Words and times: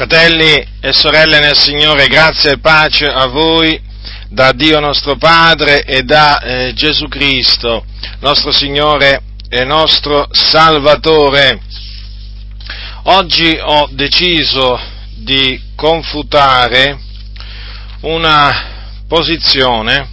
Fratelli 0.00 0.66
e 0.80 0.94
sorelle 0.94 1.40
nel 1.40 1.54
Signore, 1.54 2.06
grazia 2.06 2.52
e 2.52 2.58
pace 2.58 3.04
a 3.04 3.26
voi 3.26 3.78
da 4.30 4.52
Dio 4.52 4.80
nostro 4.80 5.16
Padre 5.16 5.84
e 5.84 6.04
da 6.04 6.40
eh, 6.40 6.72
Gesù 6.72 7.06
Cristo, 7.06 7.84
nostro 8.20 8.50
Signore 8.50 9.20
e 9.50 9.62
nostro 9.64 10.26
Salvatore. 10.30 11.60
Oggi 13.02 13.58
ho 13.60 13.90
deciso 13.92 14.80
di 15.16 15.60
confutare 15.74 16.98
una 18.00 19.02
posizione 19.06 20.08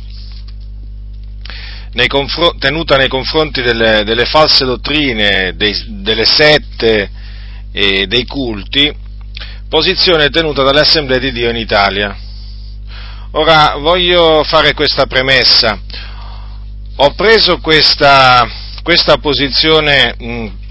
nei 1.94 2.10
confr- 2.10 2.58
tenuta 2.58 2.98
nei 2.98 3.08
confronti 3.08 3.62
delle, 3.62 4.04
delle 4.04 4.26
false 4.26 4.66
dottrine, 4.66 5.56
dei, 5.56 5.74
delle 6.02 6.26
sette 6.26 7.10
e 7.72 8.06
dei 8.06 8.26
culti, 8.26 9.06
posizione 9.70 10.30
tenuta 10.30 10.64
dalle 10.64 10.82
assemblee 10.82 11.20
di 11.20 11.32
Dio 11.32 11.50
in 11.50 11.58
Italia. 11.58 12.16
Ora 13.32 13.76
voglio 13.78 14.44
fare 14.44 14.74
questa 14.74 15.06
premessa. 15.06 15.80
Ho 16.98 17.14
preso 17.14 17.60
questa, 17.60 18.48
questa 18.82 19.18
posizione 19.18 20.16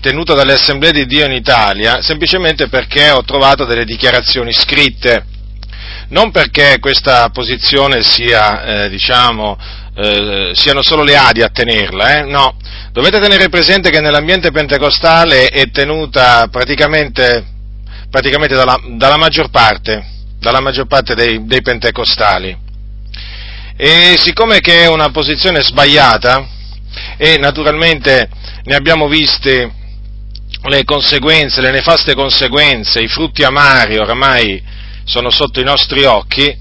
tenuta 0.00 0.34
dalle 0.34 0.54
assemblee 0.54 0.92
di 0.92 1.06
Dio 1.06 1.26
in 1.26 1.32
Italia 1.32 2.00
semplicemente 2.00 2.68
perché 2.68 3.10
ho 3.10 3.22
trovato 3.22 3.64
delle 3.64 3.84
dichiarazioni 3.84 4.52
scritte, 4.52 5.24
non 6.08 6.30
perché 6.30 6.78
questa 6.80 7.28
posizione 7.30 8.02
sia, 8.02 8.62
eh, 8.84 8.88
diciamo, 8.88 9.58
eh, 9.94 10.52
siano 10.54 10.82
solo 10.82 11.02
le 11.02 11.16
Adi 11.16 11.42
a 11.42 11.48
tenerla, 11.48 12.18
eh? 12.18 12.22
no. 12.22 12.56
Dovete 12.92 13.20
tenere 13.20 13.50
presente 13.50 13.90
che 13.90 14.00
nell'ambiente 14.00 14.50
pentecostale 14.50 15.48
è 15.48 15.70
tenuta 15.70 16.48
praticamente 16.48 17.55
praticamente 18.10 18.54
dalla, 18.54 18.80
dalla, 18.96 19.16
maggior, 19.16 19.50
parte, 19.50 20.04
dalla 20.38 20.60
maggior 20.60 20.86
parte, 20.86 21.14
dei, 21.14 21.44
dei 21.46 21.62
pentecostali. 21.62 22.56
E 23.76 24.14
siccome 24.16 24.60
che 24.60 24.84
è 24.84 24.88
una 24.88 25.10
posizione 25.10 25.60
sbagliata, 25.62 26.48
e 27.16 27.36
naturalmente 27.38 28.28
ne 28.64 28.74
abbiamo 28.74 29.08
viste 29.08 29.70
le 30.62 30.84
conseguenze, 30.84 31.60
le 31.60 31.70
nefaste 31.70 32.14
conseguenze, 32.14 33.00
i 33.00 33.08
frutti 33.08 33.42
amari 33.44 33.98
oramai 33.98 34.62
sono 35.04 35.30
sotto 35.30 35.60
i 35.60 35.64
nostri 35.64 36.04
occhi, 36.04 36.56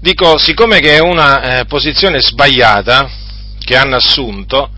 dico, 0.00 0.38
siccome 0.38 0.80
che 0.80 0.96
è 0.96 1.00
una 1.00 1.60
eh, 1.60 1.64
posizione 1.64 2.20
sbagliata 2.20 3.08
che 3.58 3.76
hanno 3.76 3.96
assunto, 3.96 4.70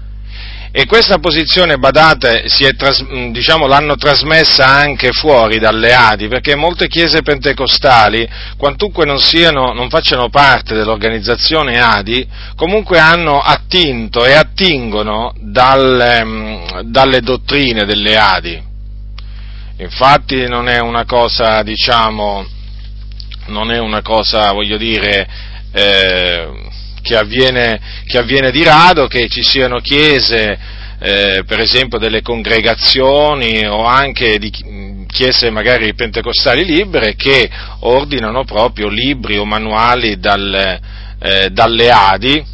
e 0.78 0.86
questa 0.86 1.18
posizione, 1.18 1.76
badate, 1.76 2.44
tras, 2.76 3.04
diciamo, 3.32 3.66
l'hanno 3.66 3.96
trasmessa 3.96 4.64
anche 4.64 5.10
fuori 5.10 5.58
dalle 5.58 5.92
Adi, 5.92 6.28
perché 6.28 6.54
molte 6.54 6.86
chiese 6.86 7.22
pentecostali, 7.22 8.24
quantunque 8.56 9.04
non, 9.04 9.18
siano, 9.18 9.72
non 9.72 9.88
facciano 9.88 10.28
parte 10.28 10.76
dell'organizzazione 10.76 11.80
Adi, 11.80 12.24
comunque 12.54 13.00
hanno 13.00 13.40
attinto 13.40 14.24
e 14.24 14.34
attingono 14.34 15.34
dalle, 15.40 16.62
dalle 16.84 17.22
dottrine 17.22 17.84
delle 17.84 18.16
Adi. 18.16 18.62
Infatti 19.78 20.46
non 20.46 20.68
è 20.68 20.78
una 20.78 21.04
cosa, 21.06 21.60
diciamo, 21.64 22.46
non 23.46 23.72
è 23.72 23.80
una 23.80 24.02
cosa, 24.02 24.52
voglio 24.52 24.76
dire, 24.76 25.28
eh, 25.72 26.67
che 27.08 27.16
avviene, 27.16 27.80
che 28.06 28.18
avviene 28.18 28.50
di 28.50 28.62
rado, 28.62 29.06
che 29.06 29.28
ci 29.28 29.42
siano 29.42 29.80
chiese, 29.80 30.58
eh, 31.00 31.42
per 31.46 31.58
esempio 31.58 31.98
delle 31.98 32.20
congregazioni 32.20 33.66
o 33.66 33.84
anche 33.84 34.36
di 34.38 34.50
chiese 35.06 35.48
magari 35.48 35.94
pentecostali 35.94 36.66
libere 36.66 37.14
che 37.14 37.48
ordinano 37.80 38.44
proprio 38.44 38.88
libri 38.88 39.38
o 39.38 39.46
manuali 39.46 40.18
dal, 40.18 40.78
eh, 41.18 41.48
dalle 41.50 41.90
Adi 41.90 42.44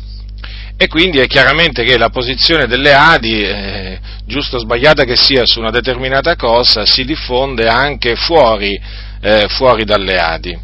e 0.77 0.87
quindi 0.87 1.19
è 1.19 1.27
chiaramente 1.27 1.83
che 1.83 1.99
la 1.99 2.11
posizione 2.11 2.67
delle 2.67 2.93
Adi, 2.93 3.41
eh, 3.41 3.99
giusto 4.25 4.57
o 4.57 4.61
sbagliata 4.61 5.03
che 5.03 5.17
sia 5.17 5.47
su 5.47 5.59
una 5.59 5.71
determinata 5.71 6.37
cosa, 6.37 6.87
si 6.87 7.05
diffonde 7.05 7.67
anche 7.67 8.15
fuori, 8.15 8.81
eh, 9.21 9.47
fuori 9.49 9.85
dalle 9.85 10.17
Adi. 10.17 10.57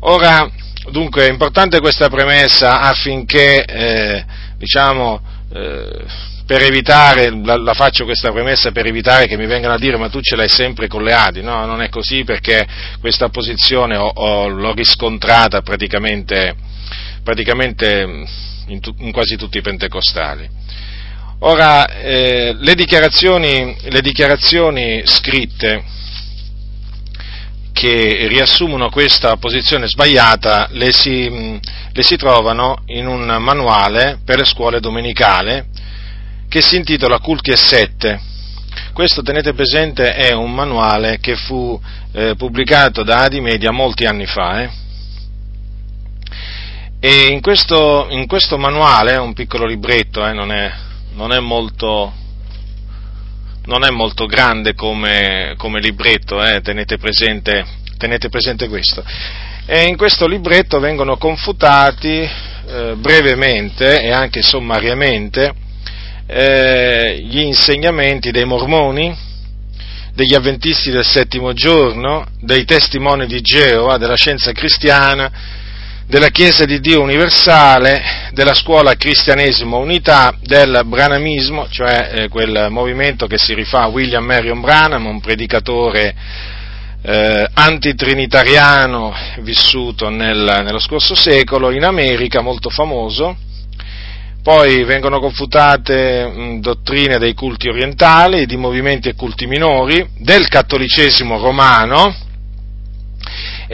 Ora, 0.00 0.50
Dunque 0.90 1.26
è 1.26 1.30
importante 1.30 1.80
questa 1.80 2.08
premessa 2.08 2.80
affinché, 2.80 3.64
eh, 3.64 4.24
diciamo, 4.58 5.20
eh, 5.54 6.04
per 6.44 6.62
evitare, 6.62 7.30
la, 7.30 7.56
la, 7.56 7.72
faccio 7.72 8.04
questa 8.04 8.32
premessa 8.32 8.72
per 8.72 8.86
evitare 8.86 9.26
che 9.26 9.36
mi 9.36 9.46
vengano 9.46 9.74
a 9.74 9.78
dire 9.78 9.96
ma 9.96 10.08
tu 10.08 10.20
ce 10.20 10.34
l'hai 10.34 10.48
sempre 10.48 10.88
con 10.88 11.04
le 11.04 11.12
Adi, 11.12 11.40
no, 11.40 11.64
non 11.66 11.80
è 11.82 11.88
così 11.88 12.24
perché 12.24 12.66
questa 13.00 13.28
posizione 13.28 13.96
ho, 13.96 14.08
ho, 14.08 14.48
l'ho 14.48 14.72
riscontrata 14.74 15.62
praticamente, 15.62 16.54
praticamente 17.22 18.26
in, 18.66 18.80
tu, 18.80 18.92
in, 18.98 19.12
quasi 19.12 19.36
tutti 19.36 19.58
i 19.58 19.62
pentecostali. 19.62 20.48
Ora, 21.44 21.86
eh, 21.86 22.56
le, 22.58 22.74
dichiarazioni, 22.74 23.76
le 23.82 24.00
dichiarazioni 24.00 25.02
scritte 25.04 25.84
che 27.72 28.26
riassumono 28.28 28.90
questa 28.90 29.36
posizione 29.36 29.86
sbagliata 29.88 30.68
le 30.72 30.92
si, 30.92 31.58
le 31.92 32.02
si 32.02 32.16
trovano 32.16 32.82
in 32.86 33.06
un 33.06 33.24
manuale 33.40 34.20
per 34.24 34.38
le 34.38 34.44
scuole 34.44 34.80
domenicali 34.80 35.64
che 36.48 36.60
si 36.60 36.76
intitola 36.76 37.18
Culti 37.18 37.50
e 37.50 37.56
Sette. 37.56 38.20
Questo, 38.92 39.22
tenete 39.22 39.54
presente, 39.54 40.14
è 40.14 40.34
un 40.34 40.52
manuale 40.52 41.18
che 41.18 41.34
fu 41.34 41.80
eh, 42.12 42.34
pubblicato 42.36 43.02
da 43.02 43.22
Adimedia 43.22 43.70
molti 43.70 44.04
anni 44.04 44.26
fa. 44.26 44.62
Eh? 44.62 44.70
E 47.00 47.26
in 47.28 47.40
questo, 47.40 48.06
in 48.10 48.26
questo, 48.26 48.58
manuale, 48.58 49.16
un 49.16 49.32
piccolo 49.32 49.64
libretto, 49.64 50.26
eh, 50.26 50.32
non, 50.32 50.52
è, 50.52 50.70
non, 51.14 51.32
è 51.32 51.40
molto, 51.40 52.12
non 53.64 53.84
è 53.84 53.90
molto 53.90 54.26
grande 54.26 54.74
come, 54.74 55.54
come 55.56 55.80
libretto, 55.80 56.42
eh, 56.42 56.60
tenete, 56.60 56.98
presente, 56.98 57.64
tenete, 57.96 58.28
presente, 58.28 58.68
questo. 58.68 59.04
E 59.66 59.84
in 59.84 59.96
questo 59.96 60.26
libretto 60.26 60.80
vengono 60.80 61.16
confutati 61.16 62.18
eh, 62.18 62.94
brevemente 62.96 64.02
e 64.02 64.10
anche 64.10 64.42
sommariamente 64.42 65.52
eh, 66.26 67.20
gli 67.24 67.40
insegnamenti 67.40 68.30
dei 68.30 68.44
mormoni, 68.44 69.16
degli 70.14 70.34
avventisti 70.34 70.90
del 70.90 71.04
settimo 71.04 71.52
giorno, 71.52 72.26
dei 72.40 72.64
testimoni 72.64 73.26
di 73.26 73.40
Geova, 73.40 73.96
della 73.96 74.16
scienza 74.16 74.52
cristiana, 74.52 75.30
della 76.06 76.28
Chiesa 76.28 76.64
di 76.64 76.80
Dio 76.80 77.00
universale, 77.00 78.30
della 78.32 78.54
scuola 78.54 78.94
cristianesimo 78.94 79.78
unità, 79.78 80.34
del 80.40 80.82
branamismo, 80.84 81.68
cioè 81.70 82.10
eh, 82.12 82.28
quel 82.28 82.68
movimento 82.70 83.26
che 83.26 83.38
si 83.38 83.54
rifà 83.54 83.82
a 83.82 83.88
William 83.88 84.24
Marion 84.24 84.60
Branham, 84.60 85.06
un 85.06 85.20
predicatore 85.20 86.14
eh, 87.02 87.48
antitrinitariano 87.52 89.12
vissuto 89.40 90.08
nel, 90.08 90.60
nello 90.64 90.78
scorso 90.78 91.14
secolo 91.14 91.70
in 91.70 91.84
America, 91.84 92.40
molto 92.40 92.70
famoso. 92.70 93.36
Poi 94.42 94.82
vengono 94.82 95.20
confutate 95.20 96.26
mh, 96.26 96.60
dottrine 96.60 97.18
dei 97.18 97.32
culti 97.32 97.68
orientali, 97.68 98.44
di 98.44 98.56
movimenti 98.56 99.08
e 99.08 99.14
culti 99.14 99.46
minori, 99.46 100.04
del 100.18 100.48
cattolicesimo 100.48 101.38
romano, 101.38 102.12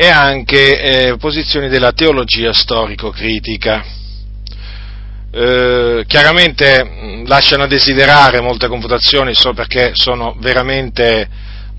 e 0.00 0.06
anche 0.06 0.81
eh, 0.81 1.16
posizioni 1.16 1.69
della 1.69 1.91
teologia 1.91 2.53
storico-critica. 2.53 3.84
Eh, 5.28 6.04
chiaramente 6.06 6.84
mh, 6.84 7.26
lasciano 7.26 7.64
a 7.64 7.66
desiderare 7.66 8.41
molte 8.41 8.69
confutazioni 8.69 9.34
solo 9.34 9.54
perché 9.54 9.91
sono 9.94 10.37
veramente 10.38 11.28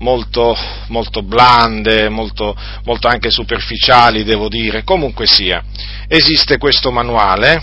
molto, 0.00 0.54
molto 0.88 1.22
blande, 1.22 2.10
molto, 2.10 2.54
molto, 2.84 3.08
anche 3.08 3.30
superficiali, 3.30 4.22
devo 4.22 4.50
dire. 4.50 4.84
Comunque 4.84 5.26
sia, 5.26 5.64
esiste 6.06 6.58
questo 6.58 6.90
manuale 6.90 7.62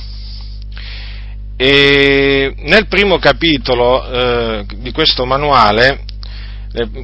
e 1.55 2.55
nel 2.61 2.87
primo 2.87 3.19
capitolo 3.19 4.09
eh, 4.09 4.65
di 4.77 4.91
questo 4.91 5.23
manuale 5.23 6.03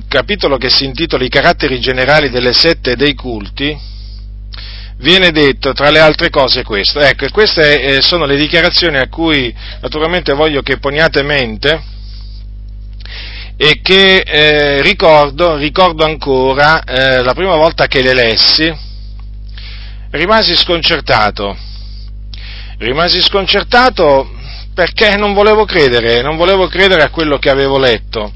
capitolo 0.07 0.57
che 0.57 0.69
si 0.69 0.85
intitola 0.85 1.23
I 1.23 1.29
caratteri 1.29 1.79
generali 1.79 2.29
delle 2.29 2.53
sette 2.53 2.91
e 2.91 2.95
dei 2.95 3.13
culti, 3.13 3.77
viene 4.97 5.31
detto 5.31 5.73
tra 5.73 5.89
le 5.89 5.99
altre 5.99 6.29
cose 6.29 6.63
questo. 6.63 6.99
Ecco, 6.99 7.27
queste 7.31 7.81
eh, 7.81 8.01
sono 8.01 8.25
le 8.25 8.37
dichiarazioni 8.37 8.97
a 8.97 9.09
cui 9.09 9.53
naturalmente 9.81 10.33
voglio 10.33 10.61
che 10.61 10.77
poniate 10.77 11.23
mente 11.23 11.83
e 13.55 13.79
che 13.81 14.17
eh, 14.17 14.81
ricordo, 14.81 15.55
ricordo 15.57 16.03
ancora 16.03 16.83
eh, 16.83 17.21
la 17.21 17.33
prima 17.33 17.55
volta 17.55 17.87
che 17.87 18.01
le 18.01 18.13
lessi, 18.13 18.73
rimasi 20.11 20.55
sconcertato. 20.55 21.55
Rimasi 22.77 23.21
sconcertato 23.21 24.31
perché 24.73 25.15
non 25.15 25.33
volevo 25.33 25.65
credere, 25.65 26.21
non 26.21 26.35
volevo 26.35 26.67
credere 26.67 27.03
a 27.03 27.09
quello 27.09 27.37
che 27.37 27.49
avevo 27.49 27.77
letto 27.77 28.33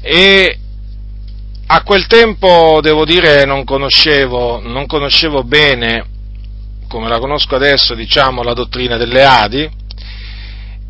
e 0.00 0.58
a 1.66 1.82
quel 1.82 2.06
tempo, 2.06 2.80
devo 2.82 3.04
dire, 3.04 3.44
non 3.44 3.64
conoscevo, 3.64 4.60
non 4.60 4.86
conoscevo 4.86 5.44
bene, 5.44 6.04
come 6.88 7.08
la 7.08 7.18
conosco 7.18 7.54
adesso, 7.54 7.94
diciamo, 7.94 8.42
la 8.42 8.54
dottrina 8.54 8.96
delle 8.96 9.22
Adi, 9.22 9.70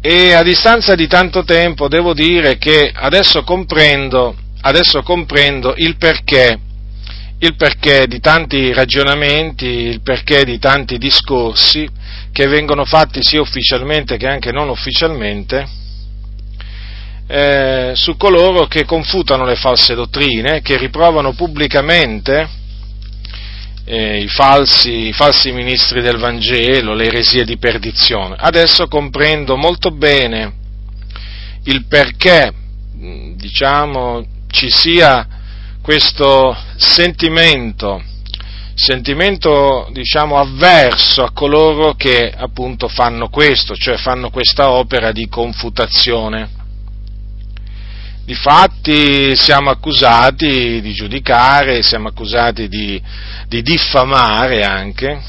e 0.01 0.33
a 0.33 0.43
distanza 0.43 0.95
di 0.95 1.07
tanto 1.07 1.45
tempo 1.45 1.87
devo 1.87 2.15
dire 2.15 2.57
che 2.57 2.91
adesso 2.95 3.43
comprendo, 3.43 4.35
adesso 4.63 5.03
comprendo 5.03 5.75
il 5.77 5.97
perché, 5.99 6.59
il 7.39 7.55
perché 7.55 8.07
di 8.07 8.19
tanti 8.19 8.73
ragionamenti, 8.73 9.67
il 9.67 10.01
perché 10.01 10.45
di 10.45 10.59
tanti 10.59 10.97
discorsi 10.97 11.87
che 12.33 12.47
vengono 12.47 12.87
fatti 12.87 13.23
sia 13.23 13.43
ufficialmente 13.43 14.17
che 14.17 14.27
anche 14.27 14.53
non 14.53 14.71
ufficialmente, 14.71 15.69
eh, 17.33 17.93
su 17.95 18.17
coloro 18.17 18.67
che 18.67 18.85
confutano 18.85 19.45
le 19.45 19.55
false 19.55 19.95
dottrine, 19.95 20.63
che 20.63 20.77
riprovano 20.77 21.33
pubblicamente 21.33 22.49
eh, 23.85 24.19
i, 24.19 24.27
falsi, 24.27 25.07
i, 25.07 25.13
falsi, 25.13 25.53
ministri 25.53 26.03
del 26.03 26.19
Vangelo, 26.19 26.93
le 26.93 27.05
eresie 27.05 27.45
di 27.45 27.57
perdizione. 27.57 28.35
Adesso 28.37 28.89
comprendo 28.89 29.57
molto 29.57 29.93
bene 29.93 30.55
il 31.65 31.87
perché, 31.87 32.53
diciamo, 33.37 34.25
ci 34.49 34.69
sia 34.69 35.25
questo 35.81 36.57
sentimento, 36.79 38.03
sentimento, 38.75 39.89
diciamo, 39.93 40.37
avverso 40.37 41.23
a 41.23 41.31
coloro 41.31 41.95
che 41.95 42.29
appunto 42.37 42.89
fanno 42.89 43.29
questo, 43.29 43.77
cioè 43.77 43.99
fanno 43.99 44.31
questa 44.31 44.71
opera 44.73 45.13
di 45.13 45.29
confutazione. 45.29 46.59
Difatti 48.25 49.35
siamo 49.37 49.71
accusati 49.71 50.81
di 50.81 50.93
giudicare, 50.93 51.83
siamo 51.83 52.09
accusati 52.09 52.69
di, 52.69 53.01
di 53.49 53.61
diffamare 53.63 54.63
anche, 54.63 55.21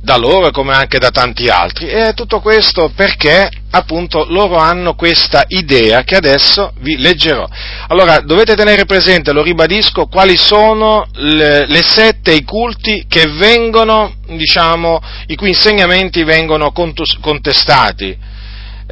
da 0.00 0.16
loro 0.16 0.50
come 0.50 0.72
anche 0.74 0.98
da 0.98 1.10
tanti 1.10 1.48
altri. 1.48 1.88
E 1.88 2.12
tutto 2.14 2.40
questo 2.40 2.92
perché 2.94 3.48
appunto 3.72 4.26
loro 4.28 4.56
hanno 4.56 4.94
questa 4.94 5.44
idea 5.48 6.02
che 6.02 6.16
adesso 6.16 6.72
vi 6.80 6.96
leggerò. 6.96 7.46
Allora 7.88 8.20
dovete 8.20 8.54
tenere 8.54 8.84
presente, 8.84 9.32
lo 9.32 9.42
ribadisco, 9.42 10.06
quali 10.06 10.36
sono 10.36 11.06
le, 11.14 11.66
le 11.66 11.82
sette, 11.82 12.32
i 12.32 12.44
culti 12.44 13.06
che 13.08 13.26
vengono, 13.26 14.14
diciamo, 14.26 15.00
i 15.26 15.36
cui 15.36 15.48
insegnamenti 15.48 16.22
vengono 16.22 16.72
contestati 16.72 18.28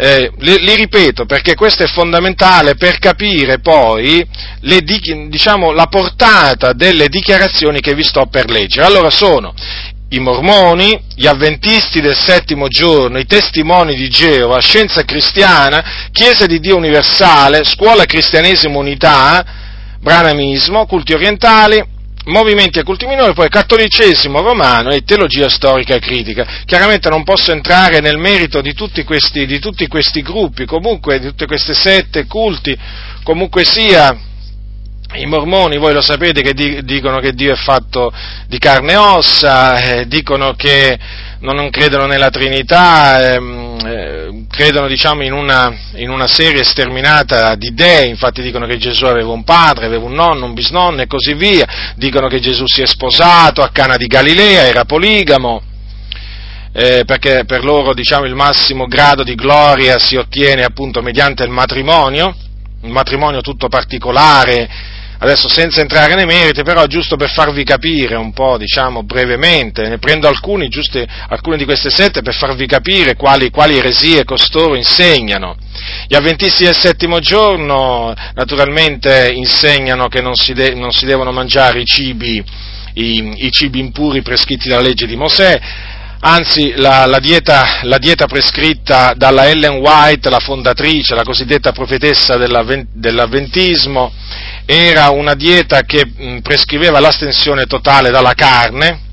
eh, 0.01 0.31
li, 0.39 0.61
li, 0.61 0.77
ripeto 0.77 1.27
perché 1.27 1.57
questo 1.57 1.83
è 1.83 1.89
fondamentale 1.89 2.77
per 2.77 3.01
capire 3.01 3.59
poi 3.59 4.25
le, 4.61 4.81
diciamo, 4.81 5.73
la 5.73 5.87
portata 5.87 6.73
delle 6.73 7.09
dichiarazioni 7.09 7.81
che 7.81 7.95
vi 7.95 8.05
sto 8.05 8.27
per 8.27 8.49
leggere. 8.49 8.87
Allora 8.87 9.11
sono 9.11 9.53
i 10.11 10.21
mormoni, 10.21 10.99
gli 11.17 11.27
avventisti 11.27 12.01
del 12.01 12.17
settimo 12.17 12.69
giorno, 12.69 13.19
i 13.19 13.27
testimoni 13.27 13.97
di 13.97 14.09
Geova, 14.09 14.61
scienza 14.61 15.03
cristiana, 15.05 16.09
Chiesa 16.13 16.47
di 16.47 16.61
Dio 16.61 16.77
universale, 16.77 17.65
scuola 17.65 18.05
cristianesimo 18.05 18.79
unità, 18.79 19.45
branamismo, 20.01 20.87
culti 20.87 21.13
orientali, 21.13 21.85
movimenti 22.29 22.79
e 22.79 22.83
culti 22.83 23.07
minori, 23.07 23.33
poi 23.33 23.49
cattolicesimo 23.49 24.41
romano 24.41 24.91
e 24.91 25.03
teologia 25.03 25.49
storica 25.49 25.95
e 25.95 25.99
critica. 26.01 26.47
Chiaramente 26.65 27.09
non 27.09 27.25
posso 27.25 27.53
entrare 27.53 28.01
nel 28.01 28.19
merito 28.19 28.61
di 28.61 28.75
tutti 28.75 29.03
questi, 29.05 29.47
di 29.47 29.59
tutti 29.59 29.87
questi 29.87 30.23
gruppi, 30.23 30.65
comunque 30.65 31.19
di 31.19 31.27
tutte 31.27 31.47
queste 31.47 31.75
sette 31.75 32.27
culti, 32.27 32.77
comunque 33.23 33.65
sia, 33.65 34.17
i 35.15 35.25
mormoni, 35.25 35.79
voi 35.79 35.95
lo 35.95 36.03
sapete, 36.03 36.43
che 36.43 36.83
dicono 36.83 37.19
che 37.19 37.33
Dio 37.33 37.53
è 37.53 37.57
fatto 37.57 38.13
di 38.47 38.59
carne 38.59 38.93
e 38.93 38.97
ossa, 38.97 39.79
eh, 39.79 40.07
dicono 40.07 40.53
che 40.55 40.99
non 41.41 41.71
credono 41.71 42.05
nella 42.05 42.29
Trinità, 42.29 43.35
ehm, 43.35 43.79
eh, 43.87 44.45
credono 44.51 44.87
diciamo, 44.87 45.23
in, 45.23 45.33
una, 45.33 45.75
in, 45.95 46.11
una, 46.11 46.27
serie 46.27 46.63
sterminata 46.63 47.55
di 47.55 47.73
dei, 47.73 48.11
infatti 48.11 48.43
dicono 48.43 48.67
che 48.67 48.77
Gesù 48.77 49.07
aveva 49.07 49.31
un 49.31 49.45
padre, 49.45 49.87
aveva 49.87 50.05
un 50.05 50.13
nonno, 50.13 50.45
un 50.45 50.53
bisnonno 50.53 51.01
e 51.01 51.07
così 51.07 51.33
via, 51.33 51.95
dicono 51.97 52.29
che 52.29 52.41
Gesù 52.41 52.67
si 52.67 52.83
è 52.83 52.87
sposato 52.87 53.63
a 53.63 53.71
Cana 53.71 53.97
di 53.97 54.07
Galilea, 54.07 54.67
era 54.67 54.85
poligamo, 54.85 55.63
eh, 56.73 57.05
perché 57.07 57.45
per 57.47 57.65
loro 57.65 57.95
diciamo, 57.95 58.27
il 58.27 58.35
massimo 58.35 58.87
grado 58.87 59.23
di 59.23 59.35
gloria 59.35 59.99
si 59.99 60.17
ottiene 60.17 60.65
appunto 60.65 61.01
mediante 61.01 61.45
il 61.45 61.51
matrimonio, 61.51 62.37
un 62.83 62.91
matrimonio 62.91 63.41
tutto 63.41 63.69
particolare, 63.69 64.97
Adesso 65.21 65.49
senza 65.49 65.81
entrare 65.81 66.15
nei 66.15 66.27
meriti, 66.27 66.63
però 66.63 66.87
giusto 66.87 67.17
per 67.17 67.31
farvi 67.31 67.65
capire 67.65 68.15
un 68.15 68.33
po', 68.33 68.57
diciamo 68.57 69.03
brevemente, 69.03 69.89
ne 69.89 69.99
prendo 69.99 70.29
alcuni, 70.29 70.69
giuste, 70.69 71.07
alcune 71.29 71.57
di 71.57 71.65
queste 71.65 71.91
sette 71.91 72.23
per 72.23 72.35
farvi 72.35 72.67
capire 72.67 73.17
quali, 73.17 73.51
quali 73.51 73.77
eresie 73.77 74.25
costoro 74.25 74.77
insegnano. 74.77 75.57
Gli 76.07 76.15
avventisti 76.15 76.65
del 76.65 76.77
settimo 76.77 77.19
giorno 77.19 78.15
naturalmente 78.35 79.33
insegnano 79.35 80.07
che 80.07 80.21
non 80.21 80.37
si, 80.37 80.53
de- 80.53 80.75
non 80.75 80.93
si 80.93 81.05
devono 81.05 81.33
mangiare 81.33 81.81
i 81.81 81.85
cibi, 81.85 82.43
i, 82.95 83.45
i 83.45 83.51
cibi 83.51 83.81
impuri 83.81 84.23
prescritti 84.23 84.69
dalla 84.69 84.83
legge 84.83 85.07
di 85.07 85.17
Mosè, 85.17 85.61
anzi 86.21 86.73
la, 86.77 87.07
la, 87.07 87.19
dieta, 87.19 87.81
la, 87.83 87.99
dieta, 87.99 88.27
prescritta 88.27 89.13
dalla 89.15 89.49
Ellen 89.49 89.77
White, 89.77 90.31
la 90.31 90.41
fondatrice, 90.41 91.15
la 91.15 91.23
cosiddetta 91.23 91.73
profetessa 91.73 92.37
dell'avventismo, 92.37 94.13
era 94.65 95.11
una 95.11 95.35
dieta 95.35 95.83
che 95.83 96.41
prescriveva 96.43 97.01
l'astensione 97.01 97.67
totale 97.67 98.11
dalla 98.11 98.35
carne, 98.35 99.07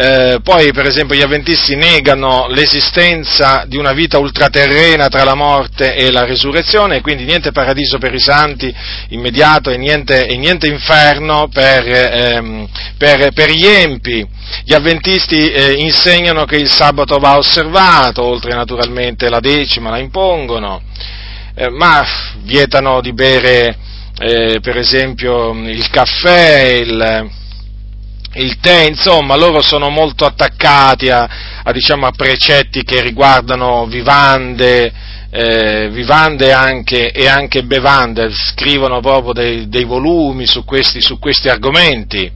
eh, 0.00 0.38
poi 0.44 0.70
per 0.72 0.86
esempio 0.86 1.16
gli 1.16 1.22
avventisti 1.22 1.74
negano 1.74 2.46
l'esistenza 2.46 3.64
di 3.66 3.76
una 3.76 3.92
vita 3.92 4.18
ultraterrena 4.18 5.08
tra 5.08 5.24
la 5.24 5.34
morte 5.34 5.96
e 5.96 6.12
la 6.12 6.22
risurrezione, 6.22 7.00
quindi 7.00 7.24
niente 7.24 7.50
paradiso 7.50 7.98
per 7.98 8.14
i 8.14 8.20
santi 8.20 8.72
immediato 9.08 9.70
e 9.70 9.76
niente, 9.76 10.24
e 10.24 10.36
niente 10.36 10.68
inferno 10.68 11.48
per, 11.52 11.84
ehm, 11.88 12.68
per, 12.96 13.32
per, 13.32 13.50
gli 13.50 13.66
empi. 13.66 14.24
Gli 14.62 14.72
avventisti 14.72 15.50
eh, 15.50 15.72
insegnano 15.72 16.44
che 16.44 16.56
il 16.56 16.70
sabato 16.70 17.16
va 17.16 17.36
osservato, 17.36 18.22
oltre 18.22 18.54
naturalmente 18.54 19.28
la 19.28 19.40
decima 19.40 19.90
la 19.90 19.98
impongono, 19.98 20.80
eh, 21.56 21.70
ma 21.70 22.06
vietano 22.44 23.00
di 23.00 23.12
bere 23.12 23.76
eh, 24.20 24.60
per 24.62 24.76
esempio 24.76 25.50
il 25.50 25.90
caffè, 25.90 26.82
il, 26.84 27.36
il 28.34 28.58
tè, 28.60 28.82
insomma, 28.82 29.36
loro 29.36 29.62
sono 29.62 29.88
molto 29.88 30.24
attaccati 30.24 31.08
a, 31.08 31.28
a, 31.62 31.72
diciamo, 31.72 32.06
a 32.06 32.12
precetti 32.12 32.84
che 32.84 33.00
riguardano 33.00 33.86
vivande, 33.86 34.92
eh, 35.30 35.88
vivande 35.90 36.52
anche, 36.52 37.12
e 37.12 37.26
anche 37.26 37.62
bevande, 37.62 38.30
scrivono 38.30 39.00
proprio 39.00 39.32
dei, 39.32 39.68
dei 39.68 39.84
volumi 39.84 40.46
su 40.46 40.64
questi, 40.64 41.00
su 41.00 41.18
questi, 41.18 41.48
argomenti. 41.48 42.30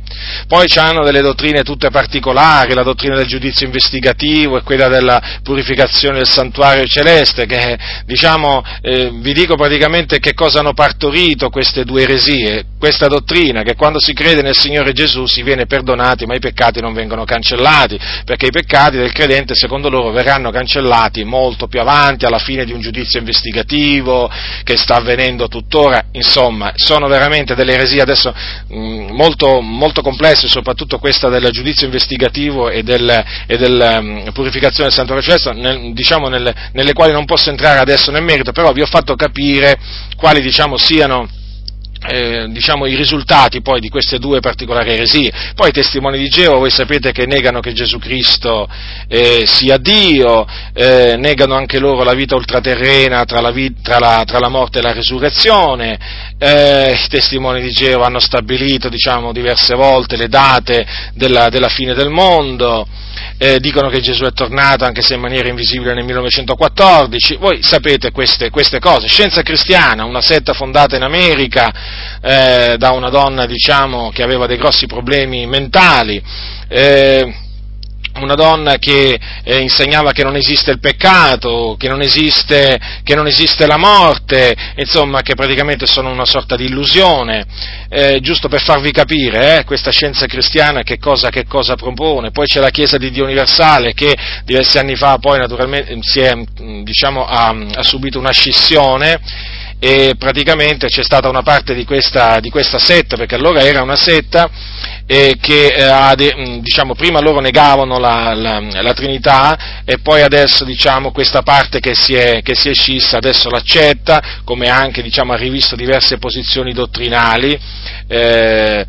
Poi 0.47 0.67
hanno 0.77 1.05
delle 1.05 1.23
dottrine 1.23 1.63
tutte 1.63 1.91
particolari, 1.91 2.75
la 2.75 2.83
dottrina 2.83 3.17
del 3.17 3.27
giudizio 3.27 3.67
investigativo 3.67 4.59
e 4.59 4.63
quella 4.63 4.89
della 4.89 5.41
purificazione 5.43 6.19
del 6.19 6.29
santuario 6.29 6.85
celeste, 6.85 7.47
che 7.47 7.79
diciamo, 8.05 8.63
eh, 8.83 9.11
vi 9.15 9.33
dico 9.33 9.55
praticamente 9.55 10.19
che 10.19 10.35
cosa 10.35 10.61
hanno 10.61 10.75
partorito 10.75 11.49
queste 11.49 11.85
due 11.85 12.03
eresie, 12.03 12.67
questa 12.79 13.07
dottrina, 13.07 13.63
che 13.63 13.75
quando 13.75 13.99
si 14.01 14.13
crede 14.13 14.43
nel 14.43 14.57
Signore 14.57 14.93
Gesù 14.93 15.27
si 15.27 15.43
viene 15.43 15.67
perdonati, 15.67 16.27
ma 16.27 16.35
i 16.35 16.41
peccati 16.41 16.81
non 16.81 16.93
vengono 16.93 17.25
cancellati, 17.25 17.99
perché 18.25 18.47
i 18.47 18.53
peccati 18.53 18.99
del 18.99 19.13
credente 19.13 19.55
secondo 19.55 19.89
loro 19.89 20.11
verranno 20.11 20.51
cancellati 20.51 21.25
molto 21.25 21.69
più 21.69 21.81
avanti, 21.81 22.27
alla 22.27 22.39
fine 22.39 22.65
di 22.65 22.73
un 22.73 22.82
giudizio 22.83 23.19
investigativo 23.19 24.31
che 24.63 24.77
sta 24.77 24.97
avvenendo 24.97 25.49
tuttora, 25.49 26.07
insomma, 26.13 26.73
sono 26.75 27.09
veramente 27.09 27.55
delle 27.55 27.73
eresie 27.73 28.03
adesso 28.03 28.35
mh, 28.69 29.13
molto, 29.13 29.61
molto, 29.61 30.03
complesse, 30.03 30.49
soprattutto 30.49 30.99
questa 30.99 31.29
del 31.31 31.51
giudizio 31.51 31.87
investigativo 31.87 32.69
e, 32.69 32.83
del, 32.83 33.25
e 33.47 33.57
della 33.57 33.99
um, 33.99 34.31
purificazione 34.33 34.89
del 34.91 34.99
Santo 34.99 35.15
Reflesso, 35.15 35.53
nel, 35.53 35.95
diciamo 35.95 36.29
nelle, 36.29 36.55
nelle 36.73 36.93
quali 36.93 37.13
non 37.13 37.25
posso 37.25 37.49
entrare 37.49 37.79
adesso 37.79 38.11
nel 38.11 38.23
merito, 38.23 38.53
però 38.53 38.73
vi 38.73 38.83
ho 38.83 38.87
fatto 38.87 39.15
capire 39.15 39.79
quali 40.17 40.43
diciamo 40.43 40.77
siano 40.77 41.41
eh, 42.09 42.47
diciamo, 42.49 42.87
i 42.87 42.97
risultati 42.97 43.61
poi 43.63 43.81
di 43.81 43.89
queste 43.89 44.19
due 44.19 44.41
particolari 44.41 44.93
eresie. 44.93 45.33
Poi 45.55 45.69
i 45.69 45.73
testimoni 45.73 46.19
di 46.19 46.29
Geova, 46.29 46.59
voi 46.59 46.71
sapete 46.71 47.13
che 47.13 47.27
negano 47.27 47.61
che 47.61 47.73
Gesù 47.73 47.99
Cristo 47.99 48.69
eh, 49.09 49.45
sia 49.47 49.77
Dio, 49.77 50.47
eh, 50.73 51.17
negano 51.17 51.55
anche 51.55 51.79
loro 51.79 52.03
la 52.03 52.15
vita 52.15 52.35
ultraterrena 52.35 53.25
tra 53.25 53.41
la, 53.41 53.51
vi- 53.51 53.75
tra 53.83 53.99
la, 53.99 54.25
tra 54.27 54.39
la 54.39 54.49
morte 54.49 54.79
e 54.79 54.83
la 54.83 54.93
risurrezione, 54.93 55.99
eh, 56.43 56.93
i 56.93 57.09
testimoni 57.09 57.61
di 57.61 57.71
Geova 57.71 58.07
hanno 58.07 58.19
stabilito 58.19 58.89
diciamo, 58.89 59.33
diverse 59.33 59.77
volte 59.77 60.17
le 60.17 60.27
date 60.27 60.85
della, 61.15 61.49
della 61.49 61.69
fine 61.69 61.95
del 61.95 62.11
mondo, 62.11 62.85
eh, 63.39 63.61
dicono 63.61 63.89
che 63.89 64.01
Gesù 64.01 64.25
è 64.25 64.33
tornato 64.33 64.85
anche 64.85 65.03
se 65.03 65.15
in 65.15 65.21
maniera 65.21 65.49
invisibile 65.49 65.95
nel 65.95 66.05
1914, 66.05 67.37
voi 67.37 67.63
sapete 67.63 68.11
queste, 68.11 68.51
queste 68.51 68.81
cose. 68.81 69.07
Scienza 69.07 69.43
cristiana, 69.43 70.05
una 70.05 70.21
setta 70.21 70.53
fondata 70.53 70.97
in 70.97 71.03
America, 71.03 71.73
eh, 72.21 72.75
da 72.77 72.91
una 72.91 73.09
donna 73.09 73.47
diciamo, 73.47 74.11
che 74.11 74.25
aveva 74.25 74.47
dei 74.47 74.57
grossi 74.57 74.87
problemi 74.87 75.47
mentali. 75.47 76.21
Eh, 76.67 77.35
una 78.21 78.35
donna 78.35 78.77
che 78.77 79.19
eh, 79.43 79.61
insegnava 79.61 80.13
che 80.13 80.23
non 80.23 80.37
esiste 80.37 80.71
il 80.71 80.81
peccato, 80.81 81.77
che 81.79 81.89
non 81.89 82.03
esiste, 82.03 82.79
che 83.03 83.15
non 83.15 83.27
esiste, 83.27 83.67
la 83.67 83.77
morte, 83.77 84.55
insomma 84.77 85.23
che 85.23 85.35
praticamente 85.35 85.87
sono 85.87 86.11
una 86.11 86.25
sorta 86.25 86.57
di 86.57 86.67
illusione, 86.67 87.47
eh, 87.89 88.21
giusto 88.21 88.49
per 88.49 88.61
farvi 88.61 88.91
capire 88.91 89.59
eh, 89.59 89.65
questa 89.65 89.91
scienza 89.91 90.27
cristiana 90.27 90.83
che 90.83 90.99
cosa, 90.99 91.31
che 91.31 91.47
cosa, 91.47 91.75
propone. 91.75 92.31
Poi 92.31 92.47
c'è 92.47 92.61
la 92.61 92.71
Chiesa 92.71 92.99
di 92.99 93.11
Dio 93.11 93.25
Universale 93.25 93.95
che 93.95 94.15
diversi 94.45 94.79
anni 94.79 94.97
fa 94.97 95.19
poi 95.19 95.39
naturalmente 95.39 95.97
si 96.01 96.21
è, 96.21 96.35
diciamo, 96.83 97.25
ha, 97.25 97.55
ha 97.75 97.83
subito 97.83 98.19
una 98.19 98.33
scissione 98.33 99.21
e 99.85 100.15
praticamente 100.17 100.87
c'è 100.87 101.03
stata 101.03 101.29
una 101.29 101.43
parte 101.43 101.75
di 101.75 101.85
questa, 101.85 102.39
di 102.39 102.51
questa 102.51 102.79
setta, 102.79 103.17
perché 103.17 103.35
allora 103.35 103.63
era 103.63 103.83
una 103.83 103.97
setta 103.97 104.49
eh, 105.07 105.37
che 105.41 105.75
eh, 105.75 106.61
diciamo, 106.61 106.95
prima 106.95 107.21
loro 107.21 107.41
negavano 107.41 107.99
la, 107.99 108.33
la, 108.33 108.61
la, 108.61 108.95
Trinità 108.95 109.83
e 109.85 109.99
poi 109.99 110.23
adesso 110.23 110.65
diciamo, 110.65 111.11
questa 111.11 111.43
parte 111.43 111.81
che 111.81 111.95
si, 111.97 112.15
è, 112.15 112.43
che 112.43 112.55
si, 112.55 112.69
è, 112.69 112.75
scissa 112.75 113.17
adesso 113.17 113.51
l'accetta, 113.51 114.41
come 114.45 114.69
anche 114.69 115.03
diciamo, 115.03 115.33
ha 115.33 115.37
rivisto 115.37 115.75
diverse 115.75 116.19
posizioni 116.19 116.73
dottrinali 116.73 117.59
eh, 118.07 118.87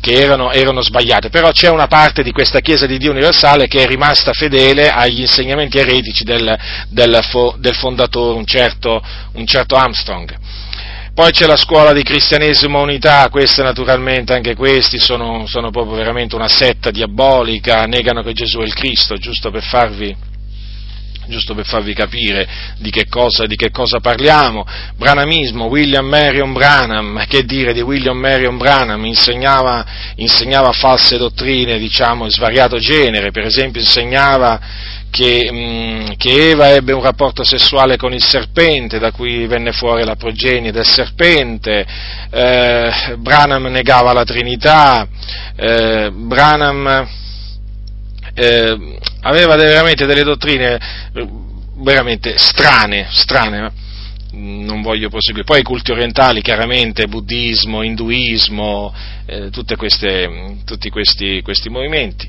che 0.00 0.12
erano, 0.12 0.52
erano, 0.52 0.82
sbagliate, 0.82 1.30
però 1.30 1.50
c'è 1.50 1.70
una 1.70 1.86
parte 1.86 2.22
di 2.22 2.32
questa 2.32 2.60
Chiesa 2.60 2.84
di 2.84 2.98
Dio 2.98 3.10
universale 3.10 3.68
che 3.68 3.82
è 3.82 3.86
rimasta 3.86 4.34
fedele 4.34 4.90
agli 4.90 5.20
insegnamenti 5.20 5.78
eretici 5.78 6.24
del, 6.24 6.54
del, 6.88 7.24
del 7.58 7.74
fondatore, 7.74 8.36
un 8.36 8.44
certo, 8.44 9.02
un 9.32 9.46
certo 9.46 9.76
Armstrong. 9.76 10.25
Poi 11.16 11.30
c'è 11.30 11.46
la 11.46 11.56
scuola 11.56 11.94
di 11.94 12.02
cristianesimo 12.02 12.78
unità, 12.78 13.28
queste 13.30 13.62
naturalmente, 13.62 14.34
anche 14.34 14.54
questi 14.54 14.98
sono, 14.98 15.46
sono, 15.46 15.70
proprio 15.70 15.96
veramente 15.96 16.34
una 16.34 16.46
setta 16.46 16.90
diabolica, 16.90 17.84
negano 17.84 18.22
che 18.22 18.34
Gesù 18.34 18.58
è 18.58 18.64
il 18.64 18.74
Cristo, 18.74 19.16
giusto 19.16 19.50
per 19.50 19.62
farvi, 19.62 20.14
giusto 21.26 21.54
per 21.54 21.64
farvi 21.64 21.94
capire 21.94 22.46
di 22.76 22.90
che, 22.90 23.06
cosa, 23.08 23.46
di 23.46 23.56
che 23.56 23.70
cosa 23.70 23.98
parliamo. 23.98 24.66
Branamismo, 24.96 25.64
William 25.64 26.06
Marion 26.06 26.52
Branham, 26.52 27.24
che 27.26 27.44
dire 27.44 27.72
di 27.72 27.80
William 27.80 28.18
Marion 28.18 28.58
Branham? 28.58 29.02
Insegnava, 29.06 29.86
insegnava 30.16 30.70
false 30.72 31.16
dottrine, 31.16 31.78
diciamo, 31.78 32.26
di 32.26 32.30
svariato 32.30 32.76
genere, 32.76 33.30
per 33.30 33.46
esempio 33.46 33.80
insegnava 33.80 34.60
che, 35.10 35.50
mh, 35.50 35.56
mm, 35.56 36.12
che, 36.16 36.50
Eva 36.50 36.70
ebbe 36.70 36.92
un 36.92 37.02
rapporto 37.02 37.44
sessuale 37.44 37.96
con 37.96 38.12
il 38.12 38.22
serpente, 38.22 38.98
da 38.98 39.10
cui 39.12 39.46
venne 39.46 39.72
fuori 39.72 40.04
la 40.04 40.16
progenie 40.16 40.72
del 40.72 40.84
serpente, 40.84 41.86
eh, 42.30 43.16
Branham 43.18 43.66
negava 43.66 44.12
la 44.12 44.24
Trinità, 44.24 45.06
eh, 45.56 46.10
Branham 46.12 47.08
eh, 48.34 48.98
aveva 49.22 49.56
veramente 49.56 50.06
delle 50.06 50.22
dottrine 50.22 50.78
eh, 51.14 51.28
veramente 51.78 52.36
strane, 52.36 53.06
strane 53.10 53.84
non 54.36 54.82
voglio 54.82 55.08
proseguire. 55.08 55.46
Poi 55.46 55.60
i 55.60 55.62
culti 55.62 55.92
orientali, 55.92 56.42
chiaramente, 56.42 57.06
buddismo, 57.06 57.82
induismo, 57.82 58.94
eh, 59.24 59.50
queste, 59.76 60.58
tutti 60.64 60.90
questi, 60.90 61.40
questi, 61.42 61.70
movimenti 61.70 62.28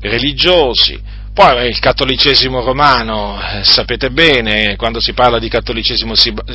religiosi. 0.00 1.00
Poi 1.34 1.66
il 1.66 1.80
cattolicesimo 1.80 2.60
romano, 2.60 3.40
eh, 3.42 3.64
sapete 3.64 4.10
bene, 4.10 4.76
quando 4.76 5.00
si 5.00 5.14
parla 5.14 5.40
di 5.40 5.48
cattolicesimo 5.48 6.14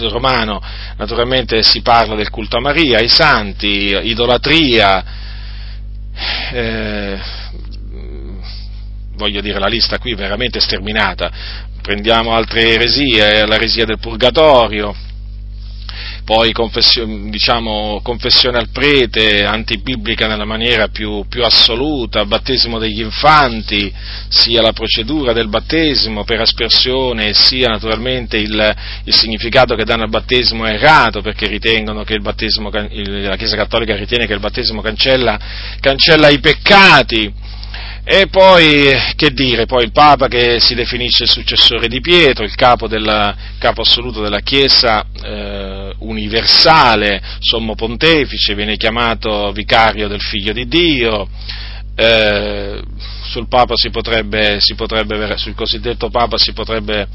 romano, 0.09 0.61
naturalmente 0.95 1.63
si 1.63 1.81
parla 1.81 2.15
del 2.15 2.29
culto 2.29 2.55
a 2.55 2.61
Maria, 2.61 2.99
ai 2.99 3.09
santi, 3.09 3.93
idolatria, 4.03 5.03
eh, 6.53 7.19
voglio 9.15 9.41
dire 9.41 9.59
la 9.59 9.67
lista 9.67 9.97
qui 9.97 10.13
è 10.13 10.15
veramente 10.15 10.61
sterminata, 10.61 11.29
prendiamo 11.81 12.33
altre 12.33 12.69
eresie, 12.69 13.45
l'eresia 13.45 13.83
del 13.83 13.99
purgatorio, 13.99 14.95
poi 16.29 16.51
confessione, 16.51 17.31
diciamo, 17.31 18.01
confessione 18.03 18.59
al 18.59 18.69
prete, 18.69 19.43
antibiblica 19.45 20.27
nella 20.27 20.45
maniera 20.45 20.89
più, 20.89 21.25
più, 21.27 21.43
assoluta, 21.43 22.23
battesimo 22.25 22.77
degli 22.77 23.01
infanti, 23.01 23.91
sia 24.27 24.61
la 24.61 24.71
procedura 24.71 25.33
del 25.33 25.47
battesimo 25.47 26.23
per 26.25 26.39
aspersione, 26.41 27.33
sia 27.33 27.69
naturalmente 27.69 28.37
il, 28.37 28.75
il 29.05 29.15
significato 29.15 29.73
che 29.73 29.85
danno 29.85 30.03
al 30.03 30.09
battesimo 30.09 30.67
errato, 30.67 31.23
perché 31.23 31.47
ritengono 31.47 32.03
che 32.03 32.13
il 32.13 32.21
battesimo, 32.21 32.69
la 32.71 33.35
Chiesa 33.35 33.55
Cattolica 33.55 33.95
ritiene 33.95 34.27
che 34.27 34.33
il 34.33 34.39
battesimo 34.39 34.81
cancella, 34.81 35.39
cancella 35.79 36.29
i 36.29 36.39
peccati, 36.39 37.33
e 38.11 38.25
poi, 38.25 38.91
che 39.15 39.31
dire, 39.33 39.67
poi 39.67 39.83
il 39.83 39.91
Papa 39.91 40.27
che 40.27 40.59
si 40.59 40.73
definisce 40.73 41.25
il 41.25 41.29
successore 41.29 41.87
di 41.87 42.01
Pietro, 42.01 42.43
il 42.43 42.55
capo, 42.55 42.87
della, 42.87 43.35
capo 43.59 43.81
assoluto 43.81 44.19
della 44.19 44.39
Chiesa 44.39 45.05
eh, 45.23 45.93
universale, 45.99 47.21
sommo 47.37 47.75
pontefice, 47.75 48.55
viene 48.55 48.77
chiamato 48.77 49.51
vicario 49.51 50.07
del 50.07 50.21
Figlio 50.21 50.53
di 50.53 50.67
Dio, 50.67 51.29
eh, 51.93 52.81
sul, 53.25 53.47
Papa 53.47 53.75
si 53.75 53.91
potrebbe, 53.91 54.57
si 54.59 54.73
potrebbe, 54.73 55.37
sul 55.37 55.53
cosiddetto 55.53 56.09
Papa 56.09 56.39
si 56.39 56.51
potrebbe 56.51 57.07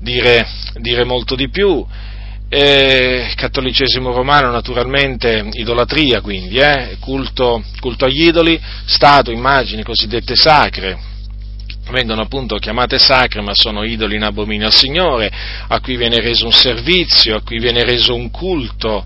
dire, 0.00 0.48
dire 0.80 1.04
molto 1.04 1.36
di 1.36 1.48
più, 1.48 1.86
eh, 2.54 3.32
cattolicesimo 3.34 4.12
romano 4.12 4.52
naturalmente 4.52 5.48
idolatria 5.52 6.20
quindi, 6.20 6.58
eh, 6.58 6.96
culto, 7.00 7.64
culto 7.80 8.04
agli 8.04 8.26
idoli, 8.26 8.60
stato, 8.86 9.32
immagini 9.32 9.82
cosiddette 9.82 10.36
sacre, 10.36 10.96
vengono 11.90 12.22
appunto 12.22 12.56
chiamate 12.56 12.98
sacre, 12.98 13.40
ma 13.42 13.54
sono 13.54 13.82
idoli 13.82 14.14
in 14.14 14.22
abominio 14.22 14.66
al 14.66 14.74
Signore, 14.74 15.30
a 15.66 15.80
cui 15.80 15.96
viene 15.96 16.20
reso 16.20 16.46
un 16.46 16.52
servizio, 16.52 17.36
a 17.36 17.42
cui 17.42 17.58
viene 17.58 17.82
reso 17.82 18.14
un 18.14 18.30
culto. 18.30 19.04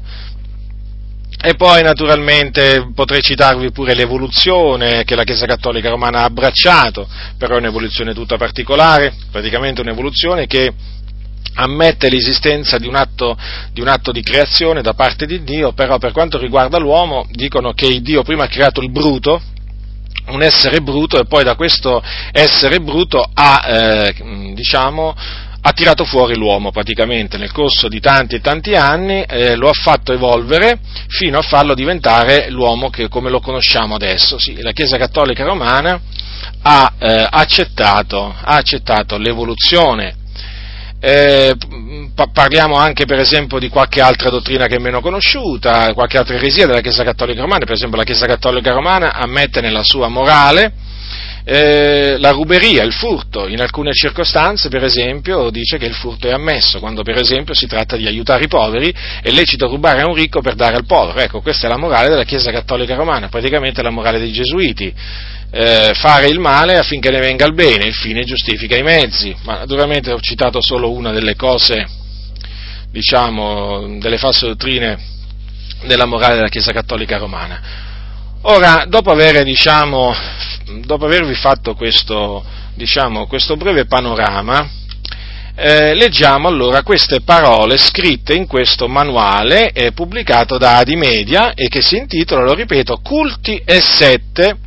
E 1.40 1.54
poi 1.54 1.82
naturalmente 1.82 2.90
potrei 2.94 3.22
citarvi 3.22 3.70
pure 3.70 3.94
l'evoluzione 3.94 5.04
che 5.04 5.14
la 5.14 5.22
Chiesa 5.22 5.46
Cattolica 5.46 5.88
Romana 5.88 6.20
ha 6.20 6.24
abbracciato, 6.24 7.08
però 7.38 7.54
è 7.54 7.58
un'evoluzione 7.58 8.12
tutta 8.12 8.36
particolare, 8.36 9.14
praticamente 9.30 9.80
un'evoluzione 9.80 10.46
che 10.46 10.72
ammette 11.54 12.08
l'esistenza 12.08 12.78
di 12.78 12.86
un, 12.86 12.94
atto, 12.94 13.36
di 13.72 13.80
un, 13.80 13.88
atto, 13.88 14.12
di 14.12 14.22
creazione 14.22 14.82
da 14.82 14.94
parte 14.94 15.26
di 15.26 15.42
Dio, 15.42 15.72
però 15.72 15.98
per 15.98 16.12
quanto 16.12 16.38
riguarda 16.38 16.78
l'uomo 16.78 17.26
dicono 17.30 17.72
che 17.72 18.00
Dio 18.00 18.22
prima 18.22 18.44
ha 18.44 18.48
creato 18.48 18.80
il 18.80 18.90
bruto, 18.90 19.40
un 20.28 20.42
essere 20.42 20.80
bruto, 20.80 21.18
e 21.18 21.24
poi 21.24 21.42
da 21.42 21.56
questo 21.56 22.02
essere 22.32 22.80
bruto 22.80 23.28
ha, 23.32 23.62
eh, 23.66 24.14
diciamo, 24.54 25.14
ha 25.60 25.72
tirato 25.72 26.04
fuori 26.04 26.36
l'uomo 26.36 26.70
praticamente 26.70 27.36
nel 27.36 27.50
corso 27.50 27.88
di 27.88 27.98
tanti 27.98 28.36
e 28.36 28.40
tanti 28.40 28.74
anni, 28.74 29.22
eh, 29.22 29.56
lo 29.56 29.68
ha 29.68 29.72
fatto 29.72 30.12
evolvere 30.12 30.78
fino 31.08 31.38
a 31.38 31.42
farlo 31.42 31.74
diventare 31.74 32.50
l'uomo 32.50 32.88
che, 32.90 33.08
come 33.08 33.30
lo 33.30 33.40
conosciamo 33.40 33.96
adesso. 33.96 34.38
Sì, 34.38 34.60
la 34.60 34.72
Chiesa 34.72 34.96
Cattolica 34.96 35.44
Romana 35.44 36.00
ha, 36.62 36.92
eh, 36.98 37.26
accettato, 37.28 38.32
ha 38.38 38.56
accettato 38.56 39.18
l'evoluzione 39.18 40.17
eh, 41.00 41.54
parliamo 42.32 42.76
anche 42.76 43.04
per 43.04 43.18
esempio 43.18 43.58
di 43.58 43.68
qualche 43.68 44.00
altra 44.00 44.30
dottrina 44.30 44.66
che 44.66 44.76
è 44.76 44.80
meno 44.80 45.00
conosciuta, 45.00 45.92
qualche 45.94 46.18
altra 46.18 46.34
eresia 46.34 46.66
della 46.66 46.80
Chiesa 46.80 47.04
Cattolica 47.04 47.40
Romana, 47.40 47.64
per 47.64 47.74
esempio 47.74 47.98
la 47.98 48.04
Chiesa 48.04 48.26
Cattolica 48.26 48.72
Romana 48.72 49.12
ammette 49.14 49.60
nella 49.60 49.82
sua 49.82 50.08
morale 50.08 50.72
eh, 51.50 52.18
la 52.18 52.30
ruberia, 52.32 52.82
il 52.82 52.92
furto, 52.92 53.46
in 53.46 53.62
alcune 53.62 53.94
circostanze 53.94 54.68
per 54.68 54.84
esempio 54.84 55.48
dice 55.48 55.78
che 55.78 55.86
il 55.86 55.94
furto 55.94 56.28
è 56.28 56.32
ammesso, 56.32 56.78
quando 56.78 57.02
per 57.02 57.16
esempio 57.16 57.54
si 57.54 57.66
tratta 57.66 57.96
di 57.96 58.06
aiutare 58.06 58.44
i 58.44 58.48
poveri, 58.48 58.94
è 59.22 59.30
lecito 59.30 59.66
rubare 59.66 60.02
a 60.02 60.06
un 60.06 60.14
ricco 60.14 60.42
per 60.42 60.54
dare 60.54 60.76
al 60.76 60.84
povero, 60.84 61.20
ecco 61.20 61.40
questa 61.40 61.66
è 61.66 61.70
la 61.70 61.78
morale 61.78 62.10
della 62.10 62.24
Chiesa 62.24 62.50
Cattolica 62.50 62.96
Romana, 62.96 63.28
praticamente 63.28 63.80
la 63.82 63.88
morale 63.88 64.18
dei 64.18 64.30
Gesuiti 64.30 64.92
eh, 65.50 65.92
fare 65.94 66.28
il 66.28 66.38
male 66.38 66.76
affinché 66.76 67.10
ne 67.10 67.20
venga 67.20 67.46
il 67.46 67.54
bene, 67.54 67.86
il 67.86 67.94
fine 67.94 68.24
giustifica 68.24 68.76
i 68.76 68.82
mezzi, 68.82 69.34
ma 69.44 69.58
naturalmente 69.58 70.12
ho 70.12 70.20
citato 70.20 70.60
solo 70.60 70.90
una 70.90 71.10
delle 71.10 71.36
cose, 71.36 71.86
diciamo, 72.90 73.98
delle 73.98 74.18
false 74.18 74.46
dottrine 74.46 74.98
della 75.86 76.06
morale 76.06 76.34
della 76.34 76.48
Chiesa 76.48 76.72
Cattolica 76.72 77.16
Romana. 77.16 77.86
Ora, 78.42 78.84
dopo, 78.86 79.10
avere, 79.10 79.42
diciamo, 79.42 80.14
dopo 80.84 81.06
avervi 81.06 81.34
fatto 81.34 81.74
questo, 81.74 82.44
diciamo, 82.74 83.26
questo 83.26 83.56
breve 83.56 83.86
panorama, 83.86 84.68
eh, 85.54 85.94
leggiamo 85.94 86.46
allora 86.46 86.84
queste 86.84 87.22
parole 87.22 87.78
scritte 87.78 88.32
in 88.32 88.46
questo 88.46 88.86
manuale 88.86 89.72
eh, 89.72 89.90
pubblicato 89.90 90.56
da 90.56 90.76
Adimedia 90.76 91.52
e 91.54 91.68
che 91.68 91.82
si 91.82 91.96
intitola, 91.96 92.42
lo 92.42 92.54
ripeto, 92.54 93.00
Culti 93.02 93.60
e 93.64 93.80
Sette 93.80 94.66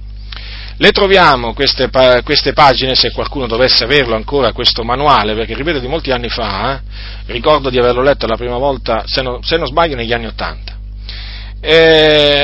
le 0.81 0.91
troviamo 0.91 1.53
queste, 1.53 1.91
queste, 2.23 2.53
pagine, 2.53 2.95
se 2.95 3.11
qualcuno 3.11 3.45
dovesse 3.45 3.83
averlo 3.83 4.15
ancora, 4.15 4.51
questo 4.51 4.83
manuale, 4.83 5.35
perché 5.35 5.53
ripeto 5.53 5.77
di 5.77 5.88
molti 5.88 6.09
anni 6.09 6.27
fa, 6.27 6.81
eh, 7.27 7.33
ricordo 7.33 7.69
di 7.69 7.77
averlo 7.77 8.01
letto 8.01 8.25
la 8.25 8.35
prima 8.35 8.57
volta, 8.57 9.03
se, 9.05 9.21
no, 9.21 9.41
se 9.43 9.57
non 9.57 9.67
sbaglio, 9.67 9.95
negli 9.95 10.11
anni 10.11 10.25
Ottanta. 10.25 10.79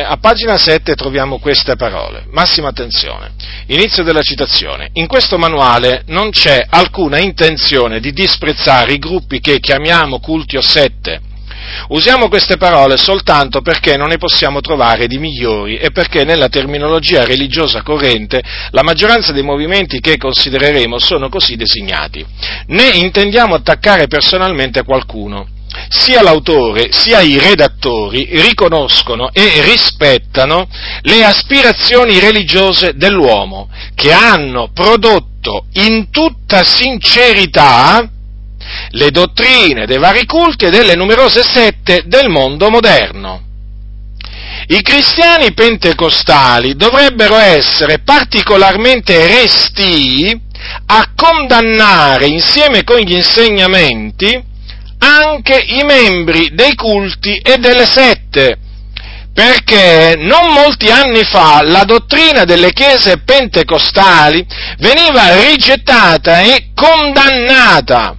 a 0.08 0.17
pagina 0.17 0.56
7 0.56 0.94
troviamo 0.94 1.39
queste 1.39 1.75
parole. 1.75 2.25
Massima 2.29 2.67
attenzione. 2.67 3.32
Inizio 3.70 4.03
della 4.03 4.22
citazione. 4.22 4.89
In 4.94 5.08
questo 5.08 5.39
manuale 5.39 6.03
non 6.06 6.29
c'è 6.29 6.63
alcuna 6.70 7.17
intenzione 7.17 8.00
di 8.00 8.12
disprezzare 8.13 8.94
i 8.94 9.00
gruppi 9.00 9.39
che 9.39 9.60
chiamiamo 9.60 10.20
culti 10.20 10.58
o 10.58 10.62
sette. 10.62 11.26
Usiamo 11.89 12.27
queste 12.27 12.57
parole 12.57 12.97
soltanto 12.97 13.62
perché 13.62 13.97
non 13.97 14.09
ne 14.09 14.17
possiamo 14.17 14.62
trovare 14.62 15.07
di 15.07 15.17
migliori 15.17 15.77
e 15.77 15.91
perché 15.91 16.24
nella 16.24 16.50
terminologia 16.50 17.25
religiosa 17.25 17.81
corrente 17.81 18.41
la 18.71 18.83
maggioranza 18.83 19.31
dei 19.31 19.43
movimenti 19.43 20.00
che 20.00 20.17
considereremo 20.17 21.00
sono 21.00 21.29
così 21.29 21.55
designati. 21.55 22.25
Né 22.67 22.89
intendiamo 22.89 23.55
attaccare 23.55 24.07
personalmente 24.07 24.83
qualcuno 24.83 25.47
sia 25.89 26.21
l'autore 26.21 26.91
sia 26.91 27.21
i 27.21 27.38
redattori 27.38 28.27
riconoscono 28.41 29.29
e 29.31 29.62
rispettano 29.62 30.67
le 31.01 31.24
aspirazioni 31.24 32.19
religiose 32.19 32.93
dell'uomo, 32.95 33.69
che 33.93 34.12
hanno 34.12 34.71
prodotto 34.74 35.65
in 35.74 36.09
tutta 36.09 36.63
sincerità 36.63 38.09
le 38.91 39.12
dottrine 39.12 39.86
dei 39.86 39.97
vari 39.97 40.25
culti 40.25 40.65
e 40.65 40.69
delle 40.69 40.95
numerose 40.95 41.43
sette 41.43 42.03
del 42.05 42.29
mondo 42.29 42.69
moderno. 42.69 43.45
I 44.69 44.81
cristiani 44.81 45.53
pentecostali 45.53 46.75
dovrebbero 46.75 47.36
essere 47.38 48.00
particolarmente 48.00 49.27
resti 49.27 50.41
a 50.88 51.12
condannare 51.15 52.25
insieme 52.25 52.83
con 52.83 52.97
gli 52.97 53.13
insegnamenti 53.13 54.43
anche 55.00 55.57
i 55.57 55.83
membri 55.83 56.50
dei 56.53 56.75
culti 56.75 57.36
e 57.38 57.57
delle 57.59 57.86
sette, 57.86 58.57
perché 59.33 60.15
non 60.17 60.51
molti 60.51 60.89
anni 60.89 61.24
fa 61.24 61.62
la 61.63 61.83
dottrina 61.83 62.43
delle 62.43 62.74
chiese 62.74 63.19
pentecostali 63.19 64.45
veniva 64.79 65.39
rigettata 65.39 66.41
e 66.41 66.71
condannata. 66.74 68.15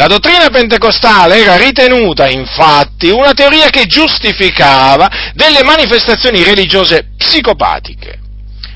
La 0.00 0.06
dottrina 0.06 0.48
pentecostale 0.48 1.42
era 1.42 1.58
ritenuta 1.58 2.26
infatti 2.26 3.10
una 3.10 3.34
teoria 3.34 3.68
che 3.68 3.84
giustificava 3.84 5.10
delle 5.34 5.62
manifestazioni 5.62 6.42
religiose 6.42 7.10
psicopatiche 7.18 8.18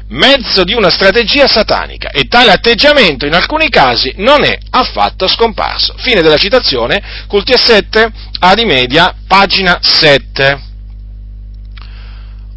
mezzo 0.09 0.65
di 0.65 0.75
una 0.75 0.91
strategia 0.91 1.47
satanica 1.47 2.11
e 2.11 2.25
tale 2.25 2.51
atteggiamento 2.51 3.25
in 3.25 3.33
alcuni 3.33 3.71
casi 3.71 4.13
non 4.19 4.45
è 4.45 4.59
affatto 4.69 5.27
scomparso. 5.27 5.95
Fine 5.97 6.21
della 6.21 6.37
citazione, 6.37 7.03
Culti 7.27 7.53
e 7.53 7.59
7, 7.59 8.13
Adi 8.41 8.67
Media, 8.67 9.15
pagina 9.27 9.79
7. 9.81 10.61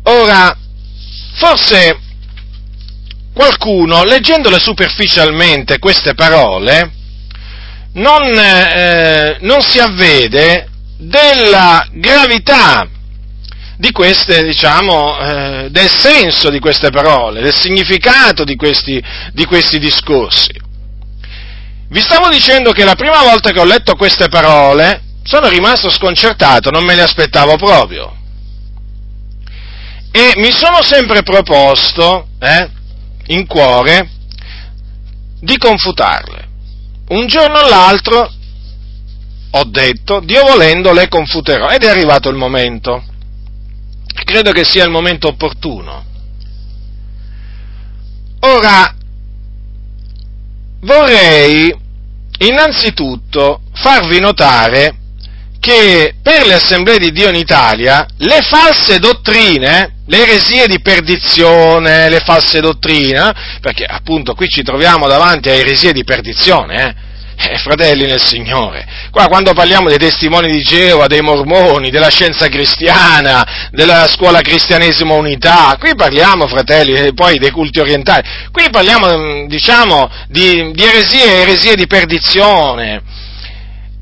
Ora, 0.03 0.55
forse 1.35 1.99
qualcuno, 3.33 4.03
leggendole 4.03 4.59
superficialmente 4.59 5.79
queste 5.79 6.13
parole, 6.15 6.96
non, 7.97 8.31
eh, 8.33 9.37
non 9.41 9.61
si 9.61 9.79
avvede 9.79 10.67
della 10.97 11.87
gravità 11.91 12.87
di 13.77 13.91
queste, 13.91 14.43
diciamo, 14.43 15.19
eh, 15.19 15.67
del 15.69 15.89
senso 15.89 16.49
di 16.49 16.59
queste 16.59 16.89
parole, 16.89 17.41
del 17.41 17.53
significato 17.53 18.43
di 18.43 18.55
questi, 18.55 19.01
di 19.33 19.45
questi 19.45 19.77
discorsi. 19.77 20.65
Vi 21.89 21.99
stavo 22.01 22.29
dicendo 22.29 22.71
che 22.71 22.83
la 22.83 22.95
prima 22.95 23.21
volta 23.21 23.51
che 23.51 23.59
ho 23.59 23.65
letto 23.65 23.95
queste 23.95 24.27
parole 24.29 25.01
sono 25.23 25.47
rimasto 25.47 25.89
sconcertato, 25.89 26.69
non 26.71 26.83
me 26.83 26.95
le 26.95 27.03
aspettavo 27.03 27.55
proprio. 27.55 28.15
E 30.11 30.33
mi 30.37 30.51
sono 30.51 30.81
sempre 30.81 31.21
proposto, 31.21 32.29
eh, 32.39 32.69
in 33.27 33.45
cuore, 33.45 34.09
di 35.39 35.57
confutarle. 35.57 36.46
Un 37.09 37.27
giorno 37.27 37.59
o 37.59 37.67
l'altro 37.67 38.31
ho 39.49 39.63
detto, 39.63 40.19
Dio 40.19 40.43
volendo 40.43 40.91
le 40.91 41.07
confuterò, 41.07 41.69
ed 41.69 41.83
è 41.83 41.87
arrivato 41.87 42.29
il 42.29 42.35
momento 42.35 43.03
credo 44.27 44.51
che 44.51 44.65
sia 44.65 44.83
il 44.83 44.89
momento 44.89 45.29
opportuno. 45.29 46.03
Ora, 48.41 48.93
vorrei 50.81 51.73
innanzitutto 52.39 53.61
farvi 53.71 54.19
notare 54.19 54.95
che 55.59 56.15
per 56.21 56.45
le 56.45 56.53
assemblee 56.53 56.97
di 56.97 57.11
Dio 57.11 57.29
in 57.29 57.35
Italia 57.35 58.05
le 58.17 58.41
false 58.41 58.99
dottrine, 58.99 59.95
le 60.05 60.21
eresie 60.21 60.67
di 60.67 60.79
perdizione, 60.79 62.09
le 62.09 62.19
false 62.19 62.59
dottrine, 62.59 63.59
perché 63.61 63.85
appunto 63.85 64.33
qui 64.33 64.47
ci 64.47 64.63
troviamo 64.63 65.07
davanti 65.07 65.49
a 65.49 65.53
eresie 65.53 65.91
di 65.91 66.03
perdizione, 66.03 66.95
eh, 67.39 67.53
eh, 67.53 67.57
fratelli 67.57 68.05
nel 68.07 68.19
Signore, 68.19 68.87
qua 69.11 69.27
quando 69.27 69.53
parliamo 69.53 69.89
dei 69.89 69.99
testimoni 69.99 70.49
di 70.51 70.63
Geova, 70.63 71.05
dei 71.05 71.21
mormoni, 71.21 71.91
della 71.91 72.09
scienza 72.09 72.47
cristiana, 72.47 73.69
della 73.71 74.07
scuola 74.07 74.41
cristianesimo 74.41 75.13
unità, 75.13 75.75
qui 75.79 75.93
parliamo, 75.95 76.47
fratelli, 76.47 76.93
eh, 76.93 77.13
poi 77.13 77.37
dei 77.37 77.51
culti 77.51 77.79
orientali, 77.79 78.27
qui 78.51 78.69
parliamo, 78.71 79.15
mm, 79.15 79.45
diciamo, 79.47 80.09
di, 80.29 80.71
di 80.71 80.83
eresie, 80.83 81.41
eresie 81.41 81.75
di 81.75 81.85
perdizione. 81.85 83.03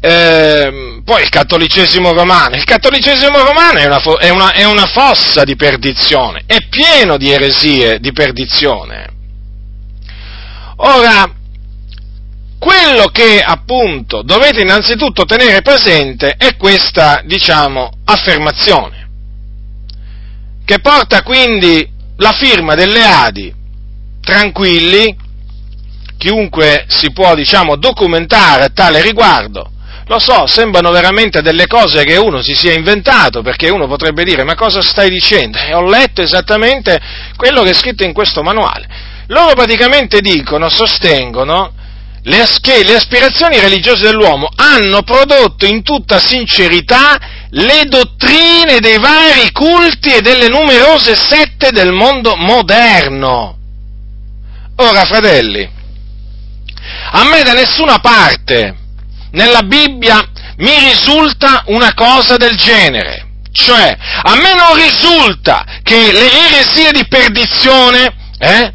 Eh, 0.08 1.02
poi 1.04 1.24
il 1.24 1.30
cattolicesimo 1.30 2.12
romano, 2.12 2.56
il 2.56 2.64
cattolicesimo 2.64 3.40
romano 3.40 3.80
è 3.80 3.86
una, 3.88 4.00
è, 4.20 4.30
una, 4.30 4.52
è 4.52 4.64
una 4.64 4.86
fossa 4.86 5.44
di 5.44 5.56
perdizione, 5.56 6.44
è 6.46 6.58
pieno 6.70 7.18
di 7.18 7.32
eresie 7.32 8.00
di 8.00 8.12
perdizione. 8.12 9.10
Ora, 10.76 11.28
quello 12.60 13.08
che 13.08 13.42
appunto 13.44 14.22
dovete 14.22 14.62
innanzitutto 14.62 15.26
tenere 15.26 15.64
presente 15.64 16.36
è 16.38 16.56
questa, 16.56 17.24
diciamo, 17.26 17.90
affermazione, 18.04 19.10
che 20.66 20.80
porta 20.82 21.24
quindi 21.24 21.90
la 22.18 22.34
firma 22.34 22.76
delle 22.76 23.04
Adi, 23.04 23.52
tranquilli, 24.22 25.18
chiunque 26.16 26.86
si 26.90 27.12
può, 27.12 27.34
diciamo, 27.34 27.76
documentare 27.76 28.66
a 28.66 28.70
tale 28.70 29.02
riguardo, 29.02 29.72
lo 30.08 30.20
so, 30.20 30.46
sembrano 30.46 30.92
veramente 30.92 31.42
delle 31.42 31.66
cose 31.66 32.04
che 32.04 32.16
uno 32.16 32.42
si 32.42 32.54
sia 32.54 32.74
inventato, 32.74 33.42
perché 33.42 33.70
uno 33.70 33.88
potrebbe 33.88 34.24
dire, 34.24 34.44
ma 34.44 34.54
cosa 34.54 34.82
stai 34.82 35.10
dicendo? 35.10 35.58
E 35.58 35.74
ho 35.74 35.84
letto 35.84 36.22
esattamente 36.22 37.00
quello 37.36 37.64
che 37.64 37.72
è 37.72 37.74
scritto 37.74 38.04
in 38.04 38.14
questo 38.14 38.44
manuale. 38.44 38.88
Loro 39.28 39.56
praticamente 39.56 40.22
dicono, 40.22 40.70
sostengono, 40.70 41.74
le, 42.22 42.46
che 42.62 42.84
le 42.84 42.96
aspirazioni 42.96 43.60
religiose 43.60 44.04
dell'uomo 44.04 44.48
hanno 44.56 45.02
prodotto 45.02 45.66
in 45.66 45.82
tutta 45.82 46.20
sincerità 46.20 47.18
le 47.50 47.86
dottrine 47.88 48.80
dei 48.80 49.00
vari 49.00 49.52
culti 49.52 50.14
e 50.14 50.22
delle 50.22 50.50
numerose 50.50 51.16
sette 51.16 51.72
del 51.72 51.94
mondo 51.94 52.36
moderno. 52.36 53.58
Ora, 54.78 55.04
fratelli, 55.06 55.68
a 57.12 57.24
me 57.24 57.42
da 57.42 57.54
nessuna 57.54 57.98
parte 58.00 58.84
nella 59.36 59.64
Bibbia 59.64 60.28
mi 60.58 60.78
risulta 60.80 61.64
una 61.68 61.94
cosa 61.94 62.38
del 62.38 62.56
genere. 62.58 63.24
Cioè, 63.52 63.96
a 64.24 64.36
me 64.36 64.54
non 64.54 64.76
risulta 64.76 65.64
che 65.84 66.12
le 66.12 66.32
eresie 66.50 66.92
di 66.92 67.08
perdizione 67.08 68.14
eh, 68.38 68.74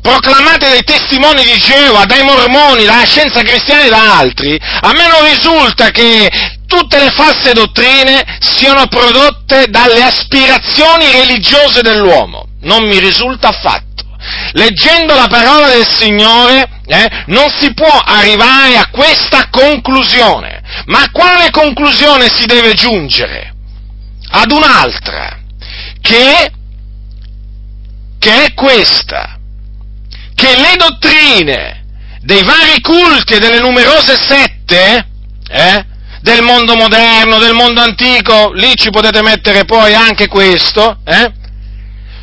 proclamate 0.00 0.68
dai 0.68 0.84
testimoni 0.84 1.42
di 1.44 1.58
Geova, 1.58 2.06
dai 2.06 2.22
mormoni, 2.22 2.84
dalla 2.84 3.04
scienza 3.04 3.42
cristiana 3.42 3.84
e 3.84 3.88
da 3.90 4.18
altri, 4.18 4.58
a 4.58 4.92
me 4.92 5.06
non 5.08 5.28
risulta 5.28 5.90
che 5.90 6.30
tutte 6.66 6.98
le 6.98 7.10
false 7.10 7.52
dottrine 7.52 8.38
siano 8.40 8.86
prodotte 8.86 9.66
dalle 9.68 10.02
aspirazioni 10.02 11.10
religiose 11.10 11.82
dell'uomo. 11.82 12.46
Non 12.62 12.84
mi 12.84 12.98
risulta 12.98 13.48
affatto. 13.48 13.85
Leggendo 14.52 15.14
la 15.14 15.28
parola 15.28 15.68
del 15.68 15.86
Signore 15.86 16.68
eh, 16.86 17.08
non 17.26 17.50
si 17.50 17.72
può 17.74 17.90
arrivare 17.90 18.76
a 18.76 18.88
questa 18.90 19.48
conclusione. 19.50 20.62
Ma 20.86 21.02
a 21.02 21.10
quale 21.10 21.50
conclusione 21.50 22.28
si 22.28 22.46
deve 22.46 22.74
giungere? 22.74 23.54
Ad 24.28 24.50
un'altra, 24.50 25.38
che, 26.00 26.50
che 28.18 28.44
è 28.44 28.54
questa 28.54 29.36
che 30.36 30.54
le 30.54 30.76
dottrine 30.76 31.84
dei 32.20 32.42
vari 32.42 32.80
culti 32.82 33.34
e 33.34 33.38
delle 33.38 33.58
numerose 33.58 34.16
sette 34.20 35.06
eh, 35.48 35.86
del 36.20 36.42
mondo 36.42 36.76
moderno, 36.76 37.38
del 37.38 37.54
mondo 37.54 37.80
antico, 37.80 38.52
lì 38.52 38.74
ci 38.74 38.90
potete 38.90 39.22
mettere 39.22 39.64
poi 39.64 39.94
anche 39.94 40.28
questo, 40.28 40.98
eh, 41.04 41.32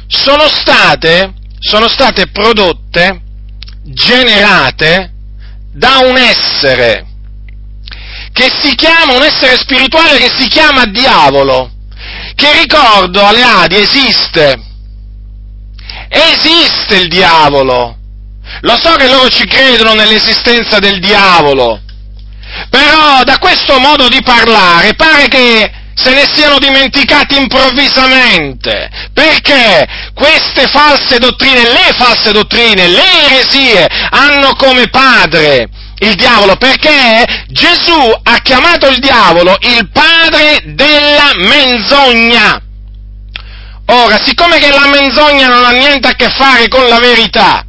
sono, 0.08 0.48
state, 0.48 1.34
sono 1.64 1.88
state 1.88 2.28
prodotte, 2.28 3.22
generate 3.84 5.12
da 5.72 6.00
un 6.04 6.18
essere 6.18 7.08
che 8.34 8.52
si 8.62 8.76
chiama, 8.76 9.14
un 9.14 9.24
essere 9.24 9.58
spirituale 9.58 10.18
che 10.18 10.30
si 10.38 10.48
chiama 10.48 10.86
diavolo, 10.86 11.72
che 12.36 12.52
ricordo 12.60 13.26
alle 13.26 13.44
Adi 13.44 13.76
esiste. 13.76 14.62
Esiste 16.10 16.96
il 16.98 17.08
diavolo. 17.08 17.98
Lo 18.62 18.78
so 18.82 18.96
che 18.96 19.08
loro 19.08 19.30
ci 19.30 19.46
credono 19.46 19.94
nell'esistenza 19.94 20.80
del 20.80 21.00
diavolo, 21.00 21.80
però 22.70 23.24
da 23.24 23.38
questo 23.40 23.80
modo 23.80 24.08
di 24.10 24.22
parlare 24.22 24.94
pare 24.96 25.28
che 25.28 25.72
se 25.96 26.12
ne 26.12 26.26
siano 26.34 26.58
dimenticati 26.60 27.38
improvvisamente, 27.38 28.90
perché 29.14 29.88
queste 30.14 30.68
false 30.68 31.20
dottrine, 31.20 31.62
le 31.62 31.94
false 31.98 32.32
dottrine, 32.32 32.88
le 32.88 33.26
eresie 33.26 33.88
hanno 34.10 34.56
come 34.56 34.90
padre 34.90 35.70
il 36.00 36.16
diavolo, 36.16 36.56
perché 36.58 37.46
Gesù 37.48 38.20
ha 38.24 38.38
chiamato 38.40 38.88
il 38.88 39.00
diavolo 39.00 39.56
il 39.62 39.90
padre 39.92 40.62
della 40.66 41.32
menzogna. 41.36 42.62
Ora, 43.88 44.18
siccome 44.24 44.58
che 44.60 44.70
la 44.70 44.88
menzogna 44.88 45.48
non 45.48 45.64
ha 45.64 45.72
niente 45.72 46.08
a 46.08 46.16
che 46.16 46.30
fare 46.30 46.68
con 46.68 46.88
la 46.88 47.00
verità, 47.00 47.66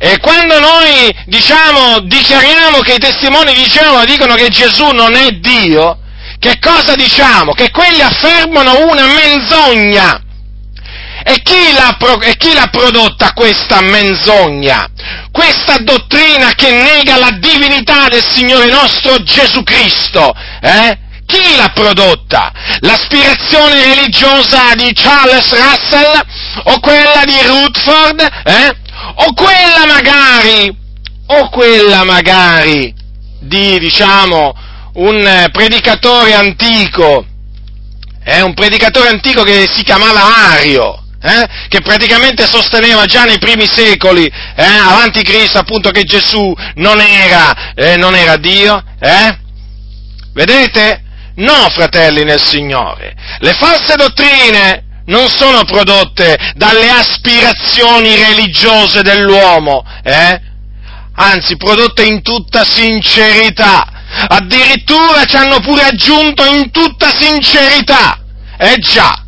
e 0.00 0.18
quando 0.20 0.60
noi 0.60 1.14
diciamo, 1.26 2.00
dichiariamo 2.00 2.78
che 2.80 2.94
i 2.94 2.98
testimoni 2.98 3.52
di 3.52 3.66
Geova 3.66 4.04
dicono 4.04 4.34
che 4.36 4.48
Gesù 4.48 4.90
non 4.90 5.14
è 5.14 5.32
Dio, 5.32 5.98
che 6.38 6.58
cosa 6.60 6.94
diciamo? 6.94 7.52
Che 7.52 7.70
quelli 7.70 8.00
affermano 8.00 8.86
una 8.88 9.06
menzogna. 9.06 10.22
E 11.24 11.42
chi, 11.42 11.72
l'ha, 11.72 11.96
e 12.22 12.36
chi 12.36 12.54
l'ha 12.54 12.68
prodotta 12.68 13.32
questa 13.32 13.80
menzogna? 13.80 14.88
Questa 15.30 15.76
dottrina 15.78 16.54
che 16.54 16.70
nega 16.70 17.18
la 17.18 17.32
divinità 17.32 18.08
del 18.08 18.24
Signore 18.24 18.70
nostro 18.70 19.22
Gesù 19.22 19.62
Cristo, 19.62 20.32
eh? 20.62 21.06
Chi 21.26 21.56
l'ha 21.56 21.70
prodotta? 21.74 22.50
L'aspirazione 22.80 23.94
religiosa 23.94 24.74
di 24.74 24.90
Charles 24.94 25.50
Russell 25.50 26.22
o 26.64 26.80
quella 26.80 27.22
di 27.26 27.36
Rutherford? 27.44 28.20
Eh? 28.44 28.76
O 29.16 29.34
quella 29.34 29.84
magari, 29.86 30.74
o 31.26 31.48
quella 31.50 32.04
magari 32.04 32.94
di, 33.40 33.78
diciamo, 33.78 34.54
un 34.98 35.48
predicatore 35.52 36.34
antico, 36.34 37.24
eh, 38.24 38.42
un 38.42 38.54
predicatore 38.54 39.08
antico 39.08 39.42
che 39.42 39.68
si 39.70 39.82
chiamava 39.82 40.52
Ario, 40.52 41.02
eh, 41.22 41.48
che 41.68 41.80
praticamente 41.80 42.46
sosteneva 42.46 43.04
già 43.06 43.24
nei 43.24 43.38
primi 43.38 43.66
secoli, 43.66 44.26
eh, 44.26 44.64
avanti 44.64 45.22
Cristo, 45.22 45.58
appunto, 45.58 45.90
che 45.90 46.02
Gesù 46.02 46.52
non 46.76 47.00
era, 47.00 47.74
eh, 47.74 47.96
non 47.96 48.14
era 48.14 48.36
Dio. 48.36 48.82
Eh? 49.00 49.38
Vedete? 50.32 51.02
No, 51.36 51.68
fratelli 51.70 52.24
nel 52.24 52.40
Signore. 52.40 53.14
Le 53.38 53.52
false 53.52 53.94
dottrine 53.94 55.02
non 55.06 55.28
sono 55.28 55.64
prodotte 55.64 56.36
dalle 56.56 56.88
aspirazioni 56.90 58.16
religiose 58.16 59.02
dell'uomo, 59.02 59.84
eh? 60.02 60.40
anzi 61.14 61.56
prodotte 61.56 62.04
in 62.04 62.20
tutta 62.22 62.64
sincerità. 62.64 63.92
Addirittura 64.28 65.24
ci 65.24 65.36
hanno 65.36 65.60
pure 65.60 65.82
aggiunto 65.82 66.44
in 66.44 66.70
tutta 66.70 67.08
sincerità. 67.16 68.18
Eh 68.56 68.76
già, 68.78 69.24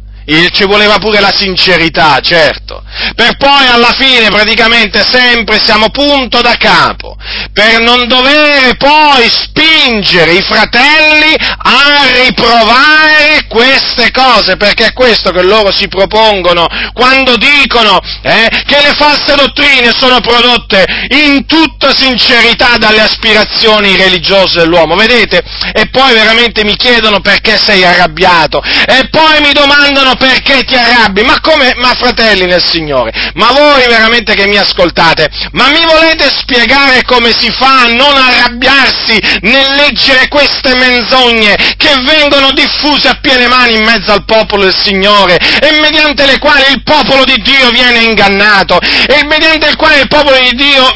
ci 0.52 0.64
voleva 0.64 0.98
pure 0.98 1.20
la 1.20 1.32
sincerità, 1.34 2.20
certo. 2.20 2.82
Per 3.14 3.36
poi 3.36 3.66
alla 3.66 3.94
fine 3.98 4.28
praticamente 4.28 5.04
sempre 5.04 5.58
siamo 5.58 5.90
punto 5.90 6.40
da 6.40 6.56
capo, 6.56 7.16
per 7.52 7.80
non 7.80 8.06
dover 8.06 8.76
poi 8.76 9.28
spingere 9.28 10.32
i 10.32 10.42
fratelli 10.42 11.34
a 11.38 12.06
riprovare 12.24 13.46
queste 13.48 14.10
cose, 14.10 14.56
perché 14.56 14.86
è 14.86 14.92
questo 14.92 15.30
che 15.32 15.42
loro 15.42 15.72
si 15.72 15.88
propongono 15.88 16.66
quando 16.92 17.36
dicono 17.36 17.98
eh, 18.22 18.48
che 18.66 18.80
le 18.82 18.92
false 18.96 19.34
dottrine 19.34 19.92
sono 19.96 20.20
prodotte 20.20 20.84
in 21.10 21.46
tutta 21.46 21.94
sincerità 21.94 22.76
dalle 22.76 23.00
aspirazioni 23.00 23.96
religiose 23.96 24.60
dell'uomo, 24.60 24.94
vedete? 24.94 25.42
E 25.72 25.88
poi 25.88 26.12
veramente 26.14 26.64
mi 26.64 26.76
chiedono 26.76 27.20
perché 27.20 27.56
sei 27.56 27.84
arrabbiato, 27.84 28.62
e 28.62 29.08
poi 29.10 29.40
mi 29.40 29.52
domandano 29.52 30.14
perché 30.20 30.64
ti 30.64 30.74
arrabbi, 30.74 31.22
ma 31.22 31.40
come, 31.40 31.72
ma 31.76 31.94
fratelli 31.94 32.44
nel 32.44 32.62
Signore, 32.62 33.10
ma 33.36 33.52
voi 33.52 33.88
veramente 33.88 34.34
che 34.34 34.46
mi 34.46 34.58
ascoltate, 34.58 35.30
ma 35.52 35.68
mi 35.68 35.82
volete 35.86 36.28
spiegare 36.28 37.04
come 37.04 37.32
si 37.32 37.50
fa 37.50 37.84
a 37.84 37.86
non 37.86 38.14
arrabbiarsi 38.14 39.18
nel 39.40 39.70
leggere 39.76 40.28
queste 40.28 40.74
menzogne 40.74 41.56
che 41.78 41.94
vengono 42.04 42.52
diffuse 42.52 43.08
a 43.08 43.18
piene 43.18 43.48
mani 43.48 43.76
in 43.76 43.82
mezzo 43.82 44.12
al 44.12 44.26
popolo 44.26 44.64
del 44.64 44.76
Signore 44.76 45.38
e 45.38 45.80
mediante 45.80 46.26
le 46.26 46.38
quali 46.38 46.64
il 46.70 46.82
popolo 46.82 47.24
di 47.24 47.40
Dio 47.40 47.70
viene 47.70 48.00
ingannato 48.00 48.78
e 48.78 49.24
mediante 49.24 49.68
il 49.68 49.76
quale 49.76 50.00
il 50.00 50.08
popolo 50.08 50.36
di 50.36 50.54
Dio, 50.54 50.86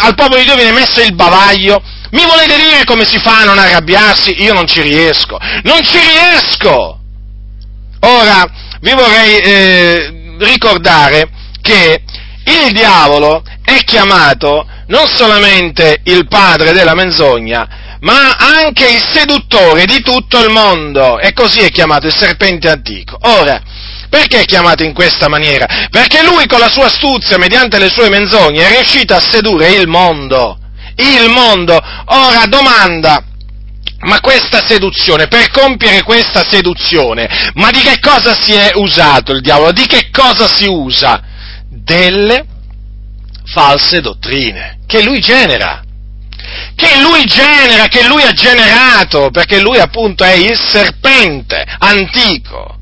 al 0.00 0.14
popolo 0.14 0.36
di 0.36 0.44
Dio 0.44 0.54
viene 0.54 0.72
messo 0.72 1.00
il 1.00 1.14
bavaglio? 1.14 1.82
Mi 2.10 2.26
volete 2.26 2.56
dire 2.56 2.84
come 2.84 3.06
si 3.06 3.18
fa 3.18 3.38
a 3.38 3.44
non 3.44 3.58
arrabbiarsi? 3.58 4.42
Io 4.42 4.52
non 4.52 4.66
ci 4.66 4.82
riesco, 4.82 5.38
non 5.62 5.82
ci 5.82 5.98
riesco! 5.98 7.00
Ora, 8.00 8.44
vi 8.86 8.94
vorrei 8.94 9.38
eh, 9.40 10.36
ricordare 10.38 11.28
che 11.60 12.02
il 12.44 12.70
diavolo 12.70 13.42
è 13.64 13.78
chiamato 13.78 14.64
non 14.86 15.08
solamente 15.08 16.02
il 16.04 16.28
padre 16.28 16.72
della 16.72 16.94
menzogna, 16.94 17.66
ma 18.02 18.36
anche 18.36 18.88
il 18.88 19.02
seduttore 19.12 19.86
di 19.86 20.00
tutto 20.02 20.38
il 20.38 20.52
mondo, 20.52 21.18
e 21.18 21.32
così 21.32 21.62
è 21.62 21.70
chiamato 21.70 22.06
il 22.06 22.14
serpente 22.14 22.68
antico. 22.68 23.18
Ora, 23.22 23.60
perché 24.08 24.42
è 24.42 24.44
chiamato 24.44 24.84
in 24.84 24.94
questa 24.94 25.26
maniera? 25.26 25.66
Perché 25.90 26.22
lui 26.22 26.46
con 26.46 26.60
la 26.60 26.70
sua 26.70 26.86
astuzia, 26.86 27.38
mediante 27.38 27.80
le 27.80 27.90
sue 27.90 28.08
menzogne, 28.08 28.68
è 28.68 28.70
riuscito 28.70 29.14
a 29.14 29.20
sedurre 29.20 29.70
il 29.70 29.88
mondo. 29.88 30.58
Il 30.94 31.28
mondo. 31.28 31.74
Ora 32.04 32.44
domanda, 32.46 33.20
ma 34.00 34.20
questa 34.20 34.64
seduzione, 34.66 35.26
per 35.26 35.50
compiere 35.50 36.02
questa 36.02 36.44
seduzione, 36.48 37.50
ma 37.54 37.70
di 37.70 37.80
che 37.80 37.98
cosa 38.00 38.34
si 38.34 38.52
è 38.52 38.72
usato 38.74 39.32
il 39.32 39.40
diavolo? 39.40 39.72
Di 39.72 39.86
che 39.86 40.10
cosa 40.10 40.46
si 40.46 40.66
usa? 40.66 41.22
delle 41.86 42.44
false 43.44 44.00
dottrine 44.00 44.80
che 44.86 45.02
lui 45.02 45.20
genera, 45.20 45.82
che 46.74 47.00
lui 47.00 47.24
genera, 47.24 47.86
che 47.86 48.06
lui 48.06 48.22
ha 48.22 48.32
generato, 48.32 49.30
perché 49.30 49.60
lui 49.60 49.78
appunto 49.78 50.24
è 50.24 50.32
il 50.32 50.58
serpente 50.58 51.64
antico. 51.78 52.78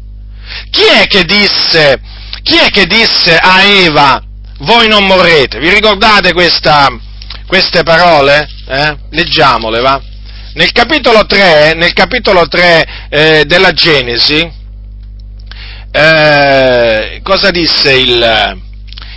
Chi 0.70 0.84
è 0.84 1.06
che 1.06 1.24
disse, 1.24 2.00
chi 2.42 2.56
è 2.56 2.70
che 2.70 2.86
disse 2.86 3.36
a 3.36 3.62
Eva, 3.62 4.22
voi 4.58 4.88
non 4.88 5.04
morrete? 5.04 5.58
Vi 5.58 5.70
ricordate 5.70 6.32
questa, 6.32 6.88
queste 7.46 7.82
parole? 7.82 8.48
Eh? 8.66 8.96
Leggiamole, 9.10 9.80
va? 9.80 10.00
Nel 10.54 10.70
capitolo 10.70 11.26
3, 11.26 11.74
nel 11.74 11.92
capitolo 11.92 12.46
3 12.46 12.86
eh, 13.08 13.44
della 13.44 13.72
Genesi, 13.72 14.48
eh, 15.90 17.20
cosa 17.24 17.50
disse 17.50 17.92
il, 17.92 18.62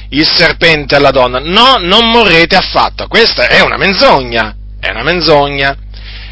il 0.10 0.28
serpente 0.28 0.96
alla 0.96 1.12
donna, 1.12 1.38
no, 1.40 1.76
non 1.80 2.10
morrete 2.10 2.56
affatto. 2.56 3.08
Questa 3.08 3.48
è 3.50 3.62
una 3.62 3.78
menzogna, 3.78 4.56
è 4.80 4.90
una 4.90 5.04
menzogna. 5.04 5.78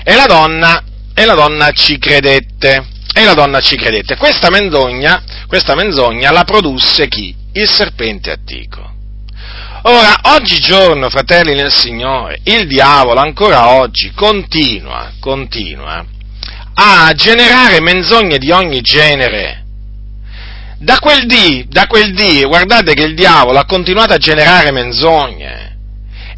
E 0.03 0.15
la 0.15 0.25
donna, 0.25 0.83
e 1.13 1.23
la 1.25 1.35
donna 1.35 1.69
ci 1.69 1.99
credette. 1.99 2.87
E 3.13 3.23
la 3.23 3.35
donna 3.35 3.59
ci 3.61 3.75
credette. 3.75 4.17
Questa 4.17 4.49
menzogna, 4.49 5.21
questa 5.45 5.75
menzogna 5.75 6.31
la 6.31 6.45
produsse 6.45 7.07
chi? 7.07 7.35
Il 7.53 7.69
serpente 7.69 8.31
antico. 8.31 8.94
Ora, 9.87 10.19
oggigiorno, 10.35 11.09
fratelli 11.09 11.53
nel 11.53 11.71
Signore, 11.71 12.39
il 12.45 12.65
diavolo 12.65 13.19
ancora 13.19 13.69
oggi 13.69 14.11
continua, 14.15 15.11
continua 15.19 16.03
a 16.73 17.13
generare 17.13 17.79
menzogne 17.81 18.39
di 18.39 18.49
ogni 18.51 18.81
genere 18.81 19.63
da 20.79 20.97
quel 20.99 21.25
dì, 21.25 21.65
da 21.69 21.85
quel 21.85 22.13
dì, 22.13 22.43
guardate 22.43 22.93
che 22.93 23.03
il 23.03 23.13
diavolo 23.13 23.59
ha 23.59 23.65
continuato 23.65 24.13
a 24.13 24.17
generare 24.17 24.71
menzogne. 24.71 25.64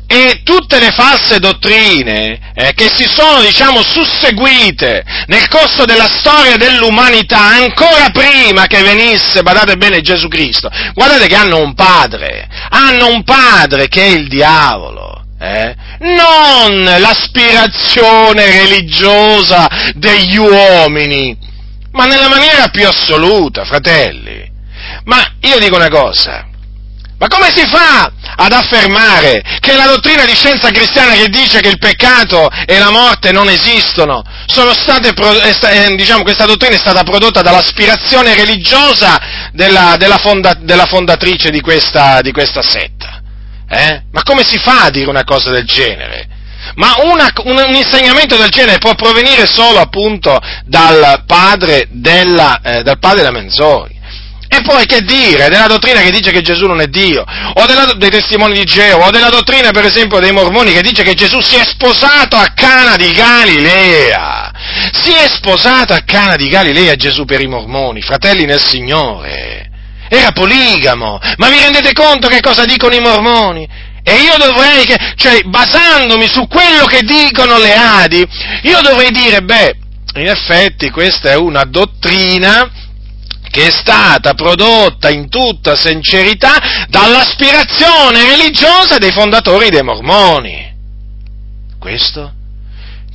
E 0.10 0.40
tutte 0.44 0.80
le 0.80 0.92
false 0.92 1.38
dottrine 1.38 2.54
eh, 2.56 2.74
che 2.74 2.90
si 2.90 3.06
sono, 3.06 3.42
diciamo, 3.42 3.84
susseguite 3.84 5.04
nel 5.26 5.50
corso 5.50 5.84
della 5.84 6.08
storia 6.08 6.56
dell'umanità, 6.56 7.40
ancora 7.40 8.10
prima 8.12 8.68
che 8.68 8.82
venisse, 8.82 9.44
badate 9.44 9.76
bene, 9.76 10.00
Gesù 10.00 10.30
Cristo, 10.30 10.70
guardate 10.94 11.28
che 11.28 11.36
hanno 11.36 11.60
un 11.60 11.74
padre, 11.74 12.48
hanno 12.70 13.08
un 13.08 13.24
padre 13.24 13.90
che 13.90 14.02
è 14.02 14.08
il 14.08 14.30
diavolo. 14.30 15.26
Eh? 15.40 15.76
Non 16.00 16.84
l'aspirazione 16.84 18.50
religiosa 18.50 19.68
degli 19.94 20.38
uomini, 20.38 21.38
ma 21.92 22.06
nella 22.06 22.30
maniera 22.30 22.70
più 22.70 22.88
assoluta, 22.88 23.66
fratelli. 23.66 24.50
Ma 25.04 25.34
io 25.42 25.60
dico 25.60 25.76
una 25.76 25.90
cosa, 25.90 26.47
Ma 27.20 27.28
come 27.28 27.50
si 27.50 27.66
fa 27.66 28.12
ad 28.36 28.52
affermare 28.52 29.42
che 29.60 29.76
la 29.76 29.88
dottrina 29.88 30.24
di 30.26 30.36
scienza 30.36 30.70
cristiana 30.70 31.14
che 31.14 31.30
dice 31.30 31.62
che 31.62 31.70
il 31.70 31.80
peccato 31.80 32.48
e 32.66 32.78
la 32.78 32.92
morte 32.92 33.32
non 33.32 33.50
esistono, 33.50 34.24
state, 34.46 35.14
eh, 35.16 35.96
diciamo, 35.96 36.22
questa 36.22 36.46
dottrina 36.46 36.76
è 36.76 36.80
stata 36.80 37.04
prodotta 37.04 37.42
dall'aspirazione 37.42 38.36
religiosa 38.36 39.20
della, 39.52 39.96
della, 39.98 40.18
fonda, 40.18 40.54
della 40.60 40.86
fondatrice 40.86 41.50
di 41.50 41.60
questa, 41.60 42.22
di 42.22 42.32
questa 42.32 42.62
setta? 42.62 43.22
Eh? 43.68 44.04
Ma 44.12 44.22
come 44.24 44.44
si 44.44 44.60
fa 44.60 44.84
a 44.84 44.90
dire 44.92 45.10
una 45.10 45.24
cosa 45.24 45.50
del 45.50 45.66
genere? 45.66 46.28
Ma 46.76 46.96
una, 47.04 47.32
un, 47.46 47.58
un, 47.58 47.74
insegnamento 47.74 48.36
del 48.36 48.50
genere 48.50 48.78
può 48.78 48.94
provenire 48.94 49.48
solo 49.48 49.80
appunto 49.80 50.40
dal 50.66 51.24
padre 51.26 51.88
della, 51.90 52.62
eh, 52.62 52.84
dal 52.84 53.00
padre 53.00 53.18
della 53.18 53.32
menzogna. 53.32 53.97
E 54.50 54.62
poi 54.62 54.86
che 54.86 55.02
dire 55.02 55.50
della 55.50 55.68
dottrina 55.68 56.00
che 56.00 56.10
dice 56.10 56.32
che 56.32 56.42
Gesù 56.42 56.66
non 56.66 56.80
è 56.80 56.88
Dio, 56.88 57.24
o 57.54 57.66
della, 57.66 57.94
dei 57.98 58.10
testimoni 58.10 58.54
di 58.54 58.64
Geo, 58.64 59.00
o 59.00 59.12
della 59.12 59.30
dottrina 59.30 59.72
per 59.72 59.86
esempio 59.86 60.20
dei 60.20 60.32
mormoni 60.32 60.72
che 60.72 60.82
dice 60.82 61.04
che 61.04 61.16
Gesù 61.16 61.42
si 61.42 61.56
è 61.56 61.66
sposato 61.66 62.38
a 62.38 62.54
Cana 62.56 62.96
di 62.96 63.12
Galilea. 63.12 64.52
Si 64.94 65.12
è 65.12 65.28
sposato 65.28 65.94
a 65.94 66.02
Cana 66.06 66.36
di 66.36 66.48
Galilea 66.48 66.96
Gesù 66.96 67.26
per 67.26 67.42
i 67.42 67.48
mormoni, 67.48 68.02
fratelli 68.02 68.46
nel 68.46 68.62
Signore. 68.62 69.70
Era 70.10 70.32
poligamo. 70.32 71.20
Ma 71.38 71.50
vi 71.50 71.60
rendete 71.60 71.92
conto 71.92 72.30
che 72.30 72.40
cosa 72.40 72.64
dicono 72.64 72.96
i 72.96 73.02
mormoni? 73.02 73.68
E 74.02 74.14
io 74.22 74.38
dovrei, 74.38 74.86
cioè 75.16 75.42
basandomi 75.44 76.28
su 76.28 76.48
quello 76.48 76.86
che 76.86 77.02
dicono 77.02 77.58
le 77.58 77.76
Adi, 77.76 78.26
io 78.62 78.80
dovrei 78.82 79.12
dire, 79.12 79.42
beh, 79.42 79.76
in 80.16 80.28
effetti 80.28 80.90
questa 80.90 81.32
è 81.32 81.36
una 81.36 81.66
dottrina 81.66 82.72
che 83.58 83.70
è 83.70 83.72
stata 83.72 84.36
prodotta 84.36 85.10
in 85.10 85.30
tutta 85.30 85.76
sincerità 85.76 86.86
dall'aspirazione 86.90 88.24
religiosa 88.24 89.00
dei 89.00 89.12
fondatori 89.12 89.72
dei 89.72 89.82
mormoni. 89.82 90.76
Questo? 91.80 92.34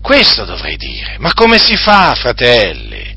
Questo 0.01 0.45
dovrei 0.45 0.77
dire. 0.77 1.15
Ma 1.21 1.33
come 1.33 1.59
si 1.59 1.77
fa, 1.77 2.17
fratelli? 2.17 3.15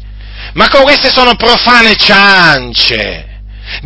Ma 0.53 0.69
queste 0.69 1.09
sono 1.09 1.35
profane 1.35 1.95
ciance 1.95 3.34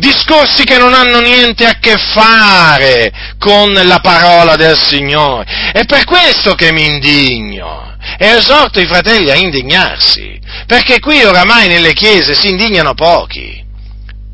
discorsi 0.00 0.64
che 0.64 0.78
non 0.78 0.92
hanno 0.92 1.20
niente 1.20 1.66
a 1.66 1.78
che 1.78 1.96
fare 1.96 3.12
con 3.38 3.72
la 3.72 4.00
parola 4.00 4.56
del 4.56 4.76
Signore. 4.76 5.70
È 5.72 5.84
per 5.84 6.04
questo 6.04 6.56
che 6.56 6.72
mi 6.72 6.88
indigno 6.88 7.96
e 8.18 8.26
esorto 8.26 8.80
i 8.80 8.86
fratelli 8.86 9.30
a 9.30 9.36
indignarsi, 9.36 10.40
perché 10.66 10.98
qui 10.98 11.22
oramai 11.22 11.68
nelle 11.68 11.92
chiese 11.92 12.34
si 12.34 12.48
indignano 12.48 12.94
pochi 12.94 13.60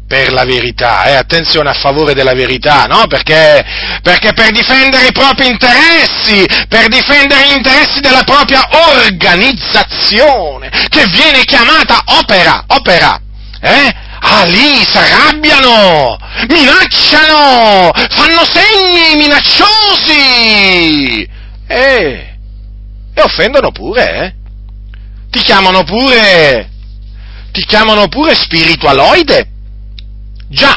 per 0.06 0.32
la 0.32 0.44
verità, 0.44 1.04
eh? 1.04 1.14
attenzione 1.14 1.68
a 1.68 1.74
favore 1.74 2.14
della 2.14 2.32
verità, 2.32 2.84
no? 2.84 3.06
Perché, 3.08 3.64
perché 4.02 4.32
per 4.32 4.52
difendere 4.52 5.08
i 5.08 5.12
propri 5.12 5.48
interessi, 5.48 6.46
per 6.68 6.86
difendere 6.86 7.48
gli 7.48 7.56
interessi 7.56 8.00
della 8.00 8.22
propria 8.22 8.68
organizzazione, 8.70 10.70
che 10.88 11.06
viene 11.10 11.44
chiamata 11.44 12.02
opera, 12.20 12.64
opera, 12.68 13.20
eh? 13.60 14.04
Ah, 14.28 14.44
lì 14.44 14.84
si 14.84 14.98
arrabbiano, 14.98 16.18
minacciano, 16.48 17.92
fanno 17.92 18.44
segni 18.44 19.14
minacciosi 19.16 21.22
e, 21.68 22.36
e 23.14 23.22
offendono 23.22 23.70
pure, 23.70 24.10
eh? 24.10 24.34
Ti 25.30 25.38
chiamano 25.38 25.84
pure, 25.84 26.68
ti 27.52 27.64
chiamano 27.66 28.08
pure 28.08 28.34
spiritualoide. 28.34 29.48
Già, 30.48 30.76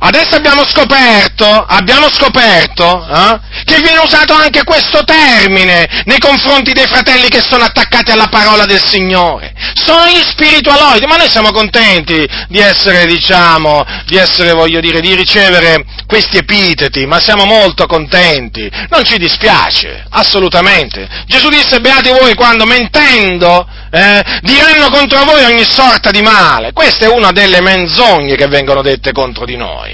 Adesso 0.00 0.36
abbiamo 0.36 0.64
scoperto, 0.66 1.46
abbiamo 1.46 2.08
scoperto 2.10 3.06
eh, 3.06 3.40
che 3.64 3.80
viene 3.80 3.98
usato 3.98 4.32
anche 4.32 4.62
questo 4.64 5.02
termine 5.04 6.02
nei 6.04 6.18
confronti 6.18 6.72
dei 6.72 6.86
fratelli 6.86 7.28
che 7.28 7.40
sono 7.40 7.64
attaccati 7.64 8.10
alla 8.10 8.28
parola 8.28 8.64
del 8.64 8.82
Signore. 8.82 9.52
Sono 9.74 10.06
gli 10.06 10.22
spiritualoidi, 10.22 11.06
ma 11.06 11.16
noi 11.16 11.28
siamo 11.28 11.50
contenti 11.50 12.26
di 12.48 12.58
essere, 12.58 13.06
diciamo, 13.06 13.84
di 14.06 14.16
essere, 14.16 14.52
voglio 14.52 14.80
dire, 14.80 15.00
di 15.00 15.14
ricevere 15.14 15.84
questi 16.06 16.38
epiteti, 16.38 17.06
ma 17.06 17.20
siamo 17.20 17.44
molto 17.44 17.86
contenti. 17.86 18.70
Non 18.88 19.04
ci 19.04 19.18
dispiace, 19.18 20.04
assolutamente. 20.10 21.08
Gesù 21.26 21.48
disse, 21.48 21.80
beati 21.80 22.10
voi 22.10 22.34
quando 22.34 22.64
mentendo 22.64 23.66
eh, 23.90 24.22
diranno 24.42 24.90
contro 24.90 25.24
voi 25.24 25.44
ogni 25.44 25.64
sorta 25.64 26.10
di 26.10 26.22
male. 26.22 26.72
Questa 26.72 27.06
è 27.06 27.08
una 27.08 27.32
delle 27.32 27.60
menzogne 27.60 28.36
che 28.36 28.46
vengono 28.46 28.82
dette 28.82 29.12
contro 29.12 29.44
di 29.44 29.56
noi. 29.56 29.87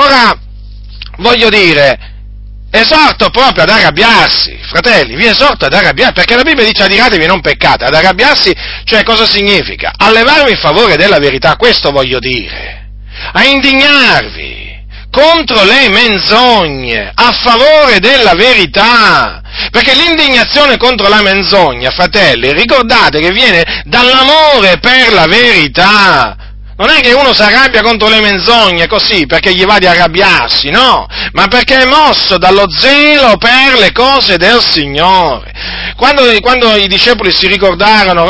Ora, 0.00 0.38
voglio 1.16 1.48
dire, 1.48 1.98
esorto 2.70 3.30
proprio 3.30 3.64
ad 3.64 3.70
arrabbiarsi, 3.70 4.56
fratelli, 4.68 5.16
vi 5.16 5.26
esorto 5.26 5.64
ad 5.64 5.72
arrabbiarsi, 5.72 6.14
perché 6.14 6.36
la 6.36 6.42
Bibbia 6.42 6.64
dice 6.64 6.84
adiratevi 6.84 7.26
non 7.26 7.40
peccate, 7.40 7.84
ad 7.84 7.94
arrabbiarsi, 7.94 8.54
cioè 8.84 9.02
cosa 9.02 9.26
significa? 9.26 9.92
A 9.96 10.10
levarvi 10.12 10.52
in 10.52 10.58
favore 10.58 10.96
della 10.96 11.18
verità, 11.18 11.56
questo 11.56 11.90
voglio 11.90 12.20
dire, 12.20 12.90
a 13.32 13.44
indignarvi 13.44 14.66
contro 15.10 15.64
le 15.64 15.88
menzogne, 15.88 17.10
a 17.12 17.32
favore 17.32 17.98
della 17.98 18.34
verità, 18.34 19.42
perché 19.72 19.94
l'indignazione 19.94 20.76
contro 20.76 21.08
la 21.08 21.22
menzogna, 21.22 21.90
fratelli, 21.90 22.52
ricordate 22.52 23.18
che 23.18 23.32
viene 23.32 23.82
dall'amore 23.84 24.78
per 24.78 25.12
la 25.12 25.26
verità. 25.26 26.36
Non 26.78 26.90
è 26.90 27.00
che 27.00 27.12
uno 27.12 27.34
si 27.34 27.42
arrabbia 27.42 27.82
contro 27.82 28.08
le 28.08 28.20
menzogne 28.20 28.86
così 28.86 29.26
perché 29.26 29.52
gli 29.52 29.64
va 29.64 29.78
di 29.78 29.86
arrabbiarsi, 29.86 30.70
no, 30.70 31.08
ma 31.32 31.48
perché 31.48 31.76
è 31.76 31.84
mosso 31.84 32.38
dallo 32.38 32.66
zelo 32.70 33.36
per 33.36 33.80
le 33.80 33.90
cose 33.90 34.36
del 34.36 34.62
Signore. 34.62 35.50
Quando, 35.96 36.22
quando 36.40 36.76
i 36.76 36.86
discepoli 36.86 37.32
si 37.32 37.48
ricordarono 37.48 38.24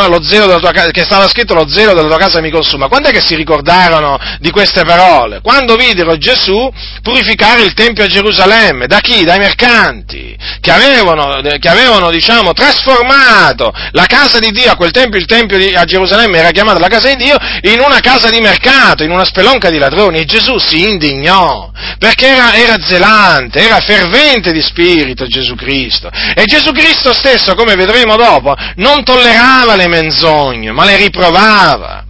casa, 0.72 0.90
che 0.90 1.04
stava 1.04 1.28
scritto 1.28 1.52
lo 1.52 1.68
zelo 1.68 1.92
della 1.92 2.08
tua 2.08 2.16
casa 2.16 2.40
mi 2.40 2.50
consuma, 2.50 2.88
quando 2.88 3.08
è 3.08 3.12
che 3.12 3.20
si 3.20 3.34
ricordarono 3.34 4.18
di 4.40 4.50
queste 4.50 4.82
parole? 4.84 5.42
Quando 5.42 5.76
videro 5.76 6.16
Gesù 6.16 6.72
purificare 7.02 7.60
il 7.60 7.74
Tempio 7.74 8.04
a 8.04 8.06
Gerusalemme, 8.06 8.86
da 8.86 9.00
chi? 9.00 9.24
Dai 9.24 9.38
mercanti, 9.38 10.34
che 10.62 10.70
avevano, 10.70 11.42
che 11.58 11.68
avevano 11.68 12.10
diciamo, 12.10 12.54
trasformato 12.54 13.74
la 13.90 14.06
casa 14.06 14.38
di 14.38 14.50
Dio, 14.50 14.70
a 14.70 14.76
quel 14.76 14.90
tempo 14.90 15.18
il 15.18 15.26
Tempio 15.26 15.58
di, 15.58 15.74
a 15.74 15.84
Gerusalemme 15.84 16.38
era 16.38 16.50
chiamata 16.50 16.78
la 16.78 16.88
casa 16.88 17.08
di 17.08 17.22
Dio, 17.22 17.36
in 17.62 17.80
una 17.80 18.00
casa 18.00 18.30
di 18.30 18.37
di 18.38 18.40
mercato, 18.40 19.02
in 19.02 19.10
una 19.10 19.24
spelonca 19.24 19.68
di 19.70 19.78
ladroni, 19.78 20.20
e 20.20 20.24
Gesù 20.24 20.58
si 20.58 20.88
indignò, 20.88 21.70
perché 21.98 22.28
era, 22.28 22.54
era 22.54 22.76
zelante, 22.80 23.60
era 23.60 23.80
fervente 23.80 24.52
di 24.52 24.62
spirito 24.62 25.26
Gesù 25.26 25.54
Cristo. 25.54 26.08
E 26.34 26.44
Gesù 26.44 26.72
Cristo 26.72 27.12
stesso, 27.12 27.54
come 27.54 27.74
vedremo 27.74 28.16
dopo, 28.16 28.54
non 28.76 29.02
tollerava 29.02 29.74
le 29.76 29.88
menzogne, 29.88 30.72
ma 30.72 30.84
le 30.84 30.96
riprovava. 30.96 32.04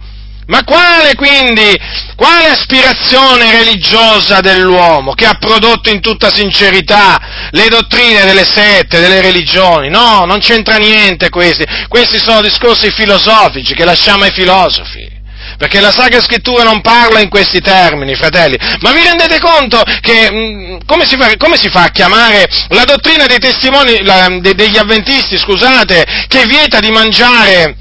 Ma 0.47 0.63
quale 0.63 1.13
quindi, 1.13 1.77
quale 2.15 2.47
aspirazione 2.47 3.51
religiosa 3.51 4.39
dell'uomo 4.39 5.13
che 5.13 5.27
ha 5.27 5.37
prodotto 5.37 5.91
in 5.91 6.01
tutta 6.01 6.33
sincerità 6.33 7.19
le 7.51 7.67
dottrine 7.67 8.25
delle 8.25 8.45
sette, 8.45 8.99
delle 8.99 9.21
religioni? 9.21 9.89
No, 9.89 10.25
non 10.25 10.39
c'entra 10.39 10.77
niente 10.77 11.29
questi. 11.29 11.63
Questi 11.87 12.17
sono 12.17 12.41
discorsi 12.41 12.89
filosofici 12.89 13.75
che 13.75 13.85
lasciamo 13.85 14.23
ai 14.23 14.31
filosofi 14.31 15.18
perché 15.59 15.81
la 15.81 15.91
Sacra 15.91 16.21
Scrittura 16.21 16.63
non 16.63 16.79
parla 16.79 17.19
in 17.19 17.27
questi 17.27 17.59
termini, 17.59 18.15
fratelli. 18.15 18.57
Ma 18.79 18.93
vi 18.93 19.03
rendete 19.03 19.41
conto 19.41 19.83
che 19.99 20.31
mh, 20.31 20.37
mm, 20.37 20.77
come, 20.85 21.05
si 21.05 21.17
fa, 21.17 21.35
come, 21.35 21.57
si 21.57 21.67
fa, 21.67 21.83
a 21.83 21.89
chiamare 21.89 22.47
la 22.69 22.85
dottrina 22.85 23.25
dei 23.25 23.39
testimoni, 23.39 24.01
la, 24.05 24.37
de, 24.39 24.55
degli 24.55 24.77
avventisti, 24.77 25.37
scusate, 25.37 26.25
che 26.29 26.45
vieta 26.45 26.79
di 26.79 26.91
mangiare 26.91 27.75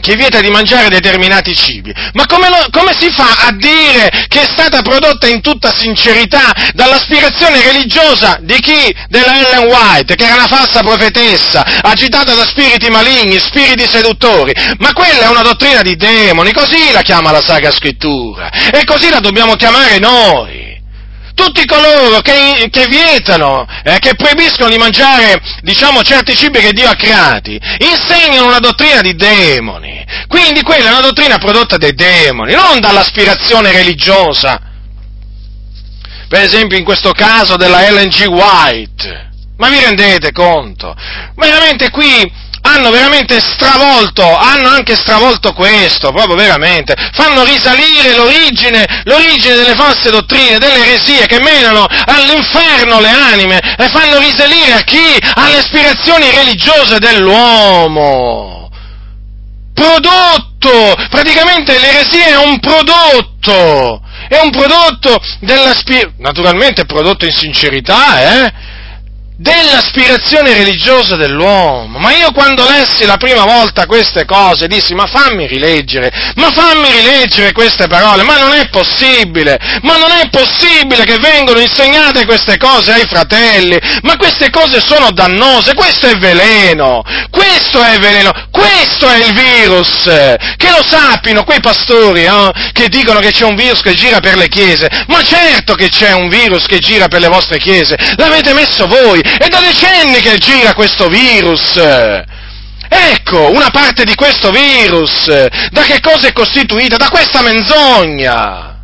che 0.00 0.16
vieta 0.16 0.40
di 0.40 0.50
mangiare 0.50 0.88
determinati 0.88 1.54
cibi. 1.54 1.92
Ma 2.12 2.26
come, 2.26 2.48
lo, 2.48 2.66
come, 2.70 2.92
si 2.98 3.10
fa 3.10 3.46
a 3.46 3.52
dire 3.52 4.10
che 4.28 4.42
è 4.42 4.46
stata 4.46 4.82
prodotta 4.82 5.26
in 5.26 5.40
tutta 5.40 5.72
sincerità 5.76 6.52
dall'aspirazione 6.74 7.62
religiosa 7.62 8.38
di 8.40 8.58
chi? 8.60 8.94
Della 9.08 9.38
Ellen 9.38 9.68
White, 9.68 10.14
che 10.14 10.24
era 10.24 10.34
una 10.34 10.46
falsa 10.46 10.80
profetessa, 10.80 11.64
agitata 11.82 12.34
da 12.34 12.44
spiriti 12.44 12.88
maligni, 12.88 13.38
spiriti 13.38 13.86
seduttori. 13.86 14.52
Ma 14.78 14.92
quella 14.92 15.26
è 15.26 15.28
una 15.28 15.42
dottrina 15.42 15.82
di 15.82 15.96
demoni, 15.96 16.52
così 16.52 16.92
la 16.92 17.02
chiama 17.02 17.30
la 17.30 17.42
Sacra 17.42 17.70
Scrittura. 17.70 18.50
E 18.50 18.84
così 18.84 19.08
la 19.10 19.20
dobbiamo 19.20 19.54
chiamare 19.56 19.98
noi 19.98 20.59
tutti 21.40 21.64
coloro 21.64 22.20
che, 22.20 22.68
che 22.70 22.86
vietano, 22.86 23.66
eh, 23.82 23.98
che 23.98 24.14
proibiscono 24.14 24.68
di 24.68 24.76
mangiare, 24.76 25.40
diciamo, 25.62 26.02
certi 26.02 26.36
cibi 26.36 26.60
che 26.60 26.72
Dio 26.72 26.88
ha 26.88 26.94
creati, 26.94 27.58
insegnano 27.78 28.46
una 28.46 28.58
dottrina 28.58 29.00
di 29.00 29.14
demoni. 29.14 30.04
Quindi 30.28 30.62
quella 30.62 30.88
è 30.88 30.90
una 30.90 31.00
dottrina 31.00 31.38
prodotta 31.38 31.78
dai 31.78 31.94
demoni, 31.94 32.52
non 32.52 32.78
dall'aspirazione 32.80 33.72
religiosa. 33.72 34.60
Per 36.28 36.40
esempio 36.40 36.76
in 36.76 36.84
questo 36.84 37.12
caso 37.12 37.56
della 37.56 37.86
Ellen 37.86 38.08
G. 38.08 38.26
White. 38.26 39.28
Ma 39.56 39.68
vi 39.68 39.80
rendete 39.80 40.32
conto? 40.32 40.94
Veramente 41.34 41.90
qui 41.90 42.30
hanno 42.62 42.90
veramente 42.90 43.40
stravolto, 43.40 44.22
hanno 44.36 44.68
anche 44.68 44.94
stravolto 44.94 45.52
questo, 45.52 46.12
proprio 46.12 46.36
veramente, 46.36 46.94
fanno 47.12 47.44
risalire 47.44 48.14
l'origine, 48.14 49.02
l'origine 49.04 49.54
delle 49.56 49.74
false 49.74 50.10
dottrine, 50.10 50.58
delle 50.58 50.86
eresie 50.86 51.26
che 51.26 51.40
menano 51.40 51.86
all'inferno 51.86 53.00
le 53.00 53.10
anime 53.10 53.58
e 53.76 53.88
fanno 53.88 54.18
risalire 54.18 54.74
a 54.74 54.82
chi? 54.82 55.18
Alle 55.34 55.58
aspirazioni 55.58 56.30
religiose 56.30 56.98
dell'uomo. 56.98 58.70
Prodotto, 59.72 60.94
praticamente 61.08 61.78
l'eresia 61.78 62.26
è 62.26 62.36
un 62.36 62.58
prodotto, 62.60 64.02
è 64.28 64.38
un 64.42 64.50
prodotto 64.50 65.18
della 65.40 65.72
naturalmente 66.18 66.84
prodotto 66.84 67.24
in 67.24 67.32
sincerità, 67.32 68.44
eh? 68.44 68.52
Dell'aspirazione 69.40 70.52
religiosa 70.52 71.16
dell'uomo. 71.16 71.98
Ma 71.98 72.14
io 72.14 72.30
quando 72.32 72.68
lessi 72.68 73.06
la 73.06 73.16
prima 73.16 73.44
volta 73.44 73.86
queste 73.86 74.26
cose 74.26 74.66
dissi, 74.66 74.92
ma 74.94 75.06
fammi 75.06 75.46
rileggere, 75.46 76.12
ma 76.34 76.50
fammi 76.50 76.90
rileggere 76.90 77.52
queste 77.52 77.86
parole, 77.86 78.22
ma 78.22 78.38
non 78.38 78.52
è 78.52 78.68
possibile, 78.68 79.58
ma 79.82 79.96
non 79.96 80.10
è 80.10 80.28
possibile 80.28 81.04
che 81.04 81.16
vengano 81.18 81.58
insegnate 81.58 82.26
queste 82.26 82.58
cose 82.58 82.92
ai 82.92 83.06
fratelli, 83.06 83.78
ma 84.02 84.16
queste 84.16 84.50
cose 84.50 84.78
sono 84.84 85.10
dannose, 85.10 85.72
questo 85.72 86.06
è 86.06 86.16
veleno, 86.18 87.02
questo 87.30 87.82
è 87.82 87.98
veleno, 87.98 88.32
questo 88.50 89.08
è 89.08 89.24
il 89.24 89.32
virus, 89.32 90.02
che 90.04 90.68
lo 90.70 90.84
sappino 90.84 91.44
quei 91.44 91.60
pastori 91.60 92.24
eh, 92.24 92.50
che 92.72 92.88
dicono 92.88 93.20
che 93.20 93.30
c'è 93.30 93.44
un 93.44 93.56
virus 93.56 93.80
che 93.80 93.94
gira 93.94 94.20
per 94.20 94.36
le 94.36 94.48
chiese, 94.48 94.88
ma 95.06 95.22
certo 95.22 95.74
che 95.74 95.88
c'è 95.88 96.12
un 96.12 96.28
virus 96.28 96.66
che 96.66 96.78
gira 96.78 97.08
per 97.08 97.20
le 97.20 97.28
vostre 97.28 97.58
chiese, 97.58 97.96
l'avete 98.16 98.52
messo 98.52 98.86
voi, 98.86 99.28
è 99.38 99.48
da 99.48 99.60
decenni 99.60 100.20
che 100.20 100.38
gira 100.38 100.74
questo 100.74 101.08
virus. 101.08 101.76
Ecco, 102.92 103.50
una 103.50 103.70
parte 103.70 104.04
di 104.04 104.14
questo 104.14 104.50
virus, 104.50 105.26
da 105.70 105.82
che 105.82 106.00
cosa 106.00 106.26
è 106.26 106.32
costituita? 106.32 106.96
Da 106.96 107.08
questa 107.08 107.42
menzogna. 107.42 108.78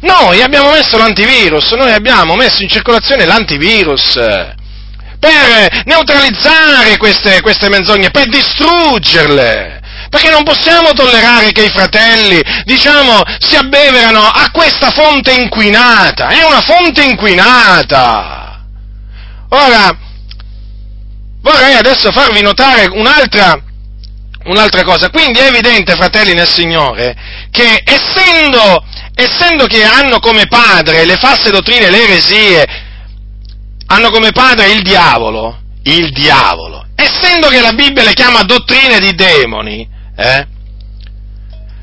Noi 0.00 0.40
abbiamo 0.40 0.70
messo 0.70 0.96
l'antivirus, 0.96 1.72
noi 1.72 1.92
abbiamo 1.92 2.34
messo 2.34 2.62
in 2.62 2.70
circolazione 2.70 3.26
l'antivirus 3.26 4.18
per 5.20 5.82
neutralizzare 5.84 6.96
queste, 6.96 7.42
queste 7.42 7.68
menzogne, 7.68 8.10
per 8.10 8.26
distruggerle. 8.28 9.78
Perché 10.08 10.30
non 10.30 10.42
possiamo 10.42 10.92
tollerare 10.92 11.52
che 11.52 11.64
i 11.66 11.70
fratelli, 11.70 12.42
diciamo, 12.64 13.22
si 13.38 13.54
abbeverano 13.54 14.22
a 14.22 14.50
questa 14.50 14.90
fonte 14.90 15.32
inquinata. 15.32 16.28
È 16.28 16.42
una 16.42 16.62
fonte 16.62 17.04
inquinata. 17.04 18.49
Ora, 19.50 19.96
vorrei 21.42 21.74
adesso 21.74 22.12
farvi 22.12 22.40
notare 22.40 22.86
un'altra, 22.86 23.60
un'altra 24.44 24.84
cosa. 24.84 25.10
Quindi 25.10 25.40
è 25.40 25.46
evidente, 25.46 25.96
fratelli 25.96 26.34
nel 26.34 26.48
Signore, 26.48 27.16
che 27.50 27.82
essendo, 27.84 28.84
essendo 29.14 29.66
che 29.66 29.82
hanno 29.82 30.20
come 30.20 30.46
padre 30.46 31.04
le 31.04 31.16
false 31.16 31.50
dottrine, 31.50 31.90
le 31.90 32.02
eresie, 32.04 32.66
hanno 33.86 34.10
come 34.10 34.30
padre 34.30 34.70
il 34.70 34.82
diavolo, 34.82 35.58
il 35.82 36.12
diavolo, 36.12 36.86
essendo 36.94 37.48
che 37.48 37.60
la 37.60 37.72
Bibbia 37.72 38.04
le 38.04 38.14
chiama 38.14 38.42
dottrine 38.42 39.00
di 39.00 39.14
demoni, 39.16 39.88
eh, 40.16 40.46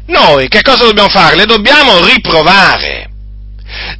noi 0.05 0.47
che 0.47 0.61
cosa 0.61 0.85
dobbiamo 0.85 1.09
fare? 1.09 1.35
Le 1.35 1.45
dobbiamo 1.45 2.05
riprovare. 2.05 3.09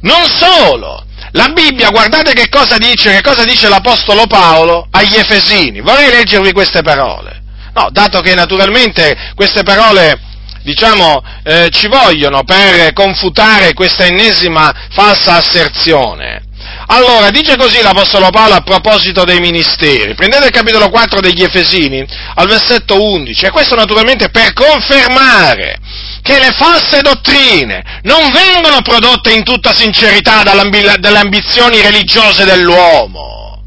Non 0.00 0.24
solo, 0.26 1.04
la 1.32 1.48
Bibbia, 1.48 1.90
guardate 1.90 2.32
che 2.32 2.48
cosa 2.48 2.78
dice, 2.78 3.12
che 3.12 3.20
cosa 3.20 3.44
dice 3.44 3.68
l'Apostolo 3.68 4.26
Paolo 4.26 4.86
agli 4.90 5.16
Efesini. 5.16 5.80
Vorrei 5.80 6.10
leggervi 6.10 6.52
queste 6.52 6.82
parole. 6.82 7.42
No, 7.74 7.88
dato 7.90 8.20
che 8.20 8.34
naturalmente 8.34 9.32
queste 9.34 9.62
parole, 9.62 10.18
diciamo, 10.62 11.22
eh, 11.44 11.68
ci 11.70 11.86
vogliono 11.86 12.44
per 12.44 12.92
confutare 12.92 13.74
questa 13.74 14.04
ennesima 14.04 14.72
falsa 14.90 15.36
asserzione. 15.36 16.47
Allora, 16.90 17.28
dice 17.30 17.56
così 17.56 17.82
l'Apostolo 17.82 18.30
Paolo 18.30 18.54
a 18.54 18.62
proposito 18.62 19.24
dei 19.24 19.40
ministeri. 19.40 20.14
Prendete 20.14 20.46
il 20.46 20.52
capitolo 20.52 20.88
4 20.88 21.20
degli 21.20 21.42
Efesini, 21.42 22.02
al 22.34 22.48
versetto 22.48 23.02
11, 23.02 23.44
e 23.44 23.50
questo 23.50 23.74
naturalmente 23.74 24.30
per 24.30 24.54
confermare 24.54 25.78
che 26.22 26.38
le 26.38 26.50
false 26.52 27.02
dottrine 27.02 28.00
non 28.04 28.30
vengono 28.30 28.80
prodotte 28.80 29.32
in 29.32 29.44
tutta 29.44 29.74
sincerità 29.74 30.42
dalle 30.42 31.18
ambizioni 31.18 31.80
religiose 31.82 32.46
dell'uomo. 32.46 33.62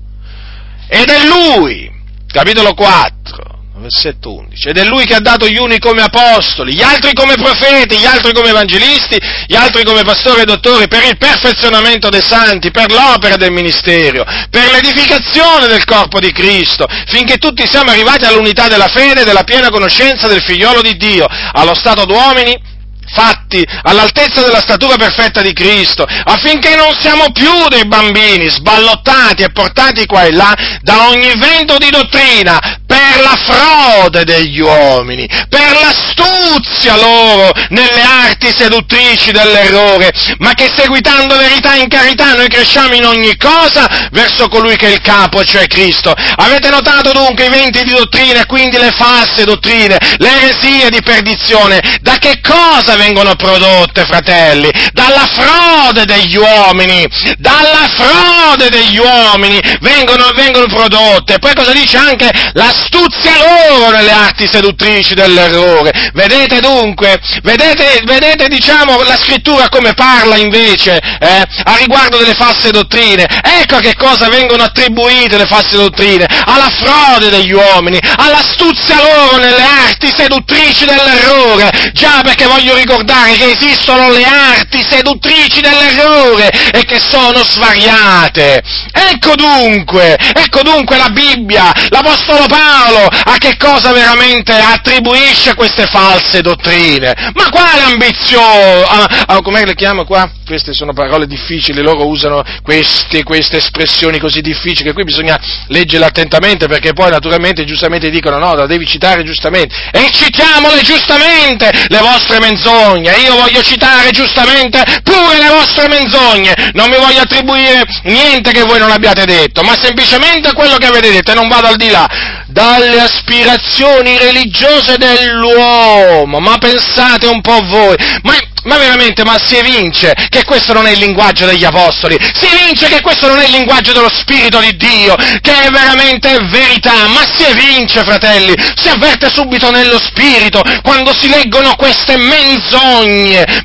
Ed 0.88 1.08
è 1.10 1.24
lui, 1.26 1.92
capitolo 2.28 2.74
4, 2.74 3.51
versetto 3.82 4.34
11, 4.34 4.70
ed 4.70 4.78
è 4.78 4.84
lui 4.86 5.06
che 5.06 5.16
ha 5.16 5.20
dato 5.20 5.48
gli 5.48 5.58
uni 5.58 5.80
come 5.80 6.02
apostoli, 6.02 6.74
gli 6.74 6.82
altri 6.82 7.14
come 7.14 7.36
profeti, 7.36 7.98
gli 7.98 8.06
altri 8.06 8.34
come 8.34 8.50
evangelisti, 8.50 9.20
gli 9.48 9.56
altri 9.56 9.84
come 9.84 10.04
pastori 10.04 10.42
e 10.42 10.46
dottori, 10.46 10.88
per 10.88 11.04
il 11.04 11.18
perfezionamento 11.18 12.10
dei 12.10 12.22
santi, 12.22 12.72
per 12.72 12.92
l'opera 12.92 13.36
del 13.36 13.52
ministero, 13.52 14.24
per 14.50 14.72
l'edificazione 14.72 15.68
del 15.68 15.84
corpo 15.84 16.20
di 16.20 16.32
Cristo, 16.32 16.88
finché 17.08 17.38
tutti 17.38 17.68
siamo 17.68 17.92
arrivati 17.92 18.26
all'unità 18.26 18.68
della 18.68 18.88
fede 18.88 19.22
e 19.22 19.26
della 19.26 19.44
piena 19.44 19.70
conoscenza 19.70 20.28
del 20.28 20.42
figliolo 20.42 20.82
di 20.82 20.96
Dio, 20.96 21.28
allo 21.28 21.74
stato 21.74 22.06
d'uomini 22.06 22.70
fatti 23.14 23.41
all'altezza 23.84 24.42
della 24.42 24.62
statura 24.62 24.96
perfetta 24.96 25.42
di 25.42 25.54
Cristo, 25.54 26.06
affinché 26.06 26.76
non 26.76 26.96
siamo 27.00 27.32
più 27.32 27.68
dei 27.70 27.86
bambini 27.86 28.50
sballottati 28.50 29.44
e 29.44 29.52
portati 29.52 30.06
qua 30.06 30.24
e 30.24 30.32
là 30.32 30.54
da 30.82 31.08
ogni 31.10 31.32
vento 31.38 31.78
di 31.78 31.90
dottrina 31.90 32.80
per 32.86 33.22
la 33.22 33.38
frode 33.46 34.24
degli 34.24 34.60
uomini, 34.60 35.28
per 35.50 35.78
l'astuzia 35.82 36.96
loro 36.98 37.52
nelle 37.70 38.02
arti 38.02 38.52
seduttrici 38.56 39.32
dell'errore, 39.32 40.12
ma 40.40 40.54
che 40.54 40.70
seguitando 40.76 41.38
verità 41.38 41.76
in 41.76 41.88
carità 41.88 42.34
noi 42.36 42.50
cresciamo 42.50 42.94
in 42.94 43.06
ogni 43.06 43.38
cosa 43.38 44.10
verso 44.12 44.50
colui 44.50 44.76
che 44.76 44.88
è 44.88 44.92
il 44.92 45.02
capo, 45.02 45.44
cioè 45.44 45.68
Cristo. 45.68 46.14
Avete 46.36 46.70
notato 46.70 47.12
dunque 47.12 47.46
i 47.46 47.50
venti 47.50 47.84
di 47.84 47.92
dottrina 47.92 48.42
e 48.42 48.46
quindi 48.46 48.78
le 48.78 48.92
false 48.92 49.46
dottrine, 49.46 49.98
le 50.18 50.30
eresie 50.42 50.90
di 50.90 51.02
perdizione, 51.02 51.82
da 52.02 52.18
che 52.18 52.40
cosa 52.42 52.96
vengono 52.96 53.36
prodotte, 53.42 54.06
fratelli? 54.06 54.70
Dalla 54.94 55.28
frode 55.34 56.06
degli 56.06 56.38
uomini, 56.38 57.06
dalla 57.38 57.90
frode 57.96 58.70
degli 58.70 58.98
uomini 58.98 59.60
vengono, 59.82 60.32
vengono 60.36 60.68
prodotte. 60.68 61.40
Poi 61.40 61.54
cosa 61.56 61.72
dice 61.72 61.98
anche 61.98 62.30
l'astuzia 62.54 63.34
loro 63.38 63.90
nelle 63.90 64.12
arti 64.12 64.48
seduttrici 64.48 65.14
dell'errore. 65.16 66.12
Vedete 66.14 66.60
dunque, 66.60 67.20
vedete, 67.44 68.02
vedete 68.06 68.48
diciamo 68.48 69.02
la 69.04 69.18
scrittura 69.18 69.70
come 69.70 69.94
parla 69.94 70.38
invece 70.38 71.00
eh, 71.20 71.44
a 71.64 71.76
riguardo 71.78 72.18
delle 72.18 72.36
false 72.36 72.72
dottrine. 72.72 73.26
Ecco 73.44 73.78
a 73.78 73.80
che 73.80 73.96
cosa 73.96 74.30
vengono 74.30 74.64
attribuite 74.64 75.38
le 75.38 75.46
false 75.46 75.76
dottrine, 75.76 76.28
alla 76.46 76.70
frode 76.70 77.30
degli 77.30 77.52
uomini, 77.52 78.00
all'astuzia 78.18 79.02
loro 79.02 79.38
nelle 79.38 79.64
arti 79.64 80.12
seduttrici 80.16 80.86
dell'errore. 80.86 81.92
Già 81.94 82.22
perché 82.24 82.46
voglio 82.46 82.76
ricordare 82.76 83.31
che 83.38 83.52
esistono 83.52 84.10
le 84.10 84.24
arti 84.24 84.86
seduttrici 84.88 85.62
dell'errore 85.62 86.50
e 86.72 86.84
che 86.86 87.00
sono 87.00 87.44
svariate. 87.44 88.62
Ecco 88.92 89.36
dunque, 89.36 90.16
ecco 90.16 90.62
dunque 90.62 90.98
la 90.98 91.10
Bibbia, 91.10 91.72
l'Apostolo 91.90 92.46
Paolo 92.48 93.08
a 93.08 93.36
che 93.38 93.58
cosa 93.58 93.92
veramente 93.92 94.54
attribuisce 94.54 95.56
queste 95.56 95.86
false 95.88 96.42
dottrine. 96.42 97.32
Ma 97.34 97.50
quale 97.50 97.84
ambizione? 97.84 98.84
Ah, 98.88 99.24
ah, 99.28 99.42
come 99.42 99.66
le 99.66 99.76
chiamo 99.76 100.06
qua? 100.06 100.30
Queste 100.46 100.74
sono 100.74 100.94
parole 100.94 101.28
difficili, 101.28 101.82
loro 101.82 102.08
usano 102.08 102.44
queste, 102.64 103.24
queste 103.24 103.58
espressioni 103.58 104.20
così 104.20 104.42
difficili 104.42 104.90
che 104.90 104.94
qui 104.94 105.04
bisogna 105.04 105.40
leggerle 105.68 106.06
attentamente 106.06 106.68
perché 106.68 106.94
poi 106.94 107.10
naturalmente 107.10 107.66
giustamente 107.66 108.10
dicono 108.10 108.38
no, 108.38 108.56
la 108.56 108.66
devi 108.66 108.86
citare 108.86 109.24
giustamente. 109.24 109.74
E 109.92 110.10
citiamole 110.12 110.82
giustamente 110.82 111.70
le 111.88 112.00
vostre 112.00 112.40
menzogne, 112.40 113.21
io 113.22 113.36
voglio 113.36 113.64
citare 113.64 114.12
giustamente 114.12 114.84
pure 115.04 115.38
le 115.38 115.50
vostre 115.50 115.88
menzogne, 115.88 116.72
non 116.74 116.90
mi 116.90 116.98
voglio 116.98 117.22
attribuire 117.22 117.84
niente 118.04 118.52
che 118.52 118.64
voi 118.64 118.80
non 118.80 118.92
abbiate 118.92 119.26
detto, 119.26 119.62
ma 119.64 119.76
semplicemente 119.80 120.54
quello 120.54 120.78
che 120.78 120.88
avete 120.88 121.12
detto 121.12 121.32
e 121.32 121.36
non 121.36 121.48
vado 121.48 121.68
al 121.68 121.78
di 121.78 121.90
là, 121.90 122.08
dalle 122.48 123.00
aspirazioni 123.00 124.18
religiose 124.18 124.98
dell'uomo, 124.98 126.40
ma 126.40 126.58
pensate 126.58 127.28
un 127.28 127.42
po' 127.42 127.60
voi, 127.66 127.96
ma 128.24 128.36
ma 128.64 128.78
veramente, 128.78 129.24
ma 129.24 129.38
si 129.44 129.56
evince 129.56 130.14
che 130.30 130.44
questo 130.44 130.74
non 130.74 130.86
è 130.86 130.92
il 130.92 131.00
linguaggio 131.00 131.46
degli 131.46 131.64
apostoli, 131.64 132.16
si 132.38 132.46
evince 132.46 132.88
che 132.88 133.02
questo 133.02 133.28
non 133.28 133.40
è 133.40 133.46
il 133.46 133.52
linguaggio 133.52 133.92
dello 133.92 134.10
Spirito 134.10 134.60
di 134.60 134.76
Dio, 134.76 135.16
che 135.16 135.64
è 135.64 135.70
veramente 135.70 136.38
verità, 136.44 137.08
ma 137.08 137.26
si 137.32 137.44
evince, 137.44 138.04
fratelli, 138.04 138.54
si 138.76 138.90
avverte 138.90 139.32
subito 139.32 139.72
nello 139.72 140.00
Spirito 140.00 140.62
quando 140.84 141.12
si 141.18 141.28
leggono 141.28 141.76
queste 141.76 142.18
menzogne, 142.18 143.11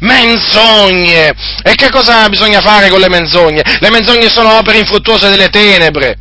menzogne. 0.00 1.34
E 1.62 1.74
che 1.74 1.90
cosa 1.90 2.28
bisogna 2.28 2.60
fare 2.60 2.88
con 2.88 3.00
le 3.00 3.08
menzogne? 3.08 3.62
Le 3.80 3.90
menzogne 3.90 4.28
sono 4.28 4.58
opere 4.58 4.78
infruttuose 4.78 5.28
delle 5.28 5.48
tenebre, 5.48 6.16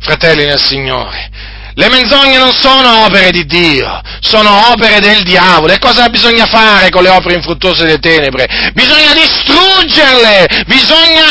fratelli 0.00 0.44
nel 0.44 0.60
Signore. 0.60 1.30
Le 1.74 1.88
menzogne 1.88 2.36
non 2.36 2.52
sono 2.52 3.04
opere 3.04 3.30
di 3.30 3.46
Dio, 3.46 4.00
sono 4.20 4.70
opere 4.72 5.00
del 5.00 5.22
diavolo. 5.22 5.72
E 5.72 5.78
cosa 5.78 6.08
bisogna 6.08 6.46
fare 6.46 6.90
con 6.90 7.02
le 7.02 7.10
opere 7.10 7.34
infruttuose 7.34 7.84
delle 7.84 7.98
tenebre? 7.98 8.46
Bisogna 8.74 9.12
distruggerle, 9.14 10.64
bisogna 10.66 11.24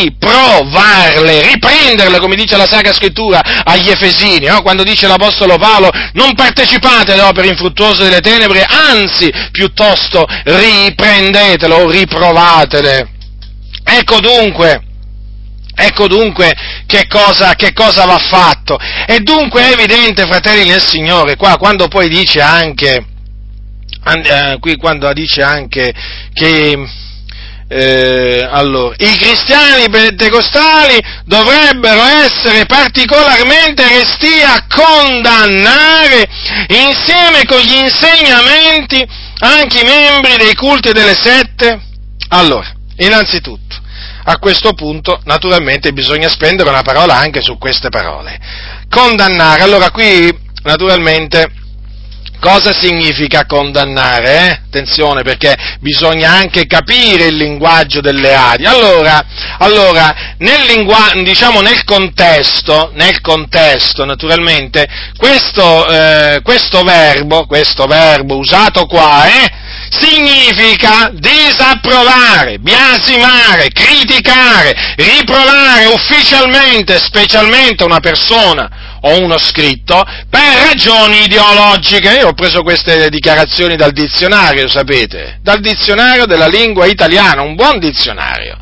riprovarle, 0.00 1.42
riprenderle, 1.42 2.18
come 2.18 2.34
dice 2.34 2.56
la 2.56 2.66
Sacra 2.66 2.92
Scrittura 2.92 3.40
agli 3.64 3.88
Efesini, 3.88 4.46
no? 4.46 4.62
quando 4.62 4.82
dice 4.82 5.06
l'Apostolo 5.06 5.56
Paolo, 5.56 5.90
non 6.14 6.34
partecipate 6.34 7.12
alle 7.12 7.22
opere 7.22 7.48
infruttuose 7.48 8.04
delle 8.04 8.20
tenebre, 8.20 8.66
anzi, 8.68 9.32
piuttosto 9.52 10.26
riprendetele 10.44 11.74
o 11.74 11.88
riprovatele. 11.88 13.10
Ecco 13.84 14.18
dunque, 14.20 14.85
Ecco 15.78 16.08
dunque 16.08 16.54
che 16.86 17.06
cosa, 17.06 17.54
che 17.54 17.72
cosa, 17.74 18.06
va 18.06 18.18
fatto. 18.18 18.78
E 19.06 19.20
dunque 19.20 19.62
è 19.62 19.72
evidente, 19.72 20.26
fratelli 20.26 20.68
nel 20.68 20.82
Signore, 20.82 21.36
qua 21.36 21.56
quando 21.58 21.86
poi 21.88 22.08
dice 22.08 22.40
anche, 22.40 23.04
eh, 24.24 24.56
qui 24.58 24.76
quando 24.76 25.12
dice 25.12 25.42
anche 25.42 25.92
che 26.32 27.04
eh, 27.68 28.46
allora, 28.48 28.94
i 28.98 29.16
cristiani 29.16 29.88
pentecostali 29.90 30.98
dovrebbero 31.24 32.00
essere 32.24 32.64
particolarmente 32.64 33.82
resti 33.88 34.40
a 34.40 34.64
condannare 34.68 36.28
insieme 36.68 37.44
con 37.44 37.58
gli 37.58 37.76
insegnamenti 37.76 39.04
anche 39.38 39.80
i 39.80 39.84
membri 39.84 40.36
dei 40.36 40.54
culti 40.54 40.92
delle 40.92 41.16
sette. 41.20 41.80
Allora, 42.28 42.72
innanzitutto, 42.98 43.76
a 44.28 44.38
questo 44.38 44.72
punto 44.72 45.20
naturalmente 45.24 45.92
bisogna 45.92 46.28
spendere 46.28 46.68
una 46.68 46.82
parola 46.82 47.16
anche 47.16 47.42
su 47.42 47.58
queste 47.58 47.90
parole. 47.90 48.38
Condannare, 48.88 49.62
allora 49.62 49.90
qui 49.90 50.36
naturalmente 50.64 51.48
cosa 52.40 52.72
significa 52.72 53.46
condannare? 53.46 54.38
Eh? 54.38 54.60
Attenzione 54.66 55.22
perché 55.22 55.56
bisogna 55.80 56.32
anche 56.32 56.66
capire 56.66 57.26
il 57.26 57.36
linguaggio 57.36 58.00
delle 58.00 58.34
adi. 58.34 58.66
Allora, 58.66 59.24
allora 59.58 60.34
nel, 60.38 60.62
lingua- 60.66 61.12
diciamo 61.14 61.60
nel 61.60 61.84
contesto, 61.84 62.90
nel 62.94 63.20
contesto 63.20 64.04
naturalmente, 64.04 64.88
questo, 65.16 65.86
eh, 65.88 66.40
questo 66.42 66.82
verbo, 66.82 67.46
questo 67.46 67.86
verbo 67.86 68.36
usato 68.36 68.86
qua, 68.86 69.24
eh, 69.26 69.50
significa 69.90 71.10
disapprovare, 71.12 72.58
biasimare, 72.58 73.68
criticare, 73.70 74.94
riprovare 74.96 75.86
ufficialmente, 75.86 76.98
specialmente 76.98 77.84
una 77.84 78.00
persona 78.00 78.98
o 79.02 79.20
uno 79.20 79.38
scritto 79.38 80.04
per 80.28 80.66
ragioni 80.68 81.24
ideologiche. 81.24 82.18
Io 82.18 82.28
ho 82.28 82.34
preso 82.34 82.62
queste 82.62 83.08
dichiarazioni 83.08 83.76
dal 83.76 83.92
dizionario, 83.92 84.68
sapete, 84.68 85.38
dal 85.42 85.60
dizionario 85.60 86.26
della 86.26 86.48
lingua 86.48 86.86
italiana, 86.86 87.42
un 87.42 87.54
buon 87.54 87.78
dizionario. 87.78 88.56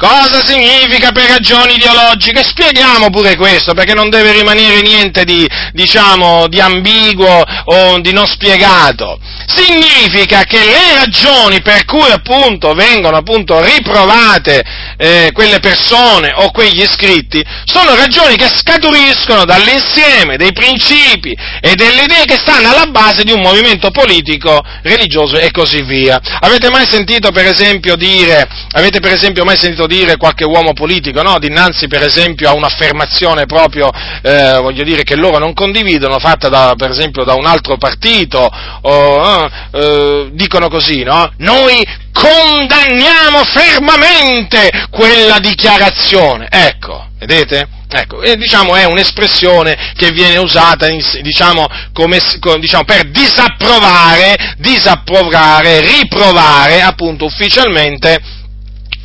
Cosa 0.00 0.42
significa 0.42 1.12
per 1.12 1.28
ragioni 1.28 1.74
ideologiche? 1.74 2.42
Spieghiamo 2.42 3.10
pure 3.10 3.36
questo, 3.36 3.74
perché 3.74 3.92
non 3.92 4.08
deve 4.08 4.32
rimanere 4.32 4.80
niente 4.80 5.24
di, 5.24 5.46
diciamo, 5.74 6.48
di 6.48 6.58
ambiguo 6.58 7.44
o 7.64 8.00
di 8.00 8.10
non 8.10 8.26
spiegato. 8.26 9.20
Significa 9.44 10.44
che 10.44 10.58
le 10.58 10.94
ragioni 10.94 11.60
per 11.60 11.84
cui 11.84 12.10
appunto 12.10 12.72
vengono 12.72 13.18
appunto 13.18 13.62
riprovate 13.62 14.64
eh, 14.96 15.30
quelle 15.34 15.58
persone 15.58 16.32
o 16.34 16.50
quegli 16.50 16.80
iscritti 16.80 17.44
sono 17.64 17.94
ragioni 17.94 18.36
che 18.36 18.48
scaturiscono 18.48 19.44
dall'insieme 19.44 20.36
dei 20.36 20.52
principi 20.52 21.36
e 21.60 21.74
delle 21.74 22.04
idee 22.04 22.24
che 22.24 22.38
stanno 22.38 22.70
alla 22.70 22.86
base 22.86 23.24
di 23.24 23.32
un 23.32 23.40
movimento 23.40 23.90
politico, 23.90 24.62
religioso 24.82 25.36
e 25.36 25.50
così 25.50 25.82
via. 25.82 26.18
Avete 26.40 26.70
mai 26.70 26.86
sentito 26.88 27.32
per 27.32 27.46
esempio 27.46 27.96
dire, 27.96 28.48
avete 28.72 29.00
per 29.00 29.12
esempio 29.12 29.44
mai 29.44 29.56
sentito 29.56 29.88
dire 29.90 30.16
qualche 30.16 30.44
uomo 30.44 30.72
politico, 30.72 31.20
no? 31.22 31.38
Dinanzi 31.40 31.88
per 31.88 32.04
esempio 32.04 32.48
a 32.48 32.54
un'affermazione 32.54 33.46
proprio, 33.46 33.90
eh, 34.22 34.58
voglio 34.60 34.84
dire, 34.84 35.02
che 35.02 35.16
loro 35.16 35.38
non 35.38 35.52
condividono, 35.52 36.20
fatta 36.20 36.48
da, 36.48 36.74
per 36.76 36.90
esempio 36.90 37.24
da 37.24 37.34
un 37.34 37.44
altro 37.44 37.76
partito, 37.76 38.48
o, 38.82 39.50
eh, 39.72 40.30
dicono 40.32 40.68
così, 40.68 41.02
no? 41.02 41.32
Noi 41.38 41.84
condanniamo 42.12 43.42
fermamente 43.44 44.70
quella 44.90 45.38
dichiarazione. 45.40 46.46
Ecco, 46.48 47.08
vedete? 47.18 47.66
Ecco, 47.92 48.22
e 48.22 48.36
diciamo 48.36 48.76
è 48.76 48.84
un'espressione 48.84 49.94
che 49.96 50.12
viene 50.12 50.38
usata 50.38 50.86
diciamo, 51.22 51.66
come, 51.92 52.20
diciamo, 52.60 52.84
per 52.84 53.10
disapprovare, 53.10 54.54
disapprovare, 54.58 55.80
riprovare 55.80 56.82
appunto 56.82 57.24
ufficialmente 57.24 58.38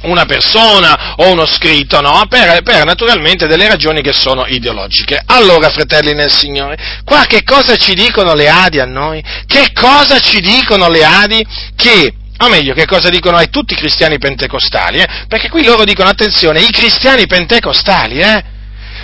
una 0.05 0.25
persona 0.25 1.15
o 1.17 1.31
uno 1.31 1.45
scritto, 1.45 2.01
no? 2.01 2.25
Per, 2.27 2.61
per, 2.63 2.85
naturalmente 2.85 3.47
delle 3.47 3.67
ragioni 3.67 4.01
che 4.01 4.13
sono 4.13 4.45
ideologiche. 4.47 5.21
Allora, 5.25 5.69
fratelli 5.69 6.13
nel 6.13 6.31
Signore, 6.31 6.77
qua 7.03 7.25
che 7.25 7.43
cosa 7.43 7.75
ci 7.75 7.93
dicono 7.93 8.33
le 8.33 8.49
Adi 8.49 8.79
a 8.79 8.85
noi? 8.85 9.23
Che 9.45 9.71
cosa 9.73 10.19
ci 10.19 10.39
dicono 10.39 10.89
le 10.89 11.03
Adi? 11.03 11.45
Che 11.75 12.13
o 12.37 12.49
meglio, 12.49 12.73
che 12.73 12.85
cosa 12.85 13.09
dicono 13.09 13.37
ai 13.37 13.49
tutti 13.49 13.73
i 13.73 13.77
cristiani 13.77 14.17
pentecostali? 14.17 14.99
Eh? 14.99 15.07
Perché 15.27 15.49
qui 15.49 15.63
loro 15.63 15.85
dicono, 15.85 16.09
attenzione, 16.09 16.61
i 16.61 16.69
cristiani 16.69 17.27
pentecostali, 17.27 18.19
eh? 18.19 18.43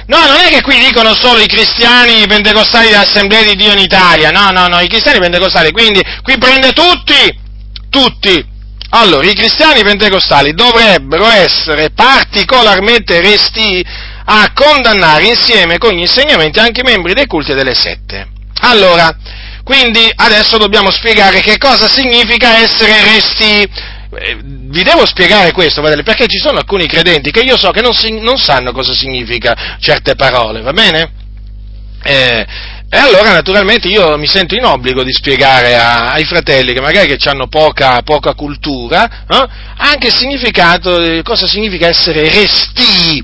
No, 0.07 0.25
non 0.25 0.35
è 0.35 0.49
che 0.49 0.61
qui 0.61 0.77
dicono 0.79 1.13
solo 1.13 1.39
i 1.39 1.47
cristiani 1.47 2.25
pentecostali 2.27 2.89
dell'Assemblea 2.89 3.43
di 3.43 3.55
Dio 3.55 3.71
in 3.71 3.79
Italia, 3.79 4.31
no, 4.31 4.51
no, 4.51 4.67
no, 4.67 4.79
i 4.79 4.87
cristiani 4.87 5.19
pentecostali, 5.19 5.71
quindi 5.71 6.01
qui 6.21 6.37
prende 6.37 6.73
tutti, 6.73 7.39
tutti, 7.89 8.45
allora, 8.93 9.25
i 9.25 9.33
cristiani 9.33 9.83
pentecostali 9.83 10.53
dovrebbero 10.53 11.25
essere 11.25 11.91
particolarmente 11.91 13.21
resti 13.21 13.85
a 14.25 14.51
condannare 14.53 15.27
insieme 15.27 15.77
con 15.77 15.93
gli 15.93 16.01
insegnamenti 16.01 16.59
anche 16.59 16.81
i 16.81 16.83
membri 16.83 17.13
dei 17.13 17.25
culti 17.25 17.53
delle 17.53 17.73
sette. 17.73 18.27
Allora, 18.61 19.15
quindi 19.63 20.11
adesso 20.13 20.57
dobbiamo 20.57 20.91
spiegare 20.91 21.39
che 21.39 21.57
cosa 21.57 21.87
significa 21.87 22.57
essere 22.57 23.01
resti. 23.03 23.69
Eh, 24.13 24.37
vi 24.43 24.83
devo 24.83 25.05
spiegare 25.05 25.53
questo, 25.53 25.79
fratelli, 25.79 26.03
perché 26.03 26.27
ci 26.27 26.37
sono 26.37 26.57
alcuni 26.57 26.85
credenti 26.85 27.31
che 27.31 27.41
io 27.41 27.57
so 27.57 27.71
che 27.71 27.81
non, 27.81 27.93
non 28.19 28.37
sanno 28.37 28.73
cosa 28.73 28.93
significa 28.93 29.77
certe 29.79 30.15
parole, 30.15 30.61
va 30.61 30.73
bene? 30.73 31.11
Eh, 32.03 32.45
e 32.93 32.97
allora 32.97 33.31
naturalmente 33.31 33.87
io 33.87 34.17
mi 34.17 34.27
sento 34.27 34.53
in 34.53 34.65
obbligo 34.65 35.01
di 35.01 35.13
spiegare 35.13 35.77
a, 35.77 36.11
ai 36.11 36.25
fratelli 36.25 36.73
che 36.73 36.81
magari 36.81 37.07
che 37.07 37.29
hanno 37.29 37.47
poca, 37.47 38.01
poca 38.01 38.33
cultura 38.33 39.23
eh, 39.29 39.47
anche 39.77 40.07
il 40.07 40.13
significato, 40.13 40.99
cosa 41.23 41.47
significa 41.47 41.87
essere 41.87 42.23
resti. 42.23 43.23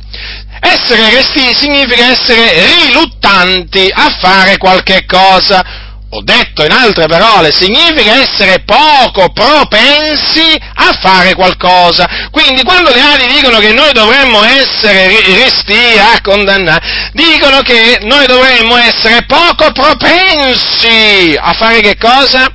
Essere 0.62 1.10
resti 1.10 1.54
significa 1.54 2.12
essere 2.12 2.50
riluttanti 2.86 3.92
a 3.94 4.10
fare 4.22 4.58
qualche 4.58 5.04
cosa 5.06 5.87
ho 6.10 6.22
detto 6.24 6.64
in 6.64 6.72
altre 6.72 7.06
parole, 7.08 7.52
significa 7.52 8.22
essere 8.22 8.64
poco 8.64 9.30
propensi 9.34 10.56
a 10.76 10.98
fare 11.02 11.34
qualcosa. 11.36 12.30
Quindi 12.32 12.64
quando 12.64 12.92
le 12.92 13.02
ali 13.02 13.28
dicono 13.28 13.60
che 13.60 13.74
noi 13.74 13.92
dovremmo 13.92 14.42
essere 14.44 15.10
resti 15.36 15.98
a 15.98 16.22
condannare, 16.22 17.12
dicono 17.12 17.60
che 17.62 18.00
noi 18.04 18.26
dovremmo 18.26 18.78
essere 18.78 19.26
poco 19.26 19.72
propensi 19.74 21.38
a 21.38 21.52
fare 21.54 21.82
che 21.82 21.98
cosa? 21.98 22.50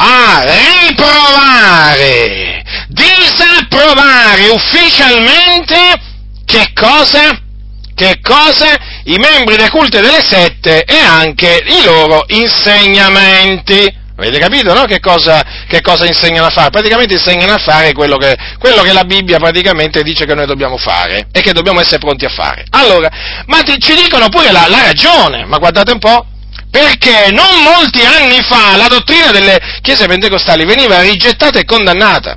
A 0.00 0.44
riprovare, 0.88 2.64
disapprovare 2.88 4.48
ufficialmente 4.48 6.00
che 6.44 6.72
cosa? 6.72 7.46
Che 7.94 8.20
cosa? 8.22 8.76
I 9.08 9.16
membri 9.16 9.56
dei 9.56 9.70
culti 9.70 9.96
delle 10.00 10.22
sette 10.22 10.84
e 10.84 10.98
anche 10.98 11.64
i 11.64 11.82
loro 11.82 12.24
insegnamenti. 12.28 13.96
Avete 14.14 14.38
capito, 14.38 14.74
no? 14.74 14.84
Che 14.84 15.00
cosa, 15.00 15.42
che 15.66 15.80
cosa, 15.80 16.04
insegnano 16.04 16.48
a 16.48 16.50
fare? 16.50 16.68
Praticamente 16.68 17.14
insegnano 17.14 17.54
a 17.54 17.58
fare 17.58 17.94
quello 17.94 18.18
che, 18.18 18.36
quello 18.58 18.82
che, 18.82 18.92
la 18.92 19.04
Bibbia 19.04 19.38
praticamente 19.38 20.02
dice 20.02 20.26
che 20.26 20.34
noi 20.34 20.44
dobbiamo 20.44 20.76
fare 20.76 21.28
e 21.32 21.40
che 21.40 21.54
dobbiamo 21.54 21.80
essere 21.80 22.00
pronti 22.00 22.26
a 22.26 22.28
fare. 22.28 22.66
Allora, 22.68 23.08
ma 23.46 23.62
ti, 23.62 23.80
ci 23.80 23.94
dicono 23.94 24.28
pure 24.28 24.52
la, 24.52 24.66
la 24.68 24.82
ragione, 24.82 25.46
ma 25.46 25.56
guardate 25.56 25.92
un 25.92 26.00
po', 26.00 26.26
perché 26.70 27.30
non 27.30 27.62
molti 27.62 28.04
anni 28.04 28.42
fa 28.42 28.76
la 28.76 28.88
dottrina 28.88 29.30
delle 29.30 29.58
chiese 29.80 30.06
pentecostali 30.06 30.66
veniva 30.66 31.00
rigettata 31.00 31.58
e 31.58 31.64
condannata. 31.64 32.36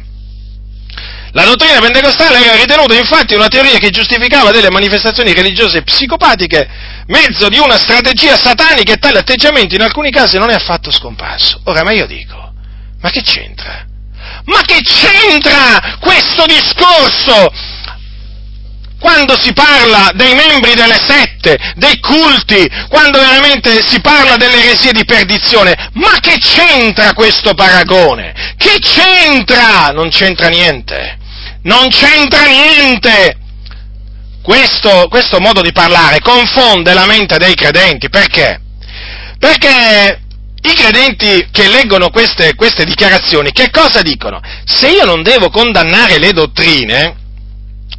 La 1.33 1.45
dottrina 1.45 1.79
pentecostale 1.79 2.43
era 2.43 2.57
ritenuta 2.57 2.93
infatti 2.93 3.35
una 3.35 3.47
teoria 3.47 3.77
che 3.77 3.89
giustificava 3.89 4.51
delle 4.51 4.69
manifestazioni 4.69 5.33
religiose 5.33 5.81
psicopatiche 5.81 6.67
mezzo 7.07 7.47
di 7.47 7.57
una 7.57 7.77
strategia 7.77 8.37
satanica 8.37 8.93
e 8.93 8.97
tale 8.97 9.19
atteggiamento 9.19 9.75
in 9.75 9.81
alcuni 9.81 10.11
casi 10.11 10.37
non 10.37 10.49
è 10.49 10.53
affatto 10.53 10.91
scomparso. 10.91 11.61
Ora, 11.65 11.83
ma 11.83 11.91
io 11.91 12.05
dico, 12.05 12.53
ma 12.99 13.09
che 13.11 13.21
c'entra? 13.21 13.85
Ma 14.45 14.61
che 14.61 14.81
c'entra 14.81 15.97
questo 15.99 16.45
discorso? 16.45 17.51
quando 18.99 19.35
si 19.35 19.51
parla 19.51 20.11
dei 20.13 20.35
membri 20.35 20.75
delle 20.75 20.99
sette, 21.07 21.57
dei 21.75 21.99
culti, 21.99 22.69
quando 22.87 23.17
veramente 23.17 23.83
si 23.83 23.99
parla 23.99 24.37
delle 24.37 24.63
eresie 24.63 24.91
di 24.91 25.03
perdizione. 25.03 25.89
Ma 25.93 26.19
che 26.19 26.37
c'entra 26.37 27.13
questo 27.13 27.55
paragone? 27.55 28.53
Che 28.55 28.77
c'entra? 28.79 29.87
Non 29.87 30.09
c'entra 30.09 30.49
niente. 30.49 31.17
Non 31.63 31.89
c'entra 31.89 32.45
niente. 32.45 33.37
Questo, 34.41 35.07
questo 35.09 35.39
modo 35.39 35.61
di 35.61 35.71
parlare 35.71 36.19
confonde 36.19 36.93
la 36.93 37.05
mente 37.05 37.37
dei 37.37 37.53
credenti. 37.53 38.09
Perché? 38.09 38.59
Perché 39.37 40.21
i 40.63 40.73
credenti 40.73 41.47
che 41.51 41.67
leggono 41.67 42.09
queste, 42.09 42.55
queste, 42.55 42.85
dichiarazioni, 42.85 43.51
che 43.51 43.69
cosa 43.69 44.01
dicono? 44.01 44.39
Se 44.65 44.89
io 44.89 45.05
non 45.05 45.23
devo 45.23 45.49
condannare 45.49 46.17
le 46.19 46.33
dottrine 46.33 47.15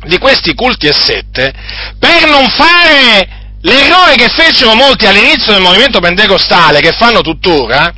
di 0.05 0.19
questi 0.19 0.55
culti 0.55 0.87
e 0.87 0.93
sette, 0.93 1.53
per 1.99 2.29
non 2.29 2.49
fare 2.49 3.57
l'errore 3.63 4.17
che 4.17 4.29
fecero 4.29 4.75
molti 4.75 5.07
all'inizio 5.07 5.53
del 5.53 5.63
movimento 5.63 6.01
pentecostale, 6.01 6.81
che 6.81 6.93
fanno 6.93 7.21
tuttora, 7.21 7.93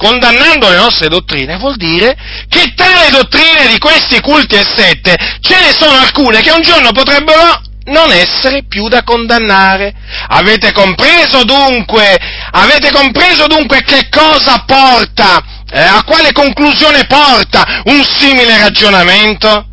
condannando 0.00 0.70
le 0.70 0.76
nostre 0.76 1.08
dottrine, 1.08 1.58
vuol 1.58 1.76
dire 1.76 2.16
che 2.48 2.72
tra 2.74 3.04
le 3.04 3.10
dottrine 3.10 3.68
di 3.68 3.78
questi 3.78 4.18
culti 4.20 4.54
e 4.54 4.64
sette 4.64 5.14
ce 5.40 5.60
ne 5.60 5.72
sono 5.72 5.98
alcune 5.98 6.40
che 6.40 6.50
un 6.50 6.62
giorno 6.62 6.90
potrebbero 6.92 7.60
non 7.84 8.10
essere 8.10 8.64
più 8.66 8.88
da 8.88 9.02
condannare. 9.02 9.92
Avete 10.28 10.72
compreso 10.72 11.44
dunque, 11.44 12.18
avete 12.50 12.90
compreso 12.90 13.46
dunque 13.46 13.82
che 13.82 14.08
cosa 14.08 14.64
porta, 14.66 15.42
eh, 15.70 15.82
a 15.82 16.02
quale 16.02 16.32
conclusione 16.32 17.04
porta 17.04 17.82
un 17.84 18.02
simile 18.02 18.56
ragionamento? 18.56 19.69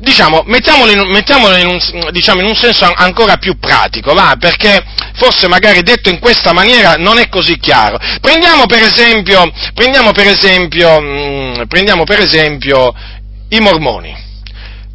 Diciamo, 0.00 0.42
mettiamolo, 0.46 0.90
in, 0.92 1.10
mettiamolo 1.10 1.56
in, 1.56 1.66
un, 1.66 2.08
diciamo, 2.12 2.40
in, 2.40 2.46
un, 2.46 2.54
senso 2.54 2.90
ancora 2.94 3.36
più 3.36 3.58
pratico, 3.58 4.14
va? 4.14 4.36
Perché 4.38 4.84
forse 5.14 5.48
magari 5.48 5.82
detto 5.82 6.08
in 6.08 6.20
questa 6.20 6.52
maniera 6.52 6.94
non 6.94 7.18
è 7.18 7.28
così 7.28 7.58
chiaro. 7.58 7.98
Prendiamo 8.20 8.66
per 8.66 8.82
esempio, 8.82 9.50
prendiamo 9.74 10.12
per 10.12 10.28
esempio, 10.28 11.00
mh, 11.00 11.04
mm, 11.04 11.62
prendiamo 11.66 12.04
per 12.04 12.20
esempio 12.20 12.94
i 13.48 13.58
mormoni. 13.58 14.27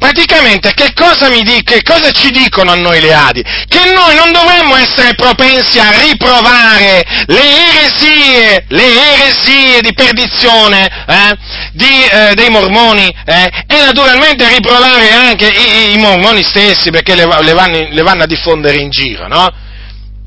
Praticamente 0.04 0.74
che 0.74 0.92
cosa, 0.92 1.30
di, 1.30 1.62
che 1.64 1.82
cosa, 1.82 2.10
ci 2.10 2.30
dicono 2.30 2.72
a 2.72 2.74
noi 2.74 3.00
le 3.00 3.14
Adi? 3.14 3.42
Che 3.42 3.92
noi 3.94 4.14
non 4.14 4.32
dovremmo 4.32 4.76
essere 4.76 5.14
propensi 5.14 5.78
a 5.78 5.98
riprovare 5.98 7.02
le 7.24 7.40
eresie, 7.40 8.66
le 8.68 8.82
eresie 8.82 9.80
di 9.80 9.94
perdizione 9.94 11.06
eh, 11.06 11.36
di, 11.72 12.04
eh, 12.04 12.34
dei 12.34 12.50
mormoni 12.50 13.08
eh, 13.24 13.50
e 13.66 13.76
naturalmente 13.82 14.46
riprovare 14.46 15.10
anche 15.10 15.46
i, 15.46 15.94
i 15.94 15.96
mormoni 15.96 16.42
stessi 16.42 16.90
perché 16.90 17.14
le, 17.14 17.26
le, 17.40 17.52
vanno, 17.54 17.88
le 17.88 18.02
vanno 18.02 18.24
a 18.24 18.26
diffondere 18.26 18.76
in 18.76 18.90
giro, 18.90 19.26
no? 19.26 19.48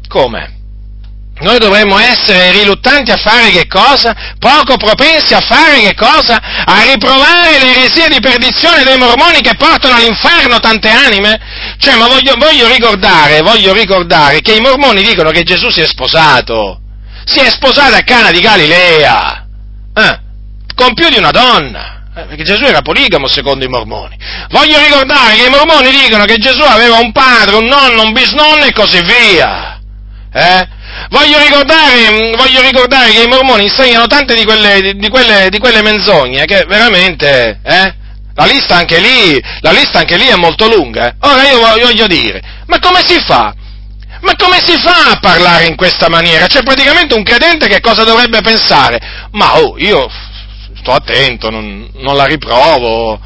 Come? 0.08 0.57
Noi 1.40 1.60
dovremmo 1.60 2.00
essere 2.00 2.52
riluttanti 2.52 3.12
a 3.12 3.18
fare 3.18 3.52
che 3.52 3.68
cosa? 3.68 4.16
Poco 4.40 4.76
propensi 4.78 5.36
a 5.36 5.40
fare 5.40 5.82
che 5.82 5.94
cosa? 5.94 6.40
A 6.66 6.82
riprovare 6.82 7.60
le 7.60 7.72
eresie 7.76 8.10
di 8.10 8.20
perdizione 8.20 8.84
dei 8.84 8.98
mormoni 8.98 9.42
che 9.42 9.56
portano 9.56 9.96
all'inferno 9.96 10.60
tante 10.60 10.90
anime? 10.90 11.40
Cioè, 11.78 11.96
ma 11.96 12.08
voglio, 12.08 12.34
voglio 12.38 12.68
ricordare, 12.68 13.42
voglio 13.42 13.72
ricordare 13.74 14.42
che 14.42 14.54
i 14.54 14.62
mormoni 14.62 15.04
dicono 15.04 15.30
che 15.30 15.44
Gesù 15.44 15.70
si 15.70 15.82
è 15.82 15.86
sposato. 15.86 16.82
Si 17.24 17.40
è 17.40 17.50
sposato 17.50 17.94
a 17.94 18.02
Cana 18.02 18.32
di 18.32 18.40
Galilea. 18.40 19.46
Eh, 19.94 20.20
con 20.74 20.96
più 20.96 21.08
di 21.10 21.18
una 21.18 21.32
donna. 21.32 22.04
Eh, 22.16 22.24
perché 22.24 22.44
Gesù 22.44 22.64
era 22.64 22.82
poligamo 22.82 23.28
secondo 23.28 23.64
i 23.64 23.68
mormoni. 23.68 24.18
Voglio 24.50 24.80
ricordare 24.80 25.36
che 25.36 25.46
i 25.46 25.50
mormoni 25.50 25.92
dicono 25.92 26.26
che 26.26 26.38
Gesù 26.38 26.64
aveva 26.64 26.98
un 26.98 27.12
padre, 27.12 27.58
un 27.58 27.66
nonno, 27.66 28.02
un 28.02 28.12
bisnonno 28.12 28.64
e 28.64 28.74
così 28.74 29.02
via. 29.04 29.80
Eh? 30.34 30.68
Voglio 31.10 31.40
ricordare, 31.40 32.36
voglio 32.36 32.62
ricordare, 32.62 33.12
che 33.12 33.24
i 33.24 33.28
mormoni 33.28 33.64
insegnano 33.64 34.08
tante 34.08 34.34
di 34.34 34.44
quelle, 34.44 34.94
di 34.96 35.10
quelle, 35.10 35.50
di 35.50 35.58
quelle 35.60 35.82
menzogne 35.82 36.46
che 36.46 36.66
veramente, 36.68 37.60
eh, 37.64 37.96
la 38.34 38.46
lista 38.46 38.76
anche 38.76 39.00
lì, 39.00 39.42
la 39.62 39.72
lista 39.72 40.00
anche 40.00 40.18
lì 40.18 40.26
è 40.26 40.36
molto 40.36 40.68
lunga. 40.68 41.08
Eh. 41.08 41.16
Ora 41.22 41.48
io 41.50 41.60
voglio 41.60 42.08
dire, 42.08 42.42
ma 42.66 42.80
come 42.80 43.02
si 43.06 43.20
fa? 43.20 43.54
Ma 44.22 44.36
come 44.36 44.60
si 44.60 44.76
fa 44.78 45.12
a 45.12 45.20
parlare 45.20 45.66
in 45.66 45.76
questa 45.76 46.10
maniera? 46.10 46.48
C'è 46.48 46.64
praticamente 46.64 47.14
un 47.14 47.24
credente 47.24 47.68
che 47.68 47.80
cosa 47.80 48.04
dovrebbe 48.04 48.42
pensare? 48.42 49.00
Ma 49.32 49.60
oh, 49.60 49.78
io 49.78 50.10
sto 50.80 50.92
attento, 50.92 51.50
non, 51.50 51.90
non 51.98 52.16
la 52.16 52.26
riprovo, 52.26 53.20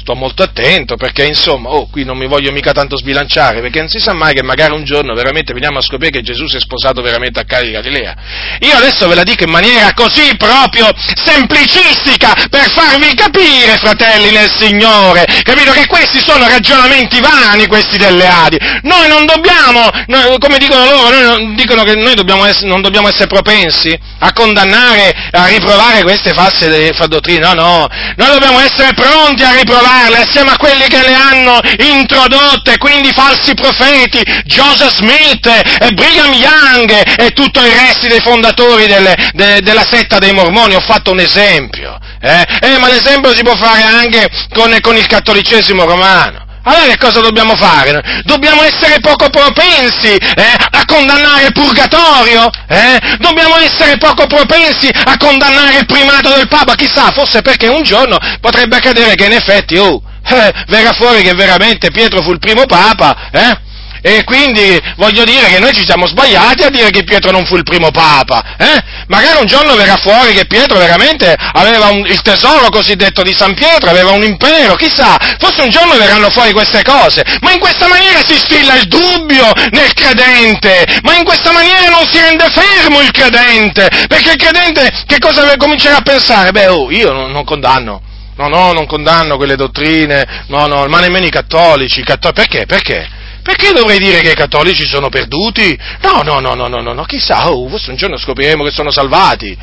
sto 0.00 0.14
molto 0.14 0.42
attento 0.42 0.96
perché 0.96 1.24
insomma, 1.24 1.68
oh, 1.68 1.88
qui 1.90 2.04
non 2.04 2.16
mi 2.16 2.26
voglio 2.26 2.50
mica 2.52 2.72
tanto 2.72 2.96
sbilanciare, 2.96 3.60
perché 3.60 3.80
non 3.80 3.88
si 3.88 3.98
sa 3.98 4.14
mai 4.14 4.34
che 4.34 4.42
magari 4.42 4.72
un 4.72 4.84
giorno 4.84 5.14
veramente 5.14 5.52
veniamo 5.52 5.78
a 5.78 5.82
scoprire 5.82 6.10
che 6.10 6.22
Gesù 6.22 6.48
si 6.48 6.56
è 6.56 6.60
sposato 6.60 7.02
veramente 7.02 7.38
a 7.38 7.44
Cari 7.44 7.66
di 7.66 7.72
Galilea. 7.72 8.16
Io 8.60 8.74
adesso 8.74 9.06
ve 9.06 9.14
la 9.14 9.22
dico 9.22 9.44
in 9.44 9.50
maniera 9.50 9.92
così 9.92 10.34
proprio 10.36 10.88
semplicistica 10.96 12.34
per 12.48 12.70
farvi 12.72 13.14
capire, 13.14 13.76
fratelli 13.76 14.32
nel 14.32 14.50
Signore, 14.50 15.24
capito 15.42 15.72
che 15.72 15.86
questi 15.86 16.18
sono 16.18 16.48
ragionamenti 16.48 17.20
vani, 17.20 17.66
questi 17.66 17.98
delle 17.98 18.26
Adi. 18.26 18.58
Noi 18.82 19.06
non 19.08 19.26
dobbiamo, 19.26 19.88
noi, 20.06 20.38
come 20.38 20.56
dicono 20.56 20.84
loro, 20.84 21.20
noi, 21.20 21.54
dicono 21.54 21.82
che 21.82 21.94
noi 21.94 22.14
dobbiamo 22.14 22.46
essere, 22.46 22.68
non 22.68 22.80
dobbiamo 22.80 23.08
essere 23.08 23.26
propensi 23.26 23.96
a 24.18 24.32
condannare, 24.32 25.14
a 25.30 25.46
riprovare 25.46 26.02
queste 26.02 26.32
false 26.32 26.90
dottrine, 27.06 27.40
no, 27.40 27.54
no, 27.54 27.88
noi 28.16 28.28
dobbiamo 28.28 28.60
essere 28.60 28.94
pronti 28.94 29.42
a 29.42 29.52
riprovare 29.52 29.89
farle 29.90 30.18
assieme 30.18 30.52
a 30.52 30.56
quelli 30.56 30.86
che 30.86 31.02
le 31.02 31.14
hanno 31.14 31.60
introdotte, 31.78 32.78
quindi 32.78 33.10
falsi 33.12 33.54
profeti, 33.54 34.22
Joseph 34.44 34.94
Smith 34.94 35.46
e 35.46 35.92
Brigham 35.92 36.32
Young 36.32 37.18
e 37.18 37.30
tutto 37.32 37.60
il 37.60 37.72
resto 37.72 38.06
dei 38.06 38.20
fondatori 38.20 38.86
delle, 38.86 39.16
de, 39.32 39.60
della 39.62 39.84
setta 39.88 40.18
dei 40.18 40.32
mormoni, 40.32 40.76
ho 40.76 40.80
fatto 40.80 41.10
un 41.10 41.18
esempio. 41.18 41.98
Eh? 42.20 42.46
Eh, 42.60 42.78
ma 42.78 42.88
l'esempio 42.88 43.34
si 43.34 43.42
può 43.42 43.56
fare 43.56 43.82
anche 43.82 44.28
con, 44.54 44.76
con 44.80 44.96
il 44.96 45.06
cattolicesimo 45.06 45.84
romano. 45.84 46.49
Allora 46.62 46.84
che 46.86 46.98
cosa 46.98 47.20
dobbiamo 47.20 47.54
fare? 47.56 48.22
Dobbiamo 48.24 48.62
essere 48.62 49.00
poco 49.00 49.30
propensi 49.30 50.14
eh, 50.14 50.54
a 50.70 50.84
condannare 50.84 51.46
il 51.46 51.52
purgatorio? 51.52 52.50
Eh? 52.68 53.16
Dobbiamo 53.18 53.56
essere 53.56 53.96
poco 53.96 54.26
propensi 54.26 54.88
a 54.88 55.16
condannare 55.16 55.78
il 55.78 55.86
primato 55.86 56.34
del 56.34 56.48
Papa? 56.48 56.74
Chissà, 56.74 57.10
forse 57.12 57.40
perché 57.40 57.68
un 57.68 57.82
giorno 57.82 58.18
potrebbe 58.40 58.76
accadere 58.76 59.14
che 59.14 59.24
in 59.26 59.32
effetti, 59.32 59.78
oh, 59.78 60.02
eh, 60.28 60.52
verrà 60.66 60.92
fuori 60.92 61.22
che 61.22 61.32
veramente 61.32 61.90
Pietro 61.90 62.20
fu 62.20 62.32
il 62.32 62.38
primo 62.38 62.66
Papa, 62.66 63.30
eh? 63.32 63.68
E 64.02 64.24
quindi 64.24 64.80
voglio 64.96 65.24
dire 65.24 65.46
che 65.48 65.58
noi 65.58 65.72
ci 65.72 65.84
siamo 65.84 66.06
sbagliati 66.06 66.62
a 66.62 66.70
dire 66.70 66.90
che 66.90 67.04
Pietro 67.04 67.30
non 67.30 67.44
fu 67.44 67.56
il 67.56 67.64
primo 67.64 67.90
Papa. 67.90 68.56
Eh? 68.56 68.82
Magari 69.08 69.40
un 69.40 69.46
giorno 69.46 69.74
verrà 69.74 69.96
fuori 69.96 70.32
che 70.32 70.46
Pietro 70.46 70.78
veramente 70.78 71.34
aveva 71.36 71.88
un, 71.88 72.06
il 72.06 72.22
tesoro 72.22 72.68
cosiddetto 72.70 73.22
di 73.22 73.34
San 73.36 73.54
Pietro, 73.54 73.90
aveva 73.90 74.12
un 74.12 74.22
impero, 74.22 74.74
chissà, 74.76 75.16
forse 75.38 75.62
un 75.62 75.70
giorno 75.70 75.96
verranno 75.96 76.30
fuori 76.30 76.52
queste 76.52 76.82
cose. 76.82 77.22
Ma 77.40 77.52
in 77.52 77.58
questa 77.58 77.88
maniera 77.88 78.20
si 78.26 78.36
stilla 78.36 78.76
il 78.76 78.86
dubbio 78.86 79.52
nel 79.70 79.92
credente, 79.92 80.86
ma 81.02 81.16
in 81.16 81.24
questa 81.24 81.52
maniera 81.52 81.88
non 81.90 82.06
si 82.10 82.20
rende 82.20 82.48
fermo 82.50 83.00
il 83.00 83.10
credente, 83.10 83.88
perché 84.08 84.30
il 84.30 84.36
credente 84.36 85.04
che 85.06 85.18
cosa 85.18 85.56
comincerà 85.56 85.96
a 85.96 86.02
pensare? 86.02 86.52
Beh, 86.52 86.68
oh, 86.68 86.90
io 86.90 87.12
non, 87.12 87.30
non 87.30 87.44
condanno. 87.44 88.02
No, 88.36 88.48
no, 88.48 88.72
non 88.72 88.86
condanno 88.86 89.36
quelle 89.36 89.54
dottrine, 89.54 90.44
no, 90.46 90.66
no, 90.66 90.86
ma 90.86 91.00
nemmeno 91.00 91.26
i 91.26 91.30
cattolici. 91.30 92.00
I 92.00 92.04
cattolici 92.04 92.40
perché? 92.40 92.64
Perché? 92.64 93.08
Perché 93.42 93.72
dovrei 93.72 93.98
dire 93.98 94.20
che 94.20 94.32
i 94.32 94.34
cattolici 94.34 94.84
sono 94.86 95.08
perduti? 95.08 95.78
No, 96.02 96.22
no, 96.22 96.40
no, 96.40 96.54
no, 96.54 96.66
no, 96.66 96.80
no, 96.80 96.92
no 96.92 97.04
chissà, 97.04 97.50
oh, 97.50 97.68
forse 97.68 97.90
un 97.90 97.96
giorno 97.96 98.18
scopriremo 98.18 98.64
che 98.64 98.70
sono 98.70 98.90
salvati. 98.90 99.56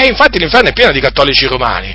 Eh, 0.00 0.06
infatti 0.06 0.38
l'inferno 0.38 0.70
è 0.70 0.72
pieno 0.72 0.92
di 0.92 1.00
cattolici 1.00 1.46
romani. 1.46 1.94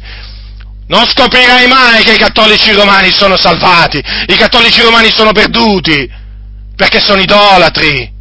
Non 0.87 1.05
scoprirai 1.05 1.67
mai 1.67 2.03
che 2.03 2.13
i 2.13 2.17
cattolici 2.17 2.71
romani 2.71 3.11
sono 3.11 3.37
salvati. 3.37 3.97
I 3.97 4.35
cattolici 4.35 4.81
romani 4.81 5.11
sono 5.11 5.31
perduti. 5.31 6.07
Perché 6.75 6.99
sono 6.99 7.21
idolatri. 7.21 8.13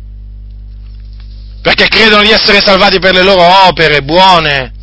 Perché 1.61 1.89
credono 1.89 2.23
di 2.23 2.31
essere 2.31 2.61
salvati 2.61 2.99
per 2.99 3.13
le 3.13 3.23
loro 3.23 3.43
opere 3.67 4.03
buone. 4.03 4.74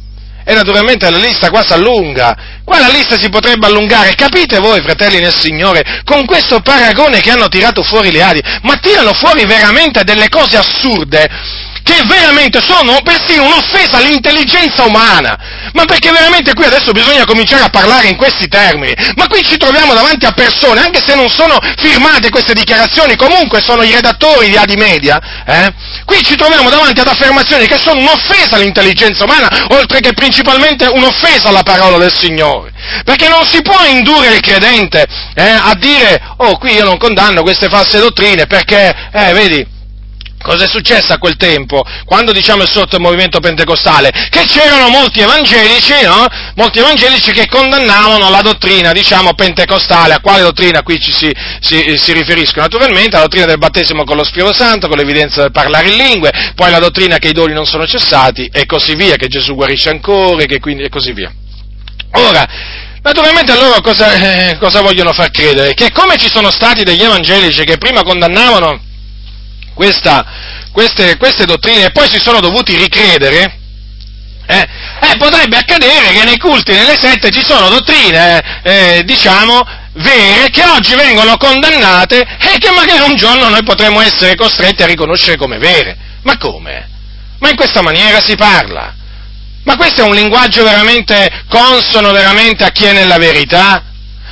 E 0.52 0.54
naturalmente 0.54 1.10
la 1.10 1.18
lista 1.18 1.50
qua 1.50 1.64
si 1.66 1.72
allunga, 1.72 2.36
qua 2.66 2.78
la 2.78 2.90
lista 2.90 3.18
si 3.18 3.30
potrebbe 3.30 3.68
allungare, 3.68 4.16
capite 4.16 4.60
voi 4.60 4.82
fratelli 4.82 5.22
nel 5.22 5.34
Signore, 5.34 6.02
con 6.04 6.26
questo 6.26 6.60
paragone 6.60 7.22
che 7.22 7.32
hanno 7.32 7.48
tirato 7.48 7.82
fuori 7.84 8.12
le 8.12 8.22
ali, 8.22 8.42
ma 8.64 8.76
tirano 8.76 9.14
fuori 9.14 9.46
veramente 9.46 10.04
delle 10.04 10.28
cose 10.28 10.58
assurde, 10.58 11.30
che 11.84 12.02
veramente 12.06 12.62
sono 12.62 13.00
persino 13.04 13.44
un'offesa 13.44 13.98
all'intelligenza 13.98 14.84
umana. 14.84 15.38
Ma 15.74 15.86
perché 15.86 16.12
veramente 16.12 16.54
qui 16.54 16.66
adesso 16.66 16.92
bisogna 16.92 17.26
cominciare 17.26 17.64
a 17.64 17.70
parlare 17.70 18.08
in 18.08 18.16
questi 18.16 18.48
termini? 18.48 18.94
Ma 19.16 19.28
qui 19.28 19.42
ci 19.44 19.58
troviamo 19.58 19.94
davanti 19.94 20.26
a 20.26 20.32
persone, 20.32 20.82
anche 20.82 21.02
se 21.06 21.16
non 21.16 21.30
sono 21.30 21.58
firmate 21.78 22.30
queste 22.30 22.54
dichiarazioni, 22.54 23.16
comunque 23.16 23.62
sono 23.62 23.84
i 23.84 23.94
redattori 23.94 24.50
di 24.50 24.58
Adi 24.58 24.76
Media, 24.76 25.20
eh? 25.46 25.74
Qui 26.06 26.24
ci 26.24 26.36
troviamo 26.36 26.70
davanti 26.70 27.00
ad 27.00 27.08
affermazioni 27.08 27.68
che 27.68 27.78
sono 27.78 28.00
un'offesa 28.02 28.56
all'intelligenza 28.56 29.24
umana, 29.24 29.50
oltre 29.70 30.00
che 30.02 30.14
principalmente 30.14 30.86
un'offesa 30.86 31.50
alla 31.50 31.64
parola 31.64 31.98
del 31.98 32.14
Signore. 32.14 32.72
Perché 33.06 33.28
non 33.30 33.46
si 33.46 33.62
può 33.62 33.78
indurre 33.86 34.34
il 34.34 34.42
credente 34.42 35.06
eh, 35.36 35.42
a 35.42 35.74
dire, 35.76 36.22
oh 36.38 36.58
qui 36.58 36.74
io 36.74 36.84
non 36.84 36.98
condanno 36.98 37.44
queste 37.44 37.70
false 37.70 38.00
dottrine 38.00 38.48
perché, 38.48 38.94
eh, 39.14 39.34
vedi, 39.34 39.71
Cosa 40.42 40.66
è 40.66 40.68
successo 40.68 41.14
a 41.14 41.18
quel 41.18 41.36
tempo, 41.36 41.84
quando 42.06 42.32
diciamo 42.32 42.64
è 42.64 42.68
sorto 42.68 42.96
il 42.96 43.02
movimento 43.02 43.40
pentecostale? 43.40 44.10
Che 44.30 44.44
c'erano 44.46 44.90
molti 44.90 45.22
evangelici, 45.22 45.94
no? 46.04 46.26
Molti 46.56 46.80
evangelici 46.80 47.32
che 47.32 47.48
condannavano 47.48 48.30
la 48.30 48.42
dottrina, 48.42 48.92
diciamo, 48.92 49.34
pentecostale. 49.34 50.16
A 50.16 50.20
quale 50.20 50.42
dottrina 50.42 50.82
qui 50.82 51.00
ci 51.00 51.12
si, 51.12 51.32
si, 51.60 51.96
si 51.98 52.14
riferiscono? 52.14 52.64
Naturalmente 52.64 53.16
alla 53.16 53.26
dottrina 53.26 53.46
del 53.46 53.58
battesimo 53.58 54.04
con 54.04 54.18
lo 54.18 54.24
Spirito 54.24 54.54
Santo, 54.54 54.88
con 54.88 54.98
l'evidenza 54.98 55.42
del 55.42 55.52
parlare 55.52 55.90
in 55.90 55.98
lingue, 55.98 56.32
poi 56.56 56.72
la 56.72 56.80
dottrina 56.80 57.18
che 57.18 57.30
i 57.30 57.34
doni 57.34 57.54
non 57.54 57.66
sono 57.66 57.86
cessati, 57.86 58.50
e 58.52 58.66
così 58.66 58.96
via, 58.96 59.16
che 59.16 59.28
Gesù 59.28 59.54
guarisce 59.54 59.90
ancora, 59.90 60.44
e, 60.44 60.60
quindi, 60.60 60.84
e 60.84 60.90
così 60.90 61.14
via. 61.14 61.32
Ora, 62.14 62.90
Naturalmente 63.04 63.56
loro 63.56 63.82
cosa, 63.82 64.14
eh, 64.14 64.58
cosa 64.60 64.82
vogliono 64.82 65.12
far 65.12 65.32
credere? 65.32 65.74
Che 65.74 65.92
come 65.92 66.18
ci 66.18 66.30
sono 66.32 66.52
stati 66.52 66.84
degli 66.84 67.02
evangelici 67.02 67.64
che 67.64 67.80
prima 67.80 68.04
condannavano 68.04 68.80
questa, 69.74 70.26
queste, 70.72 71.18
queste, 71.18 71.46
dottrine 71.46 71.86
e 71.86 71.92
poi 71.92 72.10
si 72.10 72.20
sono 72.20 72.40
dovuti 72.40 72.76
ricredere, 72.76 73.60
eh, 74.46 74.68
eh, 75.02 75.18
potrebbe 75.18 75.58
accadere 75.58 76.12
che 76.12 76.24
nei 76.24 76.38
culti, 76.38 76.74
nelle 76.74 76.98
sette 77.00 77.32
ci 77.32 77.44
sono 77.44 77.70
dottrine, 77.70 78.62
eh, 78.64 79.02
diciamo, 79.06 79.66
vere 79.94 80.50
che 80.50 80.64
oggi 80.64 80.96
vengono 80.96 81.38
condannate 81.38 82.20
e 82.20 82.58
che 82.58 82.72
magari 82.72 83.02
un 83.02 83.16
giorno 83.16 83.50
noi 83.50 83.64
potremo 83.64 84.02
essere 84.02 84.36
costretti 84.36 84.84
a 84.84 84.88
riconoscere 84.88 85.38
come 85.38 85.58
vere. 85.58 85.98
Ma 86.24 86.38
come? 86.38 86.90
Ma 87.40 87.50
in 87.50 87.56
questa 87.56 87.82
maniera 87.82 88.22
si 88.22 88.36
parla? 88.36 88.94
Ma 89.64 89.76
questo 89.76 90.02
è 90.02 90.06
un 90.06 90.16
linguaggio 90.16 90.64
veramente 90.64 91.44
consono 91.48 92.12
veramente 92.12 92.64
a 92.64 92.72
chi 92.72 92.86
è 92.86 92.94
nella 92.94 93.18
verità? 93.18 93.84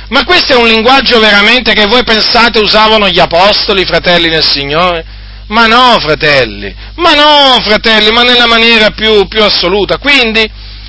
Ma 0.08 0.24
questo 0.24 0.54
è 0.54 0.56
un 0.56 0.66
linguaggio 0.66 1.20
veramente 1.20 1.72
che 1.72 1.86
voi 1.86 2.02
pensate 2.02 2.58
usavano 2.58 3.08
gli 3.08 3.20
apostoli, 3.20 3.84
fratelli 3.84 4.28
nel 4.28 4.44
Signore? 4.44 5.04
Ma 5.50 5.66
no, 5.66 5.98
fratelli, 5.98 6.72
ma 6.94 7.14
no, 7.14 7.60
fratelli, 7.60 8.10
ma 8.10 8.22
nella 8.22 8.46
maniera 8.46 8.90
più, 8.90 9.26
più 9.26 9.42
assoluta. 9.42 9.98
Quindi, 9.98 10.48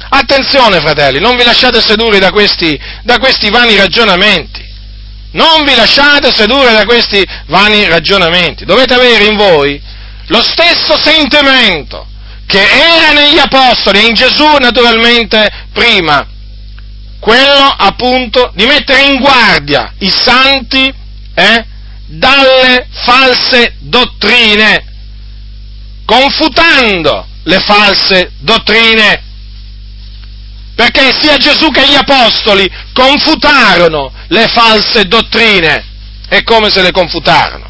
attenzione, 0.09 0.79
fratelli, 0.79 1.19
non 1.19 1.35
vi 1.35 1.43
lasciate 1.43 1.81
sedurre 1.81 2.19
da 2.19 2.29
questi, 2.29 2.79
da 3.03 3.17
questi 3.17 3.49
vani 3.49 3.75
ragionamenti. 3.75 4.63
Non 5.31 5.63
vi 5.63 5.73
lasciate 5.73 6.31
sedurre 6.31 6.73
da 6.73 6.85
questi 6.85 7.25
vani 7.47 7.87
ragionamenti. 7.87 8.65
Dovete 8.65 8.93
avere 8.93 9.25
in 9.25 9.35
voi 9.35 9.81
lo 10.27 10.43
stesso 10.43 10.95
sentimento 11.01 12.05
che 12.45 12.61
era 12.61 13.13
negli 13.13 13.39
apostoli 13.39 13.99
e 13.99 14.05
in 14.07 14.13
Gesù 14.13 14.45
naturalmente 14.59 15.49
prima, 15.73 16.27
quello 17.19 17.75
appunto 17.77 18.51
di 18.53 18.65
mettere 18.65 19.03
in 19.03 19.19
guardia 19.19 19.93
i 19.99 20.09
santi 20.09 20.93
eh, 21.33 21.65
dalle 22.11 22.87
false 22.91 23.75
dottrine, 23.79 24.85
confutando 26.05 27.25
le 27.43 27.59
false 27.59 28.31
dottrine. 28.39 29.23
Perché 30.75 31.11
sia 31.19 31.37
Gesù 31.37 31.69
che 31.69 31.87
gli 31.87 31.95
apostoli 31.95 32.69
confutarono 32.93 34.11
le 34.27 34.47
false 34.47 35.05
dottrine. 35.05 35.85
E 36.27 36.43
come 36.43 36.69
se 36.69 36.81
le 36.81 36.91
confutarono? 36.91 37.69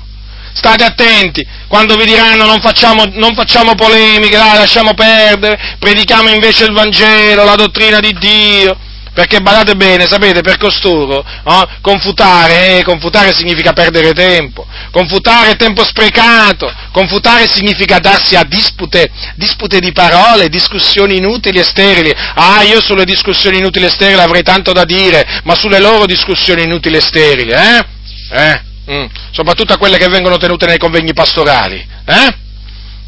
State 0.54 0.84
attenti, 0.84 1.46
quando 1.68 1.96
vi 1.96 2.06
diranno 2.06 2.46
non 2.46 2.62
facciamo, 2.62 3.06
non 3.14 3.34
facciamo 3.34 3.74
polemiche, 3.74 4.38
dai, 4.38 4.58
lasciamo 4.58 4.94
perdere, 4.94 5.78
predichiamo 5.80 6.30
invece 6.30 6.66
il 6.66 6.74
Vangelo, 6.74 7.44
la 7.44 7.56
dottrina 7.56 8.00
di 8.00 8.14
Dio 8.20 8.78
perché 9.14 9.42
badate 9.42 9.76
bene, 9.76 10.08
sapete, 10.08 10.42
per 10.42 10.58
costoro, 10.58 11.26
no? 11.44 11.68
confutare, 11.82 12.78
eh, 12.78 12.84
confutare 12.84 13.34
significa 13.36 13.74
perdere 13.74 14.14
tempo, 14.14 14.66
confutare 14.90 15.52
è 15.52 15.56
tempo 15.58 15.84
sprecato, 15.84 16.72
confutare 16.94 17.48
significa 17.48 18.00
darsi 18.00 18.36
a 18.36 18.44
dispute, 18.44 19.12
dispute 19.36 19.80
di 19.80 19.92
parole, 19.92 20.48
discussioni 20.48 21.18
inutili 21.18 21.60
e 21.60 21.64
sterili. 21.64 22.14
Ah, 22.36 22.64
io 22.64 22.80
sulle 22.82 23.04
discussioni 23.04 23.58
inutili 23.58 23.86
e 23.86 23.90
sterili 23.90 24.22
avrei 24.22 24.44
tanto 24.44 24.72
da 24.72 24.86
dire, 24.86 25.42
ma 25.44 25.56
sulle 25.56 25.80
loro 25.80 26.06
discussioni 26.06 26.64
inutili 26.64 26.96
e 26.96 27.02
sterili, 27.02 27.52
eh? 27.52 27.86
Eh? 28.32 28.62
Mm. 28.90 29.06
Soprattutto 29.32 29.74
a 29.74 29.78
quelle 29.78 29.98
che 29.98 30.08
vengono 30.08 30.38
tenute 30.38 30.66
nei 30.66 30.78
convegni 30.78 31.14
pastorali, 31.14 31.86
eh? 32.06 32.36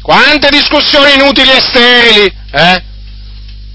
Quante 0.02 0.50
discussioni 0.50 1.14
inutili 1.14 1.50
e 1.50 1.60
sterili, 1.60 2.32
eh? 2.50 2.82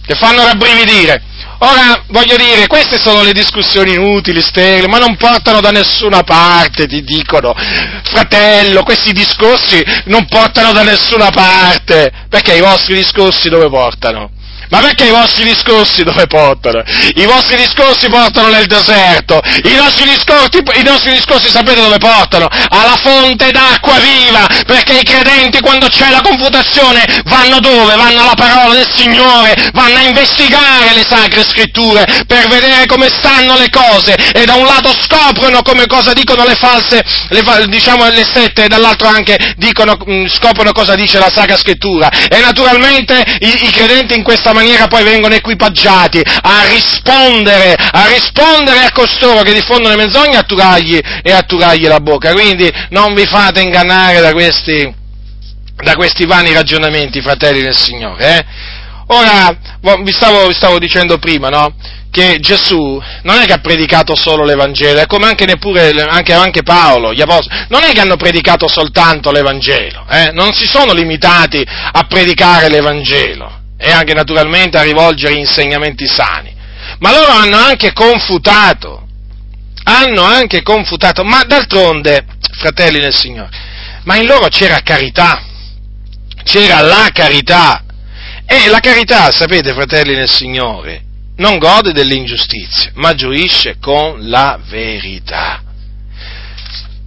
Che 0.05 0.15
fanno 0.15 0.43
rabbrividire. 0.43 1.23
Ora, 1.61 2.03
voglio 2.07 2.37
dire, 2.37 2.67
queste 2.67 2.97
sono 2.97 3.21
le 3.21 3.33
discussioni 3.33 3.93
inutili, 3.93 4.41
sterili, 4.41 4.87
ma 4.87 4.97
non 4.97 5.17
portano 5.17 5.59
da 5.59 5.71
nessuna 5.71 6.23
parte, 6.23 6.87
ti 6.87 7.01
dicono. 7.01 7.53
Fratello, 8.03 8.83
questi 8.83 9.11
discorsi 9.11 9.83
non 10.05 10.25
portano 10.27 10.71
da 10.71 10.83
nessuna 10.83 11.29
parte. 11.31 12.11
Perché 12.29 12.55
i 12.55 12.61
vostri 12.61 12.95
discorsi 12.95 13.49
dove 13.49 13.67
portano? 13.67 14.31
Ma 14.69 14.79
perché 14.79 15.05
i 15.05 15.09
vostri 15.09 15.45
discorsi 15.45 16.03
dove 16.03 16.27
portano? 16.27 16.83
I 17.15 17.25
vostri 17.25 17.57
discorsi 17.57 18.07
portano 18.07 18.49
nel 18.49 18.67
deserto, 18.67 19.41
i 19.63 19.75
nostri 19.75 20.07
discorsi, 20.07 20.61
i 20.79 20.83
nostri 20.83 21.13
discorsi 21.13 21.49
sapete 21.49 21.81
dove 21.81 21.97
portano? 21.97 22.47
Alla 22.69 22.97
fonte 22.97 23.49
d'acqua 23.51 23.97
viva, 23.97 24.45
perché 24.67 24.99
i 24.99 25.03
credenti 25.03 25.59
quando 25.59 25.87
c'è 25.87 26.11
la 26.11 26.21
confutazione 26.21 27.03
vanno 27.25 27.59
dove? 27.59 27.95
Vanno 27.95 28.21
alla 28.21 28.35
parola 28.35 28.75
del 28.75 28.87
Signore, 28.93 29.55
vanno 29.73 29.97
a 29.97 30.03
investigare 30.03 30.93
le 30.93 31.05
sacre 31.07 31.43
scritture 31.43 32.05
per 32.27 32.47
vedere 32.47 32.85
come 32.85 33.09
stanno 33.09 33.57
le 33.57 33.69
cose 33.71 34.13
e 34.13 34.45
da 34.45 34.53
un 34.53 34.65
lato 34.65 34.93
scoprono 35.01 35.63
come 35.63 35.87
cosa 35.87 36.13
dicono 36.13 36.45
le 36.45 36.55
false, 36.55 37.03
le, 37.29 37.43
diciamo 37.67 38.07
le 38.07 38.27
sette 38.31 38.65
e 38.65 38.67
dall'altro 38.67 39.07
anche 39.07 39.55
dicono, 39.57 39.97
scoprono 40.27 40.71
cosa 40.73 40.93
dice 40.93 41.17
la 41.17 41.31
sacra 41.33 41.57
scrittura 41.57 42.09
e 42.29 42.39
naturalmente 42.39 43.23
i, 43.39 43.65
i 43.65 43.71
credenti 43.71 44.15
in 44.15 44.21
questa 44.21 44.53
maniera 44.53 44.58
maniera 44.59 44.87
poi 44.87 45.03
vengono 45.03 45.33
equipaggiati 45.33 46.21
a 46.23 46.65
rispondere, 46.67 47.73
a 47.73 48.07
rispondere 48.07 48.79
a 48.83 48.91
costoro 48.91 49.41
che 49.41 49.53
diffondono 49.53 49.95
le 49.95 50.03
menzogne 50.03 50.37
a 50.37 50.43
turagli 50.43 50.99
e 51.23 51.31
a 51.31 51.41
turagli 51.43 51.87
la 51.87 51.99
bocca. 51.99 52.33
Quindi 52.33 52.71
non 52.89 53.13
vi 53.13 53.25
fate 53.25 53.61
ingannare 53.61 54.19
da 54.19 54.33
questi, 54.33 54.93
da 55.75 55.95
questi 55.95 56.25
vani 56.25 56.53
ragionamenti, 56.53 57.21
fratelli 57.21 57.61
del 57.61 57.75
Signore. 57.75 58.37
Eh? 58.37 58.45
Ora, 59.07 59.57
vi 60.03 60.11
stavo, 60.11 60.47
vi 60.47 60.53
stavo 60.53 60.77
dicendo 60.77 61.17
prima, 61.17 61.49
no? 61.49 61.73
che 62.11 62.37
Gesù 62.39 62.99
non 63.21 63.39
è 63.39 63.45
che 63.45 63.53
ha 63.53 63.59
predicato 63.59 64.15
solo 64.15 64.43
l'Evangelo, 64.43 64.99
è 64.99 65.05
come 65.05 65.27
anche, 65.27 65.45
neppure, 65.45 65.91
anche, 65.91 66.33
anche 66.33 66.63
Paolo, 66.63 67.13
gli 67.13 67.21
apostoli, 67.21 67.65
non 67.69 67.83
è 67.83 67.91
che 67.91 68.01
hanno 68.01 68.17
predicato 68.17 68.67
soltanto 68.67 69.31
l'Evangelo, 69.31 70.05
eh? 70.09 70.31
non 70.33 70.53
si 70.53 70.65
sono 70.65 70.91
limitati 70.91 71.63
a 71.63 72.03
predicare 72.07 72.67
l'Evangelo, 72.67 73.58
e 73.81 73.91
anche 73.91 74.13
naturalmente 74.13 74.77
a 74.77 74.83
rivolgere 74.83 75.35
insegnamenti 75.35 76.05
sani. 76.05 76.53
Ma 76.99 77.11
loro 77.11 77.31
hanno 77.31 77.57
anche 77.57 77.93
confutato, 77.93 79.07
hanno 79.83 80.23
anche 80.23 80.61
confutato, 80.61 81.23
ma 81.23 81.43
d'altronde, 81.43 82.25
fratelli 82.57 82.99
del 82.99 83.15
Signore, 83.15 83.49
ma 84.03 84.17
in 84.17 84.25
loro 84.25 84.47
c'era 84.47 84.81
carità, 84.81 85.41
c'era 86.43 86.81
la 86.81 87.09
carità, 87.13 87.85
e 88.45 88.67
la 88.67 88.79
carità, 88.79 89.31
sapete, 89.31 89.73
fratelli 89.73 90.15
del 90.15 90.29
Signore, 90.29 91.03
non 91.37 91.57
gode 91.57 91.93
delle 91.93 92.15
ingiustizie, 92.15 92.91
ma 92.95 93.13
gioisce 93.13 93.77
con 93.79 94.27
la 94.27 94.59
verità. 94.67 95.61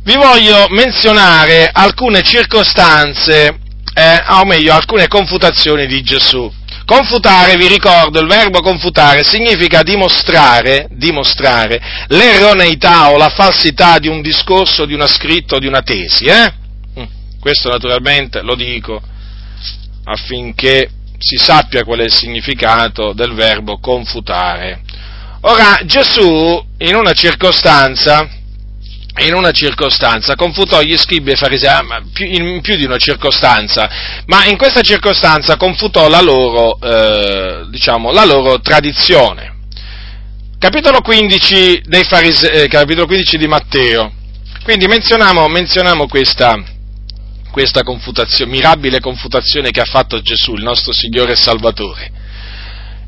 Vi 0.05 0.15
voglio 0.15 0.67
menzionare 0.71 1.69
alcune 1.73 2.23
circostanze, 2.23 3.59
eh, 3.95 4.25
o 4.29 4.45
meglio, 4.45 4.73
alcune 4.73 5.07
confutazioni 5.07 5.87
di 5.87 6.01
Gesù. 6.03 6.51
Confutare, 6.93 7.57
vi 7.57 7.69
ricordo, 7.69 8.21
il 8.21 8.27
verbo 8.27 8.61
confutare 8.61 9.25
significa 9.25 9.83
dimostrare, 9.83 10.89
dimostrare 10.91 11.81
l'erroneità 12.09 13.11
o 13.11 13.17
la 13.17 13.31
falsità 13.31 13.99
di 13.99 14.09
un 14.09 14.21
discorso, 14.21 14.85
di 14.85 14.93
una 14.93 15.07
scritta 15.07 15.57
o 15.57 15.59
di 15.59 15.67
una 15.67 15.81
tesi. 15.81 16.27
Eh? 16.27 16.53
Mm. 17.01 17.05
Questo 17.41 17.71
naturalmente 17.71 18.43
lo 18.43 18.55
dico 18.55 19.01
affinché 20.05 20.91
si 21.17 21.39
sappia 21.39 21.83
qual 21.83 22.01
è 22.01 22.05
il 22.05 22.13
significato 22.13 23.15
del 23.15 23.33
verbo 23.33 23.79
confutare. 23.79 24.83
Ora, 25.41 25.81
Gesù, 25.87 26.63
in 26.77 26.95
una 26.95 27.15
circostanza, 27.15 28.29
in 29.19 29.35
una 29.35 29.51
circostanza 29.51 30.35
confutò 30.37 30.81
gli 30.81 30.97
scribi 30.97 31.33
e 31.33 31.37
farisei, 31.37 31.69
ah, 31.69 32.03
in 32.19 32.61
più 32.63 32.77
di 32.77 32.85
una 32.85 32.97
circostanza, 32.97 33.91
ma 34.27 34.47
in 34.47 34.57
questa 34.57 34.81
circostanza 34.81 35.57
confutò 35.57 36.09
la 36.09 36.23
loro, 36.23 36.79
eh, 36.81 37.67
diciamo, 37.69 38.11
la 38.11 38.25
loro 38.25 38.61
tradizione. 38.61 39.51
Capitolo 40.59 41.01
15, 41.01 41.83
farise, 42.05 42.63
eh, 42.63 42.69
capitolo 42.69 43.07
15 43.07 43.37
di 43.37 43.47
Matteo. 43.47 44.13
Quindi 44.63 44.87
menzioniamo, 44.87 45.47
menzioniamo 45.49 46.07
questa, 46.07 46.57
questa 47.51 47.83
confutazione, 47.83 48.51
mirabile 48.51 49.01
confutazione 49.01 49.71
che 49.71 49.81
ha 49.81 49.85
fatto 49.85 50.23
Gesù, 50.23 50.55
il 50.55 50.63
nostro 50.63 50.93
Signore 50.93 51.33
e 51.33 51.37
Salvatore. 51.37 52.22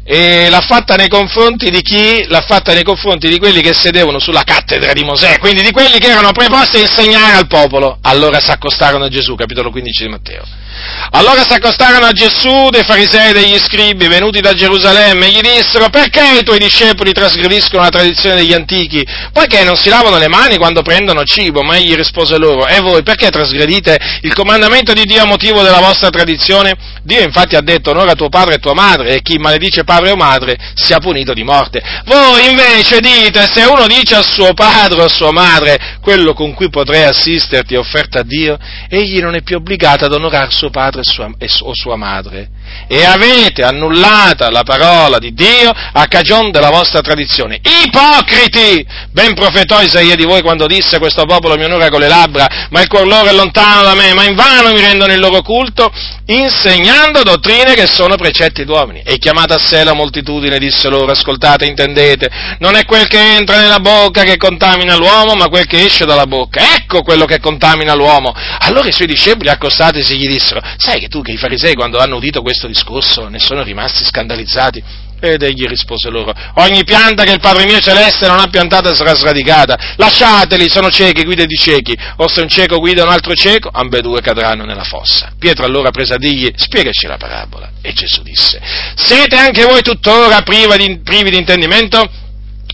E 0.07 0.51
l'ha 0.51 0.61
fatta 0.61 0.97
nei 0.97 1.09
confronti 1.09 1.71
di 1.71 1.81
chi? 1.81 2.27
L'ha 2.29 2.43
fatta 2.43 2.75
nei 2.75 2.83
confronti 2.83 3.27
di 3.27 3.39
quelli 3.39 3.63
che 3.63 3.73
sedevano 3.73 4.19
sulla 4.19 4.43
cattedra 4.43 4.93
di 4.93 5.03
Mosè, 5.03 5.39
quindi 5.39 5.63
di 5.63 5.71
quelli 5.71 5.99
che 5.99 6.09
erano 6.09 6.33
preposti 6.33 6.77
a 6.77 6.81
insegnare 6.81 7.37
al 7.39 7.47
popolo. 7.47 7.99
Allora 8.03 8.39
si 8.41 8.51
accostarono 8.51 9.05
a 9.05 9.09
Gesù, 9.09 9.35
capitolo 9.35 9.71
15 9.71 10.05
di 10.05 10.11
Matteo. 10.11 10.64
Allora 11.11 11.43
si 11.43 11.53
accostarono 11.53 12.07
a 12.07 12.13
Gesù 12.13 12.69
dei 12.71 12.83
farisei 12.83 13.31
e 13.31 13.33
degli 13.33 13.59
scribi 13.59 14.09
venuti 14.09 14.41
da 14.41 14.53
Gerusalemme 14.53 15.27
e 15.27 15.31
gli 15.31 15.41
dissero 15.41 15.89
perché 15.89 16.39
i 16.41 16.43
tuoi 16.43 16.59
discepoli 16.59 17.13
trasgrediscono 17.13 17.83
la 17.83 17.89
tradizione 17.89 18.37
degli 18.37 18.53
antichi, 18.53 19.05
poiché 19.33 19.65
non 19.65 19.77
si 19.77 19.89
lavano 19.89 20.19
le 20.19 20.29
mani 20.29 20.57
quando 20.57 20.83
prendono 20.83 21.25
cibo, 21.25 21.63
ma 21.63 21.77
egli 21.77 21.95
rispose 21.95 22.37
loro, 22.39 22.67
e 22.67 22.81
voi 22.81 23.03
perché 23.03 23.31
trasgredite 23.31 23.99
il 24.23 24.35
comandamento 24.35 24.93
di 24.93 25.05
Dio 25.05 25.23
a 25.23 25.27
motivo 25.27 25.63
della 25.63 25.81
vostra 25.81 26.11
tradizione? 26.11 26.75
Dio 27.03 27.21
infatti 27.21 27.55
ha 27.55 27.61
detto 27.61 27.91
onora 27.91 28.15
tuo 28.15 28.29
padre 28.29 28.55
e 28.55 28.59
tua 28.59 28.75
madre 28.75 29.15
e 29.17 29.23
chi 29.23 29.37
maledice 29.39 29.85
padre 29.85 30.11
o 30.11 30.17
madre 30.17 30.57
sia 30.75 30.99
punito 30.99 31.33
di 31.35 31.45
morte. 31.45 31.83
Voi 32.07 32.49
invece 32.49 33.01
dite 33.01 33.47
se 33.53 33.63
uno 33.65 33.87
dice 33.87 34.15
a 34.17 34.23
suo 34.23 34.55
padre 34.55 35.03
o 35.03 35.05
a 35.05 35.09
sua 35.09 35.31
madre 35.31 35.99
quello 36.01 36.33
con 36.33 36.55
cui 36.55 36.71
potrei 36.71 37.05
assisterti 37.05 37.75
è 37.75 37.79
offerta 37.79 38.21
a 38.21 38.25
Dio, 38.25 38.59
egli 38.89 39.21
non 39.21 39.35
è 39.35 39.43
più 39.43 39.57
obbligato 39.57 40.05
ad 40.05 40.13
onorare 40.13 40.51
suo 40.51 40.64
padre 40.71 41.03
o 41.63 41.75
sua 41.75 41.97
madre 41.97 42.49
e 42.87 43.05
avete 43.05 43.63
annullata 43.63 44.51
la 44.51 44.63
parola 44.63 45.19
di 45.19 45.33
Dio 45.33 45.71
a 45.71 46.07
cagione 46.07 46.51
della 46.51 46.71
vostra 46.71 47.01
tradizione. 47.01 47.61
Ipocriti! 47.63 48.87
Ben 49.11 49.35
profetò 49.35 49.81
Isaia 49.81 50.17
di 50.17 50.25
voi 50.25 50.43
quando 50.43 50.67
disse 50.67 50.99
questo 50.99 51.25
popolo 51.25 51.57
mi 51.57 51.65
onora 51.65 51.89
con 51.89 52.01
le 52.01 52.09
labbra, 52.09 52.47
ma 52.71 52.81
il 52.81 52.89
cuor 52.89 53.07
loro 53.07 53.29
è 53.29 53.33
lontano 53.33 53.83
da 53.83 53.95
me, 53.95 54.13
ma 54.13 54.25
in 54.25 54.35
vano 54.35 54.73
mi 54.73 54.81
rendono 54.81 55.13
il 55.13 55.21
loro 55.21 55.43
culto, 55.43 55.91
insegnando 56.27 57.23
dottrine 57.23 57.75
che 57.75 57.87
sono 57.87 58.17
precetti 58.17 58.65
d'uomini. 58.65 59.03
E 59.05 59.19
chiamata 59.19 59.55
a 59.55 59.59
sé 59.59 59.85
la 59.85 59.95
moltitudine 59.95 60.59
disse 60.59 60.89
loro, 60.89 61.11
ascoltate, 61.11 61.65
intendete, 61.67 62.31
non 62.59 62.75
è 62.77 62.85
quel 62.85 63.07
che 63.07 63.37
entra 63.37 63.59
nella 63.59 63.81
bocca 63.81 64.23
che 64.23 64.37
contamina 64.37 64.97
l'uomo, 64.97 65.35
ma 65.35 65.49
quel 65.49 65.67
che 65.67 65.85
esce 65.85 66.05
dalla 66.05 66.27
bocca. 66.27 66.75
Ecco 66.77 67.03
quello 67.03 67.25
che 67.25 67.41
contamina 67.41 67.95
l'uomo. 67.95 68.35
Allora 68.61 68.89
i 68.89 68.93
suoi 68.93 69.07
discepoli 69.07 69.49
accostatisi 69.49 70.17
gli 70.17 70.27
dissero, 70.27 70.61
sai 70.77 71.01
che 71.01 71.09
tu 71.09 71.23
che 71.23 71.33
i 71.33 71.37
farisei 71.37 71.75
quando 71.75 71.99
hanno 71.99 72.17
udito 72.17 72.43
questo 72.43 72.54
questo 72.55 72.67
discorso 72.69 73.29
ne 73.29 73.41
sono 73.41 73.63
rimasti 73.63 74.05
scandalizzati. 74.05 75.03
Ed 75.21 75.43
egli 75.43 75.65
rispose 75.65 76.11
loro, 76.11 76.35
ogni 76.57 76.85
pianta 76.85 77.25
che 77.25 77.31
il 77.31 77.41
Padre 77.41 77.65
mio 77.65 77.81
celeste 77.81 78.27
non 78.27 78.41
ha 78.41 78.49
piantata 78.49 78.95
sarà 78.95 79.15
sradicata, 79.15 79.95
lasciateli, 79.97 80.69
sono 80.69 80.91
ciechi, 80.91 81.25
guida 81.25 81.47
di 81.47 81.57
ciechi, 81.57 81.97
o 82.17 82.29
se 82.29 82.43
un 82.43 82.49
cieco 82.49 82.79
guida 82.79 83.05
un 83.05 83.11
altro 83.11 83.33
cieco, 83.33 83.71
ambedue 83.73 84.21
cadranno 84.21 84.65
nella 84.65 84.85
fossa. 84.85 85.33
Pietro 85.39 85.65
allora 85.65 85.91
prese 85.91 86.15
a 86.15 86.19
dirgli, 86.19 86.53
spiegaci 86.55 87.07
la 87.07 87.17
parabola. 87.17 87.71
E 87.81 87.95
Gesù 87.95 88.23
disse, 88.23 88.61
siete 88.97 89.37
anche 89.37 89.65
voi 89.65 89.81
tuttora 89.81 90.43
di, 90.43 91.01
privi 91.03 91.31
di 91.31 91.39
intendimento? 91.39 92.07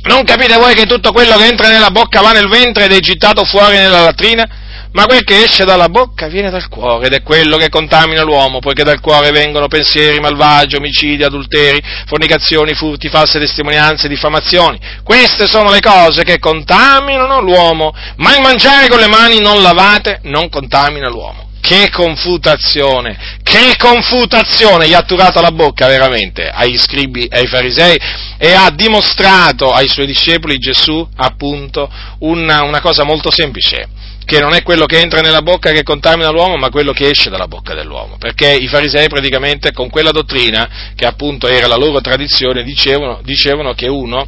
Non 0.03 0.25
capite 0.25 0.57
voi 0.57 0.75
che 0.75 0.87
tutto 0.87 1.13
quello 1.13 1.37
che 1.37 1.47
entra 1.47 1.69
nella 1.69 1.91
bocca 1.91 2.21
va 2.21 2.33
nel 2.33 2.49
ventre 2.49 2.87
ed 2.87 2.93
è 2.93 2.99
gittato 2.99 3.45
fuori 3.45 3.77
nella 3.77 4.03
latrina? 4.03 4.49
Ma 4.93 5.07
quel 5.07 5.23
che 5.23 5.45
esce 5.45 5.65
dalla 5.65 5.89
bocca 5.89 6.27
viene 6.27 6.51
dal 6.51 6.69
cuore 6.69 7.07
ed 7.07 7.13
è 7.13 7.23
quello 7.23 7.57
che 7.57 7.69
contamina 7.69 8.23
l'uomo, 8.23 8.59
poiché 8.59 8.83
dal 8.83 9.01
cuore 9.01 9.31
vengono 9.31 9.69
pensieri 9.69 10.19
malvagi, 10.19 10.77
omicidi, 10.77 11.23
adulteri, 11.23 11.81
fornicazioni, 12.07 12.75
furti, 12.75 13.09
false 13.09 13.39
testimonianze, 13.39 14.09
diffamazioni. 14.09 14.81
Queste 15.05 15.47
sono 15.47 15.71
le 15.71 15.81
cose 15.81 16.25
che 16.25 16.41
contaminano 16.41 17.41
l'uomo, 17.41 17.95
ma 18.17 18.35
il 18.35 18.43
mangiare 18.43 18.89
con 18.89 18.99
le 18.99 19.09
mani 19.09 19.39
non 19.39 19.63
lavate 19.63 20.21
non 20.25 20.49
contamina 20.49 21.09
l'uomo. 21.09 21.49
Che 21.61 21.89
confutazione, 21.91 23.39
che 23.45 23.77
confutazione 23.79 24.89
gli 24.89 24.95
ha 24.95 25.03
turato 25.03 25.41
la 25.41 25.53
bocca 25.53 25.87
veramente 25.87 26.49
agli 26.49 26.77
scribi 26.77 27.27
e 27.27 27.39
ai 27.39 27.47
farisei 27.47 27.97
e 28.39 28.53
ha 28.55 28.71
dimostrato 28.71 29.71
ai 29.71 29.87
suoi 29.87 30.07
discepoli 30.07 30.59
Gesù 30.59 31.07
appunto 31.17 31.89
una, 32.21 32.63
una 32.63 32.81
cosa 32.81 33.05
molto 33.05 33.31
semplice 33.31 33.99
che 34.31 34.39
non 34.39 34.55
è 34.55 34.63
quello 34.63 34.87
che 34.87 35.01
entra 35.01 35.21
nella 35.21 35.43
bocca 35.43 35.73
che 35.73 35.83
contamina 35.83 36.31
l'uomo, 36.31 36.57
ma 36.57 36.71
quello 36.71 36.93
che 36.93 37.09
esce 37.09 37.31
dalla 37.31 37.49
bocca 37.49 37.75
dell'uomo. 37.75 38.17
Perché 38.17 38.55
i 38.55 38.69
farisei 38.69 39.09
praticamente 39.09 39.73
con 39.73 39.91
quella 39.91 40.13
dottrina, 40.13 40.93
che 40.95 41.05
appunto 41.05 41.49
era 41.49 41.67
la 41.67 41.75
loro 41.75 42.01
tradizione, 42.01 42.63
dicevano, 42.63 43.23
dicevano 43.25 43.75
che 43.75 43.89
uno 43.89 44.25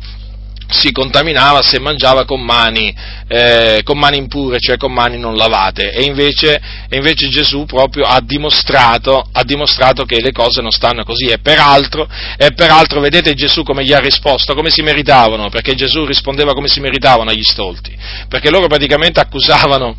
si 0.73 0.91
contaminava 0.91 1.63
se 1.63 1.79
mangiava 1.79 2.25
con 2.25 2.41
mani, 2.41 2.95
eh, 3.29 3.81
con 3.85 3.99
mani 3.99 4.17
impure, 4.17 4.59
cioè 4.59 4.77
con 4.77 4.93
mani 4.93 5.19
non 5.19 5.37
lavate. 5.37 5.93
E 5.93 6.03
invece, 6.03 6.61
e 6.89 6.97
invece 6.97 7.29
Gesù 7.29 7.65
proprio 7.65 8.05
ha 8.05 8.21
dimostrato, 8.21 9.29
ha 9.31 9.45
dimostrato, 9.45 10.05
che 10.05 10.21
le 10.21 10.33
cose 10.33 10.61
non 10.61 10.71
stanno 10.71 11.05
così. 11.05 11.27
E 11.27 11.39
peraltro, 11.39 12.09
e 12.37 12.53
peraltro, 12.53 13.01
vedete 13.01 13.35
Gesù 13.35 13.63
come 13.63 13.85
gli 13.85 13.93
ha 13.93 13.99
risposto, 13.99 14.55
come 14.55 14.71
si 14.71 14.83
meritavano, 14.83 15.49
perché 15.49 15.75
Gesù 15.75 16.05
rispondeva 16.05 16.53
come 16.53 16.69
si 16.69 16.81
meritavano 16.81 17.31
agli 17.31 17.45
stolti. 17.45 17.97
Perché 18.29 18.51
loro 18.51 18.67
praticamente 18.67 19.21
accusavano, 19.21 19.95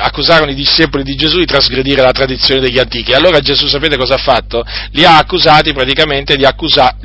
accusarono 0.00 0.50
i 0.50 0.54
discepoli 0.54 1.02
di 1.02 1.16
Gesù 1.16 1.38
di 1.38 1.46
trasgredire 1.46 2.02
la 2.02 2.12
tradizione 2.12 2.60
degli 2.60 2.78
antichi. 2.78 3.12
Allora 3.12 3.40
Gesù 3.40 3.66
sapete 3.66 3.96
cosa 3.96 4.14
ha 4.14 4.18
fatto? 4.18 4.64
Li 4.92 5.04
ha 5.04 5.18
accusati 5.18 5.72
praticamente 5.72 6.36
di 6.36 6.44
accusare, 6.44 6.96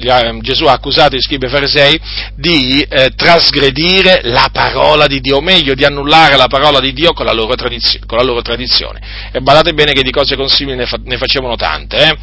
Gesù 0.41 0.65
ha 0.65 0.73
accusato 0.73 1.15
i 1.15 1.21
scribi 1.21 1.45
e 1.45 1.49
farisei 1.49 1.99
di 2.35 2.82
eh, 2.89 3.11
trasgredire 3.15 4.21
la 4.23 4.49
parola 4.51 5.07
di 5.07 5.19
Dio, 5.19 5.38
o 5.38 5.41
meglio 5.41 5.73
di 5.73 5.86
annullare 5.86 6.36
la 6.38 6.47
parola 6.47 6.79
di 6.79 6.93
Dio 6.93 7.13
con 7.13 7.25
la 7.25 7.34
loro, 7.34 7.55
tradizio, 7.55 7.99
con 8.05 8.17
la 8.17 8.23
loro 8.23 8.41
tradizione. 8.41 9.29
E 9.31 9.41
badate 9.41 9.73
bene 9.73 9.93
che 9.93 10.03
di 10.03 10.11
cose 10.11 10.36
consimili 10.36 10.77
ne, 10.77 10.86
fa, 10.86 10.97
ne 11.03 11.17
facevano 11.17 11.55
tante. 11.55 11.97
Eh? 11.97 12.17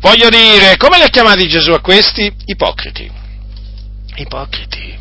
Voglio 0.00 0.28
dire, 0.28 0.76
come 0.76 0.98
li 0.98 1.04
ha 1.04 1.08
chiamati 1.08 1.48
Gesù 1.48 1.72
a 1.72 1.80
questi? 1.80 2.32
Ipocriti. 2.46 3.10
Ipocriti. 4.16 4.96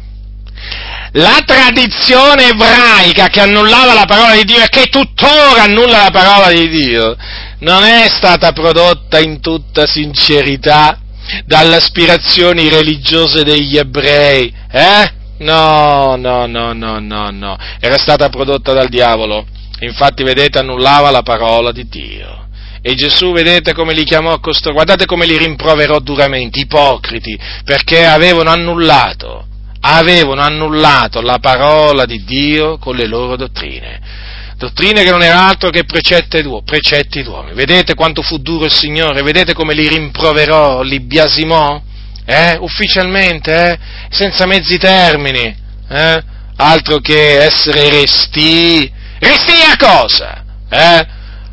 La 1.14 1.42
tradizione 1.46 2.50
ebraica 2.50 3.28
che 3.28 3.40
annullava 3.40 3.94
la 3.94 4.06
parola 4.06 4.34
di 4.36 4.44
Dio 4.44 4.62
e 4.62 4.70
che 4.70 4.86
tuttora 4.86 5.64
annulla 5.64 6.04
la 6.04 6.12
parola 6.12 6.50
di 6.50 6.68
Dio 6.68 7.16
non 7.60 7.84
è 7.84 8.08
stata 8.10 8.52
prodotta 8.52 9.20
in 9.20 9.40
tutta 9.40 9.88
sincerità 9.88 11.00
dalle 11.46 11.76
aspirazioni 11.76 12.70
religiose 12.70 13.44
degli 13.44 13.78
ebrei, 13.78 14.54
eh? 14.72 15.12
No, 15.40 16.16
no, 16.16 16.48
no, 16.48 16.74
no, 16.74 17.00
no, 17.00 17.30
no, 17.30 17.58
era 17.80 17.98
stata 17.98 18.30
prodotta 18.30 18.74
dal 18.74 18.90
diavolo, 18.90 19.46
infatti 19.82 20.24
vedete 20.24 20.60
annullava 20.60 21.12
la 21.12 21.22
parola 21.22 21.72
di 21.72 21.88
Dio. 21.88 22.46
E 22.82 22.96
Gesù, 22.96 23.34
vedete 23.34 23.74
come 23.74 23.94
li 23.94 24.04
chiamò 24.04 24.32
a 24.32 24.40
costoro, 24.40 24.76
guardate 24.76 25.06
come 25.06 25.26
li 25.26 25.38
rimproverò 25.38 26.00
duramente, 26.00 26.60
ipocriti, 26.60 27.38
perché 27.66 28.06
avevano 28.06 28.50
annullato, 28.50 29.46
avevano 29.82 30.42
annullato 30.42 31.22
la 31.22 31.38
parola 31.40 32.06
di 32.06 32.24
Dio 32.24 32.78
con 32.78 32.96
le 32.96 33.08
loro 33.08 33.36
dottrine 33.36 34.36
dottrine 34.58 35.04
che 35.04 35.12
non 35.12 35.22
era 35.22 35.48
altro 35.48 35.70
che 35.70 35.86
precetti 35.86 36.42
d'uomo. 36.42 37.54
Vedete 37.54 37.94
quanto 37.94 38.22
fu 38.22 38.38
duro 38.40 38.66
il 38.66 38.74
Signore? 38.74 39.22
Vedete 39.22 39.54
come 39.54 39.74
li 39.74 39.88
rimproverò, 39.88 40.82
li 40.82 41.00
biasimò? 41.00 41.82
Eh? 42.26 42.58
Ufficialmente, 42.60 43.72
eh? 43.72 43.80
senza 44.10 44.46
mezzi 44.46 44.78
termini, 44.78 45.56
eh? 45.90 46.24
altro 46.58 47.00
che 47.00 47.44
essere 47.44 47.90
resti. 47.90 48.92
Resti 49.20 49.54
a 49.72 49.78
cosa? 49.78 50.44
Eh? 50.70 51.08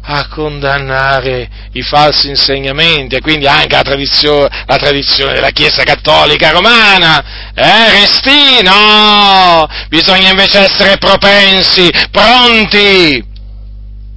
A 0.07 0.29
condannare 0.29 1.49
i 1.73 1.83
falsi 1.83 2.29
insegnamenti 2.29 3.15
e 3.15 3.21
quindi 3.21 3.47
anche 3.47 3.75
la 3.75 3.83
tradizione, 3.83 4.65
la 4.67 4.77
tradizione 4.77 5.33
della 5.33 5.51
Chiesa 5.51 5.83
Cattolica 5.83 6.51
Romana. 6.51 7.53
Eh, 7.55 7.91
resti? 7.91 8.63
No! 8.63 9.67
Bisogna 9.89 10.31
invece 10.31 10.59
essere 10.59 10.99
propensi, 10.99 11.91
pronti 12.11 13.33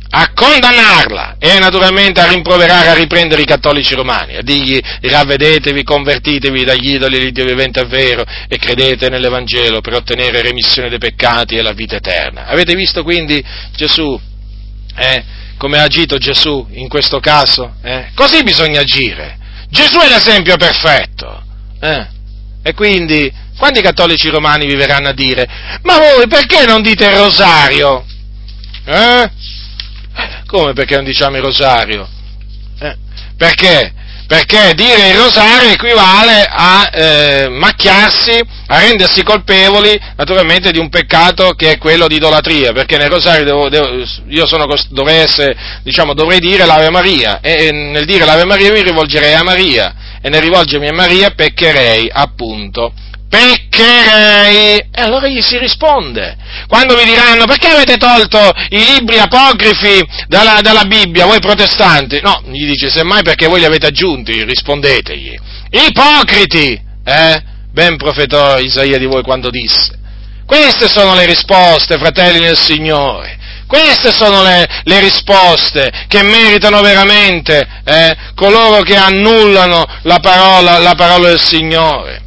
a 0.10 0.32
condannarla 0.34 1.36
e 1.38 1.60
naturalmente 1.60 2.22
a 2.22 2.30
rimproverare, 2.30 2.90
a 2.90 2.94
riprendere 2.94 3.42
i 3.42 3.46
cattolici 3.46 3.94
romani, 3.94 4.36
a 4.36 4.42
dirgli 4.42 4.80
ravvedetevi, 5.02 5.84
convertitevi 5.84 6.64
dagli 6.64 6.94
idoli 6.94 7.20
di 7.20 7.32
Dio 7.32 7.46
vivente 7.46 7.82
e 7.82 7.86
vero 7.86 8.26
e 8.48 8.58
credete 8.58 9.10
nell'Evangelo 9.10 9.82
per 9.82 9.94
ottenere 9.94 10.42
remissione 10.42 10.90
dei 10.90 10.98
peccati 10.98 11.56
e 11.56 11.62
la 11.62 11.74
vita 11.74 11.98
eterna. 11.98 12.48
Avete 12.48 12.74
visto 12.74 13.04
quindi 13.04 13.44
Gesù? 13.76 14.20
Eh? 14.96 15.24
Come 15.58 15.80
ha 15.80 15.84
agito 15.84 16.18
Gesù 16.18 16.68
in 16.72 16.88
questo 16.88 17.20
caso? 17.20 17.76
Eh? 17.82 18.12
Così 18.14 18.44
bisogna 18.44 18.82
agire. 18.82 19.38
Gesù 19.70 19.98
è 20.00 20.08
l'esempio 20.08 20.56
perfetto. 20.58 21.44
Eh? 21.80 22.08
E 22.64 22.74
quindi 22.74 23.32
Quanti 23.58 23.82
cattolici 23.82 24.30
romani 24.30 24.68
vi 24.68 24.76
verranno 24.76 25.10
a 25.10 25.14
dire, 25.14 25.48
ma 25.82 25.98
voi 25.98 26.28
perché 26.28 26.66
non 26.68 26.84
dite 26.84 27.08
il 27.08 27.18
rosario? 27.18 28.06
Eh? 28.86 29.32
Come 30.46 30.74
perché 30.74 30.96
non 30.96 31.04
diciamo 31.04 31.38
il 31.38 31.42
rosario? 31.42 32.08
Eh? 32.80 32.96
Perché? 33.36 33.94
Perché 34.28 34.74
dire 34.76 35.12
il 35.12 35.18
rosario 35.18 35.70
equivale 35.70 36.46
a 36.50 36.90
eh, 36.92 37.48
macchiarsi, 37.50 38.38
a 38.68 38.80
rendersi 38.80 39.24
colpevoli 39.24 39.98
naturalmente 40.18 40.74
di 40.74 40.80
un 40.80 40.90
peccato 40.90 41.52
che 41.52 41.72
è 41.72 41.78
quello 41.78 42.08
di 42.08 42.16
idolatria, 42.16 42.74
perché 42.74 42.98
nel 42.98 43.10
rosario 43.10 43.46
devo, 43.46 43.70
devo, 43.70 44.04
io 44.28 44.46
sono, 44.46 44.68
dovrei, 44.90 45.20
essere, 45.20 45.56
diciamo, 45.82 46.14
dovrei 46.14 46.40
dire 46.40 46.66
l'Ave 46.66 46.90
Maria. 46.90 47.40
E, 47.40 47.68
e 47.68 47.72
nel 47.72 48.06
dire 48.06 48.26
l'Ave 48.26 48.44
Maria 48.44 48.74
mi 48.74 48.82
rivolgerei 48.82 49.34
a 49.34 49.44
Maria. 49.44 49.96
E 50.22 50.28
nel 50.28 50.42
rivolgermi 50.42 50.90
a 50.90 50.94
Maria 50.94 51.30
peccherei 51.30 52.10
appunto 52.12 52.92
peccherei. 53.30 54.78
E 54.92 55.02
allora 55.02 55.28
gli 55.28 55.42
si 55.42 55.58
risponde. 55.58 56.38
Quando 56.68 56.96
vi 56.96 57.06
diranno 57.06 57.46
perché 57.46 57.68
avete 57.68 57.98
tolto 57.98 58.52
i 58.70 58.84
libri 58.94 59.20
apocrifi 59.20 60.06
dalla, 60.28 60.60
dalla, 60.62 60.86
Bibbia, 60.86 61.26
voi 61.26 61.40
protestanti? 61.40 62.20
No, 62.22 62.42
gli 62.46 62.66
dice 62.66 62.90
semmai 62.90 63.24
perché 63.24 63.48
voi 63.48 63.60
li 63.60 63.66
avete 63.66 63.88
aggiunti, 63.88 64.44
rispondetegli. 64.44 65.38
Ipocriti! 65.70 66.82
Eh? 67.04 67.44
Ben 67.72 67.96
profetò 67.98 68.58
Isaia 68.60 68.98
di 68.98 69.06
voi 69.06 69.24
quando 69.24 69.50
disse. 69.50 69.96
Queste 70.46 70.88
sono 70.88 71.14
le 71.14 71.26
risposte, 71.26 71.98
fratelli 71.98 72.40
del 72.40 72.58
Signore. 72.58 73.38
Queste 73.68 74.14
sono 74.14 74.44
le, 74.44 74.66
le, 74.84 75.00
risposte 75.02 75.92
che 76.08 76.24
meritano 76.24 76.80
veramente 76.80 77.68
eh, 77.84 78.16
coloro 78.34 78.82
che 78.82 78.96
annullano 78.96 79.86
la 80.04 80.20
parola, 80.20 80.80
la 80.80 80.96
parola 80.96 81.28
del 81.28 81.40
Signore 81.40 82.27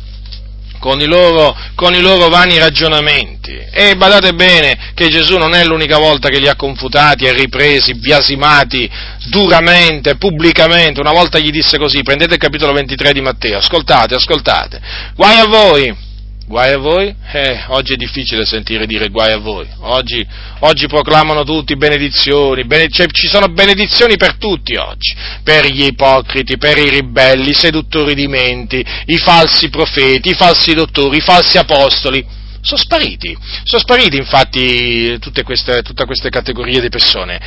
con 0.80 1.00
i, 1.00 1.06
loro, 1.06 1.56
con 1.76 1.94
i 1.94 2.00
loro 2.00 2.28
vani 2.28 2.58
ragionamenti. 2.58 3.56
E 3.70 3.94
badate 3.94 4.32
bene 4.32 4.92
che 4.94 5.08
Gesù 5.08 5.36
non 5.36 5.54
è 5.54 5.64
l'unica 5.64 5.98
volta 5.98 6.28
che 6.28 6.40
li 6.40 6.48
ha 6.48 6.56
confutati 6.56 7.26
e 7.26 7.32
ripresi, 7.32 7.94
biasimati 7.94 8.90
duramente, 9.28 10.16
pubblicamente. 10.16 10.98
Una 10.98 11.12
volta 11.12 11.38
gli 11.38 11.50
disse 11.50 11.78
così, 11.78 12.02
prendete 12.02 12.34
il 12.34 12.40
capitolo 12.40 12.72
23 12.72 13.12
di 13.12 13.20
Matteo, 13.20 13.58
ascoltate, 13.58 14.14
ascoltate, 14.14 14.80
guai 15.14 15.38
a 15.38 15.46
voi 15.46 16.08
Guai 16.50 16.72
a 16.72 16.78
voi? 16.78 17.14
Eh, 17.30 17.64
oggi 17.68 17.92
è 17.92 17.96
difficile 17.96 18.44
sentire 18.44 18.84
dire 18.84 19.08
guai 19.08 19.30
a 19.30 19.38
voi. 19.38 19.68
Oggi, 19.82 20.26
oggi 20.58 20.88
proclamano 20.88 21.44
tutti 21.44 21.76
benedizioni, 21.76 22.64
bene, 22.64 22.88
cioè, 22.88 23.06
ci 23.06 23.28
sono 23.28 23.46
benedizioni 23.46 24.16
per 24.16 24.34
tutti 24.34 24.74
oggi, 24.74 25.14
per 25.44 25.66
gli 25.66 25.84
ipocriti, 25.84 26.58
per 26.58 26.76
i 26.76 26.88
ribelli, 26.88 27.50
i 27.50 27.54
seduttori 27.54 28.16
di 28.16 28.26
menti, 28.26 28.84
i 29.04 29.18
falsi 29.18 29.70
profeti, 29.70 30.30
i 30.30 30.34
falsi 30.34 30.74
dottori, 30.74 31.18
i 31.18 31.20
falsi 31.20 31.56
apostoli 31.56 32.26
sono 32.62 32.80
spariti, 32.80 33.36
sono 33.64 33.80
spariti 33.80 34.16
infatti 34.16 35.18
tutte 35.18 35.42
queste, 35.42 35.82
tutte 35.82 36.04
queste 36.04 36.28
categorie 36.28 36.80
di 36.80 36.88
persone. 36.88 37.40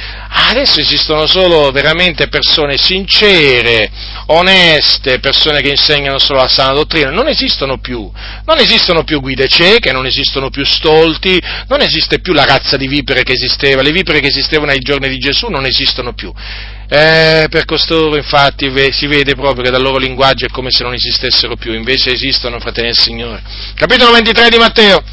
Adesso 0.50 0.80
esistono 0.80 1.28
solo 1.28 1.72
veramente 1.72 2.28
persone 2.28 2.78
sincere, 2.78 3.92
oneste, 4.28 5.20
persone 5.20 5.62
che 5.62 5.70
insegnano 5.70 6.20
solo 6.20 6.40
la 6.40 6.48
sana 6.48 6.74
dottrina, 6.74 7.12
non 7.12 7.28
esistono 7.28 7.78
più, 7.78 8.10
non 8.46 8.60
esistono 8.60 9.04
più 9.04 9.20
guide 9.20 9.48
cieche, 9.48 9.92
non 9.92 10.06
esistono 10.06 10.50
più 10.50 10.66
stolti, 10.66 11.42
non 11.68 11.82
esiste 11.82 12.20
più 12.20 12.34
la 12.34 12.46
razza 12.46 12.78
di 12.78 12.88
vipere 12.88 13.24
che 13.24 13.34
esisteva, 13.34 13.82
le 13.82 13.92
vipere 13.92 14.20
che 14.20 14.28
esistevano 14.28 14.72
ai 14.72 14.80
giorni 14.80 15.10
di 15.10 15.18
Gesù 15.18 15.48
non 15.48 15.66
esistono 15.66 16.14
più. 16.14 16.34
Eh, 16.96 17.48
per 17.50 17.66
costoro 17.66 18.16
infatti 18.16 18.72
si 18.92 19.08
vede 19.08 19.34
proprio 19.34 19.64
che 19.64 19.72
dal 19.72 19.82
loro 19.82 19.98
linguaggio 19.98 20.46
è 20.46 20.50
come 20.50 20.70
se 20.70 20.84
non 20.84 20.94
esistessero 20.94 21.56
più, 21.56 21.74
invece 21.74 22.12
esistono, 22.12 22.60
fratelli 22.60 22.90
del 22.90 22.98
Signore. 22.98 23.42
Capitolo 23.74 24.12
23 24.12 24.50
di 24.50 24.58
Matteo. 24.58 25.04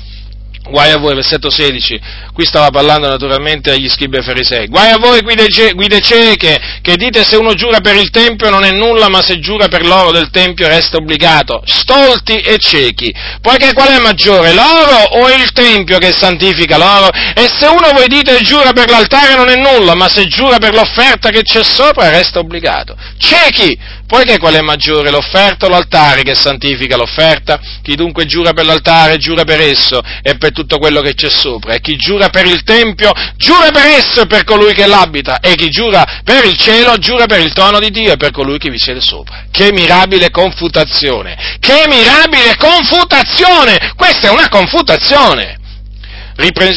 Guai 0.70 0.92
a 0.92 0.98
voi, 0.98 1.14
versetto 1.14 1.50
16, 1.50 2.00
qui 2.32 2.44
stava 2.44 2.70
parlando 2.70 3.08
naturalmente 3.08 3.70
agli 3.70 3.88
scribi 3.88 4.18
e 4.18 4.22
farisei. 4.22 4.68
Guai 4.68 4.90
a 4.90 4.98
voi 4.98 5.20
guide, 5.20 5.46
guide 5.74 6.00
cieche, 6.00 6.78
che 6.80 6.96
dite 6.96 7.24
se 7.24 7.36
uno 7.36 7.54
giura 7.54 7.80
per 7.80 7.96
il 7.96 8.10
Tempio 8.10 8.50
non 8.50 8.64
è 8.64 8.70
nulla, 8.70 9.08
ma 9.08 9.20
se 9.20 9.40
giura 9.40 9.66
per 9.66 9.84
l'oro 9.84 10.12
del 10.12 10.30
Tempio 10.30 10.68
resta 10.68 10.96
obbligato. 10.96 11.62
Stolti 11.66 12.36
e 12.36 12.56
ciechi, 12.58 13.12
poiché 13.40 13.72
qual 13.72 13.88
è 13.88 13.98
maggiore, 13.98 14.54
l'oro 14.54 15.22
o 15.22 15.28
il 15.28 15.50
Tempio 15.52 15.98
che 15.98 16.12
santifica 16.12 16.78
l'oro? 16.78 17.08
E 17.10 17.48
se 17.48 17.66
uno 17.66 17.90
voi 17.92 18.06
dite 18.06 18.40
giura 18.42 18.72
per 18.72 18.90
l'altare 18.90 19.34
non 19.34 19.48
è 19.48 19.56
nulla, 19.56 19.94
ma 19.94 20.08
se 20.08 20.26
giura 20.26 20.58
per 20.58 20.72
l'offerta 20.72 21.30
che 21.30 21.42
c'è 21.42 21.64
sopra 21.64 22.10
resta 22.10 22.38
obbligato. 22.38 22.96
Ciechi, 23.18 23.76
poiché 24.10 24.38
qual 24.38 24.54
è 24.54 24.60
maggiore, 24.60 25.08
l'offerta 25.08 25.66
o 25.66 25.68
l'altare 25.68 26.24
che 26.24 26.34
santifica 26.34 26.96
l'offerta? 26.96 27.60
Chi 27.80 27.94
dunque 27.94 28.26
giura 28.26 28.52
per 28.52 28.64
l'altare, 28.64 29.18
giura 29.18 29.44
per 29.44 29.60
esso 29.60 30.02
e 30.20 30.36
per 30.36 30.50
tutto 30.50 30.78
quello 30.78 31.00
che 31.00 31.14
c'è 31.14 31.30
sopra, 31.30 31.74
e 31.74 31.80
chi 31.80 31.94
giura 31.94 32.28
per 32.28 32.44
il 32.44 32.64
Tempio, 32.64 33.12
giura 33.36 33.70
per 33.70 33.86
esso 33.86 34.22
e 34.22 34.26
per 34.26 34.42
colui 34.42 34.74
che 34.74 34.86
l'abita, 34.86 35.38
e 35.38 35.54
chi 35.54 35.70
giura 35.70 36.04
per 36.24 36.44
il 36.44 36.56
cielo, 36.56 36.96
giura 36.98 37.26
per 37.26 37.38
il 37.38 37.52
trono 37.52 37.78
di 37.78 37.90
Dio 37.90 38.12
e 38.12 38.16
per 38.16 38.32
colui 38.32 38.58
che 38.58 38.68
vi 38.68 38.80
siede 38.80 39.00
sopra. 39.00 39.44
Che 39.48 39.70
mirabile 39.72 40.30
confutazione! 40.30 41.56
Che 41.60 41.84
mirabile 41.86 42.56
confutazione! 42.56 43.92
Questa 43.94 44.26
è 44.26 44.30
una 44.30 44.48
confutazione! 44.48 45.59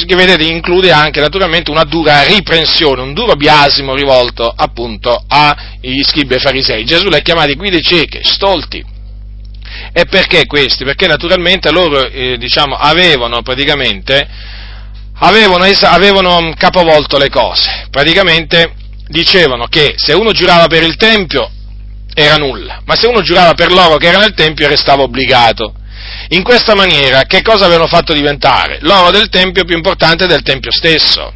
Che 0.06 0.16
vedete 0.16 0.44
include 0.44 0.92
anche 0.92 1.20
naturalmente 1.20 1.72
una 1.72 1.84
dura 1.84 2.24
riprensione, 2.24 3.02
un 3.02 3.14
duro 3.14 3.36
biasimo 3.36 3.96
rivolto 3.96 4.52
appunto 4.56 5.24
agli 5.28 6.04
scribi 6.04 6.36
e 6.36 6.40
farisei. 6.40 6.84
Gesù 6.86 7.08
li 7.08 7.16
ha 7.16 7.20
chiamati 7.20 7.56
guide 7.56 7.82
cieche, 7.82 8.22
stolti. 8.24 8.84
E 9.92 10.06
perché 10.06 10.46
questi? 10.46 10.84
Perché 10.84 11.08
naturalmente 11.08 11.72
loro 11.72 12.08
eh, 12.08 12.38
diciamo, 12.38 12.76
avevano 12.76 13.42
praticamente 13.42 14.28
avevano, 15.20 15.64
avevano 15.64 16.54
capovolto 16.58 17.18
le 17.18 17.30
cose. 17.30 17.88
Praticamente 17.90 18.74
dicevano 19.08 19.68
che 19.68 19.96
se 19.98 20.14
uno 20.14 20.32
giurava 20.32 20.68
per 20.68 20.84
il 20.84 20.96
Tempio 20.96 21.50
era 22.14 22.36
nulla, 22.36 22.82
ma 22.86 22.96
se 22.96 23.08
uno 23.08 23.22
giurava 23.22 23.54
per 23.54 23.72
l'oro 23.72 23.98
che 23.98 24.08
era 24.08 24.20
nel 24.20 24.34
Tempio 24.34 24.68
restava 24.68 25.04
obbligato. 25.04 25.76
In 26.30 26.44
questa 26.44 26.74
maniera 26.76 27.24
che 27.24 27.42
cosa 27.42 27.66
avevano 27.66 27.88
fatto 27.88 28.14
diventare? 28.14 28.80
L'oro 28.82 29.12
del 29.12 29.30
Tempio 29.30 29.66
più 29.66 29.76
importante 29.76 30.26
del 30.26 30.42
Tempio 30.42 30.72
stesso. 30.72 31.34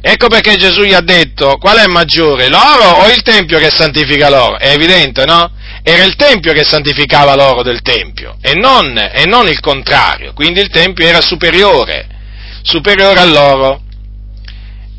Ecco 0.00 0.28
perché 0.28 0.56
Gesù 0.56 0.82
gli 0.82 0.94
ha 0.94 1.00
detto 1.00 1.56
qual 1.58 1.78
è 1.78 1.86
maggiore, 1.86 2.48
l'oro 2.48 3.02
o 3.02 3.08
il 3.08 3.22
Tempio 3.22 3.58
che 3.58 3.70
santifica 3.70 4.28
l'oro? 4.30 4.56
È 4.56 4.70
evidente, 4.70 5.24
no? 5.24 5.50
Era 5.82 6.04
il 6.04 6.14
Tempio 6.14 6.52
che 6.52 6.64
santificava 6.64 7.34
l'oro 7.34 7.62
del 7.62 7.82
Tempio 7.82 8.36
e 8.40 8.54
non, 8.54 8.96
e 8.96 9.24
non 9.26 9.48
il 9.48 9.58
contrario, 9.60 10.32
quindi 10.34 10.60
il 10.60 10.70
Tempio 10.70 11.06
era 11.06 11.20
superiore, 11.20 12.06
superiore 12.62 13.20
all'oro. 13.20 13.82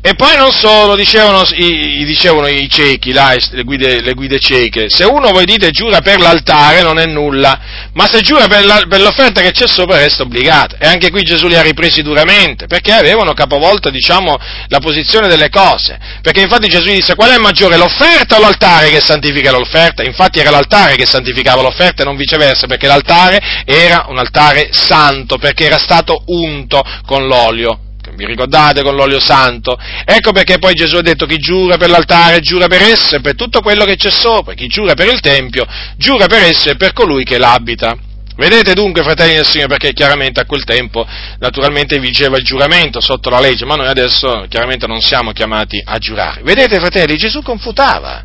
E 0.02 0.14
poi 0.14 0.34
non 0.34 0.50
solo, 0.50 0.96
dicevano 0.96 1.42
i, 1.52 2.06
dicevano 2.06 2.46
i 2.46 2.70
ciechi, 2.70 3.12
là, 3.12 3.36
le, 3.50 3.64
guide, 3.64 4.00
le, 4.00 4.14
guide, 4.14 4.38
cieche, 4.38 4.88
se 4.88 5.04
uno 5.04 5.30
voi 5.30 5.44
dite 5.44 5.70
giura 5.72 6.00
per 6.00 6.20
l'altare 6.20 6.80
non 6.80 6.98
è 6.98 7.04
nulla, 7.04 7.60
ma 7.92 8.06
se 8.06 8.22
giura 8.22 8.46
per, 8.46 8.64
la, 8.64 8.82
per, 8.88 9.02
l'offerta 9.02 9.42
che 9.42 9.50
c'è 9.50 9.66
sopra 9.68 9.98
resta 9.98 10.22
obbligato. 10.22 10.76
E 10.78 10.86
anche 10.86 11.10
qui 11.10 11.22
Gesù 11.22 11.48
li 11.48 11.54
ha 11.54 11.60
ripresi 11.60 12.00
duramente, 12.00 12.66
perché 12.66 12.92
avevano 12.92 13.34
capovolto, 13.34 13.90
diciamo, 13.90 14.38
la 14.68 14.78
posizione 14.78 15.28
delle 15.28 15.50
cose. 15.50 15.98
Perché 16.22 16.40
infatti 16.40 16.68
Gesù 16.68 16.86
disse 16.86 17.14
qual 17.14 17.32
è 17.32 17.38
maggiore, 17.38 17.76
l'offerta 17.76 18.38
o 18.38 18.40
l'altare 18.40 18.88
che 18.88 19.00
santifica 19.00 19.50
l'offerta? 19.50 20.02
Infatti 20.02 20.38
era 20.38 20.48
l'altare 20.48 20.96
che 20.96 21.04
santificava 21.04 21.60
l'offerta 21.60 22.00
e 22.00 22.06
non 22.06 22.16
viceversa, 22.16 22.66
perché 22.66 22.86
l'altare 22.86 23.38
era 23.66 24.06
un 24.08 24.16
altare 24.16 24.70
santo, 24.72 25.36
perché 25.36 25.66
era 25.66 25.78
stato 25.78 26.22
unto 26.28 26.82
con 27.04 27.26
l'olio 27.26 27.80
vi 28.14 28.26
ricordate 28.26 28.82
con 28.82 28.94
l'olio 28.94 29.20
santo? 29.20 29.78
Ecco 30.04 30.32
perché 30.32 30.58
poi 30.58 30.74
Gesù 30.74 30.96
ha 30.96 31.02
detto 31.02 31.26
chi 31.26 31.38
giura 31.38 31.76
per 31.76 31.90
l'altare 31.90 32.40
giura 32.40 32.66
per 32.66 32.82
esso 32.82 33.16
e 33.16 33.20
per 33.20 33.34
tutto 33.34 33.60
quello 33.60 33.84
che 33.84 33.96
c'è 33.96 34.10
sopra, 34.10 34.54
chi 34.54 34.66
giura 34.66 34.94
per 34.94 35.08
il 35.08 35.20
Tempio 35.20 35.66
giura 35.96 36.26
per 36.26 36.42
esso 36.42 36.70
e 36.70 36.76
per 36.76 36.92
colui 36.92 37.24
che 37.24 37.38
l'abita. 37.38 37.96
Vedete 38.36 38.72
dunque, 38.72 39.02
fratelli 39.02 39.34
del 39.34 39.44
Signore, 39.44 39.68
perché 39.68 39.92
chiaramente 39.92 40.40
a 40.40 40.46
quel 40.46 40.64
tempo 40.64 41.06
naturalmente 41.40 41.98
vigeva 41.98 42.38
il 42.38 42.44
giuramento 42.44 42.98
sotto 42.98 43.28
la 43.28 43.38
legge, 43.38 43.66
ma 43.66 43.74
noi 43.74 43.86
adesso 43.86 44.46
chiaramente 44.48 44.86
non 44.86 45.02
siamo 45.02 45.32
chiamati 45.32 45.82
a 45.84 45.98
giurare. 45.98 46.40
Vedete, 46.42 46.78
fratelli, 46.78 47.18
Gesù 47.18 47.42
confutava, 47.42 48.24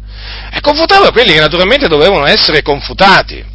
e 0.53 0.61
confutava 0.61 1.11
quelli 1.11 1.33
che 1.33 1.41
naturalmente 1.41 1.89
dovevano 1.89 2.25
essere 2.25 2.61
confutati. 2.61 3.54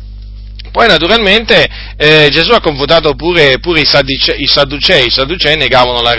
Poi 0.70 0.86
naturalmente 0.86 1.68
eh, 1.96 2.28
Gesù 2.30 2.52
ha 2.52 2.60
confutato 2.60 3.14
pure, 3.14 3.58
pure 3.58 3.80
i, 3.80 3.86
sadducei, 3.86 4.42
i, 4.42 4.46
sadducei, 4.46 5.06
i 5.06 5.10
sadducei 5.10 5.56
negavano 5.56 6.00
la, 6.00 6.14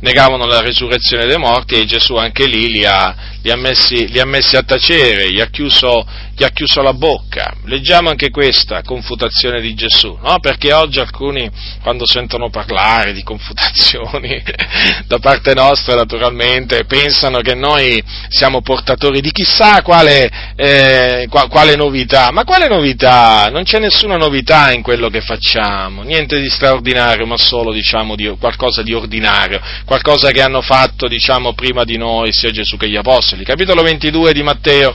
negavano 0.00 0.46
la 0.46 0.60
resurrezione, 0.60 1.26
dei 1.26 1.36
morti 1.38 1.74
e 1.74 1.84
Gesù 1.84 2.16
anche 2.16 2.46
lì 2.46 2.70
li 2.70 2.84
ha, 2.84 3.14
li 3.42 3.50
ha, 3.50 3.56
messi, 3.56 4.08
li 4.08 4.18
ha 4.18 4.24
messi, 4.24 4.56
a 4.56 4.62
tacere, 4.62 5.30
gli 5.30 5.40
ha, 5.40 5.46
chiuso, 5.46 6.06
gli 6.38 6.44
ha 6.44 6.50
chiuso 6.50 6.82
la 6.82 6.92
bocca. 6.92 7.52
Leggiamo 7.64 8.10
anche 8.10 8.30
questa 8.30 8.82
confutazione 8.82 9.60
di 9.60 9.74
Gesù, 9.74 10.16
no? 10.22 10.38
Perché 10.38 10.72
oggi 10.72 11.00
alcuni, 11.00 11.50
quando 11.82 12.06
sentono 12.06 12.48
parlare 12.48 13.12
di 13.12 13.24
confutazioni 13.24 14.40
da 15.08 15.18
parte 15.18 15.52
nostra, 15.54 15.96
naturalmente, 15.96 16.84
pensano 16.84 17.40
che 17.40 17.56
noi 17.56 18.00
siamo 18.28 18.62
portatori 18.62 19.20
di 19.20 19.32
chissà 19.32 19.82
quale, 19.82 20.30
eh, 20.54 21.26
quale 21.28 21.74
novità. 21.74 22.30
Ma 22.30 22.44
quale 22.44 22.68
novità? 22.68 23.48
Non 23.50 23.64
c'è 23.64 23.80
nessuna 23.80 24.16
novità 24.16 24.72
in 24.72 24.82
quello 24.82 25.08
che 25.08 25.22
facciamo, 25.22 26.02
niente 26.02 26.40
di 26.40 26.48
straordinario, 26.48 27.26
ma 27.26 27.36
solo, 27.36 27.72
diciamo, 27.72 28.14
di, 28.14 28.32
qualcosa 28.38 28.82
di 28.82 28.94
ordinario, 28.94 29.60
qualcosa 29.84 30.30
che 30.30 30.40
hanno 30.40 30.62
fatto, 30.62 31.08
diciamo, 31.08 31.54
prima 31.54 31.82
di 31.82 31.96
noi, 31.96 32.32
sia 32.32 32.52
Gesù 32.52 32.76
che 32.76 32.88
gli 32.88 32.96
Apostoli. 32.96 33.42
Capitolo 33.42 33.82
22 33.82 34.32
di 34.32 34.42
Matteo, 34.44 34.94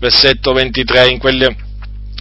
versetto 0.00 0.52
23, 0.82 1.10
in 1.10 1.18
quelle 1.18 1.56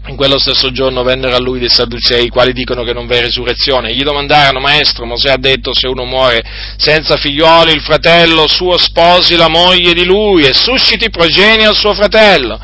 in 0.07 0.15
quello 0.15 0.39
stesso 0.39 0.71
giorno 0.71 1.03
vennero 1.03 1.35
a 1.35 1.39
lui 1.39 1.59
dei 1.59 1.69
Sadducei, 1.69 2.25
i 2.25 2.29
quali 2.29 2.51
dicono 2.51 2.83
che 2.83 2.93
non 2.93 3.05
v'è 3.05 3.21
resurrezione. 3.21 3.93
Gli 3.93 4.01
domandarono, 4.01 4.59
maestro, 4.59 5.05
Mosè 5.05 5.29
ha 5.29 5.37
detto 5.37 5.71
se 5.73 5.87
uno 5.87 6.05
muore 6.05 6.41
senza 6.77 7.15
figlioli, 7.15 7.73
il 7.73 7.81
fratello 7.81 8.47
suo 8.47 8.77
sposi 8.79 9.35
la 9.35 9.49
moglie 9.49 9.93
di 9.93 10.05
lui 10.05 10.45
e 10.45 10.53
susciti 10.53 11.11
progenie 11.11 11.67
al 11.67 11.75
suo 11.75 11.93
fratello. 11.93 12.59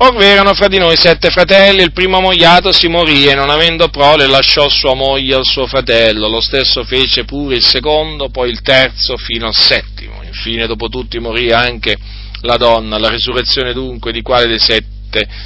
Or 0.00 0.54
fra 0.54 0.68
di 0.68 0.78
noi 0.78 0.96
sette 0.96 1.28
fratelli, 1.28 1.82
il 1.82 1.92
primo 1.92 2.20
mogliato 2.20 2.72
si 2.72 2.86
morì 2.86 3.26
e 3.26 3.34
non 3.34 3.50
avendo 3.50 3.88
prole 3.88 4.26
lasciò 4.26 4.68
sua 4.68 4.94
moglie 4.94 5.34
al 5.34 5.44
suo 5.44 5.66
fratello, 5.66 6.28
lo 6.28 6.40
stesso 6.40 6.84
fece 6.84 7.24
pure 7.24 7.56
il 7.56 7.64
secondo, 7.64 8.30
poi 8.30 8.48
il 8.48 8.62
terzo 8.62 9.16
fino 9.16 9.48
al 9.48 9.56
settimo. 9.56 10.22
Infine 10.22 10.66
dopo 10.68 10.88
tutti 10.88 11.18
morì 11.18 11.50
anche 11.50 11.96
la 12.42 12.56
donna, 12.56 12.96
la 12.96 13.08
risurrezione 13.08 13.72
dunque 13.72 14.12
di 14.12 14.22
quale 14.22 14.46
dei 14.46 14.60
sette 14.60 14.97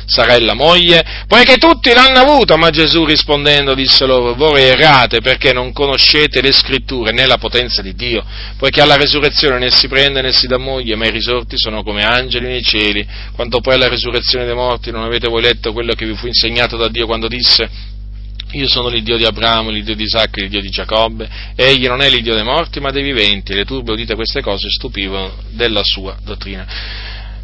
sarà 0.06 0.38
la 0.38 0.54
moglie? 0.54 1.24
Poiché 1.26 1.56
tutti 1.56 1.92
l'hanno 1.92 2.18
avuto, 2.18 2.56
ma 2.56 2.70
Gesù 2.70 3.04
rispondendo 3.04 3.74
disse 3.74 4.06
loro, 4.06 4.34
voi 4.34 4.62
errate 4.62 5.20
perché 5.20 5.52
non 5.52 5.72
conoscete 5.72 6.40
le 6.40 6.52
scritture 6.52 7.12
né 7.12 7.26
la 7.26 7.38
potenza 7.38 7.82
di 7.82 7.94
Dio, 7.94 8.24
poiché 8.56 8.80
alla 8.80 8.96
risurrezione 8.96 9.58
né 9.58 9.70
si 9.70 9.88
prende 9.88 10.22
né 10.22 10.32
si 10.32 10.46
dà 10.46 10.58
moglie, 10.58 10.96
ma 10.96 11.06
i 11.06 11.10
risorti 11.10 11.56
sono 11.58 11.82
come 11.82 12.02
angeli 12.02 12.46
nei 12.46 12.62
cieli. 12.62 13.06
Quanto 13.34 13.60
poi 13.60 13.74
alla 13.74 13.88
risurrezione 13.88 14.44
dei 14.44 14.54
morti, 14.54 14.90
non 14.90 15.04
avete 15.04 15.28
voi 15.28 15.42
letto 15.42 15.72
quello 15.72 15.94
che 15.94 16.06
vi 16.06 16.14
fu 16.14 16.26
insegnato 16.26 16.76
da 16.76 16.88
Dio 16.88 17.06
quando 17.06 17.28
disse 17.28 17.92
io 18.52 18.68
sono 18.68 18.88
l'Iddio 18.88 19.16
di 19.16 19.24
Abramo, 19.24 19.70
l'Iddio 19.70 19.94
di 19.94 20.02
Isacco 20.02 20.40
l'Iddio 20.40 20.60
di 20.60 20.68
Giacobbe. 20.68 21.28
Egli 21.54 21.86
non 21.86 22.02
è 22.02 22.10
l'Iddio 22.10 22.34
dei 22.34 22.44
morti, 22.44 22.80
ma 22.80 22.90
dei 22.90 23.02
viventi. 23.02 23.54
Le 23.54 23.64
turbe 23.64 23.92
udite 23.92 24.14
queste 24.14 24.42
cose 24.42 24.68
stupivano 24.68 25.32
della 25.50 25.82
sua 25.82 26.18
dottrina. 26.22 26.66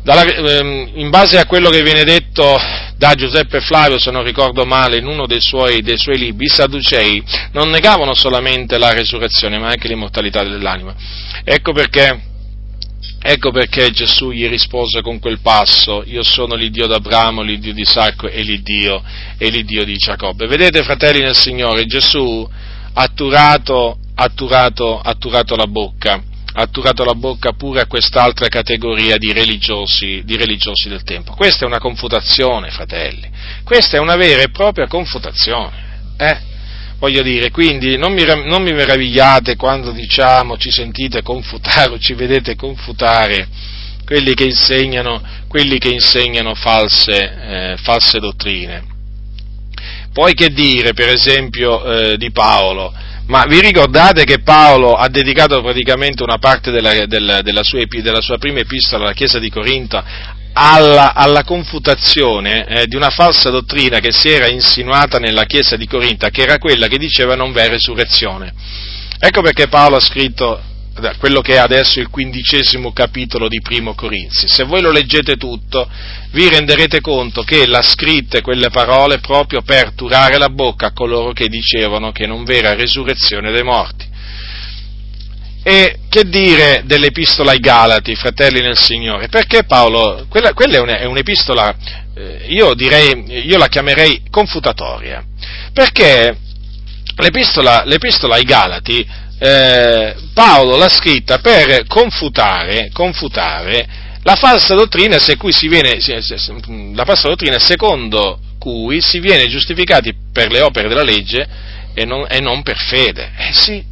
Dalla, 0.03 0.25
ehm, 0.25 0.91
in 0.95 1.11
base 1.11 1.39
a 1.39 1.47
quello 1.47 1.71
che 1.71 1.83
viene 1.83 2.05
detto 2.05 2.59
da 2.97 3.15
Giuseppe 3.15 3.61
Flavio, 3.61 3.99
se 3.99 4.11
non 4.11 4.25
ricordo 4.25 4.65
male, 4.65 4.99
in 4.99 5.07
uno 5.07 5.27
dei 5.27 5.41
suoi, 5.41 5.83
dei 5.83 5.99
suoi 5.99 6.19
libri, 6.19 6.47
i 6.47 6.49
Sadducei 6.49 7.23
non 7.53 7.69
negavano 7.71 8.15
solamente 8.15 8.79
la 8.79 8.93
resurrezione, 8.93 9.59
ma 9.59 9.69
anche 9.69 9.89
l'immortalità 9.89 10.43
dell'anima. 10.43 10.95
Ecco 11.45 11.73
perché 11.73 12.29
Ecco 13.21 13.51
perché 13.51 13.91
Gesù 13.91 14.31
gli 14.31 14.49
rispose 14.49 15.03
con 15.03 15.19
quel 15.19 15.41
passo, 15.41 16.05
io 16.07 16.23
sono 16.23 16.55
l'Iddio 16.55 16.87
d'Abramo, 16.87 17.43
l'Iddio 17.43 17.75
di 17.75 17.81
Isacco 17.81 18.29
e 18.29 18.43
l'Iddio, 18.43 19.03
e 19.37 19.51
l'Iddio 19.51 19.85
di 19.85 19.97
Giacobbe. 19.97 20.47
Vedete, 20.47 20.85
fratelli 20.85 21.21
nel 21.21 21.35
Signore, 21.35 21.85
Gesù 21.87 22.49
ha 22.93 23.09
turato, 23.09 23.99
ha 24.15 24.29
turato, 24.29 25.01
ha 25.01 25.15
turato 25.15 25.57
la 25.57 25.67
bocca, 25.67 26.23
ha 26.61 26.67
turato 26.67 27.05
la 27.05 27.15
bocca 27.15 27.53
pure 27.53 27.83
a 27.83 27.87
quest'altra 27.87 28.49
categoria 28.49 29.17
di 29.17 29.33
religiosi, 29.33 30.23
di 30.25 30.37
religiosi 30.37 30.89
del 30.89 31.05
tempo. 31.05 31.35
Questa 31.35 31.65
è 31.65 31.69
una 31.69 31.79
confutazione, 31.79 32.71
fratelli, 32.71 33.31
questa 33.63 33.97
è 33.97 34.01
una 34.01 34.17
vera 34.17 34.43
e 34.43 34.51
propria 34.51 34.89
confutazione. 34.89 35.87
Eh? 36.17 36.39
Voglio 36.99 37.23
dire, 37.23 37.53
quindi 37.53 37.97
non 37.97 38.13
mi, 38.13 38.25
non 38.25 38.63
mi 38.65 38.73
meravigliate 38.73 39.55
quando 39.55 39.93
diciamo 39.93 40.57
ci 40.57 40.73
sentite 40.73 41.23
confutare 41.23 41.93
o 41.93 41.99
ci 42.01 42.15
vedete 42.15 42.57
confutare 42.57 43.47
quelli 44.05 44.35
che 44.35 44.45
insegnano, 44.45 45.23
quelli 45.47 45.79
che 45.79 45.91
insegnano 45.91 46.57
false, 46.57 47.13
eh, 47.13 47.77
false, 47.77 48.19
dottrine. 48.19 48.83
Poi 50.13 50.35
che 50.35 50.49
dire, 50.49 50.93
per 50.93 51.11
esempio, 51.11 51.85
eh, 51.85 52.17
di 52.17 52.33
Paolo? 52.33 52.93
Ma 53.29 53.45
vi 53.47 53.61
ricordate 53.61 54.25
che 54.25 54.41
Paolo 54.41 54.95
ha 54.95 55.09
dedicato 55.09 55.61
praticamente 55.63 56.23
una 56.23 56.39
parte 56.39 56.71
della, 56.71 57.07
della, 57.07 57.43
della, 57.43 57.63
sua, 57.63 57.81
della 57.87 58.23
sua, 58.23 58.39
prima 58.39 58.61
epistola 58.61 59.05
alla 59.05 59.13
Chiesa 59.13 59.39
di 59.39 59.51
Corinto 59.51 60.03
alla, 60.61 61.15
alla 61.15 61.45
confutazione 61.45 62.67
eh, 62.67 62.87
di 62.87 62.97
una 62.97 63.11
falsa 63.11 63.51
dottrina 63.51 64.01
che 64.01 64.11
si 64.11 64.29
era 64.29 64.49
insinuata 64.49 65.19
nella 65.19 65.45
Chiesa 65.45 65.77
di 65.77 65.87
Corinta, 65.87 66.31
che 66.31 66.43
era 66.43 66.59
quella 66.59 66.89
che 66.89 66.99
diceva 66.99 67.37
non 67.37 67.53
v'è 67.53 67.69
resurrezione. 67.69 68.53
Ecco 69.21 69.41
perché 69.43 69.69
Paolo 69.69 69.97
ha 69.97 70.01
scritto 70.01 70.61
quello 71.19 71.41
che 71.41 71.55
è 71.55 71.59
adesso 71.59 72.01
il 72.01 72.09
quindicesimo 72.09 72.93
capitolo 72.93 73.49
di 73.49 73.61
Primo 73.61 73.95
Corinzi. 73.95 74.49
Se 74.49 74.65
voi 74.65 74.81
lo 74.81 74.91
leggete 74.91 75.37
tutto, 75.37 75.89
vi 76.33 76.49
renderete 76.49 77.01
conto 77.01 77.43
che 77.43 77.67
l'ha 77.67 77.83
scritte 77.83 78.41
quelle 78.41 78.71
parole 78.71 79.19
proprio 79.19 79.63
per 79.63 79.93
turare 79.93 80.39
la 80.39 80.49
bocca 80.49 80.87
a 80.87 80.93
coloro 80.93 81.33
che 81.33 81.49
dicevano 81.49 82.13
che 82.13 82.27
non 82.27 82.45
v'era 82.45 82.75
resurrezione 82.75 83.53
dei 83.53 83.63
morti. 83.63 84.07
E 85.63 85.99
che 86.09 86.29
dire 86.29 86.83
dell'epistola 86.87 87.51
ai 87.51 87.59
Galati, 87.59 88.15
fratelli 88.15 88.61
nel 88.61 88.79
Signore? 88.79 89.29
Perché 89.29 89.65
Paolo, 89.65 90.27
quella, 90.29 90.55
quella 90.55 90.83
è, 90.97 91.05
un'epistola, 91.05 91.77
eh, 92.15 92.47
io 92.49 92.75
direi, 92.75 93.47
io 93.47 93.59
la 93.59 93.69
chiamerei 93.69 94.23
confutatoria, 94.31 95.23
perché 95.73 96.39
l'epistola, 97.17 97.83
l'epistola 97.85 98.37
ai 98.37 98.45
Galati, 98.45 99.07
eh, 99.39 100.15
Paolo 100.35 100.77
l'ha 100.77 100.89
scritta 100.89 101.39
per 101.39 101.87
confutare, 101.87 102.91
confutare 102.93 103.87
la 104.23 104.35
falsa 104.35 104.75
dottrina, 104.75 105.19
viene, 105.63 105.99
la 106.95 107.05
falsa 107.05 107.29
dottrina 107.29 107.59
secondo 107.59 108.41
cui 108.59 109.01
si 109.01 109.21
viene 109.21 109.47
giustificati 109.47 110.13
per 110.33 110.51
le 110.51 110.61
opere 110.61 110.89
della 110.89 111.03
legge 111.03 111.47
e 111.95 112.05
non, 112.05 112.27
e 112.29 112.41
non 112.41 112.63
per 112.63 112.77
fede. 112.77 113.31
Eh 113.37 113.53
sì, 113.53 113.83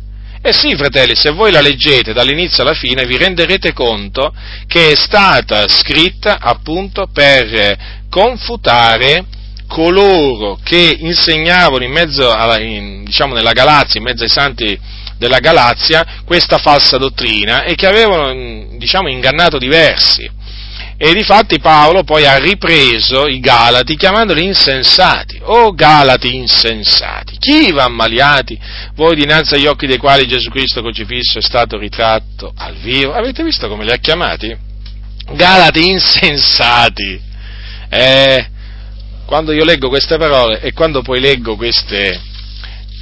eh 0.43 0.53
sì, 0.53 0.77
fratelli, 0.77 1.15
se 1.15 1.31
voi 1.31 1.51
la 1.51 1.61
leggete 1.61 2.13
dall'inizio 2.13 2.63
alla 2.63 2.75
fine 2.75 3.05
vi 3.07 3.17
renderete 3.17 3.73
conto 3.73 4.35
che 4.67 4.91
è 4.91 4.95
stata 4.95 5.67
scritta 5.69 6.39
appunto 6.41 7.09
per 7.13 8.05
confutare 8.11 9.25
coloro 9.67 10.59
che 10.63 10.97
insegnavano 11.01 11.83
in 11.83 11.91
mezzo 11.91 12.31
alla, 12.31 12.61
in, 12.61 13.05
diciamo 13.05 13.35
nella 13.35 13.53
Galazia, 13.53 13.99
in 13.99 14.05
mezzo 14.05 14.23
ai 14.23 14.29
santi 14.29 14.79
della 15.19 15.39
Galazia, 15.39 16.23
questa 16.25 16.59
falsa 16.59 16.99
dottrina 16.99 17.65
e 17.65 17.75
che 17.75 17.87
avevano, 17.87 18.77
diciamo, 18.77 19.09
ingannato 19.09 19.59
diversi. 19.59 20.31
E 20.99 21.13
difatti 21.13 21.59
Paolo 21.59 22.05
poi 22.05 22.25
ha 22.25 22.39
ripreso 22.39 23.27
i 23.27 23.39
Galati 23.39 23.97
chiamandoli 23.97 24.45
insensati. 24.45 25.39
Oh 25.43 25.75
Galati 25.75 26.35
insensati! 26.35 27.37
Chi 27.39 27.71
va 27.71 27.85
ammaliati? 27.85 28.59
Voi 28.95 29.15
dinanzi 29.15 29.55
agli 29.55 29.67
occhi 29.67 29.87
dei 29.87 29.99
quali 29.99 30.27
Gesù 30.27 30.49
Cristo 30.49 30.81
crocifisso 30.81 31.39
è 31.39 31.43
stato 31.43 31.77
ritratto 31.77 32.51
al 32.57 32.77
vivo. 32.77 33.13
Avete 33.13 33.43
visto 33.43 33.69
come 33.69 33.85
li 33.85 33.91
ha 33.91 33.99
chiamati? 33.99 34.57
Galati 35.33 35.87
insensati! 35.87 37.21
Eh, 37.91 38.49
quando 39.27 39.53
io 39.53 39.65
leggo 39.65 39.89
queste 39.89 40.17
parole 40.17 40.61
e 40.61 40.73
quando 40.73 41.03
poi 41.03 41.21
leggo 41.21 41.57
queste, 41.57 42.19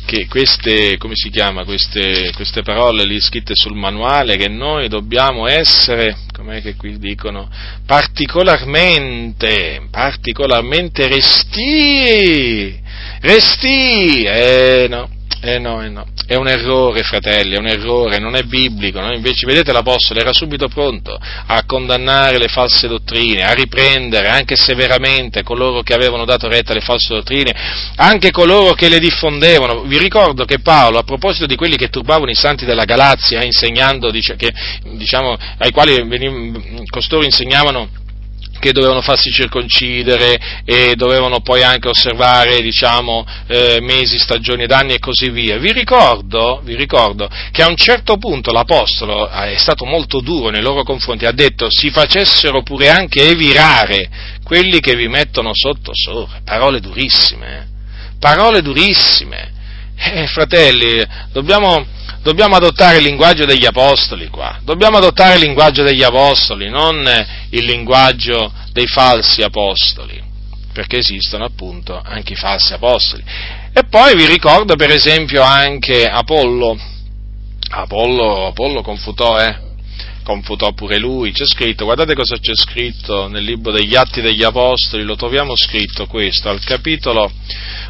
che 0.05 0.27
queste, 0.29 0.97
come 0.99 1.15
si 1.15 1.31
chiama, 1.31 1.65
queste, 1.65 2.31
queste 2.35 2.63
parole 2.63 3.05
lì 3.05 3.19
scritte 3.21 3.55
sul 3.55 3.75
manuale, 3.75 4.37
che 4.37 4.49
noi 4.49 4.89
dobbiamo 4.89 5.47
essere, 5.47 6.17
com'è 6.33 6.61
che 6.61 6.77
qui 6.77 6.99
dicono, 6.99 7.49
particolarmente, 7.87 9.87
particolarmente 9.91 11.09
resti, 11.09 12.79
resti, 13.21 14.25
eh 14.25 14.87
no, 14.89 15.09
eh 15.45 15.59
no, 15.59 15.83
eh 15.83 15.91
no, 15.91 16.07
è 16.27 16.37
un 16.37 16.49
errore, 16.49 17.03
fratelli, 17.03 17.55
è 17.55 17.59
un 17.59 17.67
errore, 17.67 18.19
non 18.19 18.35
è 18.35 18.43
biblico. 18.45 19.01
No? 19.01 19.13
Invece, 19.13 19.45
vedete, 19.47 19.73
l'Apostolo 19.73 20.21
era 20.21 20.33
subito 20.33 20.69
pronto 20.69 21.19
a 21.47 21.65
condannare 21.67 22.39
le 22.39 22.49
false 22.49 22.89
dottrine, 22.89 23.43
a 23.43 23.53
riprendere 23.53 24.29
anche 24.29 24.57
severamente 24.57 25.43
coloro 25.43 25.83
che 25.83 25.93
avevano 25.93 26.25
dato 26.25 26.49
retta 26.49 26.73
alle 26.73 26.81
false 26.81 27.13
dottrine, 27.13 27.55
anche 27.97 28.31
coloro 28.31 28.73
che 28.73 28.89
le 28.89 28.99
diffondevano. 28.99 29.83
Vi 29.83 29.99
ricordo 29.99 30.47
che 30.47 30.61
Paolo, 30.61 30.99
a 30.99 31.03
proposito 31.03 31.45
di 31.45 31.57
quelli 31.57 31.77
che 31.77 31.91
turbavano 31.91 32.31
i 32.31 32.35
santi 32.35 32.65
della 32.65 32.85
Galazia, 32.85 33.45
insegnando, 33.45 34.11
che, 34.11 34.53
diciamo, 34.97 35.37
ai 35.59 35.71
quali 35.71 36.03
veniv- 36.09 36.89
costoro 36.89 37.23
insegnavano 37.23 38.03
che 38.65 38.73
dovevano 38.73 39.03
farsi 39.03 39.31
circoncidere 39.31 40.63
e 40.65 40.95
dovevano 40.97 41.41
poi 41.41 41.63
anche 41.63 41.89
osservare, 41.89 42.63
diciamo, 42.63 43.27
eh, 43.47 43.79
mesi, 43.83 44.19
stagioni 44.19 44.63
ed 44.63 44.73
anni 44.73 44.95
e 44.95 44.99
così 44.99 45.29
via. 45.29 45.59
Vi 45.59 45.71
ricordo, 45.71 46.63
vi 46.65 46.75
ricordo 46.75 47.29
che 47.51 47.63
a 47.63 47.69
un 47.69 47.77
certo 47.77 48.17
punto 48.17 48.53
l'Apostolo 48.53 49.29
è 49.29 49.57
stato 49.59 49.85
molto 49.85 50.21
duro 50.21 50.49
nei 50.49 50.63
loro 50.63 50.83
confronti, 50.83 51.27
ha 51.27 51.33
detto 51.33 51.67
si 51.69 51.91
facessero 51.91 52.63
pure 52.63 52.89
anche 52.89 53.29
evirare 53.29 54.09
quelli 54.43 54.81
che 54.81 54.95
vi 54.95 55.09
mettono 55.09 55.51
sotto 55.53 55.91
sopra, 55.93 56.41
parole 56.43 56.81
durissime, 56.81 57.59
eh? 57.59 58.17
parole 58.19 58.63
durissime. 58.63 59.53
Eh, 59.97 60.27
fratelli, 60.27 61.05
dobbiamo, 61.33 61.87
dobbiamo 62.23 62.57
adottare 62.57 62.99
il 62.99 63.05
linguaggio 63.05 63.45
degli 63.45 63.65
apostoli 63.65 64.29
qua, 64.29 64.59
dobbiamo 64.63 64.97
adottare 64.97 65.35
il 65.35 65.41
linguaggio 65.41 65.83
degli 65.83 66.03
apostoli, 66.03 66.69
non 66.69 67.05
il 67.51 67.65
linguaggio 67.65 68.53
dei 68.73 68.87
falsi 68.87 69.43
apostoli, 69.43 70.21
perché 70.73 70.99
esistono 70.99 71.45
appunto 71.45 72.01
anche 72.05 72.33
i 72.33 72.37
falsi 72.37 72.73
apostoli. 72.73 73.23
E 73.73 73.85
poi 73.85 74.17
vi 74.17 74.27
ricordo 74.27 74.75
per 74.75 74.91
esempio 74.91 75.43
anche 75.43 76.05
Apollo, 76.05 76.77
Apollo, 77.71 78.49
Apollo 78.49 78.83
confutò, 78.83 79.41
eh? 79.41 79.73
confutò 80.25 80.73
pure 80.73 80.99
lui, 80.99 81.33
c'è 81.33 81.45
scritto, 81.45 81.85
guardate 81.85 82.15
cosa 82.15 82.37
c'è 82.39 82.55
scritto 82.55 83.29
nel 83.29 83.45
libro 83.45 83.71
degli 83.71 83.95
Atti 83.95 84.23
degli 84.23 84.43
Apostoli, 84.43 85.05
lo 85.05 85.17
troviamo 85.17 85.55
scritto 85.55 86.07
questo, 86.07 86.49
al 86.49 86.65
capitolo, 86.65 87.31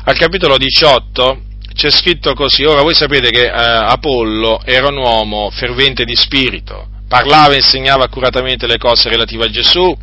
al 0.04 0.16
capitolo 0.16 0.58
18, 0.58 1.40
c'è 1.74 1.90
scritto 1.90 2.34
così, 2.34 2.64
ora 2.64 2.82
voi 2.82 2.94
sapete 2.94 3.30
che 3.30 3.46
eh, 3.46 3.50
Apollo 3.50 4.62
era 4.64 4.88
un 4.88 4.96
uomo 4.96 5.50
fervente 5.50 6.04
di 6.04 6.14
spirito, 6.14 6.88
parlava 7.08 7.54
e 7.54 7.56
insegnava 7.56 8.04
accuratamente 8.04 8.66
le 8.66 8.78
cose 8.78 9.08
relative 9.08 9.44
a 9.44 9.50
Gesù. 9.50 9.96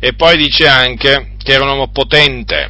E 0.00 0.14
poi 0.14 0.36
dice 0.36 0.66
anche 0.66 1.36
che 1.42 1.52
era 1.52 1.62
un 1.62 1.70
uomo 1.70 1.90
potente, 1.90 2.68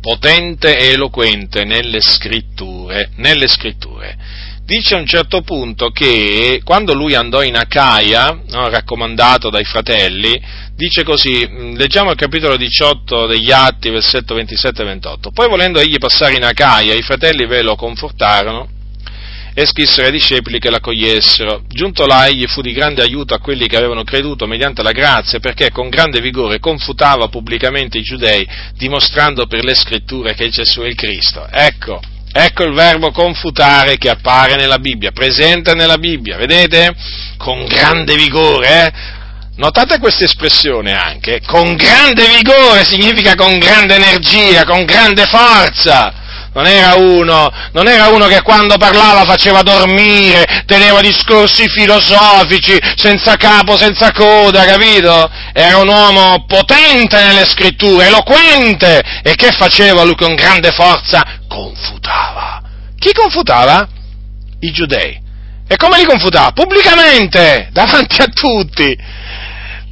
potente 0.00 0.76
e 0.76 0.92
eloquente 0.92 1.64
nelle 1.64 2.00
scritture, 2.00 3.10
nelle 3.16 3.48
scritture. 3.48 4.16
Dice 4.66 4.94
a 4.94 4.98
un 4.98 5.04
certo 5.04 5.42
punto 5.42 5.90
che 5.90 6.62
quando 6.64 6.94
lui 6.94 7.14
andò 7.14 7.42
in 7.42 7.54
Acaia, 7.54 8.40
no, 8.48 8.70
raccomandato 8.70 9.50
dai 9.50 9.64
fratelli, 9.64 10.40
dice 10.74 11.02
così, 11.02 11.46
mm, 11.46 11.74
leggiamo 11.74 12.10
il 12.10 12.16
capitolo 12.16 12.56
18 12.56 13.26
degli 13.26 13.50
Atti, 13.50 13.90
versetto 13.90 14.34
27-28, 14.34 15.32
poi 15.34 15.48
volendo 15.48 15.80
egli 15.80 15.98
passare 15.98 16.36
in 16.36 16.44
Acaia, 16.44 16.94
i 16.94 17.02
fratelli 17.02 17.44
ve 17.44 17.60
lo 17.60 17.76
confortarono 17.76 18.66
e 19.52 19.66
scrissero 19.66 20.06
ai 20.06 20.12
discepoli 20.12 20.58
che 20.58 20.70
l'accogliessero. 20.70 21.64
Giunto 21.68 22.06
là 22.06 22.26
egli 22.26 22.46
fu 22.46 22.62
di 22.62 22.72
grande 22.72 23.02
aiuto 23.02 23.34
a 23.34 23.40
quelli 23.40 23.66
che 23.66 23.76
avevano 23.76 24.02
creduto 24.02 24.46
mediante 24.46 24.82
la 24.82 24.92
grazia, 24.92 25.40
perché 25.40 25.70
con 25.72 25.90
grande 25.90 26.22
vigore 26.22 26.58
confutava 26.58 27.28
pubblicamente 27.28 27.98
i 27.98 28.02
giudei, 28.02 28.48
dimostrando 28.78 29.46
per 29.46 29.62
le 29.62 29.74
scritture 29.74 30.32
che 30.32 30.48
Gesù 30.48 30.80
è 30.80 30.86
il 30.86 30.94
Cristo. 30.94 31.46
Ecco, 31.50 32.00
ecco 32.36 32.64
il 32.64 32.74
verbo 32.74 33.12
confutare 33.12 33.96
che 33.96 34.10
appare 34.10 34.56
nella 34.56 34.78
Bibbia, 34.78 35.12
presente 35.12 35.74
nella 35.74 35.98
Bibbia, 35.98 36.36
vedete? 36.36 36.92
Con 37.38 37.64
grande 37.66 38.16
vigore, 38.16 38.68
eh? 38.68 38.92
Notate 39.56 40.00
questa 40.00 40.24
espressione 40.24 40.92
anche, 40.92 41.40
con 41.46 41.76
grande 41.76 42.26
vigore 42.26 42.84
significa 42.84 43.36
con 43.36 43.56
grande 43.58 43.94
energia, 43.94 44.64
con 44.64 44.84
grande 44.84 45.26
forza. 45.26 46.22
Non 46.54 46.66
era, 46.66 46.94
uno, 46.94 47.52
non 47.72 47.88
era 47.88 48.08
uno 48.08 48.26
che 48.26 48.40
quando 48.42 48.76
parlava 48.78 49.24
faceva 49.24 49.62
dormire, 49.62 50.62
teneva 50.66 51.00
discorsi 51.00 51.68
filosofici, 51.68 52.78
senza 52.94 53.34
capo, 53.36 53.76
senza 53.76 54.12
coda, 54.12 54.64
capito? 54.64 55.28
Era 55.52 55.78
un 55.78 55.88
uomo 55.88 56.44
potente 56.46 57.20
nelle 57.24 57.44
scritture, 57.44 58.06
eloquente. 58.06 59.02
E 59.24 59.34
che 59.34 59.50
faceva 59.50 60.04
lui 60.04 60.14
con 60.14 60.36
grande 60.36 60.70
forza? 60.70 61.42
Confutava. 61.54 62.62
Chi 62.98 63.12
confutava? 63.12 63.88
I 64.60 64.72
giudei. 64.72 65.22
E 65.66 65.76
come 65.76 65.98
li 65.98 66.04
confutava? 66.04 66.50
Pubblicamente, 66.50 67.68
davanti 67.72 68.20
a 68.20 68.26
tutti 68.26 68.96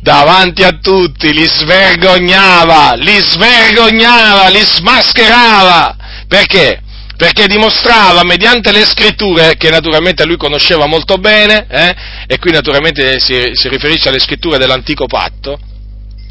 davanti 0.02 0.64
a 0.64 0.78
tutti, 0.82 1.32
li 1.32 1.44
svergognava, 1.44 2.94
li 2.94 3.16
svergognava, 3.20 4.48
li 4.48 4.60
smascherava. 4.60 5.96
Perché? 6.26 6.82
Perché 7.16 7.46
dimostrava 7.46 8.24
mediante 8.24 8.72
le 8.72 8.84
scritture, 8.84 9.56
che 9.56 9.70
naturalmente 9.70 10.24
lui 10.24 10.36
conosceva 10.36 10.86
molto 10.86 11.18
bene, 11.18 11.66
eh, 11.68 11.94
e 12.26 12.38
qui 12.38 12.50
naturalmente 12.50 13.20
si, 13.20 13.50
si, 13.52 13.68
riferisce 13.68 14.08
alle 14.08 14.18
scritture 14.18 14.58
dell'antico 14.58 15.06
patto, 15.06 15.56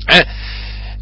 eh, 0.05 0.25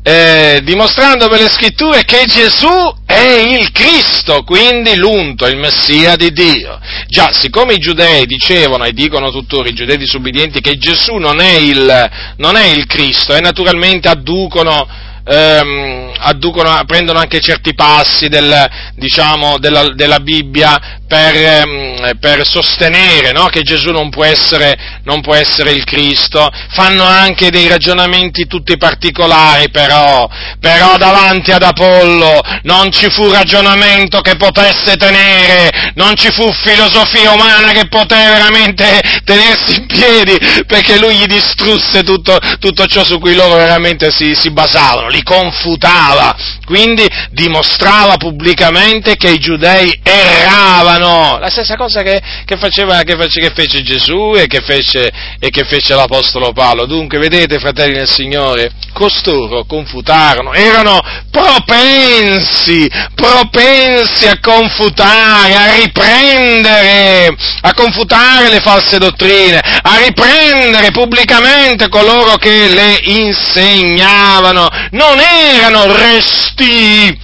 eh, 0.09 0.61
dimostrando 0.63 1.29
per 1.29 1.39
le 1.39 1.49
scritture 1.49 2.03
che 2.03 2.23
Gesù 2.25 2.95
è 3.05 3.45
il 3.59 3.71
Cristo, 3.71 4.41
quindi 4.43 4.95
l'unto, 4.95 5.45
il 5.45 5.55
Messia 5.55 6.15
di 6.15 6.31
Dio. 6.31 6.79
Già, 7.07 7.31
siccome 7.31 7.75
i 7.75 7.77
giudei 7.77 8.25
dicevano 8.25 8.85
e 8.85 8.93
dicono 8.93 9.29
tuttora 9.29 9.69
i 9.69 9.73
giudei 9.73 9.97
disubbidienti 9.97 10.61
che 10.61 10.77
Gesù 10.77 11.17
non 11.17 11.39
è 11.39 11.53
il, 11.57 12.09
non 12.37 12.55
è 12.55 12.65
il 12.69 12.87
Cristo 12.87 13.35
e 13.35 13.39
naturalmente 13.39 14.09
adducono 14.09 14.87
ehm, 15.29 16.11
adducono, 16.17 16.81
prendono 16.85 17.19
anche 17.19 17.39
certi 17.39 17.73
passi 17.75 18.27
del, 18.27 18.67
diciamo, 18.95 19.57
della, 19.59 19.89
della, 19.93 20.19
Bibbia 20.19 20.99
per, 21.07 21.35
ehm, 21.35 22.17
per 22.19 22.47
sostenere 22.47 23.31
no, 23.31 23.45
che 23.45 23.61
Gesù 23.61 23.91
non 23.91 24.09
può, 24.09 24.25
essere, 24.25 24.77
non 25.03 25.21
può, 25.21 25.35
essere, 25.35 25.71
il 25.71 25.83
Cristo, 25.83 26.49
fanno 26.69 27.03
anche 27.03 27.49
dei 27.49 27.67
ragionamenti 27.67 28.47
tutti 28.47 28.77
particolari 28.77 29.69
però, 29.69 30.27
però 30.59 30.97
davanti 30.97 31.51
ad 31.51 31.63
Apollo 31.63 32.41
non 32.63 32.91
ci 32.91 33.09
fu 33.09 33.29
ragionamento 33.31 34.21
che 34.21 34.35
potesse 34.35 34.95
tenere, 34.95 35.91
non 35.95 36.15
ci 36.15 36.31
fu 36.31 36.51
filosofia 36.51 37.31
umana 37.31 37.71
che 37.71 37.87
poteva 37.87 38.33
veramente 38.33 39.01
tenersi 39.23 39.79
in 39.79 39.85
piedi, 39.85 40.37
perché 40.65 40.97
lui 40.97 41.15
gli 41.15 41.25
distrusse 41.25 42.03
tutto, 42.03 42.37
tutto 42.59 42.85
ciò 42.85 43.03
su 43.03 43.19
cui 43.19 43.35
loro 43.35 43.55
veramente 43.55 44.11
si, 44.11 44.33
si 44.35 44.51
basavano, 44.51 45.09
li 45.19 45.23
confutava, 45.23 46.35
quindi 46.65 47.05
dimostrava 47.31 48.15
pubblicamente 48.15 49.15
che 49.15 49.29
i 49.29 49.39
giudei 49.39 49.99
erravano, 50.01 51.37
la 51.39 51.49
stessa 51.49 51.75
cosa 51.75 52.01
che, 52.01 52.21
che, 52.45 52.57
faceva, 52.57 53.01
che, 53.03 53.15
fece, 53.17 53.41
che 53.41 53.51
fece, 53.53 53.81
Gesù 53.81 54.33
e 54.35 54.47
che 54.47 54.61
fece, 54.61 55.11
e 55.39 55.49
che 55.49 55.63
fece 55.65 55.93
l'Apostolo 55.95 56.51
Paolo. 56.53 56.85
Dunque, 56.85 57.19
vedete, 57.19 57.59
fratelli 57.59 57.93
del 57.93 58.09
Signore, 58.09 58.71
costoro 58.93 59.65
confutarono, 59.65 60.53
erano 60.53 60.99
propensi, 61.29 62.89
propensi 63.13 64.27
a 64.27 64.39
confutare, 64.39 65.55
a 65.55 65.73
riprendere, 65.75 67.35
a 67.61 67.73
confutare 67.73 68.49
le 68.49 68.59
false 68.59 68.97
dottrine, 68.97 69.59
a 69.59 69.97
riprendere 69.97 70.91
pubblicamente 70.91 71.89
coloro 71.89 72.35
che 72.35 72.67
le 72.67 72.99
insegnavano. 73.03 74.67
Non 74.99 75.17
erano 75.17 75.95
resti, 75.95 77.17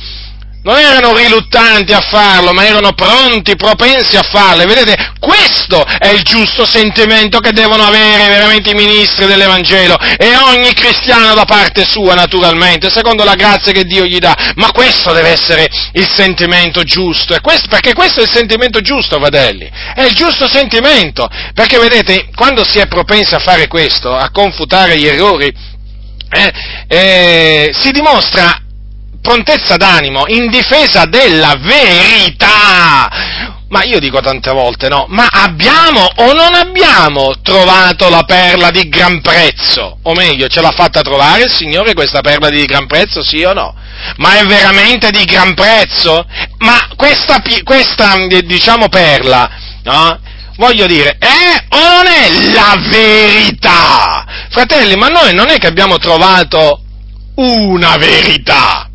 non 0.63 0.77
erano 0.77 1.13
riluttanti 1.13 1.91
a 1.91 1.99
farlo, 1.99 2.53
ma 2.53 2.65
erano 2.65 2.93
pronti, 2.93 3.57
propensi 3.57 4.15
a 4.15 4.21
farlo. 4.21 4.63
Vedete, 4.63 5.11
questo 5.19 5.83
è 5.83 6.07
il 6.07 6.21
giusto 6.21 6.65
sentimento 6.65 7.39
che 7.39 7.51
devono 7.51 7.83
avere 7.83 8.29
veramente 8.29 8.69
i 8.69 8.75
ministri 8.75 9.25
dell'Evangelo 9.25 9.97
e 10.17 10.37
ogni 10.37 10.71
cristiano 10.71 11.33
da 11.33 11.43
parte 11.43 11.85
sua, 11.85 12.13
naturalmente, 12.13 12.89
secondo 12.89 13.25
la 13.25 13.35
grazia 13.35 13.73
che 13.73 13.83
Dio 13.83 14.05
gli 14.05 14.19
dà. 14.19 14.53
Ma 14.55 14.71
questo 14.71 15.11
deve 15.11 15.31
essere 15.31 15.67
il 15.91 16.09
sentimento 16.09 16.81
giusto, 16.83 17.37
questo, 17.41 17.67
perché 17.67 17.93
questo 17.93 18.21
è 18.21 18.23
il 18.23 18.31
sentimento 18.31 18.79
giusto, 18.79 19.19
fratelli. 19.19 19.69
È 19.93 20.01
il 20.01 20.13
giusto 20.13 20.47
sentimento. 20.47 21.27
Perché 21.53 21.77
vedete, 21.77 22.29
quando 22.33 22.63
si 22.63 22.79
è 22.79 22.87
propensi 22.87 23.35
a 23.35 23.39
fare 23.39 23.67
questo, 23.67 24.15
a 24.15 24.31
confutare 24.31 24.97
gli 24.97 25.07
errori, 25.07 25.73
eh, 26.29 26.53
eh, 26.87 27.71
si 27.73 27.91
dimostra 27.91 28.59
prontezza 29.25 29.75
d'animo 29.75 30.27
in 30.27 30.49
difesa 30.49 31.05
della 31.05 31.55
verità. 31.59 33.09
Ma 33.67 33.83
io 33.83 33.99
dico 33.99 34.21
tante 34.21 34.51
volte, 34.51 34.87
no, 34.87 35.05
ma 35.09 35.27
abbiamo 35.29 36.07
o 36.17 36.33
non 36.33 36.53
abbiamo 36.53 37.33
trovato 37.41 38.07
la 38.09 38.23
perla 38.23 38.69
di 38.69 38.87
gran 38.87 39.21
prezzo? 39.21 39.97
O 40.03 40.13
meglio, 40.13 40.47
ce 40.47 40.61
l'ha 40.61 40.71
fatta 40.71 41.01
trovare 41.01 41.43
il 41.43 41.51
Signore 41.51 41.95
questa 41.95 42.21
perla 42.21 42.49
di 42.49 42.63
gran 42.65 42.85
prezzo, 42.85 43.23
sì 43.23 43.43
o 43.43 43.53
no? 43.53 43.73
Ma 44.17 44.37
è 44.37 44.45
veramente 44.45 45.09
di 45.09 45.25
gran 45.25 45.55
prezzo? 45.55 46.25
Ma 46.59 46.89
questa, 46.95 47.41
questa 47.63 48.13
diciamo, 48.45 48.87
perla, 48.87 49.49
no? 49.83 50.19
Voglio 50.57 50.85
dire, 50.85 51.17
è 51.17 51.65
o 51.69 51.77
non 51.77 52.07
è 52.07 52.51
la 52.53 52.75
verità? 52.89 54.25
Fratelli, 54.49 54.95
ma 54.95 55.07
noi 55.07 55.33
non 55.33 55.49
è 55.49 55.57
che 55.57 55.67
abbiamo 55.67 55.97
trovato 55.97 56.81
una 57.35 57.97
verità, 57.97 58.89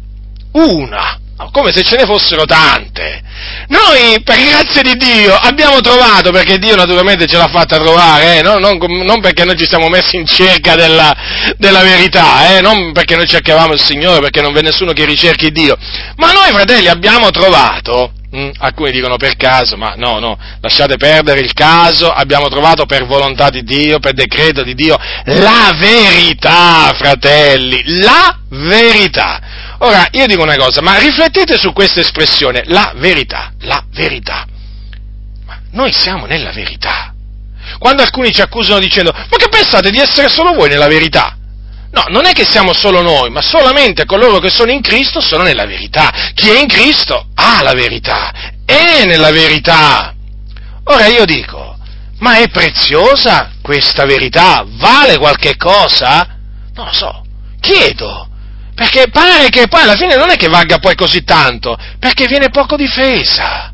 una, 0.52 1.18
come 1.52 1.72
se 1.72 1.82
ce 1.82 1.96
ne 1.96 2.04
fossero 2.04 2.44
tante. 2.44 3.22
Noi, 3.68 4.20
per 4.22 4.36
grazia 4.36 4.82
di 4.82 4.94
Dio, 4.96 5.34
abbiamo 5.34 5.80
trovato, 5.80 6.30
perché 6.30 6.59
Dio 6.59 6.74
naturalmente 6.74 7.26
ce 7.26 7.36
l'ha 7.36 7.48
fatta 7.48 7.78
trovare, 7.78 8.39
eh, 8.39 8.43
non, 8.43 8.60
non, 8.60 8.78
non, 8.78 9.20
perché 9.20 9.44
noi 9.44 9.56
ci 9.56 9.66
siamo 9.66 9.89
messi 9.89 10.16
in 10.16 10.26
cerca 10.26 10.74
della, 10.74 11.14
della 11.56 11.82
verità, 11.82 12.56
eh, 12.56 12.60
non 12.60 12.93
perché 12.93 13.16
noi 13.16 13.26
cercavamo 13.26 13.72
il 13.72 13.80
Signore, 13.80 14.20
perché 14.20 14.40
non 14.40 14.52
v'è 14.52 14.62
nessuno 14.62 14.93
che 14.93 15.05
ricerchi 15.05 15.51
Dio, 15.51 15.76
ma 16.16 16.32
noi 16.32 16.51
fratelli 16.51 16.89
abbiamo 16.89 17.30
trovato 17.30 18.12
Mm, 18.32 18.51
alcuni 18.59 18.93
dicono 18.93 19.16
per 19.16 19.35
caso, 19.35 19.77
ma 19.77 19.94
no, 19.97 20.20
no, 20.20 20.39
lasciate 20.61 20.97
perdere 20.97 21.40
il 21.40 21.52
caso, 21.52 22.12
abbiamo 22.12 22.48
trovato 22.48 22.86
per 22.86 23.05
volontà 23.05 23.51
di 23.51 23.65
Dio, 23.65 23.98
per 23.98 24.12
decreto 24.12 24.62
di 24.62 24.74
Dio, 24.74 24.97
la 25.24 25.73
verità, 25.77 26.93
fratelli, 26.94 27.82
la 27.98 28.39
verità. 28.51 29.77
Ora, 29.78 30.07
io 30.12 30.27
dico 30.27 30.43
una 30.43 30.57
cosa, 30.57 30.81
ma 30.81 30.97
riflettete 30.97 31.59
su 31.59 31.73
questa 31.73 31.98
espressione, 31.98 32.62
la 32.66 32.93
verità, 32.94 33.52
la 33.62 33.82
verità. 33.90 34.47
Ma 35.44 35.59
noi 35.73 35.90
siamo 35.93 36.27
nella 36.27 36.52
verità. 36.52 37.12
Quando 37.81 38.02
alcuni 38.02 38.32
ci 38.32 38.43
accusano 38.43 38.78
dicendo, 38.78 39.11
ma 39.12 39.36
che 39.36 39.48
pensate 39.48 39.90
di 39.90 39.98
essere 39.98 40.28
solo 40.28 40.52
voi 40.52 40.69
nella 40.69 40.86
verità? 40.86 41.36
No, 41.92 42.04
non 42.08 42.24
è 42.24 42.32
che 42.32 42.44
siamo 42.48 42.72
solo 42.72 43.02
noi, 43.02 43.30
ma 43.30 43.42
solamente 43.42 44.04
coloro 44.04 44.38
che 44.38 44.50
sono 44.50 44.70
in 44.70 44.80
Cristo 44.80 45.20
sono 45.20 45.42
nella 45.42 45.66
verità. 45.66 46.30
Chi 46.34 46.48
è 46.48 46.60
in 46.60 46.68
Cristo 46.68 47.26
ha 47.34 47.62
la 47.62 47.72
verità, 47.72 48.32
è 48.64 49.04
nella 49.04 49.30
verità. 49.30 50.14
Ora 50.84 51.06
io 51.06 51.24
dico, 51.24 51.76
ma 52.18 52.36
è 52.36 52.48
preziosa 52.48 53.52
questa 53.60 54.04
verità? 54.04 54.64
Vale 54.66 55.18
qualche 55.18 55.56
cosa? 55.56 56.38
Non 56.74 56.86
lo 56.86 56.92
so, 56.92 57.24
chiedo. 57.60 58.28
Perché 58.74 59.08
pare 59.10 59.48
che 59.48 59.66
poi 59.66 59.82
alla 59.82 59.96
fine 59.96 60.16
non 60.16 60.30
è 60.30 60.36
che 60.36 60.48
valga 60.48 60.78
poi 60.78 60.94
così 60.94 61.24
tanto, 61.24 61.76
perché 61.98 62.26
viene 62.26 62.50
poco 62.50 62.76
difesa 62.76 63.72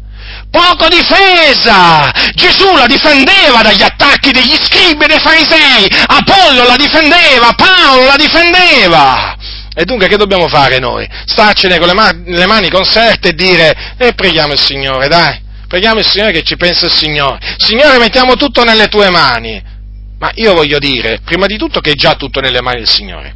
poco 0.51 0.89
difesa! 0.89 2.11
Gesù 2.35 2.75
la 2.77 2.87
difendeva 2.87 3.63
dagli 3.63 3.83
attacchi 3.83 4.33
degli 4.33 4.57
scribi 4.57 5.05
e 5.05 5.09
dei 5.09 5.21
farisei, 5.21 5.89
Apollo 6.07 6.65
la 6.67 6.77
difendeva, 6.77 7.53
Paolo 7.55 8.05
la 8.05 8.17
difendeva! 8.17 9.37
E 9.79 9.85
dunque 9.85 10.09
che 10.09 10.17
dobbiamo 10.17 10.49
fare 10.49 10.79
noi? 10.79 11.07
Starcene 11.27 11.79
con 11.79 11.89
le, 11.89 11.93
man- 11.93 12.25
le 12.27 12.47
mani 12.47 12.71
conserte 12.71 13.29
e 13.29 13.35
dire, 13.35 13.95
e 13.99 14.15
preghiamo 14.15 14.55
il 14.55 14.61
Signore, 14.61 15.07
dai, 15.07 15.39
preghiamo 15.69 16.01
il 16.01 16.07
Signore 16.07 16.33
che 16.33 16.43
ci 16.43 16.57
pensa 16.57 16.87
il 16.87 16.93
Signore. 16.93 17.39
Signore, 17.59 17.99
mettiamo 17.99 18.37
tutto 18.37 18.65
nelle 18.65 18.89
tue 18.89 19.11
mani. 19.11 19.63
Ma 20.19 20.31
io 20.37 20.55
voglio 20.55 20.79
dire, 20.79 21.21
prima 21.23 21.45
di 21.45 21.59
tutto, 21.59 21.81
che 21.81 21.91
è 21.91 21.95
già 21.95 22.15
tutto 22.15 22.41
nelle 22.41 22.63
mani 22.63 22.79
del 22.79 22.89
Signore. 22.89 23.35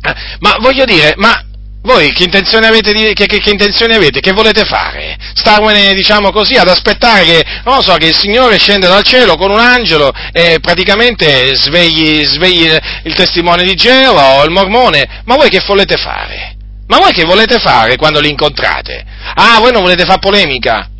Eh, 0.00 0.14
ma 0.38 0.56
voglio 0.60 0.84
dire, 0.84 1.14
ma 1.16 1.42
voi 1.86 2.12
che 2.12 2.24
intenzioni 2.24 2.66
avete? 2.66 2.92
Di, 2.92 3.12
che, 3.14 3.26
che, 3.26 3.38
che 3.38 3.50
intenzioni 3.50 3.94
avete? 3.94 4.20
Che 4.20 4.32
volete 4.32 4.64
fare? 4.64 5.16
Starvene, 5.34 5.94
diciamo 5.94 6.30
così, 6.32 6.56
ad 6.56 6.68
aspettare 6.68 7.24
che, 7.24 7.44
non 7.64 7.80
so, 7.82 7.94
che 7.94 8.08
il 8.08 8.14
Signore 8.14 8.58
scenda 8.58 8.88
dal 8.88 9.04
cielo 9.04 9.36
con 9.36 9.50
un 9.50 9.60
angelo 9.60 10.12
e 10.32 10.58
praticamente 10.60 11.54
svegli, 11.54 12.24
svegli 12.26 12.68
il 13.04 13.14
testimone 13.14 13.62
di 13.62 13.74
Geova 13.74 14.34
o 14.34 14.44
il 14.44 14.50
mormone? 14.50 15.22
Ma 15.24 15.36
voi 15.36 15.48
che 15.48 15.62
volete 15.64 15.96
fare? 15.96 16.56
Ma 16.88 16.98
voi 16.98 17.12
che 17.12 17.24
volete 17.24 17.58
fare 17.58 17.96
quando 17.96 18.20
li 18.20 18.28
incontrate? 18.28 19.04
Ah, 19.34 19.58
voi 19.60 19.72
non 19.72 19.82
volete 19.82 20.04
fare 20.04 20.18
polemica? 20.18 20.90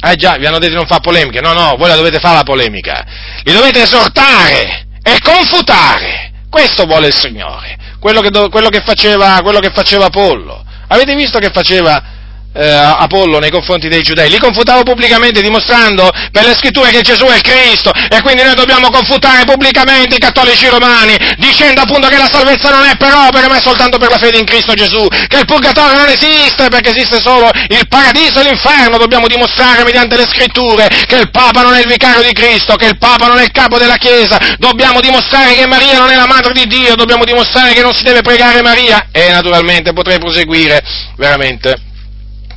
Eh 0.00 0.14
già, 0.14 0.36
vi 0.38 0.46
hanno 0.46 0.58
detto 0.58 0.70
di 0.70 0.78
non 0.78 0.86
fare 0.86 1.00
polemica. 1.00 1.40
No, 1.40 1.52
no, 1.52 1.74
voi 1.76 1.88
la 1.88 1.96
dovete 1.96 2.20
fare 2.20 2.36
la 2.36 2.42
polemica. 2.44 3.04
Li 3.42 3.52
dovete 3.52 3.82
esortare 3.82 4.86
e 5.02 5.18
confutare. 5.20 6.30
Questo 6.48 6.84
vuole 6.84 7.08
il 7.08 7.14
Signore 7.14 7.76
quello 7.98 8.20
che, 8.20 8.30
quello 8.48 8.68
che, 8.68 8.80
faceva, 8.80 9.40
quello 9.42 9.60
che 9.60 9.70
faceva 9.70 10.06
Apollo. 10.06 10.64
Avete 10.88 11.14
visto 11.14 11.38
che 11.38 11.50
faceva 11.50 12.16
eh, 12.54 12.66
Apollo 12.66 13.38
nei 13.38 13.50
confronti 13.50 13.88
dei 13.88 14.02
giudei, 14.02 14.30
li 14.30 14.38
confutava 14.38 14.82
pubblicamente 14.82 15.40
dimostrando 15.40 16.10
per 16.32 16.44
le 16.44 16.54
scritture 16.54 16.90
che 16.90 17.02
Gesù 17.02 17.26
è 17.26 17.36
il 17.36 17.42
Cristo 17.42 17.92
e 17.92 18.20
quindi 18.22 18.42
noi 18.42 18.54
dobbiamo 18.54 18.90
confutare 18.90 19.44
pubblicamente 19.44 20.16
i 20.16 20.18
cattolici 20.18 20.66
romani 20.68 21.16
dicendo 21.36 21.82
appunto 21.82 22.08
che 22.08 22.16
la 22.16 22.28
salvezza 22.30 22.70
non 22.70 22.84
è 22.84 22.96
per 22.96 23.12
opere 23.14 23.48
ma 23.48 23.56
è 23.56 23.60
soltanto 23.62 23.98
per 23.98 24.10
la 24.10 24.18
fede 24.18 24.38
in 24.38 24.44
Cristo 24.44 24.74
Gesù, 24.74 25.06
che 25.28 25.38
il 25.38 25.44
purgatorio 25.44 25.96
non 25.98 26.08
esiste 26.08 26.68
perché 26.68 26.90
esiste 26.90 27.20
solo 27.20 27.50
il 27.68 27.86
paradiso 27.88 28.40
e 28.40 28.44
l'inferno, 28.44 28.98
dobbiamo 28.98 29.26
dimostrare 29.26 29.84
mediante 29.84 30.16
le 30.16 30.26
scritture 30.26 30.88
che 31.06 31.16
il 31.16 31.30
Papa 31.30 31.62
non 31.62 31.74
è 31.74 31.80
il 31.80 31.88
vicario 31.88 32.22
di 32.22 32.32
Cristo, 32.32 32.76
che 32.76 32.86
il 32.86 32.98
Papa 32.98 33.26
non 33.26 33.38
è 33.38 33.42
il 33.42 33.50
capo 33.50 33.78
della 33.78 33.96
Chiesa, 33.96 34.38
dobbiamo 34.58 35.00
dimostrare 35.00 35.54
che 35.54 35.66
Maria 35.66 35.98
non 35.98 36.10
è 36.10 36.16
la 36.16 36.26
madre 36.26 36.52
di 36.52 36.66
Dio, 36.66 36.94
dobbiamo 36.94 37.24
dimostrare 37.24 37.72
che 37.72 37.82
non 37.82 37.94
si 37.94 38.02
deve 38.02 38.22
pregare 38.22 38.62
Maria 38.62 39.08
e 39.12 39.30
naturalmente 39.30 39.92
potrei 39.92 40.18
proseguire 40.18 40.82
veramente 41.16 41.87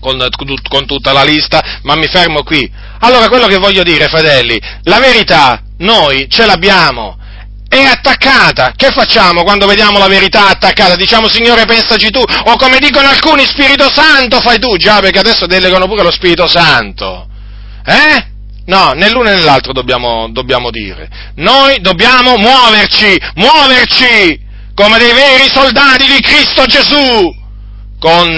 con, 0.01 0.27
con 0.67 0.85
tutta 0.85 1.13
la 1.13 1.23
lista, 1.23 1.79
ma 1.83 1.95
mi 1.95 2.07
fermo 2.07 2.43
qui. 2.43 2.69
Allora, 2.99 3.29
quello 3.29 3.47
che 3.47 3.57
voglio 3.57 3.83
dire, 3.83 4.09
fratelli, 4.09 4.59
la 4.83 4.99
verità 4.99 5.61
noi 5.77 6.27
ce 6.29 6.45
l'abbiamo, 6.45 7.17
è 7.69 7.83
attaccata. 7.83 8.73
Che 8.75 8.89
facciamo 8.91 9.43
quando 9.43 9.65
vediamo 9.65 9.97
la 9.97 10.07
verità 10.07 10.49
attaccata? 10.49 10.97
Diciamo, 10.97 11.29
Signore, 11.29 11.65
pensaci 11.65 12.09
tu. 12.09 12.19
O 12.19 12.57
come 12.57 12.79
dicono 12.79 13.07
alcuni, 13.07 13.45
Spirito 13.45 13.89
Santo 13.89 14.41
fai 14.41 14.59
tu. 14.59 14.75
Già, 14.75 14.99
perché 14.99 15.19
adesso 15.19 15.45
delegano 15.45 15.87
pure 15.87 16.03
lo 16.03 16.11
Spirito 16.11 16.47
Santo. 16.47 17.27
Eh? 17.85 18.25
No, 18.65 18.91
né 18.91 19.09
l'uno 19.09 19.29
né 19.29 19.41
l'altro 19.41 19.71
dobbiamo, 19.71 20.27
dobbiamo 20.31 20.69
dire. 20.69 21.09
Noi 21.35 21.79
dobbiamo 21.79 22.35
muoverci, 22.35 23.19
muoverci 23.35 24.39
come 24.75 24.97
dei 24.97 25.13
veri 25.13 25.49
soldati 25.49 26.05
di 26.05 26.21
Cristo 26.21 26.65
Gesù, 26.65 27.33
con 27.99 28.35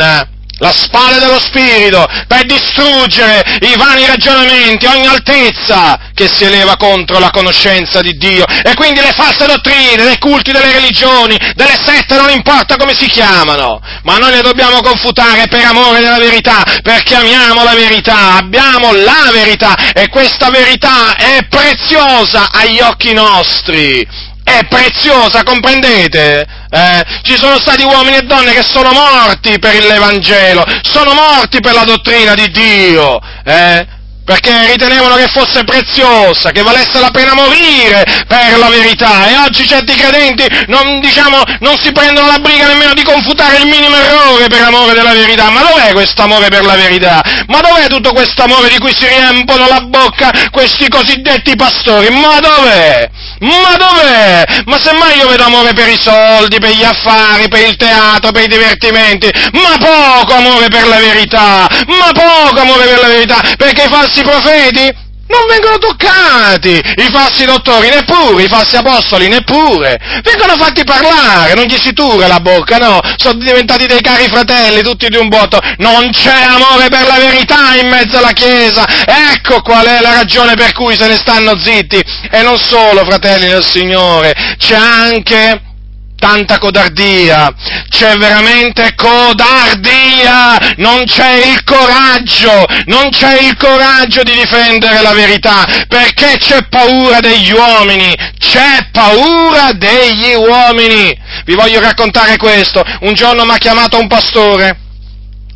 la 0.63 0.71
spada 0.71 1.19
dello 1.19 1.39
Spirito, 1.39 2.07
per 2.25 2.45
distruggere 2.45 3.43
i 3.59 3.75
vani 3.75 4.05
ragionamenti, 4.05 4.85
ogni 4.85 5.05
altezza 5.05 5.99
che 6.13 6.29
si 6.29 6.45
eleva 6.45 6.77
contro 6.77 7.19
la 7.19 7.31
conoscenza 7.31 7.99
di 7.99 8.13
Dio 8.13 8.45
e 8.47 8.73
quindi 8.73 9.01
le 9.01 9.11
false 9.11 9.45
dottrine 9.45 10.05
dei 10.05 10.17
culti 10.19 10.53
delle 10.53 10.71
religioni, 10.71 11.37
delle 11.55 11.77
sette, 11.83 12.15
non 12.15 12.29
importa 12.29 12.77
come 12.77 12.93
si 12.93 13.07
chiamano, 13.07 13.81
ma 14.03 14.17
noi 14.17 14.31
le 14.31 14.41
dobbiamo 14.41 14.79
confutare 14.81 15.47
per 15.47 15.65
amore 15.65 15.99
della 15.99 16.17
verità, 16.17 16.63
perché 16.81 17.15
amiamo 17.15 17.65
la 17.65 17.73
verità, 17.73 18.37
abbiamo 18.37 18.93
la 18.93 19.31
verità 19.33 19.75
e 19.91 20.07
questa 20.07 20.49
verità 20.49 21.17
è 21.17 21.45
preziosa 21.49 22.51
agli 22.51 22.79
occhi 22.79 23.11
nostri 23.11 24.31
è 24.43 24.65
preziosa, 24.67 25.43
comprendete? 25.43 26.45
Eh? 26.75 27.03
Ci 27.21 27.35
sono 27.35 27.59
stati 27.59 27.83
uomini 27.83 28.17
e 28.17 28.21
donne 28.23 28.51
che 28.51 28.63
sono 28.63 28.91
morti 28.93 29.59
per 29.59 29.75
l'Evangelo, 29.85 30.65
sono 30.81 31.13
morti 31.13 31.59
per 31.59 31.75
la 31.75 31.83
dottrina 31.83 32.33
di 32.33 32.49
Dio, 32.49 33.19
eh? 33.43 33.87
Perché 34.25 34.67
ritenevano 34.71 35.15
che 35.15 35.27
fosse 35.27 35.63
preziosa, 35.63 36.51
che 36.51 36.61
valesse 36.61 36.99
la 36.99 37.11
pena 37.11 37.33
morire 37.33 38.03
per 38.27 38.57
la 38.57 38.69
verità 38.69 39.27
e 39.27 39.37
oggi 39.37 39.67
certi 39.67 39.93
credenti 39.95 40.45
non, 40.67 40.99
diciamo, 40.99 41.41
non 41.59 41.77
si 41.77 41.91
prendono 41.91 42.27
la 42.27 42.39
briga 42.39 42.67
nemmeno 42.67 42.93
di 42.93 43.03
confutare 43.03 43.57
il 43.57 43.67
minimo 43.67 43.95
errore 43.95 44.47
per 44.47 44.61
amore 44.61 44.93
della 44.93 45.13
verità. 45.13 45.49
Ma 45.49 45.61
dov'è 45.61 45.91
questo 45.91 46.21
amore 46.21 46.47
per 46.47 46.63
la 46.65 46.75
verità? 46.75 47.21
Ma 47.47 47.59
dov'è 47.59 47.87
tutto 47.87 48.13
questo 48.13 48.43
amore 48.43 48.69
di 48.69 48.77
cui 48.77 48.93
si 48.95 49.05
riempono 49.07 49.67
la 49.67 49.81
bocca 49.81 50.31
questi 50.51 50.87
cosiddetti 50.87 51.55
pastori? 51.55 52.09
Ma 52.09 52.39
dov'è? 52.39 53.09
Ma 53.39 53.75
dov'è? 53.77 54.45
Ma 54.65 54.79
semmai 54.79 55.17
io 55.17 55.27
vedo 55.27 55.43
amore 55.43 55.73
per 55.73 55.89
i 55.89 55.97
soldi, 55.99 56.59
per 56.59 56.71
gli 56.71 56.83
affari, 56.83 57.49
per 57.49 57.67
il 57.67 57.75
teatro, 57.75 58.31
per 58.31 58.43
i 58.43 58.47
divertimenti, 58.47 59.29
ma 59.51 59.77
poco 59.77 60.33
amore 60.33 60.69
per 60.69 60.87
la 60.87 60.97
verità, 60.97 61.67
ma 61.87 62.11
poco 62.13 62.61
amore 62.61 62.85
per 62.85 62.99
la 62.99 63.07
verità, 63.07 63.41
perché 63.57 63.83
i 63.83 63.89
falsi 63.89 64.12
profeti? 64.21 65.11
Non 65.25 65.47
vengono 65.47 65.77
toccati, 65.77 66.69
i 66.69 67.09
falsi 67.09 67.45
dottori 67.45 67.89
neppure, 67.89 68.43
i 68.43 68.47
falsi 68.47 68.75
apostoli 68.75 69.29
neppure, 69.29 69.97
vengono 70.21 70.57
fatti 70.57 70.83
parlare, 70.83 71.53
non 71.53 71.63
gli 71.63 71.77
si 71.81 71.93
tura 71.93 72.27
la 72.27 72.41
bocca, 72.41 72.77
no, 72.77 72.99
sono 73.15 73.39
diventati 73.39 73.87
dei 73.87 74.01
cari 74.01 74.27
fratelli 74.27 74.83
tutti 74.83 75.07
di 75.07 75.15
un 75.15 75.29
botto, 75.29 75.59
non 75.77 76.11
c'è 76.11 76.43
amore 76.43 76.89
per 76.89 77.07
la 77.07 77.17
verità 77.17 77.73
in 77.81 77.87
mezzo 77.87 78.17
alla 78.17 78.33
Chiesa, 78.33 78.85
ecco 79.31 79.61
qual 79.61 79.87
è 79.87 80.01
la 80.01 80.11
ragione 80.11 80.55
per 80.55 80.73
cui 80.73 80.95
se 80.95 81.07
ne 81.07 81.15
stanno 81.15 81.57
zitti, 81.57 82.03
e 82.29 82.41
non 82.41 82.59
solo 82.59 83.05
fratelli 83.05 83.47
del 83.47 83.65
Signore, 83.65 84.35
c'è 84.57 84.75
anche 84.75 85.72
tanta 86.15 86.57
codardia, 86.57 87.53
c'è 87.89 88.17
veramente 88.17 88.93
codardia, 88.95 90.73
non 90.77 91.03
c'è 91.05 91.45
il 91.45 91.63
coraggio, 91.63 92.65
non 92.85 93.09
c'è 93.09 93.41
il 93.41 93.57
coraggio 93.57 94.23
di 94.23 94.33
difendere 94.33 95.01
la 95.01 95.13
verità, 95.13 95.65
perché 95.87 96.37
c'è 96.37 96.63
paura 96.69 97.19
degli 97.19 97.51
uomini, 97.51 98.15
c'è 98.37 98.87
paura 98.91 99.71
degli 99.73 100.33
uomini. 100.33 101.17
Vi 101.45 101.55
voglio 101.55 101.79
raccontare 101.79 102.37
questo, 102.37 102.83
un 103.01 103.13
giorno 103.13 103.45
mi 103.45 103.51
ha 103.51 103.57
chiamato 103.57 103.99
un 103.99 104.07
pastore, 104.07 104.82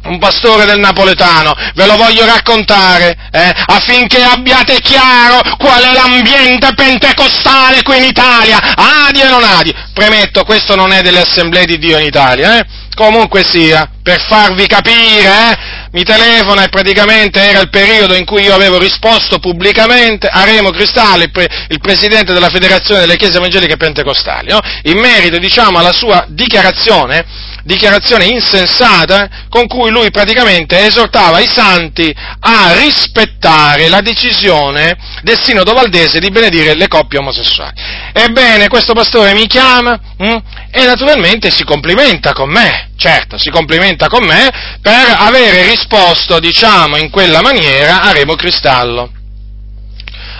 un 0.07 0.19
pastore 0.19 0.65
del 0.65 0.79
napoletano, 0.79 1.53
ve 1.75 1.85
lo 1.85 1.95
voglio 1.95 2.25
raccontare, 2.25 3.15
eh, 3.31 3.53
affinché 3.65 4.23
abbiate 4.23 4.79
chiaro 4.79 5.41
qual 5.57 5.81
è 5.83 5.93
l'ambiente 5.93 6.73
pentecostale 6.73 7.83
qui 7.83 7.97
in 7.97 8.03
Italia, 8.05 8.59
adi 8.75 9.21
e 9.21 9.27
non 9.27 9.43
adi. 9.43 9.73
Premetto, 9.93 10.43
questo 10.43 10.75
non 10.75 10.91
è 10.91 11.01
delle 11.01 11.21
assemblee 11.21 11.65
di 11.65 11.77
Dio 11.77 11.97
in 11.97 12.05
Italia, 12.05 12.57
eh? 12.57 12.65
Comunque 12.97 13.43
sia, 13.43 13.87
per 14.01 14.19
farvi 14.21 14.65
capire, 14.65 15.29
eh? 15.29 15.57
mi 15.91 16.03
telefona 16.03 16.63
e 16.63 16.69
praticamente 16.69 17.39
era 17.39 17.59
il 17.59 17.69
periodo 17.69 18.15
in 18.15 18.25
cui 18.25 18.41
io 18.41 18.55
avevo 18.55 18.79
risposto 18.79 19.37
pubblicamente 19.37 20.27
a 20.27 20.43
Remo 20.43 20.71
Cristalli, 20.71 21.25
il, 21.25 21.31
pre, 21.31 21.47
il 21.69 21.79
presidente 21.79 22.33
della 22.33 22.49
Federazione 22.49 23.01
delle 23.01 23.15
Chiese 23.15 23.37
Evangeliche 23.37 23.77
Pentecostali, 23.77 24.49
no? 24.49 24.59
in 24.83 24.97
merito 24.97 25.37
diciamo 25.37 25.77
alla 25.77 25.93
sua 25.93 26.25
dichiarazione 26.27 27.23
dichiarazione 27.67 28.25
insensata 28.25 29.27
con 29.49 29.67
cui 29.67 29.91
lui 29.91 30.09
praticamente 30.09 30.85
esortava 30.85 31.39
i 31.39 31.47
santi 31.47 32.15
a 32.39 32.73
rispettare 32.77 33.89
la 33.89 33.99
decisione 33.99 34.95
del 35.21 35.37
Sinodo 35.37 35.73
Valdese 35.73 36.19
di 36.19 36.31
benedire 36.31 36.75
le 36.75 36.87
coppie 36.87 37.19
omosessuali. 37.19 37.73
Ebbene, 38.13 38.69
questo 38.69 38.93
pastore 38.93 39.33
mi 39.33 39.45
chiama 39.47 39.99
hm, 40.17 40.37
e 40.71 40.85
naturalmente 40.85 41.51
si 41.51 41.65
complimenta 41.65 42.31
con 42.31 42.49
me, 42.49 42.86
certo, 42.97 43.37
si 43.37 43.49
complimenta 43.49 44.07
con 44.07 44.25
me 44.25 44.49
per 44.81 45.15
avere 45.17 45.63
risposto, 45.67 46.39
diciamo, 46.39 46.97
in 46.97 47.09
quella 47.09 47.41
maniera 47.41 48.01
a 48.01 48.11
Remo 48.11 48.35
Cristallo. 48.35 49.11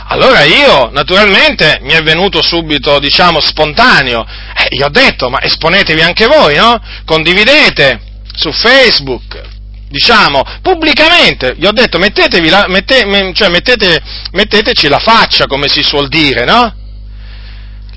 Allora 0.10 0.44
io, 0.44 0.90
naturalmente, 0.92 1.80
mi 1.82 1.92
è 1.92 2.02
venuto 2.02 2.42
subito, 2.42 2.98
diciamo, 3.00 3.42
spontaneo. 3.42 4.26
Eh, 4.56 4.76
io 4.78 4.86
ho 4.86 4.90
detto, 4.90 5.30
ma 5.30 5.42
esponetevi 5.42 6.02
anche 6.02 6.28
voi, 6.28 6.56
no? 6.56 6.82
Condividete 7.06 8.00
su 8.34 8.52
Facebook, 8.52 9.42
diciamo, 9.90 10.44
pubblicamente. 10.62 11.56
Gli 11.58 11.66
ho 11.66 11.74
detto, 11.74 11.98
mettetevi 11.98 12.50
la, 12.50 12.66
mette, 12.70 13.34
cioè, 13.34 13.50
mettete, 13.50 14.02
metteteci 14.32 14.88
la 14.88 15.00
faccia, 15.00 15.46
come 15.46 15.68
si 15.68 15.84
suol 15.84 16.08
dire, 16.08 16.46
no? 16.46 16.74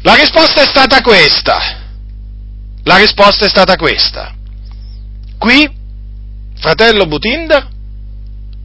La 0.03 0.15
risposta 0.15 0.63
è 0.63 0.67
stata 0.67 1.01
questa. 1.03 1.79
La 2.83 2.97
risposta 2.97 3.45
è 3.45 3.49
stata 3.49 3.77
questa. 3.77 4.35
Qui, 5.41 5.67
fratello 6.59 7.07
Butinder, 7.07 7.67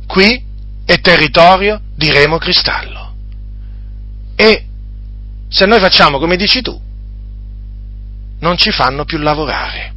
qui 0.06 0.44
è 0.84 1.00
territorio 1.00 1.80
di 1.96 2.12
Remo 2.12 2.38
Cristallo. 2.38 3.16
E 4.36 4.66
se 5.48 5.66
noi 5.66 5.80
facciamo 5.80 6.20
come 6.20 6.36
dici 6.36 6.62
tu, 6.62 6.78
non 8.40 8.58
ci 8.58 8.72
fanno 8.72 9.06
più 9.06 9.20
lavorare. 9.20 9.94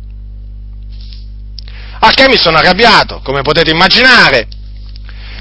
A 1.98 2.10
che 2.10 2.28
mi 2.28 2.36
sono 2.36 2.58
arrabbiato, 2.58 3.22
come 3.24 3.42
potete 3.42 3.72
immaginare. 3.72 4.46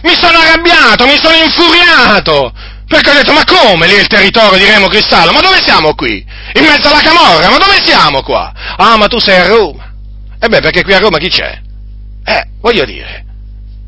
Mi 0.02 0.16
sono 0.16 0.40
arrabbiato, 0.40 1.06
mi 1.06 1.20
sono 1.22 1.36
infuriato, 1.36 2.52
perché 2.88 3.12
ho 3.12 3.14
detto, 3.14 3.34
ma 3.34 3.44
come 3.44 3.86
lì 3.86 3.94
è 3.94 4.00
il 4.00 4.08
territorio 4.08 4.58
di 4.58 4.66
Remo 4.66 4.88
Cristallo? 4.88 5.34
Ma 5.34 5.42
dove 5.42 5.62
siamo 5.62 5.94
qui? 5.94 6.26
In 6.56 6.64
mezzo 6.64 6.88
alla 6.88 7.02
Camorra? 7.02 7.52
Ma 7.52 7.58
dove 7.60 7.78
siamo 7.86 8.24
qua? 8.24 8.52
Ah, 8.76 8.98
ma 8.98 9.06
tu 9.06 9.20
sei 9.20 9.40
a 9.40 9.46
Roma. 9.46 9.87
E 10.40 10.48
beh, 10.48 10.62
perché 10.62 10.84
qui 10.84 10.94
a 10.94 11.00
Roma 11.00 11.18
chi 11.18 11.30
c'è? 11.30 11.60
Eh, 12.24 12.48
voglio 12.60 12.86
dire, 12.86 13.26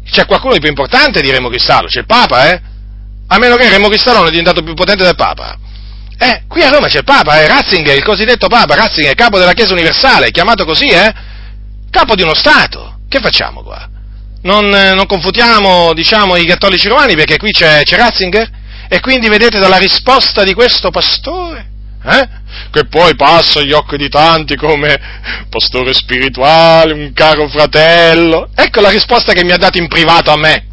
c'è 0.09 0.25
qualcuno 0.25 0.53
di 0.53 0.59
più 0.59 0.69
importante 0.69 1.21
di 1.21 1.29
Remo 1.29 1.49
Cristallo, 1.49 1.87
c'è 1.87 1.99
il 1.99 2.05
Papa, 2.05 2.51
eh? 2.51 2.61
a 3.27 3.37
meno 3.37 3.55
che 3.55 3.69
Remo 3.69 3.87
Cristallo 3.87 4.25
è 4.25 4.29
diventato 4.29 4.63
più 4.63 4.73
potente 4.73 5.03
del 5.03 5.15
Papa. 5.15 5.57
Eh, 6.17 6.43
qui 6.47 6.63
a 6.63 6.69
Roma 6.69 6.87
c'è 6.87 6.97
il 6.97 7.03
Papa, 7.03 7.41
eh, 7.41 7.47
Ratzinger, 7.47 7.95
il 7.95 8.03
cosiddetto 8.03 8.47
Papa, 8.47 8.75
Ratzinger, 8.75 9.13
capo 9.15 9.37
della 9.37 9.53
Chiesa 9.53 9.73
Universale, 9.73 10.31
chiamato 10.31 10.65
così, 10.65 10.87
eh? 10.87 11.13
Capo 11.89 12.15
di 12.15 12.23
uno 12.23 12.33
Stato. 12.33 12.99
Che 13.07 13.19
facciamo 13.19 13.63
qua? 13.63 13.87
Non, 14.41 14.73
eh, 14.73 14.93
non 14.93 15.05
confutiamo, 15.05 15.93
diciamo, 15.93 16.35
i 16.35 16.45
cattolici 16.45 16.87
romani 16.87 17.15
perché 17.15 17.37
qui 17.37 17.51
c'è, 17.51 17.83
c'è 17.83 17.95
Ratzinger? 17.95 18.49
E 18.89 18.99
quindi 18.99 19.29
vedete 19.29 19.59
dalla 19.59 19.77
risposta 19.77 20.43
di 20.43 20.53
questo 20.53 20.89
pastore, 20.89 21.68
eh? 22.03 22.29
Che 22.71 22.85
poi 22.85 23.15
passa 23.15 23.59
agli 23.59 23.71
occhi 23.71 23.97
di 23.97 24.09
tanti 24.09 24.55
come 24.55 24.99
pastore 25.49 25.93
spirituale, 25.93 26.93
un 26.93 27.11
caro 27.13 27.47
fratello. 27.47 28.49
Ecco 28.55 28.81
la 28.81 28.89
risposta 28.89 29.33
che 29.33 29.43
mi 29.43 29.51
ha 29.51 29.57
dato 29.57 29.77
in 29.77 29.87
privato 29.87 30.31
a 30.31 30.37
me 30.37 30.67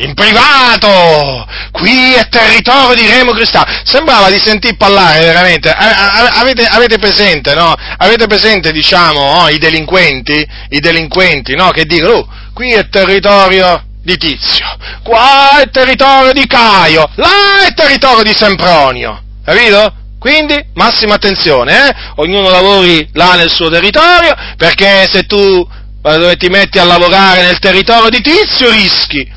in 0.00 0.14
privato, 0.14 1.46
qui 1.72 2.12
è 2.12 2.28
territorio 2.28 2.94
di 2.94 3.10
Remo 3.10 3.32
Cristallo. 3.32 3.66
Sembrava 3.84 4.30
di 4.30 4.38
sentir 4.38 4.76
parlare 4.76 5.20
veramente. 5.20 5.70
Avete, 5.70 6.64
avete 6.66 6.98
presente, 6.98 7.54
no? 7.54 7.74
Avete 7.96 8.26
presente, 8.26 8.70
diciamo, 8.70 9.20
oh, 9.20 9.48
i 9.48 9.58
delinquenti, 9.58 10.46
i 10.68 10.78
delinquenti, 10.78 11.54
no? 11.56 11.70
Che 11.70 11.84
dicono, 11.84 12.12
oh, 12.12 12.28
qui 12.52 12.72
è 12.72 12.88
territorio 12.88 13.84
di 14.02 14.16
Tizio, 14.16 14.66
qua 15.02 15.60
è 15.60 15.70
territorio 15.70 16.32
di 16.32 16.46
Caio, 16.46 17.10
là 17.16 17.66
è 17.66 17.74
territorio 17.74 18.22
di 18.22 18.32
Sempronio. 18.34 19.22
Capito? 19.44 19.94
Quindi, 20.18 20.56
massima 20.74 21.14
attenzione, 21.14 21.88
eh? 21.88 21.94
Ognuno 22.16 22.48
lavori 22.50 23.08
là 23.12 23.34
nel 23.34 23.50
suo 23.50 23.70
territorio, 23.70 24.34
perché 24.56 25.08
se 25.10 25.24
tu 25.24 25.66
dove 26.00 26.36
ti 26.36 26.48
metti 26.48 26.78
a 26.78 26.84
lavorare 26.84 27.42
nel 27.42 27.58
territorio 27.58 28.08
di 28.08 28.20
Tizio 28.20 28.70
rischi 28.70 29.36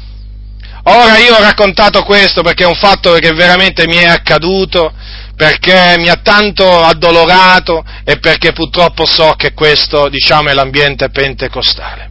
Ora 0.83 1.17
io 1.17 1.35
ho 1.35 1.41
raccontato 1.41 2.01
questo 2.03 2.41
perché 2.41 2.63
è 2.63 2.67
un 2.67 2.75
fatto 2.75 3.13
che 3.13 3.33
veramente 3.33 3.85
mi 3.85 3.97
è 3.97 4.07
accaduto, 4.07 4.91
perché 5.35 5.95
mi 5.97 6.09
ha 6.09 6.15
tanto 6.23 6.83
addolorato 6.83 7.83
e 8.03 8.17
perché 8.17 8.51
purtroppo 8.51 9.05
so 9.05 9.33
che 9.37 9.53
questo, 9.53 10.09
diciamo, 10.09 10.49
è 10.49 10.53
l'ambiente 10.53 11.09
pentecostale. 11.09 12.10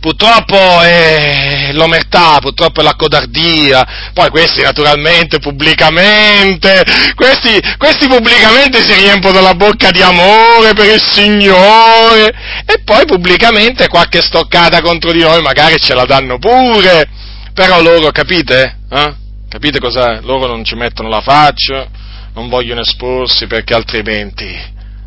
Purtroppo 0.00 0.80
è 0.82 1.70
l'omertà, 1.72 2.38
purtroppo 2.40 2.80
è 2.80 2.82
la 2.82 2.94
codardia, 2.94 4.10
poi 4.12 4.28
questi 4.30 4.62
naturalmente 4.62 5.38
pubblicamente, 5.38 6.82
questi, 7.14 7.60
questi 7.78 8.06
pubblicamente 8.06 8.82
si 8.82 8.92
riempiono 8.94 9.40
la 9.40 9.54
bocca 9.54 9.90
di 9.90 10.02
amore 10.02 10.74
per 10.74 10.86
il 10.86 11.02
Signore 11.02 12.32
e 12.66 12.82
poi 12.84 13.04
pubblicamente 13.06 13.88
qualche 13.88 14.22
stoccata 14.22 14.80
contro 14.82 15.12
di 15.12 15.20
noi 15.20 15.40
magari 15.40 15.78
ce 15.80 15.94
la 15.94 16.04
danno 16.04 16.38
pure. 16.38 17.08
Però 17.54 17.80
loro, 17.80 18.10
capite? 18.10 18.78
Eh? 18.90 19.14
Capite 19.48 19.78
cosa? 19.78 20.20
Loro 20.20 20.46
non 20.46 20.64
ci 20.64 20.74
mettono 20.74 21.08
la 21.08 21.20
faccia, 21.20 21.86
non 22.34 22.48
vogliono 22.48 22.80
esporsi 22.80 23.46
perché 23.46 23.74
altrimenti 23.74 24.52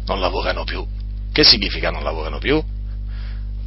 non 0.06 0.20
lavorano 0.22 0.64
più. 0.64 0.86
Che 1.32 1.44
significa 1.44 1.92
non 1.92 2.04
lavorano 2.04 2.40
più? 2.40 2.64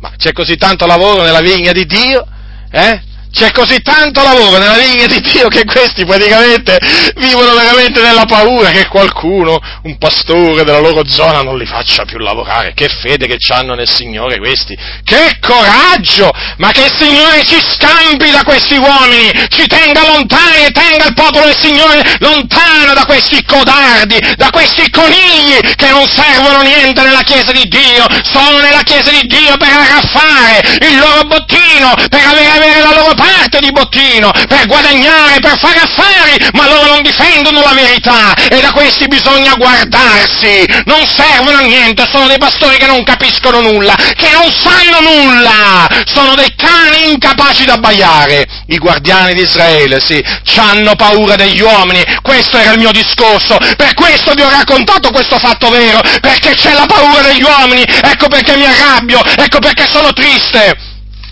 Ma 0.00 0.12
c'è 0.16 0.32
così 0.32 0.56
tanto 0.56 0.86
lavoro 0.86 1.22
nella 1.22 1.40
vigna 1.40 1.72
di 1.72 1.84
Dio, 1.86 2.26
eh? 2.70 3.02
C'è 3.32 3.52
così 3.52 3.80
tanto 3.80 4.22
lavoro 4.22 4.58
nella 4.58 4.76
vigna 4.76 5.06
di 5.06 5.20
Dio 5.20 5.48
che 5.48 5.64
questi 5.64 6.04
praticamente 6.04 6.78
vivono 7.16 7.54
veramente 7.54 8.02
nella 8.02 8.24
paura 8.24 8.70
che 8.70 8.88
qualcuno, 8.88 9.58
un 9.84 9.98
pastore 9.98 10.64
della 10.64 10.80
loro 10.80 11.06
zona, 11.06 11.42
non 11.42 11.56
li 11.56 11.64
faccia 11.64 12.04
più 12.04 12.18
lavorare. 12.18 12.74
Che 12.74 12.88
fede 12.88 13.26
che 13.26 13.38
hanno 13.50 13.74
nel 13.74 13.88
Signore 13.88 14.38
questi! 14.38 14.76
Che 15.04 15.38
coraggio! 15.40 16.30
Ma 16.56 16.72
che 16.72 16.82
il 16.82 16.92
Signore 16.98 17.44
ci 17.44 17.58
scampi 17.62 18.30
da 18.30 18.42
questi 18.42 18.76
uomini, 18.76 19.30
ci 19.48 19.66
tenga 19.66 20.06
lontani 20.06 20.64
e 20.66 20.70
tenga 20.72 21.06
il 21.06 21.14
popolo 21.14 21.44
del 21.44 21.58
Signore 21.58 22.02
lontano 22.18 22.92
da 22.94 23.04
questi 23.06 23.44
codardi, 23.44 24.18
da 24.36 24.50
questi 24.50 24.90
conigli 24.90 25.60
che 25.76 25.88
non 25.90 26.06
servono 26.08 26.62
niente 26.62 27.02
nella 27.02 27.22
Chiesa 27.22 27.52
di 27.52 27.66
Dio, 27.68 28.06
sono 28.24 28.58
nella 28.58 28.82
Chiesa 28.82 29.10
di 29.10 29.22
Dio 29.26 29.56
per 29.56 29.70
arraffare 29.70 30.78
il 30.80 30.98
loro 30.98 31.22
bottino, 31.24 31.94
per 32.08 32.26
avere, 32.26 32.50
avere 32.50 32.80
la 32.80 32.94
loro 32.94 33.14
parte 33.20 33.60
di 33.60 33.70
bottino 33.70 34.30
per 34.48 34.66
guadagnare, 34.66 35.40
per 35.40 35.58
fare 35.58 35.78
affari, 35.78 36.48
ma 36.54 36.66
loro 36.66 36.88
non 36.88 37.02
difendono 37.02 37.60
la 37.60 37.74
verità. 37.74 38.34
E 38.48 38.60
da 38.60 38.72
questi 38.72 39.06
bisogna 39.08 39.54
guardarsi. 39.54 40.64
Non 40.86 41.06
servono 41.06 41.58
a 41.58 41.60
niente, 41.60 42.08
sono 42.10 42.26
dei 42.26 42.38
pastori 42.38 42.78
che 42.78 42.86
non 42.86 43.02
capiscono 43.02 43.60
nulla, 43.60 43.94
che 43.94 44.30
non 44.32 44.50
sanno 44.50 45.00
nulla, 45.00 45.86
sono 46.06 46.34
dei 46.34 46.54
cani 46.56 47.12
incapaci 47.12 47.66
da 47.66 47.74
abbaiare. 47.74 48.46
I 48.68 48.78
guardiani 48.78 49.34
di 49.34 49.42
Israele, 49.42 50.00
sì, 50.00 50.22
hanno 50.56 50.94
paura 50.94 51.36
degli 51.36 51.60
uomini, 51.60 52.04
questo 52.22 52.58
era 52.58 52.72
il 52.72 52.78
mio 52.78 52.92
discorso, 52.92 53.56
per 53.76 53.94
questo 53.94 54.34
vi 54.34 54.42
ho 54.42 54.50
raccontato 54.50 55.10
questo 55.10 55.38
fatto 55.38 55.70
vero, 55.70 56.00
perché 56.20 56.54
c'è 56.54 56.72
la 56.72 56.86
paura 56.86 57.22
degli 57.22 57.42
uomini, 57.42 57.82
ecco 57.82 58.28
perché 58.28 58.56
mi 58.56 58.66
arrabbio, 58.66 59.22
ecco 59.36 59.58
perché 59.58 59.86
sono 59.90 60.12
triste 60.12 60.89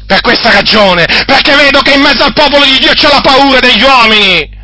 per 0.09 0.23
questa 0.23 0.51
ragione, 0.51 1.05
perché 1.27 1.55
vedo 1.55 1.83
che 1.83 1.93
in 1.93 2.01
mezzo 2.01 2.25
al 2.25 2.33
popolo 2.33 2.65
di 2.65 2.79
Dio 2.79 2.95
c'è 2.95 3.09
la 3.13 3.21
paura 3.21 3.59
degli 3.61 3.83
uomini. 3.83 4.57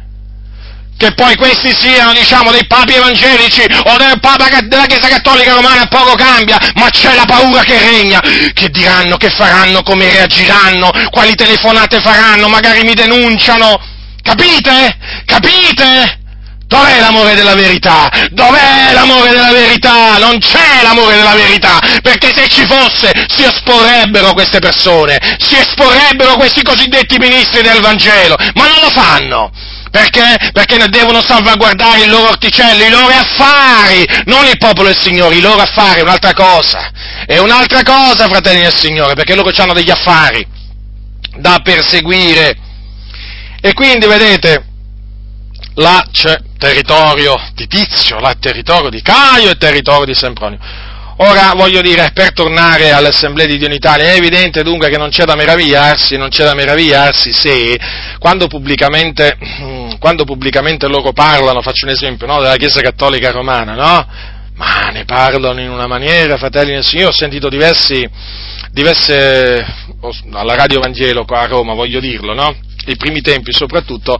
Che 0.96 1.12
poi 1.12 1.36
questi 1.36 1.74
siano, 1.78 2.14
diciamo, 2.14 2.50
dei 2.50 2.66
papi 2.66 2.94
evangelici 2.94 3.60
o 3.60 3.96
del 3.98 4.18
papa 4.20 4.46
della 4.62 4.86
Chiesa 4.86 5.08
Cattolica 5.08 5.52
Romana 5.52 5.86
poco 5.86 6.14
cambia, 6.14 6.58
ma 6.76 6.88
c'è 6.88 7.14
la 7.14 7.26
paura 7.26 7.62
che 7.62 7.78
regna. 7.78 8.20
Che 8.20 8.70
diranno, 8.70 9.18
che 9.18 9.28
faranno, 9.28 9.82
come 9.82 10.10
reagiranno, 10.10 10.90
quali 11.10 11.34
telefonate 11.34 12.00
faranno, 12.00 12.48
magari 12.48 12.82
mi 12.84 12.94
denunciano. 12.94 13.78
Capite? 14.22 14.96
Capite? 15.26 16.23
Dov'è 16.66 16.98
l'amore 16.98 17.34
della 17.34 17.54
verità? 17.54 18.10
Dov'è 18.30 18.92
l'amore 18.92 19.30
della 19.30 19.52
verità? 19.52 20.18
Non 20.18 20.38
c'è 20.38 20.82
l'amore 20.82 21.16
della 21.16 21.34
verità, 21.34 21.78
perché 22.02 22.32
se 22.34 22.48
ci 22.48 22.66
fosse 22.66 23.12
si 23.28 23.44
esporrebbero 23.44 24.32
queste 24.32 24.58
persone, 24.58 25.18
si 25.38 25.56
esporrebbero 25.56 26.36
questi 26.36 26.62
cosiddetti 26.62 27.18
ministri 27.18 27.62
del 27.62 27.80
Vangelo, 27.80 28.36
ma 28.54 28.66
non 28.66 28.80
lo 28.80 28.90
fanno. 28.90 29.50
Perché? 29.90 30.50
Perché 30.52 30.76
ne 30.76 30.88
devono 30.88 31.22
salvaguardare 31.22 32.00
i 32.00 32.08
loro 32.08 32.30
orticelli, 32.30 32.86
i 32.86 32.90
loro 32.90 33.14
affari, 33.14 34.04
non 34.24 34.44
il 34.44 34.58
popolo 34.58 34.88
del 34.88 34.98
Signore, 34.98 35.36
i 35.36 35.40
loro 35.40 35.60
affari 35.60 36.00
è 36.00 36.02
un'altra 36.02 36.32
cosa. 36.32 36.90
È 37.24 37.38
un'altra 37.38 37.82
cosa, 37.84 38.26
fratelli 38.26 38.62
del 38.62 38.74
Signore, 38.76 39.14
perché 39.14 39.36
loro 39.36 39.52
hanno 39.56 39.72
degli 39.72 39.90
affari 39.90 40.44
da 41.36 41.60
perseguire. 41.62 42.56
E 43.60 43.72
quindi, 43.72 44.06
vedete, 44.06 44.64
là 45.74 46.04
c'è 46.10 46.38
territorio 46.64 47.38
di 47.54 47.66
Tizio, 47.66 48.18
là 48.20 48.34
territorio 48.40 48.88
di 48.88 49.02
Caio 49.02 49.50
e 49.50 49.56
territorio 49.56 50.06
di 50.06 50.14
Sempronio. 50.14 50.58
Ora 51.18 51.52
voglio 51.54 51.82
dire, 51.82 52.10
per 52.14 52.32
tornare 52.32 52.90
all'Assemblea 52.90 53.44
di 53.46 53.58
Dio 53.58 53.66
in 53.66 53.74
Italia, 53.74 54.06
è 54.06 54.16
evidente 54.16 54.62
dunque 54.62 54.88
che 54.88 54.96
non 54.96 55.10
c'è 55.10 55.24
da 55.24 55.36
meravigliarsi, 55.36 56.16
non 56.16 56.30
c'è 56.30 56.42
da 56.42 56.54
meravigliarsi 56.54 57.32
se 57.32 57.78
quando 58.18 58.46
pubblicamente, 58.46 59.36
quando 60.00 60.24
pubblicamente 60.24 60.88
loro 60.88 61.12
parlano, 61.12 61.60
faccio 61.60 61.84
un 61.84 61.92
esempio, 61.92 62.26
no, 62.26 62.40
della 62.40 62.56
Chiesa 62.56 62.80
Cattolica 62.80 63.30
Romana, 63.30 63.74
no? 63.74 64.06
Ma 64.54 64.88
ne 64.90 65.04
parlano 65.04 65.60
in 65.60 65.68
una 65.68 65.86
maniera, 65.86 66.38
fratelli 66.38 66.72
del 66.72 66.84
Signore, 66.84 67.08
ho 67.08 67.12
sentito 67.12 67.50
diversi, 67.50 68.08
diverse, 68.70 69.64
alla 70.32 70.54
Radio 70.54 70.80
Vangelo 70.80 71.26
qua 71.26 71.40
a 71.40 71.46
Roma, 71.46 71.74
voglio 71.74 72.00
dirlo, 72.00 72.32
no? 72.32 72.56
I 72.86 72.96
primi 72.96 73.20
tempi 73.20 73.52
soprattutto, 73.52 74.18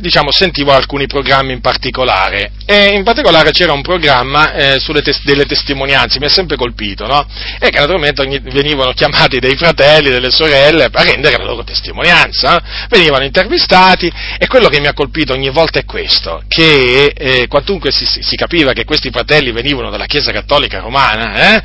diciamo, 0.00 0.30
sentivo 0.30 0.72
alcuni 0.72 1.06
programmi 1.06 1.52
in 1.52 1.60
particolare 1.60 2.52
e 2.64 2.94
in 2.94 3.04
particolare 3.04 3.50
c'era 3.50 3.72
un 3.72 3.82
programma 3.82 4.52
eh, 4.52 4.78
sulle 4.78 5.02
tes- 5.02 5.22
delle 5.24 5.44
testimonianze, 5.44 6.18
mi 6.18 6.26
ha 6.26 6.30
sempre 6.30 6.56
colpito, 6.56 7.06
no? 7.06 7.26
E 7.58 7.70
che 7.70 7.78
naturalmente 7.78 8.20
ogni- 8.22 8.40
venivano 8.40 8.92
chiamati 8.92 9.38
dei 9.38 9.56
fratelli, 9.56 10.10
delle 10.10 10.30
sorelle 10.30 10.84
a 10.84 11.02
rendere 11.02 11.36
la 11.36 11.44
loro 11.44 11.64
testimonianza, 11.64 12.58
eh? 12.58 12.86
venivano 12.88 13.24
intervistati 13.24 14.10
e 14.38 14.46
quello 14.46 14.68
che 14.68 14.80
mi 14.80 14.86
ha 14.86 14.92
colpito 14.92 15.32
ogni 15.32 15.50
volta 15.50 15.78
è 15.78 15.84
questo, 15.84 16.42
che 16.48 17.12
eh, 17.16 17.46
quantunque 17.48 17.90
si, 17.90 18.04
si, 18.06 18.36
capiva 18.36 18.72
che 18.72 18.84
questi 18.84 19.10
fratelli 19.10 19.52
venivano 19.52 19.90
dalla 19.90 20.06
Chiesa 20.06 20.32
Cattolica 20.32 20.80
Romana, 20.80 21.54
eh, 21.54 21.62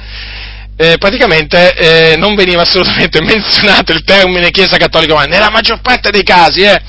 eh, 0.78 0.98
praticamente 0.98 1.76
eh, 1.76 2.18
non 2.18 2.34
veniva 2.34 2.62
assolutamente 2.62 3.22
menzionato 3.24 3.92
il 3.92 4.04
termine 4.04 4.52
Chiesa 4.52 4.78
Cattolica 4.78 5.14
Romana, 5.14 5.32
nella 5.32 5.50
maggior 5.50 5.82
parte 5.82 6.10
dei 6.10 6.24
casi, 6.24 6.62
eh, 6.62 6.82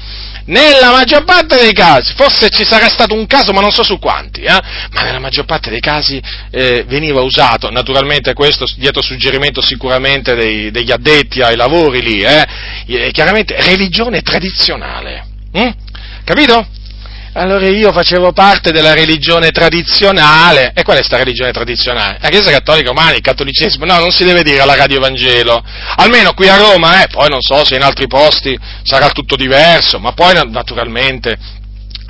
nella 0.47 0.91
maggior 0.91 1.25
parte 1.25 1.59
dei 1.59 1.73
casi, 1.73 2.13
forse 2.15 2.49
ci 2.51 2.65
sarà 2.65 2.89
stato 2.89 3.15
un 3.15 3.27
caso, 3.27 3.53
ma 3.53 3.61
non 3.61 3.71
so 3.71 3.83
su 3.83 3.99
quanti, 3.99 4.43
eh? 4.43 4.61
ma 4.93 5.03
nella 5.03 5.19
maggior 5.19 5.45
parte 5.45 5.71
dei 5.71 5.81
casi 5.81 6.21
eh, 6.51 6.85
veniva 6.87 7.21
usato, 7.21 7.71
naturalmente 7.71 8.35
questo 8.35 8.67
dietro 8.77 9.03
suggerimento 9.03 9.61
sicuramente 9.61 10.35
dei, 10.35 10.71
degli 10.71 10.91
addetti 10.91 11.41
ai 11.41 11.57
lavori 11.57 12.03
lì, 12.03 12.23
eh? 12.23 13.11
chiaramente 13.13 13.61
religione 13.61 14.23
tradizionale, 14.23 15.27
hm? 15.53 15.71
capito? 16.25 16.67
Allora 17.35 17.67
io 17.67 17.93
facevo 17.93 18.33
parte 18.33 18.73
della 18.73 18.93
religione 18.93 19.51
tradizionale. 19.51 20.73
E 20.75 20.83
qual 20.83 20.99
è 20.99 21.03
sta 21.03 21.17
religione 21.17 21.51
tradizionale? 21.51 22.19
La 22.21 22.29
Chiesa 22.29 22.51
Cattolica 22.51 22.89
Romana, 22.89 23.15
il 23.15 23.23
cattolicesimo. 23.23 23.87
No, 23.87 23.99
non 23.99 24.11
si 24.11 24.25
deve 24.25 24.43
dire 24.43 24.61
alla 24.61 24.75
Radio 24.75 25.01
Vangelo. 25.01 25.65
Almeno 25.97 26.35
qui 26.35 26.49
a 26.49 26.57
Roma, 26.57 27.03
eh. 27.03 27.07
Poi 27.09 27.29
non 27.31 27.41
so 27.41 27.65
se 27.65 27.77
in 27.77 27.83
altri 27.83 28.07
posti 28.07 28.59
sarà 28.83 29.09
tutto 29.09 29.37
diverso, 29.37 29.99
ma 29.99 30.13
poi 30.13 30.35
naturalmente 30.51 31.61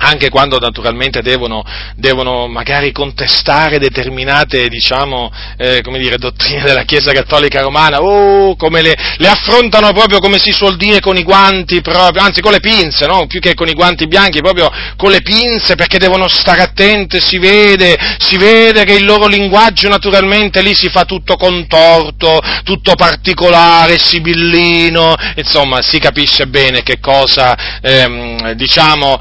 anche 0.03 0.29
quando 0.29 0.59
naturalmente 0.59 1.21
devono, 1.21 1.63
devono, 1.95 2.47
magari 2.47 2.91
contestare 2.91 3.79
determinate, 3.79 4.67
diciamo, 4.67 5.31
eh, 5.57 5.81
dire, 5.81 6.17
dottrine 6.17 6.63
della 6.63 6.83
Chiesa 6.83 7.13
Cattolica 7.13 7.61
Romana, 7.61 8.01
oh, 8.01 8.55
come 8.55 8.81
le, 8.81 8.95
le, 9.17 9.27
affrontano 9.27 9.93
proprio 9.93 10.19
come 10.19 10.37
si 10.39 10.51
suol 10.51 10.75
dire 10.75 10.99
con 10.99 11.15
i 11.15 11.23
guanti 11.23 11.81
proprio, 11.81 12.21
anzi 12.21 12.41
con 12.41 12.51
le 12.51 12.59
pinze, 12.59 13.05
no? 13.05 13.25
più 13.27 13.39
che 13.39 13.53
con 13.53 13.69
i 13.69 13.73
guanti 13.73 14.07
bianchi, 14.07 14.41
proprio 14.41 14.69
con 14.97 15.11
le 15.11 15.21
pinze 15.21 15.75
perché 15.75 15.97
devono 15.97 16.27
stare 16.27 16.61
attente, 16.61 17.21
si 17.21 17.37
vede, 17.37 17.97
si 18.17 18.37
vede 18.37 18.83
che 18.83 18.93
il 18.93 19.05
loro 19.05 19.27
linguaggio 19.27 19.87
naturalmente 19.87 20.61
lì 20.61 20.75
si 20.75 20.89
fa 20.89 21.05
tutto 21.05 21.37
contorto, 21.37 22.39
tutto 22.63 22.95
particolare, 22.95 23.97
sibillino, 23.97 25.15
insomma 25.35 25.81
si 25.81 25.99
capisce 25.99 26.47
bene 26.47 26.83
che 26.83 26.99
cosa, 26.99 27.79
ehm, 27.81 28.51
diciamo, 28.53 29.17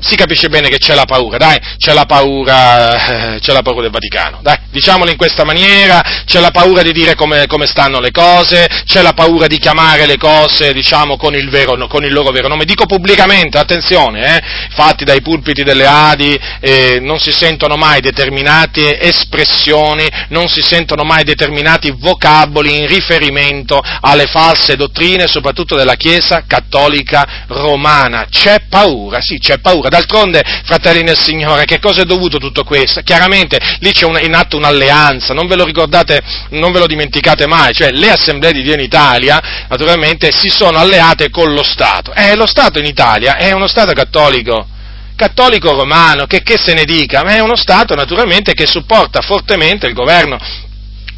si 0.00 0.14
capisce 0.14 0.25
capisce 0.26 0.48
bene 0.48 0.68
che 0.68 0.78
c'è 0.78 0.94
la 0.94 1.04
paura, 1.04 1.38
dai, 1.38 1.56
c'è 1.78 1.92
la 1.92 2.04
paura, 2.04 3.34
eh, 3.34 3.38
c'è 3.38 3.52
la 3.52 3.62
paura 3.62 3.82
del 3.82 3.92
Vaticano, 3.92 4.40
dai, 4.42 4.58
diciamolo 4.70 5.10
in 5.10 5.16
questa 5.16 5.44
maniera, 5.44 6.02
c'è 6.26 6.40
la 6.40 6.50
paura 6.50 6.82
di 6.82 6.92
dire 6.92 7.14
come, 7.14 7.46
come, 7.46 7.66
stanno 7.66 8.00
le 8.00 8.10
cose, 8.10 8.66
c'è 8.84 9.02
la 9.02 9.12
paura 9.12 9.46
di 9.46 9.58
chiamare 9.58 10.04
le 10.06 10.16
cose, 10.16 10.72
diciamo, 10.72 11.16
con 11.16 11.34
il, 11.36 11.48
vero, 11.48 11.86
con 11.86 12.04
il 12.04 12.12
loro 12.12 12.32
vero 12.32 12.48
nome, 12.48 12.64
dico 12.64 12.86
pubblicamente, 12.86 13.56
attenzione, 13.56 14.36
eh, 14.36 14.42
fatti 14.74 15.04
dai 15.04 15.22
pulpiti 15.22 15.62
delle 15.62 15.86
Adi, 15.86 16.36
eh, 16.60 16.98
non 17.00 17.20
si 17.20 17.30
sentono 17.30 17.76
mai 17.76 18.00
determinate 18.00 18.98
espressioni, 19.00 20.08
non 20.30 20.48
si 20.48 20.60
sentono 20.60 21.04
mai 21.04 21.22
determinati 21.22 21.94
vocaboli 21.96 22.78
in 22.78 22.88
riferimento 22.88 23.80
alle 24.00 24.26
false 24.26 24.74
dottrine, 24.74 25.28
soprattutto 25.28 25.76
della 25.76 25.94
Chiesa 25.94 26.44
cattolica 26.48 27.44
romana, 27.46 28.26
c'è 28.28 28.64
paura, 28.68 29.20
sì, 29.20 29.38
c'è 29.38 29.58
paura, 29.58 29.88
d'altronde 29.88 30.14
d'altronde, 30.16 30.42
fratelli 30.64 31.02
nel 31.02 31.18
Signore, 31.18 31.64
che 31.64 31.78
cosa 31.78 32.02
è 32.02 32.04
dovuto 32.04 32.38
tutto 32.38 32.64
questo? 32.64 33.02
Chiaramente 33.02 33.58
lì 33.80 33.92
c'è 33.92 34.06
un, 34.06 34.18
in 34.22 34.34
atto 34.34 34.56
un'alleanza, 34.56 35.34
non 35.34 35.46
ve 35.46 35.56
lo 35.56 35.64
ricordate, 35.64 36.20
non 36.50 36.72
ve 36.72 36.78
lo 36.78 36.86
dimenticate 36.86 37.46
mai, 37.46 37.74
cioè 37.74 37.90
le 37.90 38.10
assemblee 38.10 38.52
di 38.52 38.62
Dio 38.62 38.74
in 38.74 38.80
Italia, 38.80 39.66
naturalmente, 39.68 40.30
si 40.32 40.48
sono 40.48 40.78
alleate 40.78 41.30
con 41.30 41.52
lo 41.52 41.62
Stato. 41.62 42.12
E 42.12 42.34
lo 42.34 42.46
Stato 42.46 42.78
in 42.78 42.86
Italia 42.86 43.36
è 43.36 43.52
uno 43.52 43.66
Stato 43.68 43.92
cattolico 43.92 44.68
cattolico 45.16 45.72
romano, 45.72 46.26
che, 46.26 46.42
che, 46.42 46.58
se 46.58 46.74
ne 46.74 46.84
dica, 46.84 47.22
ma 47.24 47.36
è 47.36 47.40
uno 47.40 47.56
Stato 47.56 47.94
naturalmente 47.94 48.52
che 48.52 48.66
supporta 48.66 49.22
fortemente 49.22 49.86
il 49.86 49.94
governo 49.94 50.36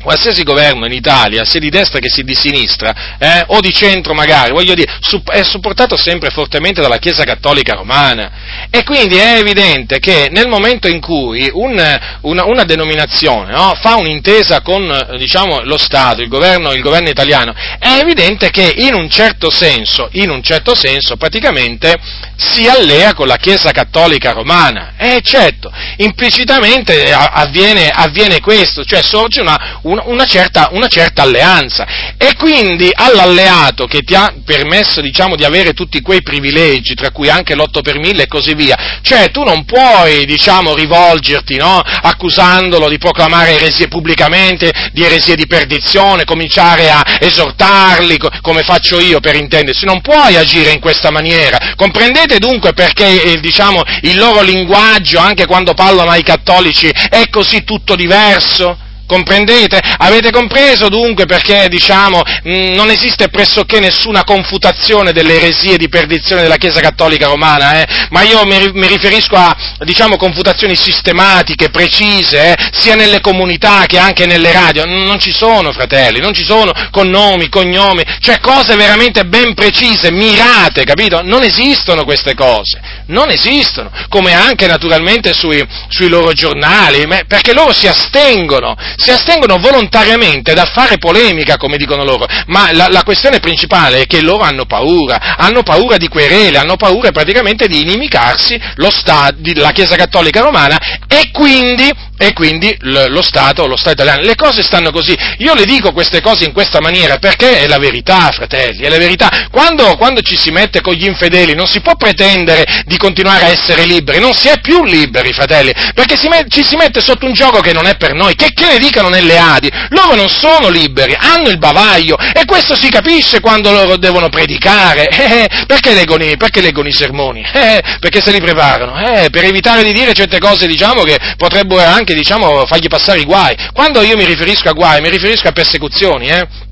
qualsiasi 0.02 0.42
governo 0.42 0.86
in 0.86 0.92
Italia, 0.92 1.44
sia 1.44 1.60
di 1.60 1.70
destra 1.70 1.98
che 1.98 2.08
di 2.22 2.34
sinistra, 2.34 3.16
eh, 3.18 3.44
o 3.48 3.60
di 3.60 3.72
centro 3.72 4.14
magari, 4.14 4.52
voglio 4.52 4.74
dire, 4.74 4.98
è 5.26 5.42
supportato 5.42 5.96
sempre 5.96 6.30
fortemente 6.30 6.80
dalla 6.80 6.98
Chiesa 6.98 7.24
Cattolica 7.24 7.74
Romana. 7.74 8.66
E 8.70 8.84
quindi 8.84 9.16
è 9.16 9.38
evidente 9.38 9.98
che 9.98 10.28
nel 10.30 10.48
momento 10.48 10.88
in 10.88 11.00
cui 11.00 11.48
un, 11.52 11.98
una, 12.22 12.44
una, 12.44 12.64
denominazione 12.64 13.52
no, 13.52 13.74
fa 13.80 13.96
un'intesa 13.96 14.60
con 14.60 15.16
diciamo, 15.16 15.62
lo 15.62 15.78
Stato, 15.78 16.22
il 16.22 16.28
governo, 16.28 16.72
il 16.72 16.82
governo, 16.82 17.08
italiano, 17.08 17.54
è 17.78 17.98
evidente 18.00 18.50
che 18.50 18.74
in 18.78 18.94
un 18.94 19.08
certo 19.08 19.50
senso, 19.50 20.08
in 20.12 20.30
un 20.30 20.42
certo 20.42 20.74
senso 20.74 21.16
praticamente 21.16 21.96
si 22.36 22.68
allea 22.68 23.14
con 23.14 23.26
la 23.26 23.36
Chiesa 23.36 23.70
Cattolica 23.70 24.32
Romana. 24.32 24.94
E 24.96 25.20
certo, 25.22 25.72
implicitamente 25.96 27.12
avviene, 27.12 27.88
avviene 27.88 28.40
questo, 28.40 28.84
cioè 28.84 29.02
sorge 29.02 29.40
una, 29.40 29.80
una, 29.88 30.24
certa, 30.24 30.68
una, 30.72 30.86
certa, 30.86 31.22
alleanza. 31.22 31.86
E 32.16 32.34
quindi 32.36 32.90
all'alleato 32.92 33.86
che 33.86 34.02
ti 34.02 34.14
ha 34.14 34.32
permesso, 34.44 35.00
diciamo, 35.00 35.36
di 35.36 35.44
avere 35.44 35.72
tutti 35.72 36.00
quei 36.00 36.22
privilegi, 36.22 36.94
tra 36.94 37.10
cui 37.10 37.28
anche 37.28 37.54
l'8 37.54 37.80
per 37.82 37.98
1000 37.98 38.22
e 38.22 38.26
così 38.26 38.54
via, 38.54 38.76
cioè 39.02 39.30
tu 39.30 39.42
non 39.42 39.64
puoi, 39.64 40.24
diciamo, 40.24 40.74
rivolgerti, 40.74 41.56
no, 41.56 41.80
accusandolo 41.80 42.88
di 42.88 42.98
proclamare 42.98 43.54
eresie 43.54 43.88
pubblicamente, 43.88 44.70
di 44.92 45.04
eresie 45.04 45.36
di 45.36 45.46
perdizione, 45.46 46.24
cominciare 46.24 46.90
a 46.90 47.04
esortarli, 47.20 48.18
come 48.40 48.62
faccio 48.62 48.98
io 49.00 49.20
per 49.20 49.36
intendersi, 49.36 49.84
non 49.84 50.00
puoi 50.00 50.36
agire 50.36 50.72
in 50.72 50.80
questa 50.80 51.10
maniera. 51.10 51.74
Comprendete 51.76 52.38
dunque 52.38 52.72
perché, 52.72 53.22
eh, 53.22 53.40
diciamo, 53.40 53.82
il 54.02 54.16
loro 54.16 54.42
linguaggio, 54.42 55.18
anche 55.18 55.46
quando 55.46 55.74
parlano 55.74 56.10
ai 56.10 56.22
cattolici, 56.22 56.88
è 56.88 57.28
così 57.30 57.64
tutto 57.64 57.94
diverso? 57.94 58.86
Comprendete? 59.08 59.80
Avete 60.00 60.30
compreso 60.30 60.90
dunque 60.90 61.24
perché, 61.24 61.66
diciamo, 61.70 62.20
mh, 62.20 62.74
non 62.74 62.90
esiste 62.90 63.30
pressoché 63.30 63.80
nessuna 63.80 64.22
confutazione 64.22 65.12
delle 65.12 65.36
eresie 65.36 65.78
di 65.78 65.88
perdizione 65.88 66.42
della 66.42 66.56
Chiesa 66.56 66.80
Cattolica 66.80 67.26
Romana, 67.26 67.80
eh? 67.80 67.86
ma 68.10 68.20
io 68.20 68.44
mi, 68.44 68.86
riferisco 68.86 69.34
a, 69.34 69.56
diciamo, 69.78 70.18
confutazioni 70.18 70.76
sistematiche, 70.76 71.70
precise, 71.70 72.52
eh? 72.52 72.70
sia 72.72 72.96
nelle 72.96 73.22
comunità 73.22 73.86
che 73.86 73.96
anche 73.96 74.26
nelle 74.26 74.52
radio. 74.52 74.84
Non 74.84 75.18
ci 75.18 75.32
sono, 75.32 75.72
fratelli, 75.72 76.20
non 76.20 76.34
ci 76.34 76.44
sono 76.44 76.74
con 76.90 77.08
nomi, 77.08 77.48
cognomi, 77.48 78.02
cioè 78.20 78.40
cose 78.40 78.76
veramente 78.76 79.24
ben 79.24 79.54
precise, 79.54 80.12
mirate, 80.12 80.84
capito? 80.84 81.22
Non 81.22 81.44
esistono 81.44 82.04
queste 82.04 82.34
cose, 82.34 82.78
non 83.06 83.30
esistono, 83.30 83.90
come 84.10 84.34
anche 84.34 84.66
naturalmente 84.66 85.32
sui, 85.32 85.66
sui 85.88 86.10
loro 86.10 86.34
giornali, 86.34 87.06
perché 87.26 87.54
loro 87.54 87.72
si 87.72 87.86
astengono, 87.86 88.76
si 88.98 89.10
astengono 89.10 89.58
volontariamente 89.58 90.54
da 90.54 90.64
fare 90.64 90.98
polemica, 90.98 91.56
come 91.56 91.76
dicono 91.76 92.02
loro, 92.02 92.26
ma 92.46 92.72
la, 92.72 92.88
la 92.88 93.04
questione 93.04 93.38
principale 93.38 94.02
è 94.02 94.06
che 94.06 94.20
loro 94.20 94.42
hanno 94.42 94.66
paura, 94.66 95.36
hanno 95.36 95.62
paura 95.62 95.96
di 95.96 96.08
querele, 96.08 96.58
hanno 96.58 96.76
paura 96.76 97.12
praticamente 97.12 97.68
di 97.68 97.80
inimicarsi 97.80 98.60
lo 98.74 98.90
Stato, 98.90 99.36
la 99.54 99.70
Chiesa 99.70 99.94
Cattolica 99.94 100.40
Romana 100.40 100.76
e 101.06 101.30
quindi 101.30 101.88
e 102.18 102.32
quindi 102.32 102.76
lo 102.80 103.22
Stato, 103.22 103.66
lo 103.66 103.76
Stato 103.76 104.02
italiano. 104.02 104.22
Le 104.22 104.34
cose 104.34 104.62
stanno 104.62 104.90
così. 104.90 105.16
Io 105.38 105.54
le 105.54 105.64
dico 105.64 105.92
queste 105.92 106.20
cose 106.20 106.44
in 106.44 106.52
questa 106.52 106.80
maniera 106.80 107.16
perché 107.18 107.60
è 107.60 107.68
la 107.68 107.78
verità, 107.78 108.30
fratelli, 108.32 108.82
è 108.82 108.88
la 108.88 108.98
verità. 108.98 109.46
Quando, 109.50 109.96
quando, 109.96 110.20
ci 110.20 110.36
si 110.36 110.50
mette 110.50 110.80
con 110.80 110.94
gli 110.94 111.06
infedeli 111.06 111.54
non 111.54 111.66
si 111.66 111.80
può 111.80 111.94
pretendere 111.94 112.82
di 112.84 112.96
continuare 112.96 113.44
a 113.44 113.48
essere 113.48 113.84
liberi, 113.84 114.18
non 114.18 114.34
si 114.34 114.48
è 114.48 114.60
più 114.60 114.84
liberi, 114.84 115.32
fratelli, 115.32 115.72
perché 115.94 116.16
si 116.16 116.28
met, 116.28 116.48
ci 116.48 116.64
si 116.64 116.76
mette 116.76 117.00
sotto 117.00 117.24
un 117.24 117.32
gioco 117.32 117.60
che 117.60 117.72
non 117.72 117.86
è 117.86 117.96
per 117.96 118.14
noi, 118.14 118.34
che, 118.34 118.52
che 118.52 118.66
ne 118.66 118.78
dicano 118.78 119.08
nelle 119.08 119.38
Adi. 119.38 119.70
Loro 119.90 120.16
non 120.16 120.28
sono 120.28 120.68
liberi, 120.68 121.16
hanno 121.16 121.48
il 121.48 121.58
bavaglio 121.58 122.16
e 122.18 122.44
questo 122.44 122.74
si 122.74 122.88
capisce 122.88 123.40
quando 123.40 123.70
loro 123.70 123.96
devono 123.96 124.28
predicare. 124.28 125.08
Eh, 125.18 125.42
eh 125.42 125.48
perché, 125.66 125.94
leggono, 125.94 126.24
perché, 126.36 126.60
leggono, 126.60 126.88
i 126.88 126.92
sermoni? 126.92 127.44
Eh, 127.52 127.82
perché 127.98 128.22
se 128.22 128.30
li 128.30 128.40
preparano, 128.40 128.98
eh, 128.98 129.30
per 129.30 129.44
evitare 129.44 129.82
di 129.82 129.92
dire 129.92 130.12
certe 130.12 130.38
cose, 130.38 130.66
diciamo, 130.66 131.02
che 131.02 131.18
potrebbero 131.36 131.82
anche 131.82 132.07
anche, 132.08 132.14
diciamo, 132.14 132.64
fargli 132.64 132.86
passare 132.88 133.20
i 133.20 133.24
guai. 133.24 133.54
Quando 133.72 134.00
io 134.00 134.16
mi 134.16 134.24
riferisco 134.24 134.68
a 134.68 134.72
guai, 134.72 135.00
mi 135.02 135.10
riferisco 135.10 135.48
a 135.48 135.52
persecuzioni, 135.52 136.28
eh? 136.28 136.67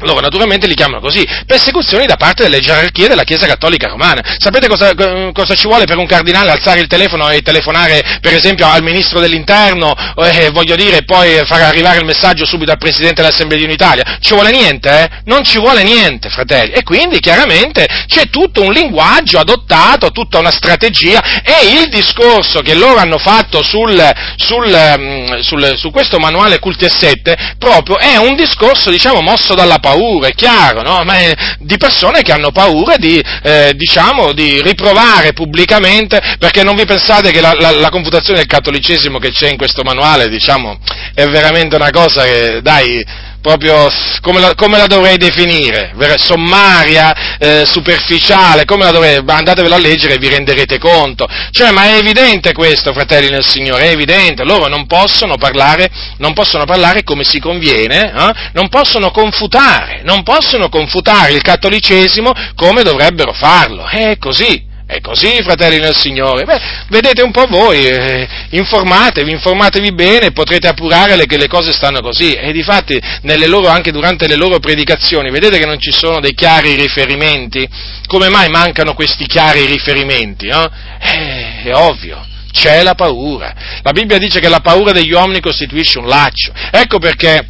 Loro 0.00 0.20
naturalmente 0.20 0.66
li 0.66 0.74
chiamano 0.74 1.00
così, 1.00 1.26
persecuzioni 1.46 2.06
da 2.06 2.16
parte 2.16 2.44
delle 2.44 2.60
gerarchie 2.60 3.08
della 3.08 3.24
Chiesa 3.24 3.46
Cattolica 3.46 3.88
Romana. 3.88 4.22
Sapete 4.38 4.68
cosa, 4.68 4.94
cosa 5.32 5.54
ci 5.54 5.66
vuole 5.66 5.84
per 5.84 5.98
un 5.98 6.06
cardinale 6.06 6.50
alzare 6.50 6.80
il 6.80 6.86
telefono 6.86 7.28
e 7.30 7.42
telefonare 7.42 8.18
per 8.20 8.34
esempio 8.34 8.66
al 8.66 8.82
Ministro 8.82 9.20
dell'Interno, 9.20 9.94
eh, 10.16 10.50
voglio 10.50 10.76
dire, 10.76 11.04
poi 11.04 11.44
far 11.44 11.62
arrivare 11.62 11.98
il 11.98 12.04
messaggio 12.04 12.46
subito 12.46 12.70
al 12.70 12.78
Presidente 12.78 13.20
dell'Assemblea 13.20 13.58
di 13.58 13.64
Unitalia? 13.64 14.18
Ci 14.20 14.34
vuole 14.34 14.50
niente, 14.50 14.88
eh? 14.90 15.08
Non 15.24 15.44
ci 15.44 15.58
vuole 15.58 15.82
niente, 15.82 16.30
fratelli. 16.30 16.72
E 16.72 16.82
quindi 16.82 17.20
chiaramente 17.20 17.86
c'è 18.06 18.28
tutto 18.30 18.62
un 18.62 18.72
linguaggio 18.72 19.38
adottato, 19.38 20.10
tutta 20.10 20.38
una 20.38 20.50
strategia 20.50 21.42
e 21.42 21.80
il 21.82 21.88
discorso 21.88 22.60
che 22.60 22.74
loro 22.74 22.98
hanno 22.98 23.18
fatto 23.18 23.62
sul, 23.62 24.02
sul, 24.36 24.94
mm, 24.98 25.40
sul, 25.40 25.74
su 25.76 25.90
questo 25.90 26.18
manuale 26.18 26.58
Culti 26.58 26.84
e 26.84 26.90
Sette 26.90 27.54
proprio 27.58 27.98
è 27.98 28.16
un 28.16 28.34
discorso, 28.34 28.90
diciamo, 28.90 29.20
mosso 29.20 29.54
dalla 29.54 29.78
paura 29.78 29.89
paura, 29.90 30.28
è 30.28 30.34
chiaro, 30.34 30.82
no? 30.82 31.02
Ma 31.04 31.18
è 31.18 31.34
di 31.58 31.76
persone 31.76 32.22
che 32.22 32.32
hanno 32.32 32.52
paura 32.52 32.96
di, 32.96 33.20
eh, 33.42 33.72
diciamo, 33.74 34.32
di 34.32 34.62
riprovare 34.62 35.32
pubblicamente, 35.32 36.20
perché 36.38 36.62
non 36.62 36.76
vi 36.76 36.84
pensate 36.84 37.30
che 37.32 37.40
la, 37.40 37.52
la, 37.58 37.70
la, 37.72 37.88
confutazione 37.90 38.38
del 38.38 38.48
cattolicesimo 38.48 39.18
che 39.18 39.30
c'è 39.30 39.48
in 39.48 39.56
questo 39.56 39.82
manuale, 39.82 40.28
diciamo, 40.28 40.78
è 41.14 41.26
veramente 41.26 41.74
una 41.74 41.90
cosa 41.90 42.22
che, 42.22 42.60
dai, 42.62 43.04
proprio 43.40 43.88
come 44.20 44.40
la, 44.40 44.54
come 44.54 44.76
la 44.76 44.86
dovrei 44.86 45.16
definire? 45.16 45.92
Sommaria, 46.16 47.38
eh, 47.38 47.64
superficiale, 47.66 48.64
come 48.64 48.84
la 48.84 48.90
dovrei? 48.90 49.22
Andatevela 49.24 49.76
a 49.76 49.78
leggere 49.78 50.14
e 50.14 50.18
vi 50.18 50.28
renderete 50.28 50.78
conto. 50.78 51.26
Cioè, 51.50 51.70
ma 51.70 51.84
è 51.84 51.96
evidente 51.96 52.52
questo, 52.52 52.92
fratelli 52.92 53.30
nel 53.30 53.44
Signore, 53.44 53.84
è 53.84 53.90
evidente. 53.90 54.44
Loro 54.44 54.68
non 54.68 54.86
possono 54.86 55.36
parlare, 55.36 55.90
non 56.18 56.32
possono 56.32 56.64
parlare 56.64 57.02
come 57.02 57.24
si 57.24 57.40
conviene, 57.40 58.12
eh? 58.12 58.32
non 58.52 58.68
possono 58.68 59.10
confutare, 59.10 60.00
non 60.04 60.22
possono 60.22 60.68
confutare 60.68 61.32
il 61.32 61.42
cattolicesimo 61.42 62.32
come 62.54 62.82
dovrebbero 62.82 63.32
farlo. 63.32 63.86
È 63.86 64.16
così. 64.18 64.68
È 64.90 65.00
così, 65.00 65.40
fratelli 65.44 65.78
nel 65.78 65.94
Signore. 65.94 66.42
Beh, 66.42 66.60
vedete 66.88 67.22
un 67.22 67.30
po' 67.30 67.46
voi, 67.46 67.86
eh, 67.86 68.26
informatevi, 68.50 69.30
informatevi 69.30 69.92
bene, 69.92 70.32
potrete 70.32 70.66
appurare 70.66 71.26
che 71.26 71.36
le 71.36 71.46
cose 71.46 71.72
stanno 71.72 72.00
così. 72.00 72.32
E 72.32 72.50
difatti, 72.50 73.00
loro, 73.46 73.68
anche 73.68 73.92
durante 73.92 74.26
le 74.26 74.34
loro 74.34 74.58
predicazioni, 74.58 75.30
vedete 75.30 75.58
che 75.58 75.64
non 75.64 75.78
ci 75.78 75.92
sono 75.92 76.18
dei 76.18 76.34
chiari 76.34 76.74
riferimenti? 76.74 77.68
Come 78.08 78.30
mai 78.30 78.48
mancano 78.48 78.94
questi 78.94 79.26
chiari 79.26 79.64
riferimenti? 79.66 80.48
No? 80.48 80.68
Eh, 80.98 81.62
è 81.62 81.72
ovvio. 81.72 82.26
C'è 82.50 82.82
la 82.82 82.96
paura. 82.96 83.54
La 83.82 83.92
Bibbia 83.92 84.18
dice 84.18 84.40
che 84.40 84.48
la 84.48 84.58
paura 84.58 84.90
degli 84.90 85.12
uomini 85.12 85.38
costituisce 85.38 86.00
un 86.00 86.08
laccio. 86.08 86.52
Ecco 86.72 86.98
perché 86.98 87.46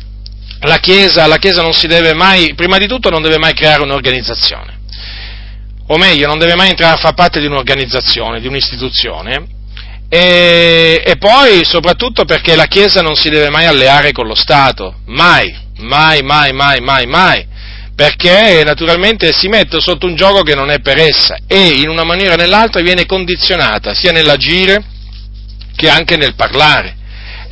la 0.60 0.76
Chiesa, 0.76 1.26
la 1.26 1.38
Chiesa 1.38 1.62
non 1.62 1.72
si 1.72 1.86
deve 1.86 2.12
mai, 2.12 2.52
prima 2.52 2.76
di 2.76 2.86
tutto 2.86 3.08
non 3.08 3.22
deve 3.22 3.38
mai 3.38 3.54
creare 3.54 3.82
un'organizzazione 3.82 4.79
o 5.92 5.96
meglio, 5.96 6.28
non 6.28 6.38
deve 6.38 6.54
mai 6.54 6.68
entrare 6.68 6.94
a 6.94 6.98
far 6.98 7.14
parte 7.14 7.40
di 7.40 7.46
un'organizzazione, 7.46 8.40
di 8.40 8.46
un'istituzione, 8.46 9.44
e, 10.08 11.02
e, 11.04 11.16
poi 11.16 11.64
soprattutto 11.64 12.24
perché 12.24 12.54
la 12.54 12.66
Chiesa 12.66 13.00
non 13.00 13.16
si 13.16 13.28
deve 13.28 13.50
mai 13.50 13.66
alleare 13.66 14.12
con 14.12 14.28
lo 14.28 14.36
Stato, 14.36 15.00
mai, 15.06 15.52
mai, 15.78 16.22
mai, 16.22 16.52
mai, 16.52 16.80
mai, 16.80 17.06
mai, 17.06 17.44
perché 17.94 18.62
naturalmente 18.64 19.32
si 19.32 19.48
mette 19.48 19.80
sotto 19.80 20.06
un 20.06 20.14
gioco 20.14 20.42
che 20.42 20.54
non 20.54 20.70
è 20.70 20.78
per 20.78 20.98
essa 20.98 21.36
e 21.48 21.80
in 21.80 21.88
una 21.88 22.04
maniera 22.04 22.34
o 22.34 22.36
nell'altra 22.36 22.82
viene 22.82 23.04
condizionata 23.04 23.92
sia 23.92 24.12
nell'agire 24.12 24.84
che 25.74 25.88
anche 25.88 26.16
nel 26.16 26.36
parlare. 26.36 26.98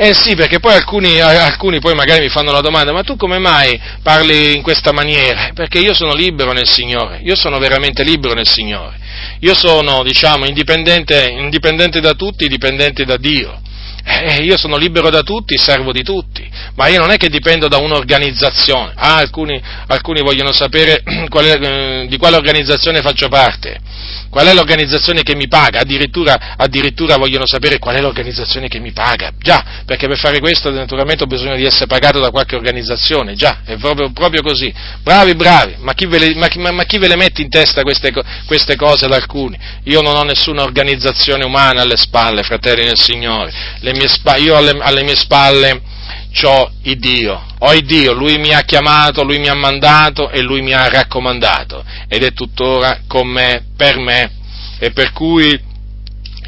Eh 0.00 0.14
sì, 0.14 0.36
perché 0.36 0.60
poi 0.60 0.74
alcuni, 0.74 1.18
alcuni, 1.20 1.80
poi 1.80 1.92
magari 1.92 2.20
mi 2.20 2.28
fanno 2.28 2.52
la 2.52 2.60
domanda, 2.60 2.92
ma 2.92 3.02
tu 3.02 3.16
come 3.16 3.38
mai 3.38 3.80
parli 4.00 4.54
in 4.54 4.62
questa 4.62 4.92
maniera? 4.92 5.50
Perché 5.52 5.80
io 5.80 5.92
sono 5.92 6.14
libero 6.14 6.52
nel 6.52 6.68
Signore, 6.68 7.18
io 7.24 7.34
sono 7.34 7.58
veramente 7.58 8.04
libero 8.04 8.32
nel 8.32 8.46
Signore. 8.46 8.96
Io 9.40 9.56
sono, 9.56 10.04
diciamo, 10.04 10.46
indipendente, 10.46 11.28
indipendente 11.36 12.00
da 12.00 12.12
tutti, 12.12 12.46
dipendente 12.46 13.04
da 13.04 13.16
Dio. 13.16 13.60
Eh, 14.04 14.42
io 14.44 14.56
sono 14.56 14.76
libero 14.76 15.10
da 15.10 15.22
tutti, 15.22 15.58
servo 15.58 15.90
di 15.90 16.04
tutti, 16.04 16.48
ma 16.76 16.86
io 16.86 17.00
non 17.00 17.10
è 17.10 17.16
che 17.16 17.28
dipendo 17.28 17.66
da 17.66 17.78
un'organizzazione. 17.78 18.92
Ah, 18.94 19.16
alcuni, 19.16 19.60
alcuni 19.88 20.22
vogliono 20.22 20.52
sapere 20.52 21.02
qual 21.28 21.44
è, 21.44 21.60
eh, 21.60 22.06
di 22.06 22.16
quale 22.18 22.36
organizzazione 22.36 23.02
faccio 23.02 23.28
parte. 23.28 23.80
Qual 24.30 24.46
è 24.46 24.52
l'organizzazione 24.52 25.22
che 25.22 25.34
mi 25.34 25.48
paga? 25.48 25.80
Addirittura, 25.80 26.54
addirittura, 26.56 27.16
vogliono 27.16 27.46
sapere 27.46 27.78
qual 27.78 27.96
è 27.96 28.00
l'organizzazione 28.00 28.68
che 28.68 28.78
mi 28.78 28.92
paga. 28.92 29.32
Già, 29.38 29.82
perché 29.84 30.06
per 30.06 30.18
fare 30.18 30.38
questo 30.38 30.70
naturalmente 30.70 31.24
ho 31.24 31.26
bisogno 31.26 31.56
di 31.56 31.64
essere 31.64 31.86
pagato 31.86 32.20
da 32.20 32.30
qualche 32.30 32.54
organizzazione. 32.54 33.34
Già, 33.34 33.60
è 33.64 33.76
proprio, 33.76 34.10
proprio 34.12 34.42
così. 34.42 34.72
Bravi, 35.02 35.34
bravi, 35.34 35.76
ma 35.78 35.94
chi, 35.94 36.06
le, 36.06 36.34
ma, 36.34 36.48
ma, 36.56 36.70
ma 36.72 36.84
chi, 36.84 36.98
ve 36.98 37.08
le, 37.08 37.16
mette 37.16 37.42
in 37.42 37.48
testa 37.48 37.82
queste, 37.82 38.12
queste, 38.46 38.76
cose 38.76 39.06
ad 39.06 39.12
alcuni? 39.12 39.58
Io 39.84 40.02
non 40.02 40.14
ho 40.14 40.22
nessuna 40.22 40.62
organizzazione 40.62 41.44
umana 41.44 41.82
alle 41.82 41.96
spalle, 41.96 42.42
fratelli 42.42 42.84
nel 42.84 42.98
Signore. 42.98 43.52
Spalle, 44.08 44.40
io 44.40 44.56
alle, 44.56 44.76
alle 44.80 45.02
mie 45.02 45.16
spalle 45.16 45.96
ho 46.42 46.70
il 46.82 46.98
Dio, 46.98 47.44
ho 47.58 47.72
il 47.74 47.84
Dio, 47.84 48.12
Lui 48.12 48.38
mi 48.38 48.52
ha 48.52 48.62
chiamato, 48.62 49.24
Lui 49.24 49.38
mi 49.38 49.48
ha 49.48 49.54
mandato 49.54 50.30
e 50.30 50.40
Lui 50.40 50.62
mi 50.62 50.72
ha 50.72 50.88
raccomandato. 50.88 51.84
Ed 52.08 52.22
è 52.22 52.32
tuttora 52.32 53.00
con 53.06 53.26
me, 53.26 53.64
per 53.76 53.98
me. 53.98 54.30
E 54.78 54.92
per 54.92 55.12
cui 55.12 55.66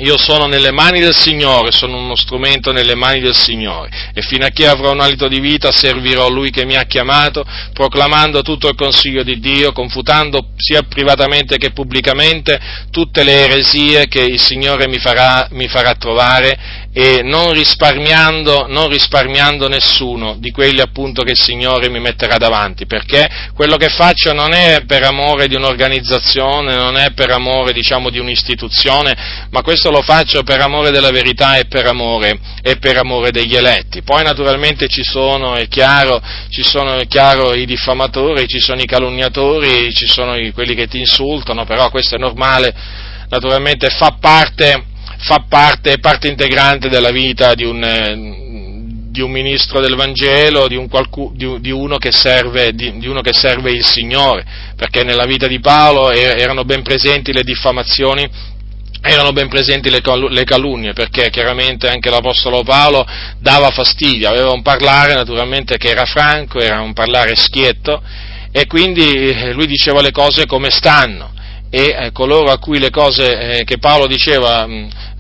io 0.03 0.17
sono 0.17 0.47
nelle 0.47 0.73
mani 0.73 0.99
del 0.99 1.15
Signore, 1.15 1.73
sono 1.73 1.99
uno 1.99 2.15
strumento 2.15 2.73
nelle 2.73 2.95
mani 2.95 3.21
del 3.21 3.37
Signore. 3.37 3.91
E 4.15 4.23
fino 4.23 4.47
a 4.47 4.49
che 4.49 4.67
avrò 4.67 4.93
un 4.93 5.01
alito 5.01 5.29
di 5.29 5.41
vita 5.41 5.71
servirò 5.73 6.29
Lui 6.31 6.51
che 6.51 6.65
mi 6.65 6.75
ha 6.75 6.85
chiamato, 6.85 7.45
proclamando 7.75 8.41
tutto 8.41 8.69
il 8.69 8.77
consiglio 8.77 9.23
di 9.23 9.39
Dio, 9.41 9.73
confutando 9.73 10.53
sia 10.57 10.83
privatamente 10.83 11.59
che 11.59 11.73
pubblicamente 11.73 12.59
tutte 12.91 13.23
le 13.25 13.45
eresie 13.45 14.09
che 14.09 14.23
il 14.23 14.41
Signore 14.41 14.89
mi 14.89 14.99
farà, 14.99 15.49
mi 15.51 15.69
farà 15.69 15.95
trovare 15.95 16.80
e 16.93 17.23
non 17.23 17.53
risparmiando, 17.53 18.67
non 18.69 18.89
risparmiando, 18.89 19.69
nessuno 19.69 20.37
di 20.39 20.51
quelli 20.51 20.81
appunto 20.81 21.23
che 21.23 21.33
il 21.33 21.41
Signore 21.41 21.89
mi 21.89 22.01
metterà 22.01 22.37
davanti, 22.37 22.87
perché 22.87 23.29
quello 23.55 23.77
che 23.77 23.89
faccio 23.89 24.33
non 24.33 24.53
è 24.53 24.83
per 24.87 25.05
amore 25.05 25.47
di 25.47 25.55
un'organizzazione, 25.55 26.75
non 26.75 26.97
è 26.97 27.13
per 27.13 27.31
amore 27.31 27.73
diciamo 27.73 28.11
di 28.11 28.19
un'istituzione, 28.19 29.47
ma 29.51 29.63
questo 29.63 29.91
lo 29.91 30.03
faccio 30.03 30.43
per 30.43 30.61
amore 30.61 30.91
della 30.91 31.11
verità 31.11 31.57
e 31.59 31.67
per 31.67 31.87
amore, 31.87 32.41
e 32.61 32.77
per 32.79 32.97
amore 32.97 33.31
degli 33.31 33.55
eletti. 33.55 34.03
Poi 34.03 34.25
naturalmente 34.25 34.89
ci 34.89 35.05
sono, 35.05 35.55
è 35.55 35.69
chiaro, 35.69 36.21
ci 36.49 36.65
sono 36.65 36.97
è 36.97 37.07
chiaro, 37.07 37.55
i 37.55 37.67
diffamatori, 37.67 38.49
ci 38.49 38.59
sono 38.59 38.81
i 38.81 38.87
calunniatori, 38.87 39.95
ci 39.95 40.09
sono 40.09 40.35
quelli 40.53 40.75
che 40.75 40.89
ti 40.89 40.99
insultano, 40.99 41.65
però 41.65 41.89
questo 41.89 42.17
è 42.17 42.19
normale, 42.19 42.75
naturalmente 43.29 43.91
fa 43.91 44.17
parte 44.19 44.87
fa 45.23 45.45
parte, 45.49 45.99
parte 45.99 46.29
integrante 46.29 46.89
della 46.89 47.11
vita 47.11 47.55
di 47.55 47.65
un, 47.65 47.83
eh, 47.83 48.41
di 49.11 49.21
un 49.21 49.31
ministro 49.31 49.81
del 49.81 49.97
Vangelo, 49.97 50.69
di, 50.69 50.77
un 50.77 50.89
qualcu, 50.89 51.33
di, 51.35 51.71
uno 51.71 51.99
serve, 52.11 52.73
di, 52.73 53.07
uno 53.07 53.21
che 53.21 53.33
serve, 53.33 53.73
il 53.73 53.85
Signore, 53.85 54.45
perché 54.77 55.03
nella 55.03 55.25
vita 55.25 55.47
di 55.47 55.61
Paolo 55.61 56.11
erano 56.11 56.65
ben 56.65 56.83
presenti 56.83 57.33
le 57.33 57.43
diffamazioni 57.43 58.49
erano 59.03 59.33
ben 59.33 59.49
presenti 59.49 59.89
le, 59.89 60.03
calunnie, 60.45 60.93
perché 60.93 61.31
chiaramente 61.31 61.89
anche 61.89 62.11
l'Apostolo 62.11 62.63
Paolo 62.63 63.07
dava 63.39 63.71
fastidio, 63.71 64.29
aveva 64.29 64.51
un 64.51 64.61
parlare 64.61 65.15
naturalmente 65.15 65.79
che 65.79 65.89
era 65.89 66.05
franco, 66.05 66.61
era 66.61 66.81
un 66.81 66.93
parlare 66.93 67.35
schietto, 67.35 68.03
e 68.53 68.67
quindi 68.67 69.31
eh, 69.31 69.53
lui 69.53 69.67
diceva 69.67 70.03
le 70.03 70.11
cose 70.11 70.45
come 70.45 70.71
stanno 70.71 71.33
e 71.71 71.97
eh, 71.99 72.13
coloro 72.13 72.51
a 72.51 72.59
cui 72.59 72.79
le 72.79 72.91
cose 72.91 73.63
che 73.65 73.79
Paolo 73.79 74.07
diceva 74.07 74.67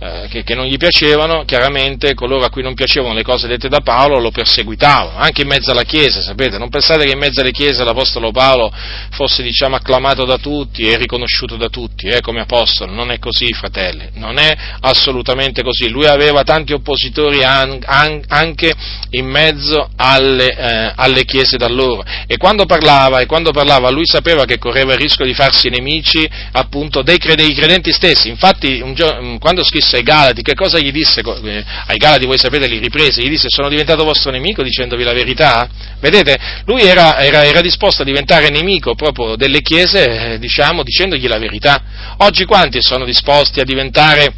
eh, 0.02 0.28
che, 0.30 0.42
che, 0.44 0.54
non 0.54 0.64
gli 0.64 0.78
piacevano, 0.78 1.44
chiaramente 1.44 2.14
coloro 2.14 2.46
a 2.46 2.48
cui 2.48 2.62
non 2.62 2.72
piacevano 2.72 3.12
le 3.12 3.22
cose 3.22 3.46
dette 3.46 3.68
da 3.68 3.80
Paolo 3.80 4.18
lo 4.18 4.30
perseguitavano, 4.30 5.18
anche 5.18 5.42
in 5.42 5.48
mezzo 5.48 5.72
alla 5.72 5.82
Chiesa, 5.82 6.22
sapete, 6.22 6.56
non 6.56 6.70
pensate 6.70 7.04
che 7.04 7.12
in 7.12 7.18
mezzo 7.18 7.42
alle 7.42 7.50
Chiese 7.50 7.84
l'Apostolo 7.84 8.30
Paolo 8.30 8.72
fosse 9.10 9.42
diciamo 9.42 9.76
acclamato 9.76 10.24
da 10.24 10.38
tutti 10.38 10.88
e 10.88 10.96
riconosciuto 10.96 11.56
da 11.56 11.68
tutti 11.68 12.06
eh, 12.06 12.22
come 12.22 12.40
apostolo, 12.40 12.94
non 12.94 13.10
è 13.10 13.18
così 13.18 13.52
fratelli, 13.52 14.08
non 14.14 14.38
è 14.38 14.56
assolutamente 14.80 15.62
così, 15.62 15.90
lui 15.90 16.06
aveva 16.06 16.44
tanti 16.44 16.72
oppositori 16.72 17.44
an, 17.44 17.78
an, 17.84 18.22
anche 18.28 18.72
in 19.10 19.26
mezzo 19.26 19.90
alle, 19.96 20.48
eh, 20.48 20.92
alle 20.96 21.24
Chiese 21.26 21.58
da 21.58 21.68
loro. 21.68 22.02
E 22.26 22.38
quando 22.38 22.64
parlava, 22.64 23.20
e 23.20 23.26
quando 23.26 23.50
parlava 23.50 23.90
lui 23.90 24.06
sapeva 24.06 24.46
che 24.46 24.56
correva 24.56 24.94
il 24.94 24.98
rischio 24.98 25.26
di 25.26 25.34
farsi 25.34 25.68
nemici 25.68 26.26
appunto 26.52 27.02
dei 27.02 27.18
credenti 27.18 27.92
stessi, 27.92 28.28
infatti 28.28 28.82
giorno, 28.94 29.38
quando 29.38 29.62
scrisse 29.62 29.89
disse 29.90 29.96
ai 29.96 30.02
Galati, 30.02 30.42
che 30.42 30.54
cosa 30.54 30.78
gli 30.78 30.92
disse? 30.92 31.20
Eh, 31.20 31.64
ai 31.86 31.96
Galati 31.96 32.26
voi 32.26 32.38
sapete 32.38 32.66
li 32.66 32.78
riprese, 32.78 33.22
gli 33.22 33.28
disse 33.28 33.48
sono 33.48 33.68
diventato 33.68 34.04
vostro 34.04 34.30
nemico 34.30 34.62
dicendovi 34.62 35.02
la 35.02 35.12
verità? 35.12 35.68
Vedete, 35.98 36.38
lui 36.66 36.82
era, 36.82 37.18
era, 37.18 37.44
era 37.44 37.60
disposto 37.60 38.02
a 38.02 38.04
diventare 38.04 38.48
nemico 38.50 38.94
proprio 38.94 39.36
delle 39.36 39.60
chiese, 39.60 40.34
eh, 40.34 40.38
diciamo, 40.38 40.82
dicendogli 40.82 41.26
la 41.26 41.38
verità. 41.38 41.82
Oggi 42.18 42.44
quanti 42.44 42.80
sono 42.80 43.04
disposti 43.04 43.60
a 43.60 43.64
diventare 43.64 44.32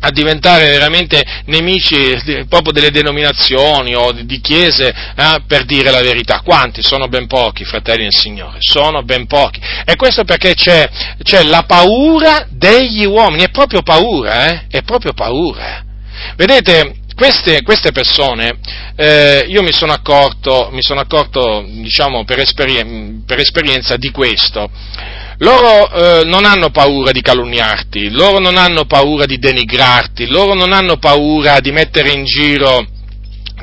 a 0.00 0.10
diventare 0.10 0.66
veramente 0.66 1.22
nemici 1.46 2.44
proprio 2.48 2.72
delle 2.72 2.90
denominazioni 2.90 3.94
o 3.94 4.12
di 4.12 4.40
chiese 4.40 4.88
eh, 4.88 5.42
per 5.46 5.64
dire 5.64 5.90
la 5.90 6.00
verità. 6.00 6.40
Quanti? 6.40 6.82
Sono 6.82 7.08
ben 7.08 7.26
pochi, 7.26 7.64
fratelli 7.64 8.04
del 8.04 8.14
Signore, 8.14 8.58
sono 8.60 9.02
ben 9.02 9.26
pochi. 9.26 9.60
E 9.84 9.96
questo 9.96 10.24
perché 10.24 10.54
c'è, 10.54 10.88
c'è 11.22 11.42
la 11.44 11.64
paura 11.64 12.46
degli 12.50 13.04
uomini, 13.04 13.44
è 13.44 13.50
proprio 13.50 13.82
paura, 13.82 14.48
eh? 14.48 14.66
È 14.68 14.82
proprio 14.82 15.12
paura. 15.12 15.84
Vedete, 16.36 16.96
queste, 17.14 17.62
queste, 17.62 17.92
persone, 17.92 18.58
eh, 18.94 19.46
io 19.48 19.62
mi 19.62 19.72
sono 19.72 19.92
accorto, 19.92 20.68
mi 20.70 20.82
sono 20.82 21.00
accorto 21.00 21.64
diciamo, 21.66 22.24
per, 22.24 22.40
esperien- 22.40 23.24
per 23.26 23.38
esperienza 23.38 23.96
di 23.96 24.10
questo 24.10 24.70
loro 25.38 25.90
eh, 25.90 26.24
non 26.24 26.44
hanno 26.44 26.70
paura 26.70 27.12
di 27.12 27.20
calunniarti, 27.20 28.10
loro 28.10 28.38
non 28.38 28.56
hanno 28.56 28.86
paura 28.86 29.26
di 29.26 29.38
denigrarti, 29.38 30.26
loro 30.26 30.54
non 30.54 30.72
hanno 30.72 30.96
paura 30.96 31.60
di 31.60 31.72
mettere 31.72 32.10
in 32.10 32.24
giro 32.24 32.86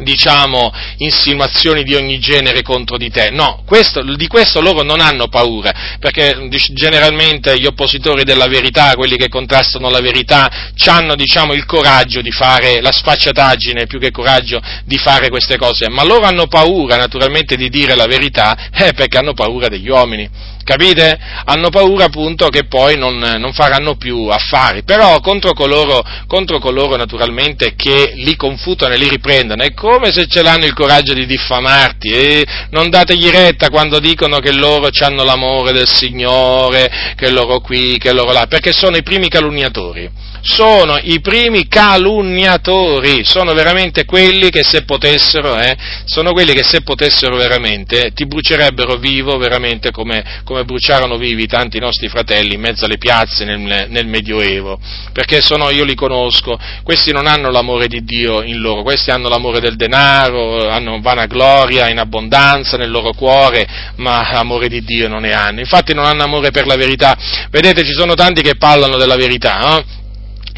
diciamo, 0.01 0.73
insinuazioni 0.97 1.83
di 1.83 1.93
ogni 1.93 2.17
genere 2.17 2.63
contro 2.63 2.97
di 2.97 3.09
te. 3.09 3.29
No, 3.29 3.61
questo, 3.65 4.01
di 4.15 4.27
questo 4.27 4.59
loro 4.59 4.81
non 4.81 4.99
hanno 4.99 5.27
paura, 5.27 5.97
perché 5.99 6.47
generalmente 6.71 7.59
gli 7.59 7.65
oppositori 7.65 8.23
della 8.23 8.47
verità, 8.47 8.93
quelli 8.95 9.17
che 9.17 9.29
contrastano 9.29 9.89
la 9.89 10.01
verità, 10.01 10.71
hanno 10.85 11.15
diciamo, 11.15 11.53
il 11.53 11.65
coraggio 11.65 12.21
di 12.21 12.31
fare 12.31 12.81
la 12.81 12.91
sfacciataggine 12.91 13.85
più 13.85 13.99
che 13.99 14.11
coraggio 14.11 14.59
di 14.85 14.97
fare 14.97 15.29
queste 15.29 15.57
cose, 15.57 15.89
ma 15.89 16.03
loro 16.03 16.25
hanno 16.25 16.47
paura 16.47 16.97
naturalmente 16.97 17.55
di 17.55 17.69
dire 17.69 17.95
la 17.95 18.07
verità 18.07 18.71
eh, 18.71 18.93
perché 18.93 19.17
hanno 19.17 19.33
paura 19.33 19.67
degli 19.67 19.89
uomini. 19.89 20.52
Capite? 20.63 21.19
Hanno 21.45 21.69
paura 21.69 22.05
appunto 22.05 22.47
che 22.47 22.65
poi 22.65 22.97
non, 22.97 23.17
non 23.17 23.51
faranno 23.51 23.95
più 23.95 24.27
affari, 24.27 24.83
però 24.83 25.19
contro 25.19 25.53
coloro, 25.53 26.01
contro 26.25 26.59
coloro, 26.59 26.95
naturalmente 26.95 27.75
che 27.75 28.13
li 28.15 28.35
confutano 28.35 28.93
e 28.93 28.97
li 28.97 29.09
riprendono, 29.09 29.63
è 29.63 29.73
come 29.73 30.11
se 30.13 30.25
ce 30.27 30.41
l'hanno 30.41 30.65
il 30.65 30.73
coraggio 30.73 31.13
di 31.13 31.25
diffamarti 31.25 32.09
e 32.09 32.45
non 32.69 32.89
dategli 32.89 33.29
retta 33.29 33.69
quando 33.69 33.99
dicono 33.99 34.39
che 34.39 34.53
loro 34.53 34.89
hanno 34.99 35.23
l'amore 35.23 35.73
del 35.73 35.87
Signore, 35.87 37.13
che 37.15 37.29
loro 37.29 37.59
qui, 37.59 37.97
che 37.97 38.13
loro 38.13 38.31
là, 38.31 38.45
perché 38.47 38.71
sono 38.71 38.95
i 38.95 39.03
primi 39.03 39.27
calunniatori. 39.27 40.31
Sono 40.45 40.99
i 41.01 41.21
primi 41.21 41.69
calunniatori, 41.69 43.23
sono 43.23 43.53
veramente 43.53 44.03
quelli 44.03 44.49
che 44.49 44.61
se 44.61 44.83
potessero, 44.83 45.57
eh, 45.57 45.73
sono 46.03 46.33
quelli 46.33 46.53
che 46.53 46.65
se 46.65 46.81
potessero 46.81 47.37
veramente 47.37 48.11
ti 48.13 48.25
brucierebbero 48.25 48.97
vivo 48.97 49.37
veramente 49.37 49.91
come 49.91 50.41
bruciarono 50.63 51.17
vivi 51.17 51.47
tanti 51.47 51.79
nostri 51.79 52.07
fratelli 52.07 52.53
in 52.53 52.61
mezzo 52.61 52.85
alle 52.85 52.97
piazze 52.97 53.45
nel, 53.45 53.87
nel 53.89 54.07
Medioevo, 54.07 54.79
perché 55.11 55.41
sono, 55.41 55.69
io 55.69 55.83
li 55.83 55.95
conosco, 55.95 56.57
questi 56.83 57.11
non 57.11 57.25
hanno 57.25 57.49
l'amore 57.49 57.87
di 57.87 58.03
Dio 58.03 58.43
in 58.43 58.59
loro, 58.59 58.83
questi 58.83 59.11
hanno 59.11 59.29
l'amore 59.29 59.59
del 59.59 59.75
denaro, 59.75 60.69
hanno 60.69 60.99
vanagloria 61.01 61.89
in 61.89 61.99
abbondanza 61.99 62.77
nel 62.77 62.91
loro 62.91 63.13
cuore, 63.13 63.67
ma 63.97 64.29
amore 64.29 64.67
di 64.67 64.83
Dio 64.83 65.07
non 65.07 65.21
ne 65.21 65.33
hanno, 65.33 65.59
infatti 65.59 65.93
non 65.93 66.05
hanno 66.05 66.23
amore 66.23 66.51
per 66.51 66.67
la 66.67 66.75
verità, 66.75 67.17
vedete 67.49 67.83
ci 67.83 67.93
sono 67.93 68.13
tanti 68.13 68.41
che 68.41 68.55
parlano 68.55 68.97
della 68.97 69.15
verità, 69.15 69.57
no? 69.59 70.01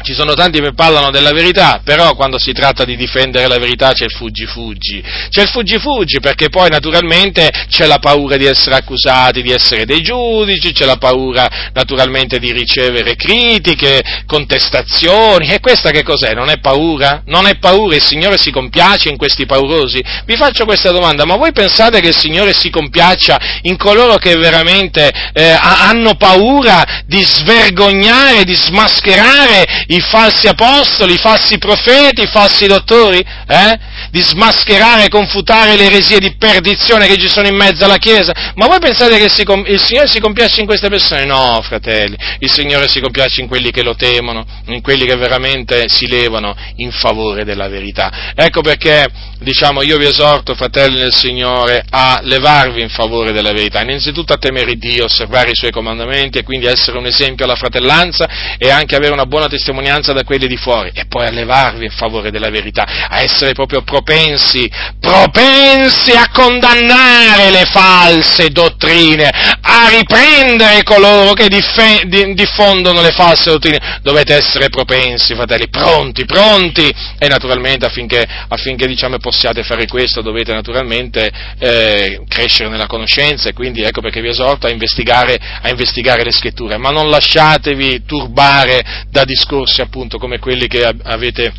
Ci 0.06 0.14
sono 0.14 0.34
tanti 0.34 0.60
che 0.60 0.72
parlano 0.72 1.10
della 1.10 1.32
verità, 1.32 1.80
però 1.82 2.14
quando 2.14 2.38
si 2.38 2.52
tratta 2.52 2.84
di 2.84 2.94
difendere 2.94 3.48
la 3.48 3.58
verità 3.58 3.90
c'è 3.92 4.04
il 4.04 4.12
fuggi-fuggi. 4.12 5.02
C'è 5.30 5.42
il 5.42 5.48
fuggi-fuggi 5.48 6.20
perché 6.20 6.48
poi 6.48 6.70
naturalmente 6.70 7.50
c'è 7.68 7.86
la 7.86 7.98
paura 7.98 8.36
di 8.36 8.44
essere 8.44 8.76
accusati, 8.76 9.42
di 9.42 9.50
essere 9.50 9.84
dei 9.84 10.02
giudici, 10.02 10.70
c'è 10.70 10.84
la 10.84 10.96
paura 10.96 11.70
naturalmente 11.72 12.38
di 12.38 12.52
ricevere 12.52 13.16
critiche, 13.16 14.22
contestazioni. 14.26 15.48
E 15.48 15.58
questa 15.58 15.90
che 15.90 16.04
cos'è? 16.04 16.34
Non 16.34 16.50
è 16.50 16.60
paura? 16.60 17.24
Non 17.26 17.48
è 17.48 17.58
paura? 17.58 17.96
Il 17.96 18.02
Signore 18.02 18.38
si 18.38 18.52
compiace 18.52 19.08
in 19.08 19.16
questi 19.16 19.44
paurosi? 19.44 20.00
Vi 20.24 20.36
faccio 20.36 20.66
questa 20.66 20.92
domanda, 20.92 21.24
ma 21.24 21.34
voi 21.34 21.50
pensate 21.50 22.00
che 22.00 22.08
il 22.10 22.16
Signore 22.16 22.52
si 22.54 22.70
compiaccia 22.70 23.58
in 23.62 23.76
coloro 23.76 24.18
che 24.18 24.36
veramente 24.36 25.10
eh, 25.32 25.50
hanno 25.50 26.14
paura 26.14 27.02
di 27.06 27.24
svergognare, 27.24 28.44
di 28.44 28.54
smascherare 28.54 29.84
i 29.88 29.94
falsi 30.00 30.48
apostoli, 30.48 31.14
i 31.14 31.18
falsi 31.18 31.58
profeti, 31.58 32.22
i 32.22 32.26
falsi 32.26 32.66
dottori, 32.66 33.18
eh? 33.18 33.78
di 34.10 34.22
smascherare 34.22 35.04
e 35.04 35.08
confutare 35.08 35.76
le 35.76 35.86
eresie 35.86 36.18
di 36.18 36.36
perdizione 36.36 37.06
che 37.06 37.16
ci 37.16 37.28
sono 37.28 37.46
in 37.46 37.54
mezzo 37.54 37.84
alla 37.84 37.96
Chiesa. 37.96 38.32
Ma 38.54 38.66
voi 38.66 38.78
pensate 38.78 39.16
che 39.16 39.24
il 39.24 39.80
Signore 39.80 40.08
si 40.08 40.20
compiace 40.20 40.60
in 40.60 40.66
queste 40.66 40.88
persone? 40.88 41.24
No, 41.24 41.60
fratelli, 41.62 42.16
il 42.40 42.50
Signore 42.50 42.88
si 42.88 43.00
compiace 43.00 43.40
in 43.40 43.48
quelli 43.48 43.70
che 43.70 43.82
lo 43.82 43.94
temono, 43.94 44.44
in 44.66 44.80
quelli 44.82 45.06
che 45.06 45.16
veramente 45.16 45.88
si 45.88 46.06
levano 46.06 46.54
in 46.76 46.90
favore 46.90 47.44
della 47.44 47.68
verità. 47.68 48.32
Ecco 48.34 48.60
perché, 48.60 49.06
diciamo, 49.38 49.82
io 49.82 49.96
vi 49.98 50.06
esorto, 50.06 50.54
fratelli 50.54 50.98
del 50.98 51.14
Signore, 51.14 51.84
a 51.88 52.20
levarvi 52.22 52.82
in 52.82 52.90
favore 52.90 53.32
della 53.32 53.52
verità, 53.52 53.82
innanzitutto 53.82 54.32
a 54.32 54.38
temere 54.38 54.76
Dio, 54.76 55.04
osservare 55.04 55.50
i 55.50 55.54
Suoi 55.54 55.70
comandamenti 55.70 56.38
e 56.38 56.42
quindi 56.42 56.66
essere 56.66 56.98
un 56.98 57.06
esempio 57.06 57.44
alla 57.44 57.56
fratellanza 57.56 58.56
e 58.58 58.70
anche 58.70 58.96
avere 58.96 59.12
una 59.12 59.26
buona 59.26 59.46
testimonianza 59.46 59.74
da 60.12 60.24
quelli 60.24 60.46
di 60.46 60.56
fuori, 60.56 60.90
e 60.94 61.06
poi 61.06 61.26
a 61.26 61.30
levarvi 61.30 61.84
in 61.84 61.90
favore 61.90 62.30
della 62.30 62.50
verità, 62.50 63.08
a 63.08 63.20
essere 63.20 63.52
proprio 63.52 63.82
propensi, 63.82 64.70
propensi 65.00 66.12
a 66.12 66.28
condannare 66.32 67.50
le 67.50 67.64
false 67.66 68.48
dottrine, 68.50 69.28
a 69.60 69.88
riprendere 69.88 70.82
coloro 70.82 71.32
che 71.32 71.48
diffondono 71.48 73.02
le 73.02 73.10
false 73.10 73.50
dottrine. 73.50 74.00
Dovete 74.02 74.34
essere 74.34 74.68
propensi, 74.68 75.34
fratelli, 75.34 75.68
pronti, 75.68 76.24
pronti, 76.24 76.92
e 77.18 77.28
naturalmente 77.28 77.86
affinché, 77.86 78.24
affinché 78.48 78.86
diciamo, 78.86 79.18
possiate 79.18 79.62
fare 79.62 79.86
questo 79.86 80.22
dovete 80.22 80.52
naturalmente 80.52 81.30
eh, 81.58 82.22
crescere 82.28 82.68
nella 82.68 82.86
conoscenza 82.86 83.48
e 83.48 83.52
quindi 83.52 83.82
ecco 83.82 84.00
perché 84.00 84.20
vi 84.20 84.28
esorto 84.28 84.66
a 84.66 84.70
investigare, 84.70 85.38
a 85.62 85.68
investigare 85.68 86.22
le 86.22 86.32
scritture, 86.32 86.76
ma 86.76 86.90
non 86.90 87.08
lasciatevi 87.08 88.04
turbare 88.04 89.04
da 89.10 89.24
discorsi 89.24 89.65
appunto 89.82 90.18
come 90.18 90.38
quelli 90.38 90.66
che 90.66 90.84
avete 90.84 91.52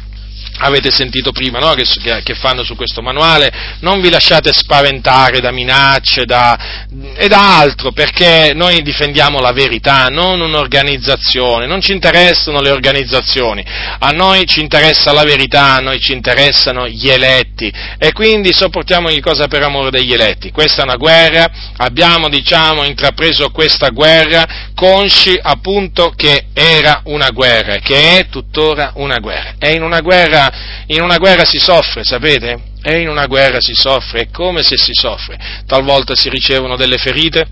avete 0.59 0.91
sentito 0.91 1.31
prima, 1.31 1.59
no? 1.59 1.73
che, 1.73 1.85
che, 2.23 2.33
fanno 2.35 2.63
su 2.63 2.75
questo 2.75 3.01
manuale, 3.01 3.51
non 3.81 4.01
vi 4.01 4.09
lasciate 4.09 4.51
spaventare 4.53 5.39
da 5.39 5.51
minacce 5.51 6.25
da, 6.25 6.85
e 7.15 7.27
da 7.27 7.59
altro, 7.59 7.91
perché 7.91 8.53
noi 8.55 8.81
difendiamo 8.81 9.39
la 9.39 9.51
verità, 9.51 10.07
non 10.07 10.41
un'organizzazione, 10.41 11.67
non 11.67 11.81
ci 11.81 11.91
interessano 11.91 12.61
le 12.61 12.71
organizzazioni, 12.71 13.63
a 13.99 14.09
noi 14.11 14.45
ci 14.45 14.61
interessa 14.61 15.13
la 15.13 15.23
verità, 15.23 15.75
a 15.75 15.79
noi 15.79 15.99
ci 15.99 16.13
interessano 16.13 16.87
gli 16.87 17.09
eletti 17.09 17.71
e 17.97 18.11
quindi 18.11 18.53
sopportiamo 18.53 19.07
ogni 19.07 19.21
cosa 19.21 19.47
per 19.47 19.63
amore 19.63 19.91
degli 19.91 20.13
eletti. 20.13 20.51
Questa 20.51 20.81
è 20.81 20.85
una 20.85 20.95
guerra, 20.95 21.49
abbiamo 21.77 22.29
diciamo 22.29 22.83
intrapreso 22.83 23.49
questa 23.49 23.89
guerra 23.89 24.71
consci 24.73 25.37
appunto 25.41 26.13
che 26.15 26.47
era 26.53 27.01
una 27.05 27.29
guerra, 27.31 27.77
che 27.77 28.19
è 28.19 28.27
tuttora 28.29 28.91
una 28.95 29.17
guerra. 29.17 29.55
È 29.57 29.67
in 29.67 29.81
una 29.81 30.01
guerra 30.01 30.46
in 30.87 31.01
una 31.01 31.17
guerra 31.17 31.45
si 31.45 31.59
soffre, 31.59 32.03
sapete? 32.03 32.75
E 32.81 33.01
in 33.01 33.09
una 33.09 33.25
guerra 33.25 33.59
si 33.59 33.73
soffre, 33.73 34.21
è 34.21 34.29
come 34.29 34.63
se 34.63 34.77
si 34.77 34.91
soffre. 34.93 35.37
Talvolta 35.65 36.15
si 36.15 36.29
ricevono 36.29 36.75
delle 36.75 36.97
ferite, 36.97 37.47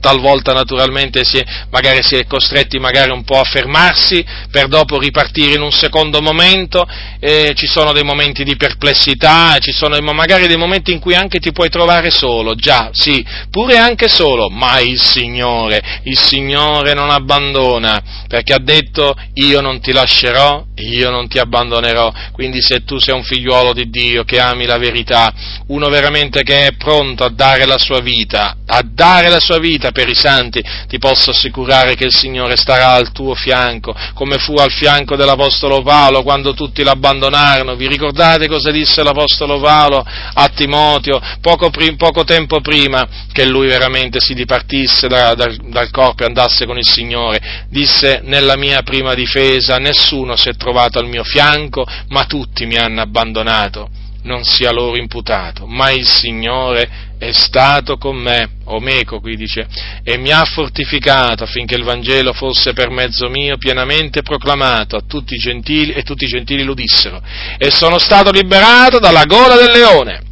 talvolta 0.00 0.52
naturalmente 0.52 1.24
si 1.24 1.38
è, 1.38 1.44
magari 1.70 2.02
si 2.02 2.16
è 2.16 2.26
costretti 2.26 2.78
magari 2.78 3.10
un 3.10 3.24
po' 3.24 3.38
a 3.38 3.44
fermarsi 3.44 4.24
per 4.50 4.68
dopo 4.68 4.98
ripartire 4.98 5.54
in 5.54 5.62
un 5.62 5.72
secondo 5.72 6.20
momento, 6.20 6.86
eh, 7.20 7.52
ci 7.56 7.66
sono 7.66 7.92
dei 7.92 8.04
momenti 8.04 8.44
di 8.44 8.56
perplessità, 8.56 9.56
ci 9.58 9.72
sono 9.72 9.98
magari 10.12 10.46
dei 10.46 10.56
momenti 10.56 10.92
in 10.92 10.98
cui 10.98 11.14
anche 11.14 11.38
ti 11.38 11.52
puoi 11.52 11.68
trovare 11.68 12.10
solo, 12.10 12.54
già, 12.54 12.90
sì, 12.92 13.24
pure 13.50 13.76
anche 13.76 14.08
solo, 14.08 14.48
ma 14.48 14.78
il 14.80 15.00
Signore, 15.00 16.00
il 16.04 16.18
Signore 16.18 16.94
non 16.94 17.10
abbandona, 17.10 18.26
perché 18.28 18.52
ha 18.52 18.60
detto 18.60 19.14
io 19.34 19.60
non 19.60 19.80
ti 19.80 19.92
lascerò, 19.92 20.64
io 20.76 21.10
non 21.10 21.28
ti 21.28 21.38
abbandonerò, 21.38 22.12
quindi 22.32 22.60
se 22.60 22.84
tu 22.84 22.98
sei 22.98 23.14
un 23.14 23.22
figliuolo 23.22 23.72
di 23.72 23.88
Dio 23.90 24.24
che 24.24 24.38
ami 24.38 24.66
la 24.66 24.78
verità, 24.78 25.32
uno 25.68 25.88
veramente 25.88 26.42
che 26.42 26.66
è 26.66 26.72
pronto 26.76 27.24
a 27.24 27.30
dare 27.30 27.64
la 27.64 27.78
sua 27.78 28.00
vita, 28.00 28.56
a 28.66 28.82
dare 28.84 29.28
la 29.28 29.40
sua 29.40 29.58
vita 29.58 29.73
per 29.78 30.08
i 30.08 30.14
santi, 30.14 30.62
ti 30.88 30.98
posso 30.98 31.30
assicurare 31.30 31.94
che 31.94 32.04
il 32.04 32.14
Signore 32.14 32.56
starà 32.56 32.92
al 32.92 33.12
tuo 33.12 33.34
fianco, 33.34 33.94
come 34.14 34.38
fu 34.38 34.54
al 34.54 34.70
fianco 34.70 35.16
dell'Apostolo 35.16 35.82
Paolo 35.82 36.22
quando 36.22 36.54
tutti 36.54 36.82
l'abbandonarono. 36.82 37.76
Vi 37.76 37.86
ricordate 37.86 38.48
cosa 38.48 38.70
disse 38.70 39.02
l'Apostolo 39.02 39.60
Paolo 39.60 40.04
a 40.04 40.48
Timoteo 40.48 41.20
poco, 41.40 41.70
poco 41.96 42.24
tempo 42.24 42.60
prima 42.60 43.06
che 43.32 43.44
lui 43.44 43.66
veramente 43.66 44.20
si 44.20 44.34
dipartisse 44.34 45.08
da, 45.08 45.34
da, 45.34 45.52
dal 45.62 45.90
corpo 45.90 46.22
e 46.22 46.26
andasse 46.26 46.66
con 46.66 46.78
il 46.78 46.86
Signore? 46.86 47.66
Disse, 47.68 48.20
nella 48.24 48.56
mia 48.56 48.82
prima 48.82 49.14
difesa 49.14 49.78
nessuno 49.78 50.36
si 50.36 50.48
è 50.48 50.54
trovato 50.54 50.98
al 50.98 51.08
mio 51.08 51.24
fianco, 51.24 51.86
ma 52.08 52.24
tutti 52.24 52.66
mi 52.66 52.76
hanno 52.76 53.00
abbandonato 53.00 54.02
non 54.24 54.44
sia 54.44 54.70
loro 54.70 54.96
imputato, 54.96 55.66
ma 55.66 55.90
il 55.90 56.06
Signore 56.06 57.12
è 57.18 57.32
stato 57.32 57.96
con 57.96 58.16
me, 58.16 58.50
o 58.64 58.80
meco 58.80 59.20
qui 59.20 59.36
dice, 59.36 59.66
e 60.02 60.16
mi 60.18 60.30
ha 60.30 60.44
fortificato 60.44 61.44
affinché 61.44 61.74
il 61.74 61.84
Vangelo 61.84 62.32
fosse 62.32 62.72
per 62.72 62.90
mezzo 62.90 63.28
mio 63.28 63.56
pienamente 63.56 64.22
proclamato 64.22 64.96
a 64.96 65.02
tutti 65.06 65.34
i 65.34 65.38
gentili 65.38 65.92
e 65.92 66.02
tutti 66.02 66.24
i 66.24 66.28
gentili 66.28 66.62
lo 66.62 66.74
dissero, 66.74 67.22
e 67.58 67.70
sono 67.70 67.98
stato 67.98 68.30
liberato 68.30 68.98
dalla 68.98 69.24
gola 69.24 69.56
del 69.56 69.70
leone. 69.70 70.22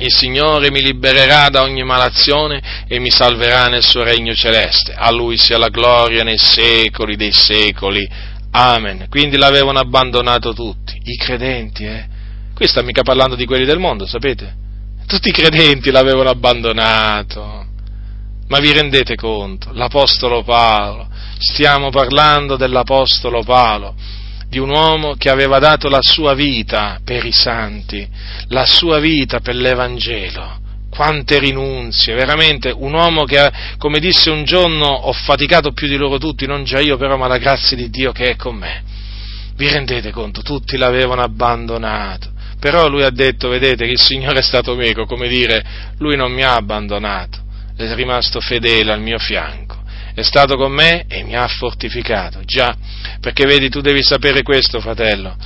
Il 0.00 0.14
Signore 0.14 0.70
mi 0.70 0.80
libererà 0.80 1.48
da 1.48 1.62
ogni 1.62 1.82
malazione 1.82 2.84
e 2.86 3.00
mi 3.00 3.10
salverà 3.10 3.66
nel 3.66 3.84
suo 3.84 4.04
regno 4.04 4.32
celeste. 4.32 4.94
A 4.96 5.10
Lui 5.10 5.36
sia 5.36 5.58
la 5.58 5.70
gloria 5.70 6.22
nei 6.22 6.38
secoli 6.38 7.16
dei 7.16 7.32
secoli. 7.32 8.08
Amen. 8.52 9.06
Quindi 9.08 9.36
l'avevano 9.36 9.80
abbandonato 9.80 10.52
tutti, 10.52 11.00
i 11.02 11.16
credenti, 11.16 11.84
eh? 11.84 12.16
Qui 12.58 12.66
sta 12.66 12.82
mica 12.82 13.02
parlando 13.02 13.36
di 13.36 13.46
quelli 13.46 13.64
del 13.64 13.78
mondo, 13.78 14.04
sapete? 14.04 14.52
Tutti 15.06 15.28
i 15.28 15.32
credenti 15.32 15.92
l'avevano 15.92 16.30
abbandonato. 16.30 17.64
Ma 18.48 18.58
vi 18.58 18.72
rendete 18.72 19.14
conto? 19.14 19.70
L'Apostolo 19.74 20.42
Paolo, 20.42 21.08
stiamo 21.38 21.90
parlando 21.90 22.56
dell'Apostolo 22.56 23.44
Paolo, 23.44 23.94
di 24.48 24.58
un 24.58 24.70
uomo 24.70 25.14
che 25.14 25.30
aveva 25.30 25.60
dato 25.60 25.88
la 25.88 26.00
sua 26.00 26.34
vita 26.34 26.98
per 27.04 27.24
i 27.24 27.30
santi, 27.30 28.04
la 28.48 28.66
sua 28.66 28.98
vita 28.98 29.38
per 29.38 29.54
l'Evangelo. 29.54 30.58
Quante 30.90 31.38
rinunzie, 31.38 32.16
veramente 32.16 32.74
un 32.76 32.92
uomo 32.92 33.22
che, 33.22 33.52
come 33.78 34.00
disse 34.00 34.30
un 34.30 34.42
giorno, 34.42 34.88
ho 34.88 35.12
faticato 35.12 35.70
più 35.70 35.86
di 35.86 35.96
loro 35.96 36.18
tutti, 36.18 36.44
non 36.44 36.64
già 36.64 36.80
io 36.80 36.96
però, 36.96 37.16
ma 37.16 37.28
la 37.28 37.38
grazia 37.38 37.76
di 37.76 37.88
Dio 37.88 38.10
che 38.10 38.30
è 38.30 38.34
con 38.34 38.56
me. 38.56 38.82
Vi 39.54 39.68
rendete 39.68 40.10
conto? 40.10 40.42
Tutti 40.42 40.76
l'avevano 40.76 41.22
abbandonato. 41.22 42.34
Però 42.60 42.88
lui 42.88 43.04
ha 43.04 43.10
detto, 43.10 43.48
vedete, 43.48 43.84
che 43.84 43.92
il 43.92 44.00
Signore 44.00 44.40
è 44.40 44.42
stato 44.42 44.74
meco, 44.74 45.06
come 45.06 45.28
dire, 45.28 45.64
lui 45.98 46.16
non 46.16 46.32
mi 46.32 46.42
ha 46.42 46.54
abbandonato, 46.54 47.38
è 47.76 47.94
rimasto 47.94 48.40
fedele 48.40 48.92
al 48.92 49.00
mio 49.00 49.18
fianco, 49.18 49.82
è 50.12 50.22
stato 50.22 50.56
con 50.56 50.72
me 50.72 51.04
e 51.08 51.22
mi 51.22 51.36
ha 51.36 51.46
fortificato. 51.46 52.40
Già, 52.44 52.76
perché 53.20 53.46
vedi, 53.46 53.68
tu 53.68 53.80
devi 53.80 54.02
sapere 54.02 54.42
questo, 54.42 54.80
fratello, 54.80 55.36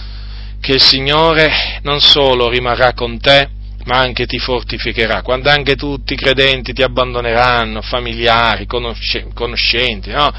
che 0.61 0.73
il 0.73 0.81
Signore 0.81 1.81
non 1.83 2.01
solo 2.01 2.49
rimarrà 2.49 2.95
con 2.95 3.19
te, 3.21 3.49
ma 3.85 3.99
anche 3.99 4.27
ti 4.27 4.39
fortificherà. 4.39 5.21
Quando 5.23 5.51
anche 5.51 5.75
tutti 5.75 6.13
i 6.15 6.17
credenti 6.17 6.73
ti 6.73 6.83
abbandoneranno, 6.83 7.83
familiari, 7.83 8.65
conoscenti, 8.67 10.11
no? 10.11 10.33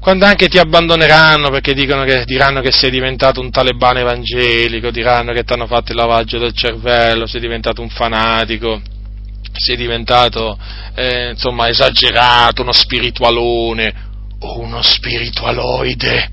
Quando 0.00 0.24
anche 0.26 0.48
ti 0.48 0.58
abbandoneranno 0.58 1.50
perché 1.50 1.74
che, 1.74 2.24
diranno 2.24 2.60
che 2.60 2.72
sei 2.72 2.90
diventato 2.90 3.40
un 3.40 3.50
talebano 3.50 3.98
evangelico, 3.98 4.90
diranno 4.90 5.32
che 5.32 5.44
ti 5.44 5.52
hanno 5.52 5.66
fatto 5.66 5.92
il 5.92 5.98
lavaggio 5.98 6.38
del 6.38 6.52
cervello, 6.54 7.26
sei 7.26 7.40
diventato 7.40 7.82
un 7.82 7.88
fanatico, 7.88 8.80
sei 9.52 9.76
diventato 9.76 10.58
eh, 10.94 11.30
insomma 11.30 11.68
esagerato, 11.68 12.62
uno 12.62 12.72
spiritualone 12.72 13.94
o 14.40 14.60
uno 14.60 14.82
spiritualoide. 14.82 16.30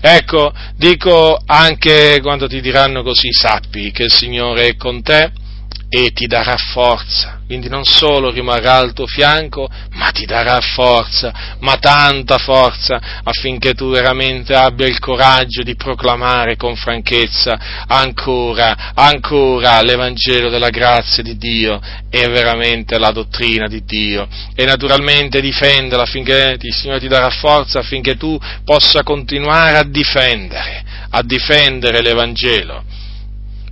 Ecco, 0.00 0.52
dico 0.76 1.38
anche 1.44 2.20
quando 2.22 2.46
ti 2.46 2.60
diranno 2.60 3.02
così, 3.02 3.32
sappi 3.32 3.90
che 3.90 4.04
il 4.04 4.12
Signore 4.12 4.68
è 4.68 4.76
con 4.76 5.02
te 5.02 5.32
e 5.88 6.12
ti 6.12 6.26
darà 6.26 6.56
forza. 6.56 7.35
Quindi 7.46 7.68
non 7.68 7.84
solo 7.84 8.32
rimarrà 8.32 8.74
al 8.74 8.92
tuo 8.92 9.06
fianco, 9.06 9.68
ma 9.92 10.10
ti 10.10 10.26
darà 10.26 10.58
forza, 10.60 11.56
ma 11.60 11.76
tanta 11.76 12.38
forza, 12.38 13.00
affinché 13.22 13.72
tu 13.72 13.88
veramente 13.88 14.52
abbia 14.52 14.88
il 14.88 14.98
coraggio 14.98 15.62
di 15.62 15.76
proclamare 15.76 16.56
con 16.56 16.74
franchezza 16.74 17.84
ancora, 17.86 18.92
ancora 18.94 19.80
l'Evangelo 19.82 20.50
della 20.50 20.70
grazia 20.70 21.22
di 21.22 21.36
Dio 21.36 21.80
e 22.10 22.26
veramente 22.28 22.98
la 22.98 23.12
dottrina 23.12 23.68
di 23.68 23.84
Dio. 23.84 24.26
E 24.52 24.64
naturalmente 24.64 25.40
difenderla 25.40 26.02
affinché 26.02 26.56
il 26.60 26.74
Signore 26.74 26.98
ti 26.98 27.08
darà 27.08 27.30
forza 27.30 27.78
affinché 27.78 28.16
tu 28.16 28.36
possa 28.64 29.04
continuare 29.04 29.76
a 29.76 29.84
difendere, 29.84 30.82
a 31.10 31.22
difendere 31.22 32.02
l'Evangelo 32.02 33.04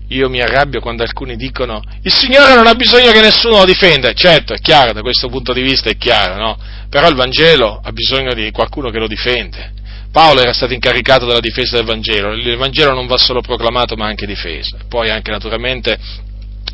io 0.09 0.29
mi 0.29 0.41
arrabbio 0.41 0.81
quando 0.81 1.03
alcuni 1.03 1.37
dicono 1.37 1.83
il 2.03 2.13
Signore 2.13 2.55
non 2.55 2.67
ha 2.67 2.75
bisogno 2.75 3.11
che 3.11 3.21
nessuno 3.21 3.59
lo 3.59 3.65
difenda. 3.65 4.13
Certo, 4.13 4.53
è 4.53 4.59
chiaro, 4.59 4.93
da 4.93 5.01
questo 5.01 5.29
punto 5.29 5.53
di 5.53 5.63
vista 5.63 5.89
è 5.89 5.97
chiaro, 5.97 6.37
no? 6.37 6.59
Però 6.91 7.09
il 7.09 7.15
Vangelo 7.15 7.81
ha 7.83 7.93
bisogno 7.93 8.35
di 8.35 8.51
qualcuno 8.51 8.91
che 8.91 8.99
lo 8.99 9.07
difende. 9.07 9.73
Paolo 10.13 10.41
era 10.41 10.53
stato 10.53 10.73
incaricato 10.73 11.27
della 11.27 11.41
difesa 11.41 11.77
del 11.77 11.87
Vangelo, 11.87 12.35
il 12.35 12.57
Vangelo 12.57 12.93
non 12.93 13.07
va 13.07 13.17
solo 13.17 13.41
proclamato 13.41 13.97
ma 13.97 14.07
anche 14.07 14.27
difeso. 14.27 14.77
Poi 14.89 15.11
anche 15.11 15.31
naturalmente 15.31 15.99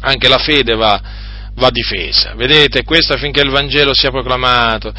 anche 0.00 0.28
la 0.28 0.38
fede 0.38 0.74
va, 0.74 1.00
va 1.54 1.70
difesa. 1.70 2.34
Vedete, 2.34 2.84
questo 2.84 3.14
affinché 3.14 3.40
il 3.40 3.50
Vangelo 3.50 3.94
sia 3.94 4.10
proclamato. 4.10 4.92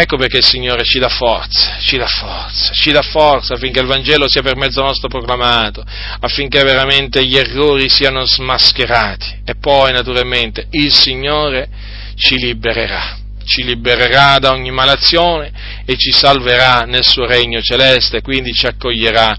Ecco 0.00 0.16
perché 0.16 0.36
il 0.36 0.44
Signore 0.44 0.84
ci 0.84 1.00
dà 1.00 1.08
forza, 1.08 1.76
ci 1.80 1.96
dà 1.96 2.06
forza, 2.06 2.72
ci 2.72 2.92
dà 2.92 3.02
forza 3.02 3.54
affinché 3.54 3.80
il 3.80 3.86
Vangelo 3.86 4.28
sia 4.28 4.42
per 4.42 4.54
mezzo 4.54 4.80
nostro 4.80 5.08
proclamato, 5.08 5.84
affinché 6.20 6.62
veramente 6.62 7.26
gli 7.26 7.36
errori 7.36 7.88
siano 7.88 8.24
smascherati. 8.24 9.40
E 9.44 9.56
poi, 9.56 9.90
naturalmente, 9.90 10.68
il 10.70 10.92
Signore 10.92 11.68
ci 12.14 12.36
libererà 12.36 13.16
ci 13.44 13.64
libererà 13.64 14.38
da 14.38 14.52
ogni 14.52 14.70
malazione 14.70 15.50
e 15.86 15.96
ci 15.96 16.12
salverà 16.12 16.82
nel 16.82 17.02
suo 17.02 17.24
regno 17.24 17.62
celeste, 17.62 18.20
quindi 18.20 18.52
ci 18.52 18.66
accoglierà 18.66 19.34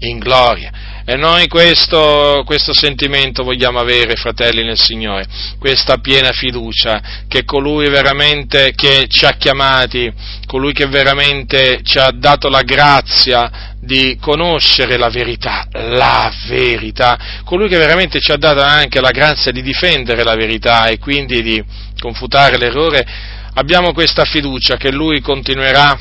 in 0.00 0.18
gloria. 0.18 0.70
E 1.06 1.16
noi 1.16 1.48
questo, 1.48 2.42
questo, 2.46 2.72
sentimento 2.72 3.44
vogliamo 3.44 3.78
avere, 3.78 4.14
fratelli 4.14 4.64
nel 4.64 4.80
Signore, 4.80 5.26
questa 5.58 5.98
piena 5.98 6.32
fiducia 6.32 7.24
che 7.28 7.44
colui 7.44 7.90
veramente 7.90 8.72
che 8.74 9.04
ci 9.08 9.26
ha 9.26 9.32
chiamati, 9.32 10.10
colui 10.46 10.72
che 10.72 10.86
veramente 10.86 11.80
ci 11.82 11.98
ha 11.98 12.10
dato 12.10 12.48
la 12.48 12.62
grazia 12.62 13.74
di 13.78 14.16
conoscere 14.18 14.96
la 14.96 15.10
verità, 15.10 15.68
la 15.72 16.32
verità, 16.46 17.42
colui 17.44 17.68
che 17.68 17.76
veramente 17.76 18.18
ci 18.18 18.32
ha 18.32 18.38
dato 18.38 18.62
anche 18.62 19.02
la 19.02 19.10
grazia 19.10 19.52
di 19.52 19.60
difendere 19.60 20.24
la 20.24 20.36
verità 20.36 20.86
e 20.86 20.98
quindi 20.98 21.42
di 21.42 21.62
confutare 22.00 22.56
l'errore, 22.56 23.06
abbiamo 23.52 23.92
questa 23.92 24.24
fiducia 24.24 24.78
che 24.78 24.90
lui 24.90 25.20
continuerà 25.20 25.98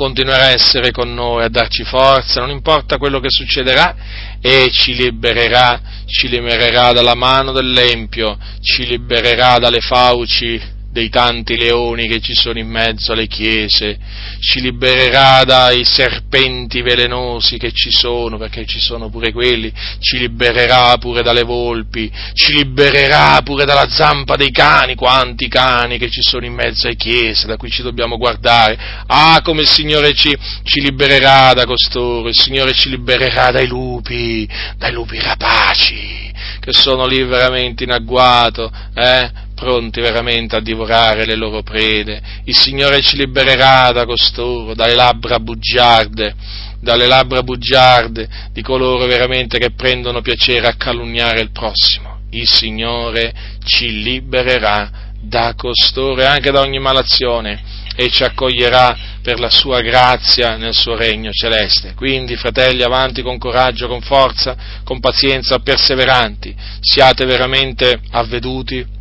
continuerà 0.00 0.44
a 0.44 0.52
essere 0.52 0.92
con 0.92 1.12
noi, 1.12 1.44
a 1.44 1.50
darci 1.50 1.84
forza, 1.84 2.40
non 2.40 2.48
importa 2.48 2.96
quello 2.96 3.20
che 3.20 3.28
succederà, 3.28 3.94
e 4.40 4.70
ci 4.72 4.94
libererà, 4.94 5.78
ci 6.06 6.26
libererà 6.26 6.92
dalla 6.92 7.14
mano 7.14 7.52
dell'Empio, 7.52 8.38
ci 8.62 8.86
libererà 8.86 9.58
dalle 9.58 9.80
fauci 9.80 10.58
dei 10.90 11.08
tanti 11.08 11.56
leoni 11.56 12.08
che 12.08 12.20
ci 12.20 12.34
sono 12.34 12.58
in 12.58 12.68
mezzo 12.68 13.12
alle 13.12 13.28
chiese, 13.28 13.98
ci 14.40 14.60
libererà 14.60 15.44
dai 15.44 15.84
serpenti 15.84 16.82
velenosi 16.82 17.58
che 17.58 17.70
ci 17.72 17.92
sono, 17.92 18.38
perché 18.38 18.64
ci 18.66 18.80
sono 18.80 19.08
pure 19.08 19.32
quelli, 19.32 19.72
ci 20.00 20.18
libererà 20.18 20.96
pure 20.98 21.22
dalle 21.22 21.44
volpi, 21.44 22.10
ci 22.32 22.52
libererà 22.54 23.40
pure 23.42 23.64
dalla 23.64 23.88
zampa 23.88 24.34
dei 24.34 24.50
cani, 24.50 24.96
quanti 24.96 25.46
cani 25.46 25.96
che 25.96 26.10
ci 26.10 26.22
sono 26.22 26.44
in 26.44 26.54
mezzo 26.54 26.86
alle 26.86 26.96
chiese, 26.96 27.46
da 27.46 27.56
cui 27.56 27.70
ci 27.70 27.82
dobbiamo 27.82 28.16
guardare. 28.16 28.76
Ah, 29.06 29.40
come 29.42 29.62
il 29.62 29.68
Signore 29.68 30.12
ci, 30.12 30.36
ci 30.64 30.80
libererà 30.80 31.52
da 31.54 31.66
costoro, 31.66 32.28
il 32.28 32.36
Signore 32.36 32.72
ci 32.72 32.88
libererà 32.88 33.50
dai 33.52 33.68
lupi, 33.68 34.48
dai 34.76 34.92
lupi 34.92 35.20
rapaci, 35.20 36.32
che 36.58 36.72
sono 36.72 37.06
lì 37.06 37.22
veramente 37.22 37.84
in 37.84 37.92
agguato, 37.92 38.72
eh? 38.94 39.48
Pronti 39.60 40.00
veramente 40.00 40.56
a 40.56 40.60
divorare 40.60 41.26
le 41.26 41.36
loro 41.36 41.62
prede. 41.62 42.22
Il 42.44 42.56
Signore 42.56 43.02
ci 43.02 43.18
libererà 43.18 43.92
da 43.92 44.06
costoro, 44.06 44.72
dalle 44.74 44.94
labbra 44.94 45.38
bugiarde, 45.38 46.34
dalle 46.80 47.06
labbra 47.06 47.42
bugiarde 47.42 48.26
di 48.52 48.62
coloro 48.62 49.04
veramente 49.04 49.58
che 49.58 49.72
prendono 49.72 50.22
piacere 50.22 50.66
a 50.66 50.76
calunniare 50.76 51.42
il 51.42 51.50
prossimo. 51.50 52.20
Il 52.30 52.48
Signore 52.48 53.34
ci 53.62 54.02
libererà 54.02 55.08
da 55.20 55.52
costoro 55.54 56.22
e 56.22 56.24
anche 56.24 56.50
da 56.50 56.60
ogni 56.60 56.78
malazione 56.78 57.62
e 57.94 58.08
ci 58.08 58.24
accoglierà 58.24 58.96
per 59.20 59.38
la 59.38 59.50
sua 59.50 59.82
grazia 59.82 60.56
nel 60.56 60.72
suo 60.72 60.96
regno 60.96 61.32
celeste. 61.32 61.92
Quindi, 61.94 62.34
fratelli, 62.36 62.82
avanti 62.82 63.20
con 63.20 63.36
coraggio, 63.36 63.88
con 63.88 64.00
forza, 64.00 64.56
con 64.84 65.00
pazienza, 65.00 65.58
perseveranti, 65.58 66.56
siate 66.80 67.26
veramente 67.26 68.00
avveduti, 68.12 68.98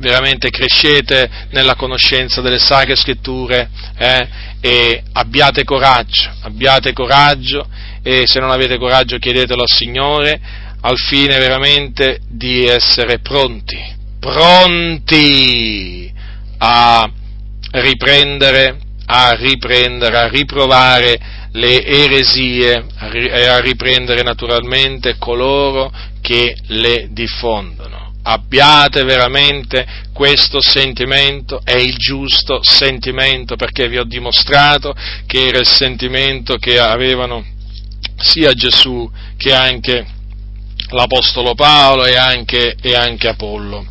veramente 0.00 0.50
crescete 0.50 1.30
nella 1.50 1.76
conoscenza 1.76 2.40
delle 2.40 2.58
sacre 2.58 2.96
scritture 2.96 3.68
eh, 3.96 4.28
e 4.60 5.02
abbiate 5.12 5.64
coraggio, 5.64 6.30
abbiate 6.42 6.92
coraggio 6.92 7.68
e 8.02 8.24
se 8.26 8.40
non 8.40 8.50
avete 8.50 8.78
coraggio 8.78 9.18
chiedetelo 9.18 9.62
al 9.62 9.68
Signore 9.68 10.40
al 10.82 10.98
fine 10.98 11.38
veramente 11.38 12.20
di 12.26 12.64
essere 12.64 13.18
pronti, 13.18 13.78
pronti 14.18 16.10
a 16.58 17.10
riprendere, 17.72 18.78
a 19.06 19.34
riprendere, 19.34 20.16
a 20.16 20.28
riprovare 20.28 21.18
le 21.52 21.84
eresie 21.84 22.86
e 23.12 23.46
a 23.46 23.60
riprendere 23.60 24.22
naturalmente 24.22 25.16
coloro 25.18 25.92
che 26.20 26.56
le 26.68 27.08
diffondono. 27.10 28.09
Abbiate 28.32 29.02
veramente 29.02 29.84
questo 30.12 30.60
sentimento, 30.60 31.62
è 31.64 31.74
il 31.74 31.96
giusto 31.96 32.60
sentimento 32.62 33.56
perché 33.56 33.88
vi 33.88 33.98
ho 33.98 34.04
dimostrato 34.04 34.94
che 35.26 35.48
era 35.48 35.58
il 35.58 35.66
sentimento 35.66 36.56
che 36.56 36.78
avevano 36.78 37.44
sia 38.16 38.52
Gesù 38.52 39.10
che 39.36 39.52
anche 39.52 40.06
l'Apostolo 40.90 41.54
Paolo 41.54 42.04
e 42.04 42.16
anche, 42.16 42.76
e 42.80 42.94
anche 42.94 43.26
Apollo. 43.26 43.84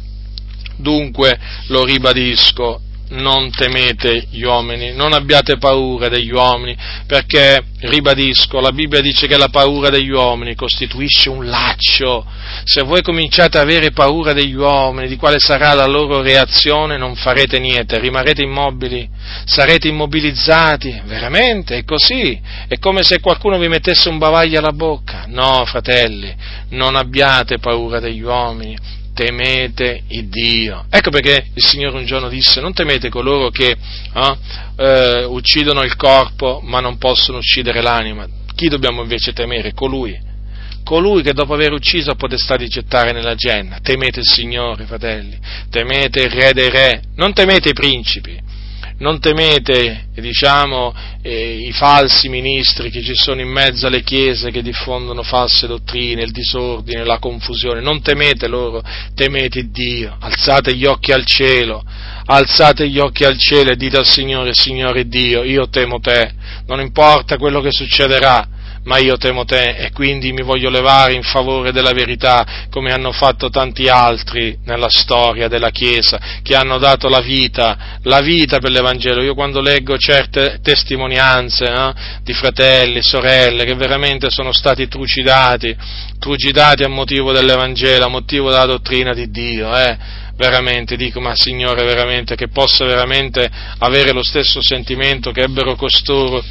Dunque 0.77 1.37
lo 1.67 1.83
ribadisco, 1.83 2.79
non 3.10 3.49
temete 3.52 4.27
gli 4.30 4.44
uomini, 4.44 4.94
non 4.94 5.14
abbiate 5.14 5.57
paura 5.57 6.10
degli 6.10 6.31
uomini, 6.31 6.76
perché, 7.07 7.64
ribadisco, 7.81 8.60
la 8.60 8.72
Bibbia 8.72 9.02
dice 9.02 9.27
che 9.27 9.38
la 9.38 9.49
paura 9.49 9.90
degli 9.90 10.10
uomini 10.10 10.56
costituisce 10.56 11.30
un 11.30 11.45
laccio. 11.48 12.26
Se 12.64 12.81
voi 12.84 13.02
cominciate 13.02 13.57
ad 13.57 13.64
avere 13.64 13.91
paura 13.91 14.34
degli 14.34 14.53
uomini, 14.53 15.07
di 15.07 15.15
quale 15.15 15.40
sarà 15.40 15.73
la 15.73 15.86
loro 15.86 16.22
reazione, 16.22 16.98
non 16.98 17.15
farete 17.15 17.60
niente, 17.60 17.99
rimarrete 17.99 18.44
immobili, 18.44 19.10
sarete 19.45 19.88
immobilizzati, 19.88 21.02
veramente, 21.06 21.77
è 21.77 21.84
così, 21.84 22.40
è 22.68 22.77
come 22.80 23.03
se 23.03 23.19
qualcuno 23.19 23.57
vi 23.57 23.68
mettesse 23.68 24.10
un 24.10 24.18
bavaglio 24.18 24.60
alla 24.60 24.73
bocca. 24.73 25.26
No, 25.27 25.65
fratelli, 25.65 26.34
non 26.69 26.95
abbiate 26.95 27.57
paura 27.57 27.99
degli 27.99 28.22
uomini, 28.22 28.77
temete 29.14 30.03
il 30.07 30.27
Dio. 30.27 30.86
Ecco 30.90 31.10
perché 31.10 31.48
il 31.53 31.65
Signore 31.65 31.98
un 31.98 32.06
giorno 32.06 32.30
disse, 32.30 32.61
non 32.61 32.73
temete 32.73 33.10
coloro 33.10 33.49
che 33.49 33.76
eh, 34.14 34.38
eh, 34.77 35.23
uccidono 35.26 35.84
il 35.84 35.95
corpo 35.95 36.61
ma 36.64 36.80
non 36.80 36.98
possono 36.98 37.38
uccidere 37.38 37.81
l'anima. 37.81 38.27
Chi 38.56 38.68
dobbiamo 38.68 39.02
invece 39.02 39.34
temere? 39.34 39.73
Colui. 39.73 40.27
Colui 40.84 41.22
che 41.22 41.34
dopo 41.34 41.53
aver 41.53 41.72
ucciso 41.72 42.11
ha 42.11 42.15
potestà 42.15 42.56
di 42.56 42.68
gettare 42.68 43.11
nella 43.11 43.36
genna. 43.36 43.80
Temete 43.81 44.22
il 44.22 44.27
Signore, 44.27 44.86
fratelli. 44.86 45.38
Temete 45.69 46.22
il 46.22 46.31
Re 46.31 46.53
dei 46.53 46.69
Re. 46.69 47.02
Non 47.15 47.34
temete 47.34 47.69
i 47.69 47.73
principi 47.73 48.48
non 48.99 49.19
temete, 49.19 50.07
diciamo, 50.15 50.93
eh, 51.21 51.67
i 51.67 51.71
falsi 51.71 52.27
ministri 52.27 52.89
che 52.89 53.01
ci 53.01 53.15
sono 53.15 53.41
in 53.41 53.47
mezzo 53.47 53.88
alle 53.88 54.03
chiese 54.03 54.51
che 54.51 54.61
diffondono 54.61 55.23
false 55.23 55.67
dottrine, 55.67 56.23
il 56.23 56.31
disordine, 56.31 57.05
la 57.05 57.19
confusione, 57.19 57.81
non 57.81 58.01
temete 58.01 58.47
loro, 58.47 58.81
temete 59.15 59.69
Dio, 59.69 60.15
alzate 60.19 60.76
gli 60.76 60.85
occhi 60.85 61.11
al 61.11 61.26
cielo, 61.26 61.84
alzate 62.26 62.89
gli 62.89 62.99
occhi 62.99 63.23
al 63.23 63.38
cielo 63.38 63.71
e 63.71 63.76
dite 63.76 63.97
al 63.97 64.07
Signore, 64.07 64.53
Signore 64.53 65.07
Dio, 65.07 65.43
io 65.43 65.69
temo 65.69 65.99
te, 65.99 66.34
non 66.67 66.81
importa 66.81 67.38
quello 67.38 67.61
che 67.61 67.71
succederà, 67.71 68.47
ma 68.84 68.97
io 68.97 69.18
temo 69.18 69.45
te 69.45 69.76
e 69.76 69.91
quindi 69.91 70.31
mi 70.31 70.43
voglio 70.43 70.69
levare 70.69 71.14
in 71.14 71.23
favore 71.23 71.72
della 71.72 71.91
verità, 71.91 72.68
come 72.69 72.91
hanno 72.91 73.11
fatto 73.11 73.49
tanti 73.49 73.88
altri 73.88 74.57
nella 74.65 74.89
storia 74.89 75.47
della 75.47 75.69
Chiesa, 75.69 76.19
che 76.41 76.56
hanno 76.56 76.77
dato 76.77 77.10
la 77.10 77.22
vita, 77.22 77.99
la 78.03 78.22
vita 78.22 78.60
per 78.60 78.72
l'Evangelo. 78.72 79.22
Io 79.22 79.34
quando 79.34 79.61
leggo 79.61 79.97
certe 79.97 80.60
testimonianze 80.61 81.65
eh, 81.65 81.93
di 82.23 82.34
fratelli, 82.34 83.01
sorelle, 83.01 83.65
che 83.65 83.76
veramente 83.76 84.30
sono 84.30 84.51
stati 84.51 84.88
trucidati, 84.88 85.76
trucidati 86.18 86.84
a 86.84 86.89
motivo 86.89 87.31
dell'Evangelo, 87.31 88.06
a 88.06 88.10
motivo 88.10 88.49
della 88.49 88.65
dottrina 88.65 89.14
di 89.14 89.30
Dio, 89.30 89.76
eh, 89.76 89.97
veramente 90.35 90.95
dico, 90.95 91.19
ma 91.19 91.35
Signore, 91.35 91.84
veramente, 91.84 92.35
che 92.35 92.47
possa 92.47 92.85
veramente 92.85 93.49
avere 93.80 94.14
lo 94.14 94.23
stesso 94.23 94.61
sentimento 94.61 95.31
che 95.31 95.41
ebbero 95.41 95.76
costoro 95.76 96.41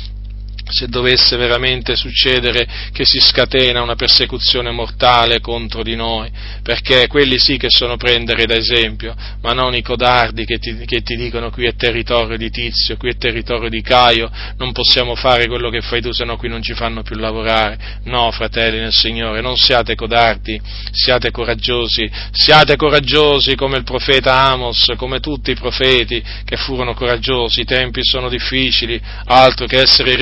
se 0.69 0.87
dovesse 0.89 1.37
veramente 1.37 1.97
succedere 1.97 2.67
che 2.93 3.05
si 3.05 3.19
scatena 3.21 3.83
una 3.83 3.95
persecuzione 3.95 4.71
mortale 4.71 5.41
contro 5.41 5.83
di 5.83 5.97
noi, 5.97 6.31
perché 6.63 7.07
quelli 7.07 7.39
sì 7.39 7.57
che 7.57 7.69
sono 7.71 7.97
prendere 7.97 8.45
da 8.45 8.55
esempio, 8.55 9.15
ma 9.43 9.53
non 9.53 9.75
i 9.75 9.83
codardi 9.83 10.45
che 10.45 10.59
ti, 10.59 10.77
che 10.85 11.03
ti 11.03 11.17
dicono 11.17 11.51
qui 11.51 11.67
è 11.67 11.75
territorio 11.75 12.37
di 12.37 12.51
Tizio, 12.51 12.97
qui 12.97 13.11
è 13.11 13.17
territorio 13.17 13.69
di 13.69 13.81
Caio, 13.83 14.31
non 14.57 14.73
possiamo 14.73 15.15
fare 15.15 15.47
quello 15.47 15.71
che 15.71 15.81
fai 15.81 16.01
tu, 16.01 16.13
se 16.13 16.25
no 16.25 16.37
qui 16.37 16.49
non 16.49 16.63
ci 16.63 16.75
fanno 16.75 17.03
più 17.03 17.17
lavorare. 17.17 17.97
No, 18.05 18.31
fratelli 18.31 18.79
nel 18.79 18.93
Signore, 18.93 19.41
non 19.41 19.57
siate 19.57 19.95
codardi, 19.95 20.61
siate 20.93 21.31
coraggiosi, 21.31 22.09
siate 22.33 22.77
coraggiosi 22.77 23.55
come 23.55 23.77
il 23.79 23.85
profeta 23.85 24.35
Amos, 24.35 24.93
come 24.97 25.21
tutti 25.21 25.51
i 25.51 25.55
profeti 25.55 26.23
che 26.45 26.57
furono 26.57 26.95
coraggiosi, 26.95 27.61
i 27.61 27.65
tempi 27.65 28.01
sono 28.03 28.29
difficili, 28.29 29.01
altro 29.25 29.67
che 29.67 29.81
essere 29.81 30.17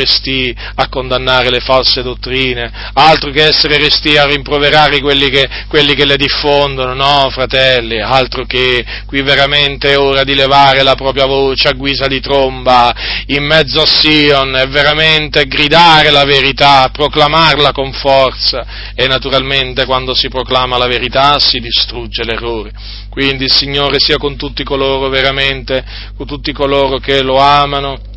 a 0.75 0.89
condannare 0.89 1.51
le 1.51 1.61
false 1.61 2.03
dottrine, 2.03 2.71
altro 2.93 3.31
che 3.31 3.45
essere 3.45 3.79
resti 3.79 4.17
a 4.17 4.27
rimproverare 4.27 5.01
quelli 5.01 5.29
che, 5.29 5.49
quelli 5.69 5.95
che 5.95 6.07
le 6.07 6.17
diffondono, 6.17 6.95
no 6.95 7.29
fratelli, 7.31 8.01
altro 8.01 8.45
che 8.45 8.85
qui 9.07 9.23
veramente 9.23 9.93
è 9.93 9.99
ora 9.99 10.25
di 10.25 10.35
levare 10.35 10.83
la 10.83 10.95
propria 10.95 11.27
voce 11.27 11.69
a 11.69 11.73
guisa 11.73 12.07
di 12.07 12.21
tromba 12.21 12.95
in 13.27 13.45
mezzo 13.45 13.83
a 13.83 13.87
Sion 13.87 14.57
e 14.57 14.67
veramente 14.67 15.47
gridare 15.47 16.11
la 16.11 16.25
verità, 16.25 16.89
proclamarla 16.93 17.73
con 17.73 17.93
forza. 17.93 18.93
E 18.95 19.07
naturalmente 19.07 19.85
quando 19.85 20.15
si 20.15 20.29
proclama 20.29 20.79
la 20.79 20.87
verità 20.87 21.39
si 21.39 21.59
distrugge 21.59 22.25
l'errore. 22.25 22.73
Quindi 23.11 23.45
il 23.45 23.53
Signore 23.53 23.97
sia 23.99 24.19
con 24.19 24.37
tutti 24.37 24.63
coloro 24.65 25.09
veramente, 25.09 25.85
con 26.17 26.27
tutti 26.27 26.53
coloro 26.53 26.99
che 26.99 27.23
lo 27.23 27.39
amano 27.39 28.15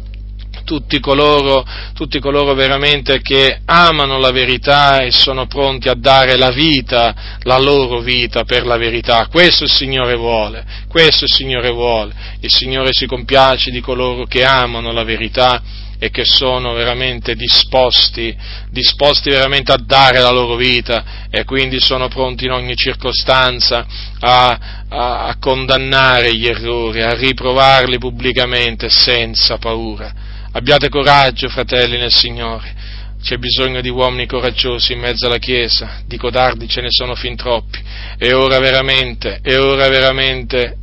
tutti 0.69 0.99
coloro, 0.99 1.65
tutti 1.95 2.19
coloro 2.19 2.53
veramente 2.53 3.21
che 3.21 3.61
amano 3.65 4.19
la 4.19 4.29
verità 4.29 4.99
e 4.99 5.09
sono 5.09 5.47
pronti 5.47 5.89
a 5.89 5.95
dare 5.95 6.37
la 6.37 6.51
vita, 6.51 7.39
la 7.41 7.57
loro 7.57 8.01
vita 8.01 8.43
per 8.43 8.67
la 8.67 8.77
verità. 8.77 9.25
Questo 9.31 9.63
il 9.63 9.71
Signore 9.71 10.15
vuole, 10.15 10.63
questo 10.87 11.23
il 11.23 11.31
Signore 11.31 11.71
vuole. 11.71 12.13
Il 12.41 12.53
Signore 12.53 12.89
si 12.91 13.07
compiace 13.07 13.71
di 13.71 13.81
coloro 13.81 14.25
che 14.25 14.43
amano 14.43 14.91
la 14.91 15.03
verità 15.03 15.59
e 15.97 16.11
che 16.11 16.23
sono 16.23 16.73
veramente 16.73 17.33
disposti, 17.33 18.37
disposti 18.69 19.31
veramente 19.31 19.71
a 19.71 19.81
dare 19.83 20.19
la 20.19 20.29
loro 20.29 20.55
vita 20.55 21.27
e 21.31 21.45
quindi 21.45 21.79
sono 21.79 22.09
pronti 22.09 22.45
in 22.45 22.51
ogni 22.51 22.75
circostanza 22.75 23.87
a, 24.19 24.59
a, 24.87 25.25
a 25.25 25.37
condannare 25.39 26.35
gli 26.35 26.45
errori, 26.45 27.01
a 27.01 27.15
riprovarli 27.15 27.97
pubblicamente 27.97 28.87
senza 28.87 29.57
paura. 29.57 30.28
Abbiate 30.51 30.89
coraggio, 30.89 31.47
fratelli 31.47 31.97
nel 31.97 32.11
Signore. 32.11 32.73
C'è 33.21 33.37
bisogno 33.37 33.81
di 33.81 33.89
uomini 33.89 34.25
coraggiosi 34.25 34.93
in 34.93 34.99
mezzo 34.99 35.27
alla 35.27 35.37
Chiesa, 35.37 36.01
di 36.07 36.17
codardi 36.17 36.67
ce 36.67 36.81
ne 36.81 36.87
sono 36.89 37.13
fin 37.13 37.35
troppi. 37.35 37.77
E 38.17 38.33
ora 38.33 38.57
veramente, 38.57 39.39
è 39.43 39.59
ora 39.59 39.87
veramente 39.89 40.75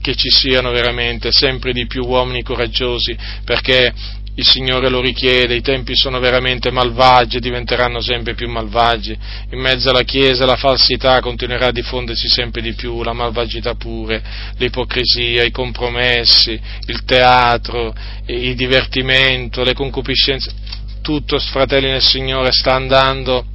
che 0.00 0.14
ci 0.14 0.30
siano 0.30 0.70
veramente 0.70 1.28
sempre 1.32 1.74
di 1.74 1.86
più 1.86 2.04
uomini 2.04 2.42
coraggiosi, 2.42 3.14
perché 3.44 3.92
il 4.36 4.44
Signore 4.44 4.88
lo 4.88 5.00
richiede, 5.00 5.54
i 5.54 5.60
tempi 5.60 5.94
sono 5.94 6.18
veramente 6.18 6.72
malvagi 6.72 7.36
e 7.36 7.40
diventeranno 7.40 8.00
sempre 8.00 8.34
più 8.34 8.48
malvagi. 8.48 9.16
In 9.50 9.60
mezzo 9.60 9.90
alla 9.90 10.02
Chiesa 10.02 10.44
la 10.44 10.56
falsità 10.56 11.20
continuerà 11.20 11.66
a 11.66 11.72
diffondersi 11.72 12.28
sempre 12.28 12.60
di 12.60 12.74
più, 12.74 13.02
la 13.02 13.12
malvagità 13.12 13.74
pure, 13.74 14.22
l'ipocrisia, 14.58 15.44
i 15.44 15.52
compromessi, 15.52 16.60
il 16.86 17.04
teatro, 17.04 17.94
il 18.26 18.56
divertimento, 18.56 19.62
le 19.62 19.74
concupiscenze. 19.74 20.52
Tutto, 21.00 21.38
fratelli 21.38 21.90
nel 21.90 22.02
Signore, 22.02 22.50
sta 22.50 22.74
andando 22.74 23.52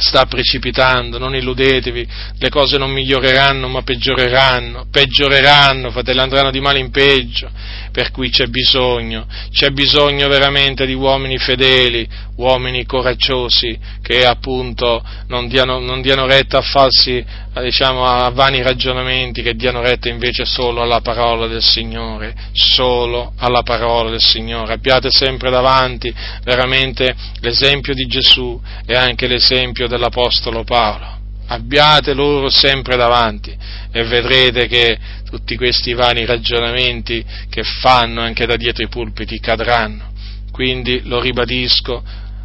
sta 0.00 0.26
precipitando, 0.26 1.18
non 1.18 1.34
illudetevi, 1.34 2.08
le 2.38 2.48
cose 2.48 2.78
non 2.78 2.90
miglioreranno 2.92 3.66
ma 3.68 3.82
peggioreranno, 3.82 4.86
peggioreranno, 4.90 5.90
fratelli, 5.90 6.20
andranno 6.20 6.50
di 6.50 6.60
male 6.60 6.78
in 6.78 6.90
peggio, 6.90 7.50
per 7.90 8.10
cui 8.12 8.30
c'è 8.30 8.46
bisogno, 8.46 9.26
c'è 9.50 9.70
bisogno 9.70 10.28
veramente 10.28 10.86
di 10.86 10.94
uomini 10.94 11.36
fedeli, 11.38 12.08
uomini 12.38 12.84
coraggiosi 12.84 13.78
che 14.00 14.24
appunto 14.24 15.04
non 15.26 15.48
diano, 15.48 15.78
non 15.78 16.00
diano 16.00 16.26
retta 16.26 16.58
a 16.58 16.62
falsi, 16.62 17.24
diciamo, 17.60 18.04
a 18.04 18.30
vani 18.30 18.62
ragionamenti, 18.62 19.42
che 19.42 19.54
diano 19.54 19.82
retta 19.82 20.08
invece 20.08 20.44
solo 20.44 20.80
alla 20.82 21.00
parola 21.00 21.46
del 21.46 21.62
Signore, 21.62 22.34
solo 22.52 23.32
alla 23.36 23.62
parola 23.62 24.10
del 24.10 24.20
Signore. 24.20 24.72
Abbiate 24.72 25.10
sempre 25.10 25.50
davanti 25.50 26.14
veramente 26.44 27.14
l'esempio 27.40 27.94
di 27.94 28.06
Gesù 28.06 28.60
e 28.86 28.94
anche 28.94 29.26
l'esempio 29.26 29.88
dell'Apostolo 29.88 30.64
Paolo. 30.64 31.16
Abbiate 31.50 32.12
loro 32.12 32.50
sempre 32.50 32.96
davanti 32.96 33.56
e 33.90 34.04
vedrete 34.04 34.66
che 34.66 34.98
tutti 35.28 35.56
questi 35.56 35.94
vani 35.94 36.26
ragionamenti 36.26 37.24
che 37.48 37.62
fanno 37.62 38.20
anche 38.20 38.46
da 38.46 38.56
dietro 38.56 38.84
i 38.84 38.88
pulpiti 38.88 39.40
cadranno. 39.40 40.12
Quindi 40.52 41.02
lo 41.04 41.20
ribadisco, 41.20 42.02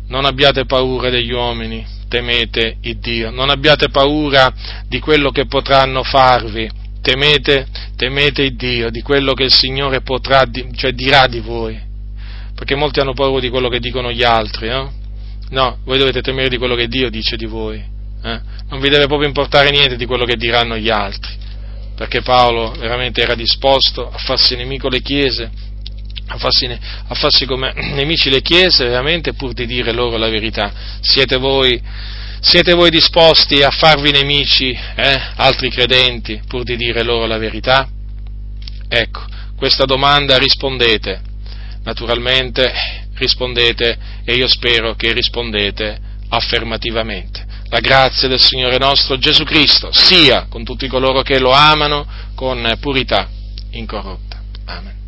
non 0.08 0.26
abbiate 0.26 0.66
paura 0.66 1.10
degli 1.10 1.32
uomini, 1.32 1.86
temete 2.08 2.78
il 2.82 2.98
Dio, 2.98 3.32
non 3.32 3.50
abbiate 3.50 3.90
paura 3.90 4.54
di 4.88 5.00
quello 5.00 5.32
che 5.32 5.46
potranno 5.46 6.04
farvi, 6.04 6.70
temete, 7.02 7.68
temete 7.96 8.44
il 8.44 8.56
Dio, 8.56 8.90
di 8.90 9.02
quello 9.02 9.34
che 9.34 9.44
il 9.44 9.54
Signore 9.54 10.02
potrà, 10.02 10.46
cioè 10.76 10.92
dirà 10.92 11.28
di 11.28 11.40
voi, 11.40 11.80
perché 12.56 12.76
molti 12.76 13.00
hanno 13.00 13.14
paura 13.14 13.40
di 13.40 13.50
quello 13.50 13.70
che 13.70 13.80
dicono 13.80 14.12
gli 14.12 14.24
altri, 14.24 14.70
no? 14.70 14.92
No, 15.50 15.78
voi 15.84 15.98
dovete 15.98 16.22
temere 16.22 16.50
di 16.50 16.58
quello 16.58 16.76
che 16.76 16.88
Dio 16.88 17.10
dice 17.10 17.36
di 17.36 17.46
voi, 17.46 17.78
eh? 17.78 18.42
non 18.70 18.80
vi 18.80 18.90
deve 18.90 19.08
proprio 19.08 19.28
importare 19.28 19.70
niente 19.70 19.98
di 19.98 20.06
quello 20.06 20.26
che 20.26 20.36
diranno 20.36 20.78
gli 20.78 20.90
altri, 20.90 21.36
perché 21.96 22.22
Paolo 22.22 22.72
veramente 22.72 23.22
era 23.22 23.36
disposto 23.36 24.10
a 24.10 24.18
farsi 24.18 24.56
nemico 24.56 24.88
le 24.90 25.02
chiese, 25.02 25.52
a 26.28 26.38
farsi, 26.38 26.66
a 26.66 27.14
farsi, 27.14 27.46
come 27.46 27.74
nemici 27.94 28.30
le 28.30 28.42
chiese 28.42 28.86
veramente 28.86 29.34
pur 29.34 29.54
di 29.54 29.66
dire 29.66 29.92
loro 29.92 30.18
la 30.18 30.30
verità. 30.30 30.72
Siete 31.02 31.38
voi, 31.38 31.82
siete 32.40 32.74
voi 32.74 32.90
disposti 32.90 33.62
a 33.62 33.70
farvi 33.70 34.12
nemici 34.12 34.72
eh, 34.72 35.22
altri 35.36 35.70
credenti 35.70 36.42
pur 36.48 36.64
di 36.64 36.76
dire 36.76 37.04
loro 37.04 37.26
la 37.26 37.38
verità? 37.38 37.88
Ecco, 38.88 39.26
questa 39.56 39.86
domanda 39.86 40.38
rispondete, 40.38 41.22
naturalmente 41.84 42.72
rispondete 43.16 43.98
e 44.24 44.34
io 44.34 44.48
spero 44.48 44.96
che 44.96 45.14
rispondete 45.14 46.00
affermativamente. 46.30 47.52
La 47.70 47.80
grazia 47.80 48.28
del 48.28 48.40
Signore 48.40 48.78
nostro 48.78 49.18
Gesù 49.18 49.44
Cristo 49.44 49.90
sia 49.92 50.46
con 50.48 50.64
tutti 50.64 50.88
coloro 50.88 51.22
che 51.22 51.40
lo 51.40 51.52
amano 51.52 52.06
con 52.36 52.78
purità 52.80 53.28
incorrotta. 53.72 54.42
Amen. 54.66 55.03